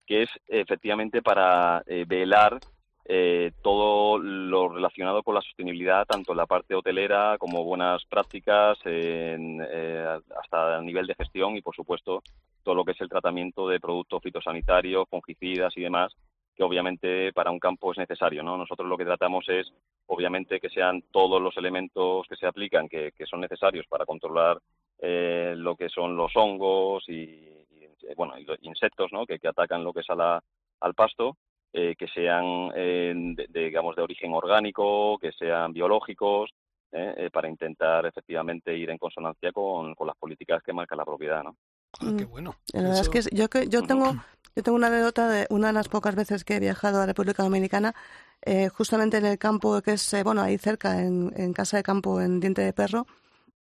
que 0.06 0.22
es 0.22 0.30
efectivamente 0.48 1.20
para 1.20 1.82
eh, 1.86 2.06
velar 2.08 2.58
eh, 3.12 3.50
todo 3.60 4.18
lo 4.18 4.68
relacionado 4.68 5.24
con 5.24 5.34
la 5.34 5.40
sostenibilidad, 5.40 6.06
tanto 6.06 6.30
en 6.30 6.38
la 6.38 6.46
parte 6.46 6.76
hotelera 6.76 7.38
como 7.38 7.64
buenas 7.64 8.04
prácticas, 8.04 8.78
en, 8.84 9.60
eh, 9.68 10.20
hasta 10.40 10.78
el 10.78 10.86
nivel 10.86 11.08
de 11.08 11.16
gestión 11.16 11.56
y, 11.56 11.60
por 11.60 11.74
supuesto, 11.74 12.22
todo 12.62 12.76
lo 12.76 12.84
que 12.84 12.92
es 12.92 13.00
el 13.00 13.08
tratamiento 13.08 13.66
de 13.66 13.80
productos 13.80 14.22
fitosanitarios, 14.22 15.08
fungicidas 15.10 15.76
y 15.76 15.80
demás, 15.80 16.14
que 16.54 16.62
obviamente 16.62 17.32
para 17.32 17.50
un 17.50 17.58
campo 17.58 17.90
es 17.90 17.98
necesario, 17.98 18.44
¿no? 18.44 18.56
Nosotros 18.56 18.88
lo 18.88 18.96
que 18.96 19.04
tratamos 19.04 19.44
es, 19.48 19.72
obviamente, 20.06 20.60
que 20.60 20.70
sean 20.70 21.02
todos 21.10 21.42
los 21.42 21.56
elementos 21.56 22.28
que 22.28 22.36
se 22.36 22.46
aplican 22.46 22.88
que, 22.88 23.10
que 23.10 23.26
son 23.26 23.40
necesarios 23.40 23.86
para 23.88 24.06
controlar 24.06 24.60
eh, 25.00 25.54
lo 25.56 25.74
que 25.74 25.88
son 25.88 26.16
los 26.16 26.30
hongos 26.36 27.08
y, 27.08 27.66
bueno, 28.16 28.34
los 28.46 28.58
insectos, 28.62 29.10
¿no? 29.12 29.26
Que, 29.26 29.40
que 29.40 29.48
atacan 29.48 29.82
lo 29.82 29.92
que 29.92 30.02
es 30.02 30.10
a 30.10 30.14
la, 30.14 30.40
al 30.80 30.94
pasto, 30.94 31.36
eh, 31.72 31.94
que 31.96 32.08
sean, 32.08 32.70
eh, 32.74 33.12
de, 33.14 33.46
de, 33.48 33.60
digamos, 33.66 33.94
de 33.96 34.02
origen 34.02 34.32
orgánico, 34.32 35.18
que 35.18 35.32
sean 35.32 35.72
biológicos, 35.72 36.50
¿eh? 36.92 37.14
Eh, 37.16 37.30
para 37.30 37.48
intentar 37.48 38.04
efectivamente 38.06 38.76
ir 38.76 38.90
en 38.90 38.98
consonancia 38.98 39.52
con, 39.52 39.94
con 39.94 40.06
las 40.06 40.16
políticas 40.16 40.62
que 40.62 40.72
marca 40.72 40.96
la 40.96 41.04
propiedad, 41.04 41.42
¿no? 41.44 41.56
Ah, 42.00 42.12
qué 42.18 42.24
Mm. 42.24 42.28
bueno. 42.30 42.56
La 42.72 42.82
verdad 42.82 43.00
es 43.00 43.08
que 43.08 43.20
yo, 43.36 43.48
que- 43.48 43.68
yo 43.68 43.82
tengo 43.82 44.12
yo 44.56 44.62
tengo 44.64 44.76
una 44.76 44.88
anécdota 44.88 45.28
de 45.28 45.46
una 45.50 45.68
de 45.68 45.72
las 45.72 45.88
pocas 45.88 46.16
veces 46.16 46.44
que 46.44 46.56
he 46.56 46.60
viajado 46.60 47.00
a 47.00 47.06
República 47.06 47.44
Dominicana, 47.44 47.94
eh, 48.44 48.68
justamente 48.68 49.18
en 49.18 49.26
el 49.26 49.38
campo 49.38 49.80
que 49.80 49.92
es, 49.92 50.12
eh, 50.14 50.24
bueno, 50.24 50.42
ahí 50.42 50.58
cerca, 50.58 51.00
en, 51.02 51.32
en 51.36 51.52
Casa 51.52 51.76
de 51.76 51.84
Campo, 51.84 52.20
en 52.20 52.40
Diente 52.40 52.62
de 52.62 52.72
Perro, 52.72 53.06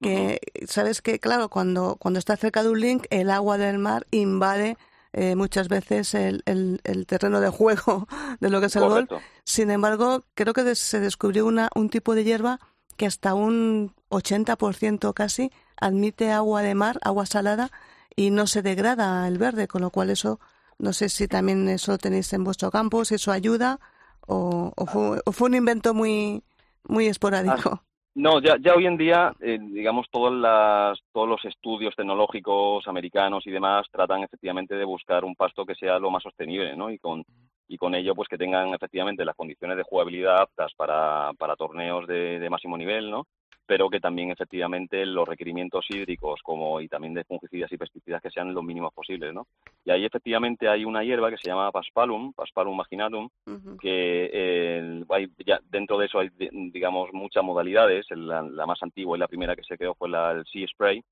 que 0.01 0.39
sabes 0.66 1.01
que, 1.03 1.20
claro, 1.20 1.49
cuando, 1.49 1.97
cuando 1.99 2.18
está 2.20 2.36
cerca 2.38 2.64
de 2.64 2.70
un 2.70 2.80
link, 2.80 3.05
el 3.12 3.30
agua 3.30 3.57
del 3.60 3.78
mar 3.78 4.07
invade 4.12 4.78
eh, 5.14 5.36
muchas 5.36 5.68
veces 5.70 6.14
el, 6.14 6.43
el, 6.45 6.82
el 6.84 7.05
terreno 7.05 7.39
de 7.39 7.49
juego 7.49 8.07
de 8.39 8.49
lo 8.49 8.60
que 8.60 8.68
es 8.68 8.76
el 8.76 8.84
golf. 8.84 9.07
Correcto. 9.10 9.22
Sin 9.43 9.72
embargo, 9.72 10.24
creo 10.36 10.53
que 10.53 10.76
se 10.76 10.99
descubrió 10.99 11.45
una, 11.45 11.70
un 11.76 11.89
tipo 11.89 12.16
de 12.16 12.24
hierba 12.24 12.60
que 12.97 13.05
hasta 13.05 13.34
un 13.34 13.95
80% 14.10 15.14
casi 15.14 15.51
admite 15.78 16.32
agua 16.32 16.62
de 16.62 16.76
mar, 16.76 16.99
agua 17.01 17.26
salada, 17.26 17.72
y 18.16 18.32
no 18.32 18.47
se 18.47 18.62
degrada 18.62 19.26
el 19.28 19.38
verde, 19.38 19.68
con 19.68 19.82
lo 19.82 19.91
cual 19.91 20.10
eso, 20.10 20.39
no 20.78 20.91
sé 20.91 21.07
si 21.07 21.28
también 21.28 21.70
eso 21.70 21.93
lo 21.93 21.97
tenéis 21.97 22.34
en 22.34 22.43
vuestro 22.43 22.70
campo, 22.70 23.05
si 23.05 23.16
eso 23.16 23.32
ayuda, 23.32 23.80
o, 24.28 24.74
o 24.76 24.86
fue, 24.86 25.22
o 25.26 25.32
fue 25.32 25.47
un 25.47 25.55
invento 25.55 25.93
muy, 25.93 26.43
muy 26.84 27.07
esporádico. 27.07 27.82
No, 28.20 28.41
ya, 28.41 28.57
ya 28.59 28.76
hoy 28.76 28.86
en 28.86 28.97
día, 28.97 29.34
eh, 29.39 29.57
digamos, 29.61 30.07
todas 30.11 30.34
las, 30.34 30.99
todos 31.13 31.26
los 31.26 31.45
estudios 31.45 31.95
tecnológicos 31.95 32.86
americanos 32.86 33.47
y 33.47 33.49
demás 33.49 33.88
tratan 33.89 34.24
efectivamente 34.24 34.76
de 34.76 34.84
buscar 34.84 35.24
un 35.24 35.36
pasto 35.36 35.65
que 35.65 35.74
sea 35.74 35.97
lo 35.99 36.11
más 36.11 36.24
sostenible, 36.24 36.76
¿no? 36.76 36.89
Y 36.91 36.99
con, 36.99 37.24
y 37.70 37.78
con 37.78 37.95
ello, 37.95 38.13
pues 38.15 38.28
que 38.28 38.38
tengan 38.38 38.74
efectivamente 38.74 39.24
las 39.24 39.38
condiciones 39.38 39.78
de 39.78 39.84
jugabilidad 39.84 40.41
aptas 40.41 40.74
para, 40.76 41.32
para 41.39 41.55
torneos 41.55 42.05
de, 42.07 42.39
de 42.39 42.49
máximo 42.49 42.78
nivel, 42.78 43.09
¿no? 43.09 43.26
Pero 43.70 43.88
que 43.88 43.99
también 43.99 44.32
efectivamente 44.32 45.05
los 45.05 45.28
requerimientos 45.28 45.86
hídricos 45.89 46.41
como 46.41 46.82
y 46.82 46.88
también 46.88 47.13
de 47.13 47.24
fungicidas 47.24 47.72
y 47.72 47.78
pesticidas 47.78 48.20
que 48.20 48.32
sean 48.32 48.51
los 48.51 48.63
mínimos 48.63 48.91
posibles, 48.91 49.32
¿no? 49.32 49.45
Y 49.86 49.91
ahí 49.91 50.05
efectivamente 50.05 50.67
hay 50.67 50.86
una 50.86 51.03
hierba 51.03 51.30
que 51.30 51.38
se 51.38 51.49
llama 51.49 51.72
Paspalum, 51.72 52.34
Paspalum 52.34 52.76
maginatum, 52.76 53.30
que 53.78 54.30
eh, 54.34 55.03
hay 55.09 55.28
ya 55.45 55.59
dentro 55.70 55.99
de 55.99 56.07
eso 56.07 56.17
hay 56.17 56.30
di- 56.30 56.49
digamos 56.72 57.13
muchas 57.13 57.43
modalidades 57.43 58.07
la, 58.09 58.41
la 58.41 58.65
más 58.65 58.82
antigua 58.82 59.15
y 59.15 59.20
la 59.20 59.28
primera 59.28 59.55
que 59.55 59.63
se 59.63 59.78
creó 59.78 59.93
fue 59.93 60.09
la 60.09 60.32
el 60.32 60.45
Sea 60.47 60.65
Spray 60.67 61.03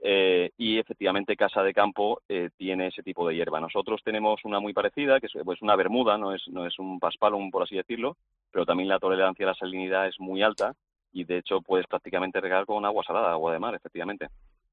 eh, 0.00 0.50
y 0.56 0.78
efectivamente 0.78 1.36
Casa 1.36 1.62
de 1.62 1.74
Campo 1.74 2.22
eh, 2.26 2.48
tiene 2.56 2.86
ese 2.86 3.02
tipo 3.02 3.28
de 3.28 3.34
hierba. 3.34 3.60
Nosotros 3.60 4.00
tenemos 4.02 4.42
una 4.44 4.60
muy 4.60 4.72
parecida, 4.72 5.20
que 5.20 5.26
es 5.26 5.32
pues, 5.44 5.60
una 5.60 5.76
bermuda, 5.76 6.16
no 6.16 6.32
es, 6.34 6.42
no 6.48 6.64
es 6.64 6.78
un 6.78 6.98
paspalum, 7.00 7.50
por 7.50 7.64
así 7.64 7.76
decirlo, 7.76 8.16
pero 8.50 8.64
también 8.64 8.88
la 8.88 8.98
tolerancia 8.98 9.44
a 9.44 9.48
la 9.50 9.54
salinidad 9.54 10.06
es 10.06 10.18
muy 10.18 10.40
alta 10.42 10.72
y 11.12 11.24
de 11.24 11.38
hecho 11.38 11.60
puedes 11.60 11.86
prácticamente 11.86 12.40
regar 12.40 12.66
con 12.66 12.84
agua 12.84 13.04
salada, 13.06 13.32
agua 13.32 13.52
de 13.52 13.58
mar, 13.58 13.74
efectivamente. 13.74 14.28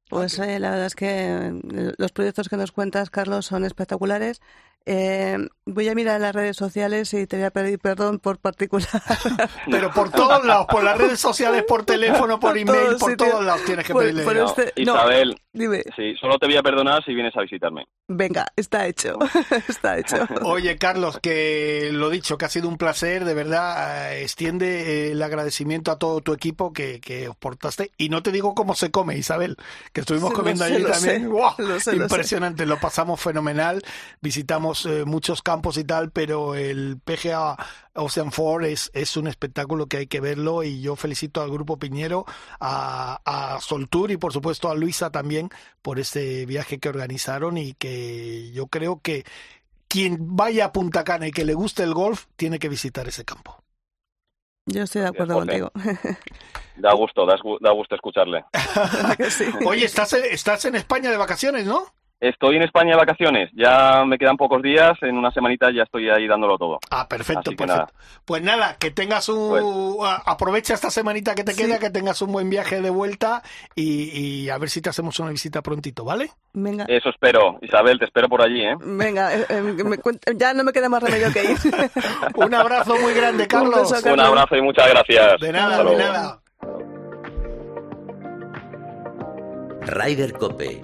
Pues 0.09 0.38
eh, 0.39 0.59
la 0.59 0.69
verdad 0.69 0.86
es 0.86 0.95
que 0.95 1.07
eh, 1.09 1.93
los 1.97 2.11
proyectos 2.11 2.47
que 2.47 2.57
nos 2.57 2.71
cuentas, 2.71 3.09
Carlos, 3.09 3.45
son 3.45 3.65
espectaculares. 3.65 4.41
Eh, 4.88 5.38
voy 5.65 5.89
a 5.89 5.95
mirar 5.95 6.21
las 6.21 6.36
redes 6.36 6.55
sociales 6.55 7.11
y 7.15 7.25
te 7.25 7.38
voy 7.38 7.45
a 7.45 7.51
pedir 7.51 7.79
perdón 7.79 8.19
por 8.19 8.38
particular. 8.39 8.88
Pero 9.71 9.91
por 9.91 10.11
todos 10.11 10.45
lados, 10.45 10.67
por 10.69 10.83
las 10.83 10.97
redes 10.97 11.19
sociales, 11.19 11.63
por 11.67 11.83
teléfono, 11.86 12.39
por 12.39 12.51
Por 12.55 12.57
email, 12.59 12.86
todos 12.86 12.99
por 12.99 13.09
sitios. 13.11 13.29
todos 13.31 13.45
lados 13.45 13.61
tienes 13.65 13.86
que 13.86 13.93
Por- 13.93 14.03
pedirle. 14.03 14.23
por 14.23 14.36
No, 14.36 14.45
este- 14.45 14.73
no. 14.86 14.93
Isabel, 14.93 15.41
Dime, 15.53 15.83
sí, 15.95 16.13
solo 16.19 16.38
te 16.38 16.45
voy 16.47 16.57
a 16.57 16.61
perdonar 16.63 17.03
si 17.05 17.13
vienes 17.15 17.36
a 17.38 17.41
visitarme. 17.41 17.86
venga, 18.09 18.45
está 18.57 18.86
hecho, 18.88 19.17
está 19.69 19.97
hecho. 19.97 20.17
Oye, 20.43 20.77
Carlos, 20.77 21.17
que 21.21 21.89
lo 21.93 22.09
dicho, 22.09 22.38
que 22.38 22.45
ha 22.45 22.49
sido 22.49 22.67
un 22.67 22.77
placer, 22.77 23.23
de 23.25 23.33
verdad, 23.33 24.13
eh, 24.13 24.21
extiende 24.23 25.07
eh, 25.07 25.11
el 25.13 25.23
agradecimiento 25.23 25.91
a 25.91 25.97
todo 25.97 26.19
tu 26.21 26.33
equipo 26.33 26.73
que, 26.73 26.99
que 26.99 27.29
os 27.29 27.38
portaste. 27.38 27.91
Y 27.97 28.09
no 28.09 28.21
te 28.21 28.31
digo 28.33 28.53
cómo 28.53 28.75
se 28.75 28.91
come, 28.91 29.17
Isabel, 29.17 29.55
que 29.93 30.01
estuvimos 30.01 30.33
comiendo 30.33 30.65
allí 30.65 30.83
también. 30.83 31.21
sé, 31.21 31.25
¡Guau! 31.27 31.55
lo 31.57 31.79
sé, 31.79 31.93
lo 31.93 31.99
sé. 31.99 32.13
Impresionante, 32.13 32.65
lo 32.65 32.77
pasamos 32.79 33.19
fenomenal. 33.21 33.81
Visitamos 34.21 34.74
eh, 34.86 35.05
muchos 35.05 35.43
campos 35.43 35.78
y 35.78 35.84
tal, 35.84 36.09
pero 36.09 36.55
el 36.55 36.97
PGA 37.03 37.55
Ocean 37.93 38.32
Four 38.32 38.65
es, 38.65 38.89
es 38.93 39.15
un 39.15 39.28
espectáculo 39.28 39.86
que 39.86 39.97
hay 39.97 40.07
que 40.07 40.19
verlo 40.19 40.63
y 40.63 40.82
yo 40.82 40.95
felicito 40.95 41.41
al 41.41 41.51
Grupo 41.51 41.78
Piñero, 41.78 42.26
a, 42.59 43.19
a 43.23 43.61
Soltur 43.61 44.09
y 44.11 44.17
por 44.17 44.34
supuesto 44.34 44.69
a 44.69 44.76
Luisa 44.76 45.11
también 45.11 45.49
por 45.82 45.99
este 45.99 46.45
viaje 46.47 46.80
que 46.80 46.89
organizaron 46.89 47.57
y 47.57 47.73
que 47.73 48.51
yo 48.51 48.67
creo 48.67 48.99
que 49.01 49.23
quien 49.88 50.36
vaya 50.36 50.65
a 50.65 50.71
Punta 50.71 51.03
Cana 51.03 51.28
y 51.28 51.32
que 51.32 51.45
le 51.45 51.53
guste 51.53 51.84
el 51.84 51.93
golf 51.93 52.26
tiene 52.36 52.59
que 52.59 52.69
visitar 52.69 53.07
ese 53.07 53.23
campo. 53.23 53.61
Yo 54.65 54.82
estoy 54.84 55.03
de 55.03 55.07
acuerdo 55.09 55.36
Jorge. 55.36 55.61
contigo. 55.61 55.71
Da 56.78 56.93
gusto, 56.93 57.26
da, 57.26 57.36
da 57.61 57.71
gusto 57.71 57.95
escucharle. 57.95 58.43
Sí. 59.30 59.45
Oye, 59.65 59.86
estás, 59.86 60.11
estás 60.11 60.65
en 60.65 60.76
España 60.76 61.09
de 61.09 61.15
vacaciones, 61.15 61.65
¿no? 61.65 61.86
Estoy 62.22 62.55
en 62.55 62.63
España 62.63 62.91
de 62.91 62.95
vacaciones, 62.97 63.49
ya 63.53 64.03
me 64.05 64.18
quedan 64.18 64.38
pocos 64.38 64.61
días, 64.61 64.93
en 65.01 65.18
una 65.18 65.32
semanita 65.32 65.70
ya 65.76 65.84
estoy 65.84 66.09
ahí 66.09 66.28
dándolo 66.28 66.57
todo. 66.57 66.80
Ah, 66.89 67.07
perfecto, 67.09 67.51
perfecto. 67.51 67.88
Pues 68.24 68.41
nada, 68.41 68.78
que 68.80 68.89
tengas 68.89 69.28
un... 69.28 69.97
a- 70.01 70.24
Aprovecha 70.26 70.74
esta 70.74 70.89
semanita 70.89 71.36
que 71.36 71.43
te 71.43 71.51
Sí. 71.53 71.63
queda, 71.63 71.78
que 71.78 71.89
tengas 71.89 72.22
un 72.22 72.32
buen 72.32 72.49
viaje 72.49 72.82
de 72.82 72.89
vuelta 72.89 73.43
y, 73.76 74.18
y 74.18 74.49
a 74.49 74.57
ver 74.57 74.70
si 74.70 74.82
te 74.82 74.89
hacemos 74.89 75.20
una 75.20 75.30
visita 75.32 75.61
prontito, 75.61 76.05
¿vale? 76.05 76.32
Venga, 76.53 76.86
Eso 76.88 77.09
espero, 77.09 77.59
Isabel, 77.61 77.99
te 77.99 78.05
espero 78.05 78.30
por 78.30 78.41
allí, 78.41 78.61
¿eh? 78.63 78.76
venga, 78.80 79.36
eh, 79.36 79.45
eh, 79.49 79.61
me 79.61 79.97
ya 80.38 80.53
no 80.53 80.63
me 80.63 80.72
queda 80.72 80.88
más 80.88 81.03
remedio 81.03 81.32
que 81.34 81.43
ir. 81.43 81.57
Un 82.36 82.53
abrazo 82.55 82.95
muy 82.97 83.13
grande, 83.13 83.45
Carlos. 83.45 83.91
beso, 83.91 84.13
Un 84.13 84.20
abrazo 84.22 84.55
y 84.55 84.61
muchas 84.61 84.89
gracias. 84.89 85.41
De 85.41 85.51
nada, 85.51 85.78
Hasta 85.80 85.89
de 85.89 85.95
luego. 85.95 86.13
nada. 86.13 86.39
Ryder 89.82 90.34
Cope, 90.34 90.84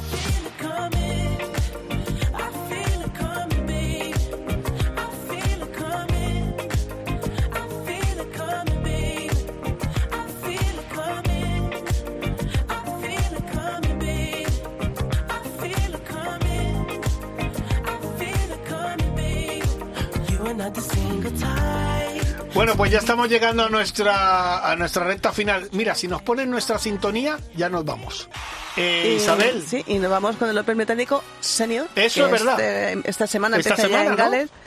Bueno, 22.53 22.75
pues 22.75 22.91
ya 22.91 22.97
estamos 22.99 23.29
llegando 23.29 23.63
a 23.63 23.69
nuestra, 23.69 24.69
a 24.69 24.75
nuestra 24.75 25.05
recta 25.05 25.31
final. 25.31 25.69
Mira, 25.71 25.95
si 25.95 26.07
nos 26.07 26.21
ponen 26.21 26.49
nuestra 26.51 26.77
sintonía, 26.77 27.37
ya 27.55 27.69
nos 27.69 27.85
vamos. 27.85 28.29
Eh, 28.77 29.17
Isabel. 29.17 29.63
Sí, 29.67 29.83
y 29.87 29.95
nos 29.99 30.09
vamos 30.09 30.35
con 30.37 30.49
el 30.49 30.57
Open 30.57 30.77
británico 30.77 31.23
senior. 31.41 31.87
Eso 31.95 32.25
es 32.25 32.31
verdad. 32.31 32.59
este- 32.59 33.09
esta 33.09 33.27
semana 33.27 33.57
Esta 33.57 33.71
empieza 33.71 33.87
semana, 33.89 34.03
ya 34.03 34.09
en 34.11 34.17
¿no? 34.17 34.23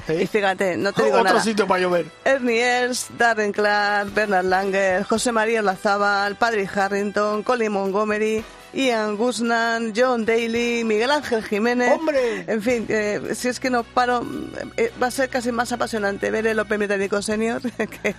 Gales. 0.09 0.21
Y 0.23 0.27
fíjate, 0.27 0.77
no 0.77 0.93
te 0.93 1.03
digo 1.05 1.17
Otro 1.19 1.25
nada. 1.31 1.43
sitio 1.43 1.67
para 1.67 1.81
llover. 1.81 2.07
Ernie 2.25 2.81
Els, 2.83 3.07
Darren 3.17 3.53
Clark, 3.53 4.13
Bernard 4.13 4.45
Langer, 4.45 5.05
José 5.05 5.33
María 5.33 5.63
Lazábal, 5.63 6.37
Padre 6.37 6.69
Harrington, 6.73 7.43
Colin 7.43 7.73
Montgomery, 7.73 8.45
Ian 8.75 9.17
Guzman, 9.17 9.93
John 9.97 10.27
Daly, 10.27 10.83
Miguel 10.85 11.11
Ángel 11.13 11.43
Jiménez. 11.45 11.93
¡Hombre! 11.93 12.45
En 12.47 12.61
fin, 12.61 12.85
eh, 12.89 13.33
si 13.35 13.49
es 13.49 13.61
que 13.61 13.71
no 13.71 13.85
paro, 13.85 14.27
eh, 14.77 14.93
va 15.03 15.07
a 15.07 15.11
ser 15.13 15.29
casi 15.31 15.53
más 15.53 15.71
apasionante 15.73 16.31
ver 16.31 16.47
el 16.49 16.59
Open 16.59 16.81
Británico 16.81 17.23
Senior 17.23 17.63
que... 18.03 18.15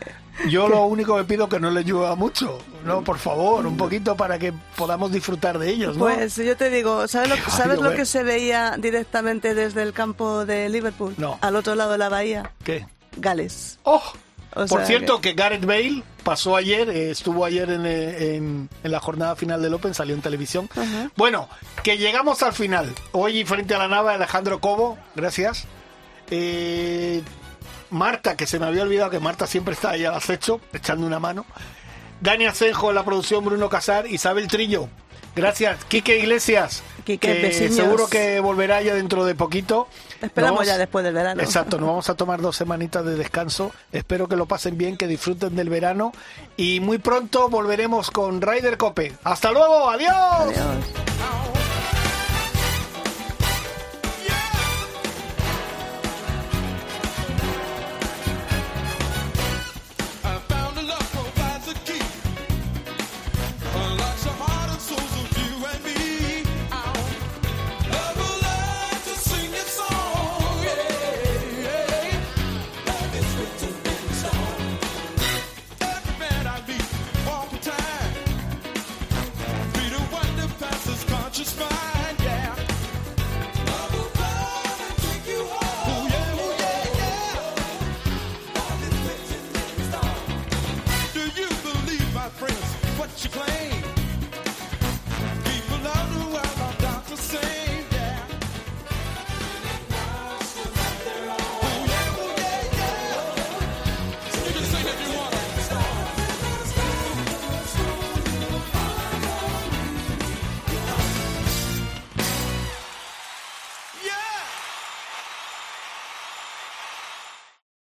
Yo 0.49 0.67
lo 0.67 0.85
único 0.85 1.15
que 1.17 1.23
pido 1.25 1.43
es 1.45 1.49
que 1.49 1.59
no 1.59 1.69
les 1.71 1.85
llueva 1.85 2.15
mucho. 2.15 2.57
No, 2.85 3.03
por 3.03 3.17
favor, 3.19 3.65
un 3.67 3.77
poquito 3.77 4.15
para 4.17 4.39
que 4.39 4.53
podamos 4.75 5.11
disfrutar 5.11 5.59
de 5.59 5.71
ellos, 5.75 5.95
¿no? 5.97 6.05
Pues 6.05 6.35
yo 6.35 6.57
te 6.57 6.69
digo, 6.69 7.07
¿sabes 7.07 7.29
lo, 7.29 7.35
Ay, 7.35 7.41
¿sabes 7.49 7.77
lo 7.77 7.83
llover. 7.85 7.97
que 7.97 8.05
se 8.05 8.23
veía 8.23 8.75
directamente 8.77 9.53
desde 9.55 9.83
el 9.83 9.93
campo 9.93 10.45
de 10.45 10.67
Liverpool? 10.69 11.13
No. 11.17 11.37
Al 11.41 11.55
otro 11.55 11.75
lado 11.75 11.91
de 11.91 11.97
la 11.97 12.09
bahía, 12.09 12.51
¿Qué? 12.63 12.85
Gales. 13.17 13.79
¡Oh! 13.83 14.01
O 14.57 14.65
Por 14.67 14.85
cierto, 14.85 15.19
que... 15.19 15.33
Gareth 15.33 15.65
Bale 15.65 16.01
pasó 16.23 16.55
ayer, 16.55 16.89
eh, 16.89 17.11
estuvo 17.11 17.43
ayer 17.43 17.69
en, 17.69 17.85
eh, 17.85 18.35
en- 18.37 18.69
en 18.85 18.91
la 18.91 19.01
jornada 19.01 19.35
final 19.35 19.61
del 19.61 19.73
Open, 19.73 19.93
salió 19.93 20.15
en 20.15 20.21
televisión. 20.21 20.69
Bueno, 21.17 21.49
que 21.83 21.97
llegamos 21.97 22.41
al 22.41 22.53
final. 22.53 22.93
Hoy 23.11 23.43
frente 23.43 23.75
a 23.75 23.79
la 23.79 23.89
nava, 23.89 24.13
Alejandro 24.13 24.61
Cobo, 24.61 24.97
gracias. 25.13 25.65
Eh, 26.31 27.21
Marta, 27.89 28.35
que 28.37 28.47
se 28.47 28.57
me 28.59 28.65
había 28.65 28.83
olvidado 28.83 29.09
que 29.09 29.19
Marta 29.19 29.45
siempre 29.45 29.73
está 29.73 29.91
ahí 29.91 30.05
al 30.05 30.15
acecho, 30.15 30.59
echando 30.73 31.05
una 31.05 31.19
mano. 31.19 31.45
Dani 32.21 32.45
Asenjo 32.45 32.89
en 32.89 32.95
la 32.95 33.03
producción, 33.03 33.43
Bruno 33.43 33.67
Casar, 33.69 34.07
Isabel 34.07 34.47
Trillo. 34.47 34.87
Gracias. 35.35 35.83
Quique 35.85 36.17
Iglesias, 36.17 36.81
Quique, 37.03 37.41
que 37.41 37.69
seguro 37.71 38.07
que 38.07 38.39
volverá 38.39 38.81
ya 38.81 38.95
dentro 38.95 39.25
de 39.25 39.35
poquito. 39.35 39.87
Esperamos 40.21 40.65
ya 40.65 40.77
después 40.77 41.03
del 41.03 41.13
verano. 41.13 41.41
Exacto, 41.41 41.77
nos 41.77 41.87
vamos 41.87 42.09
a 42.09 42.15
tomar 42.15 42.41
dos 42.41 42.55
semanitas 42.55 43.05
de 43.05 43.15
descanso. 43.15 43.71
Espero 43.91 44.27
que 44.27 44.35
lo 44.35 44.45
pasen 44.45 44.77
bien, 44.77 44.97
que 44.97 45.07
disfruten 45.07 45.55
del 45.55 45.69
verano. 45.69 46.13
Y 46.57 46.79
muy 46.79 46.97
pronto 46.97 47.49
volveremos 47.49 48.11
con 48.11 48.41
Ryder 48.41 48.77
Cope. 48.77 49.13
¡Hasta 49.23 49.51
luego! 49.51 49.89
¡Adiós! 49.89 50.13
Adiós. 50.13 51.64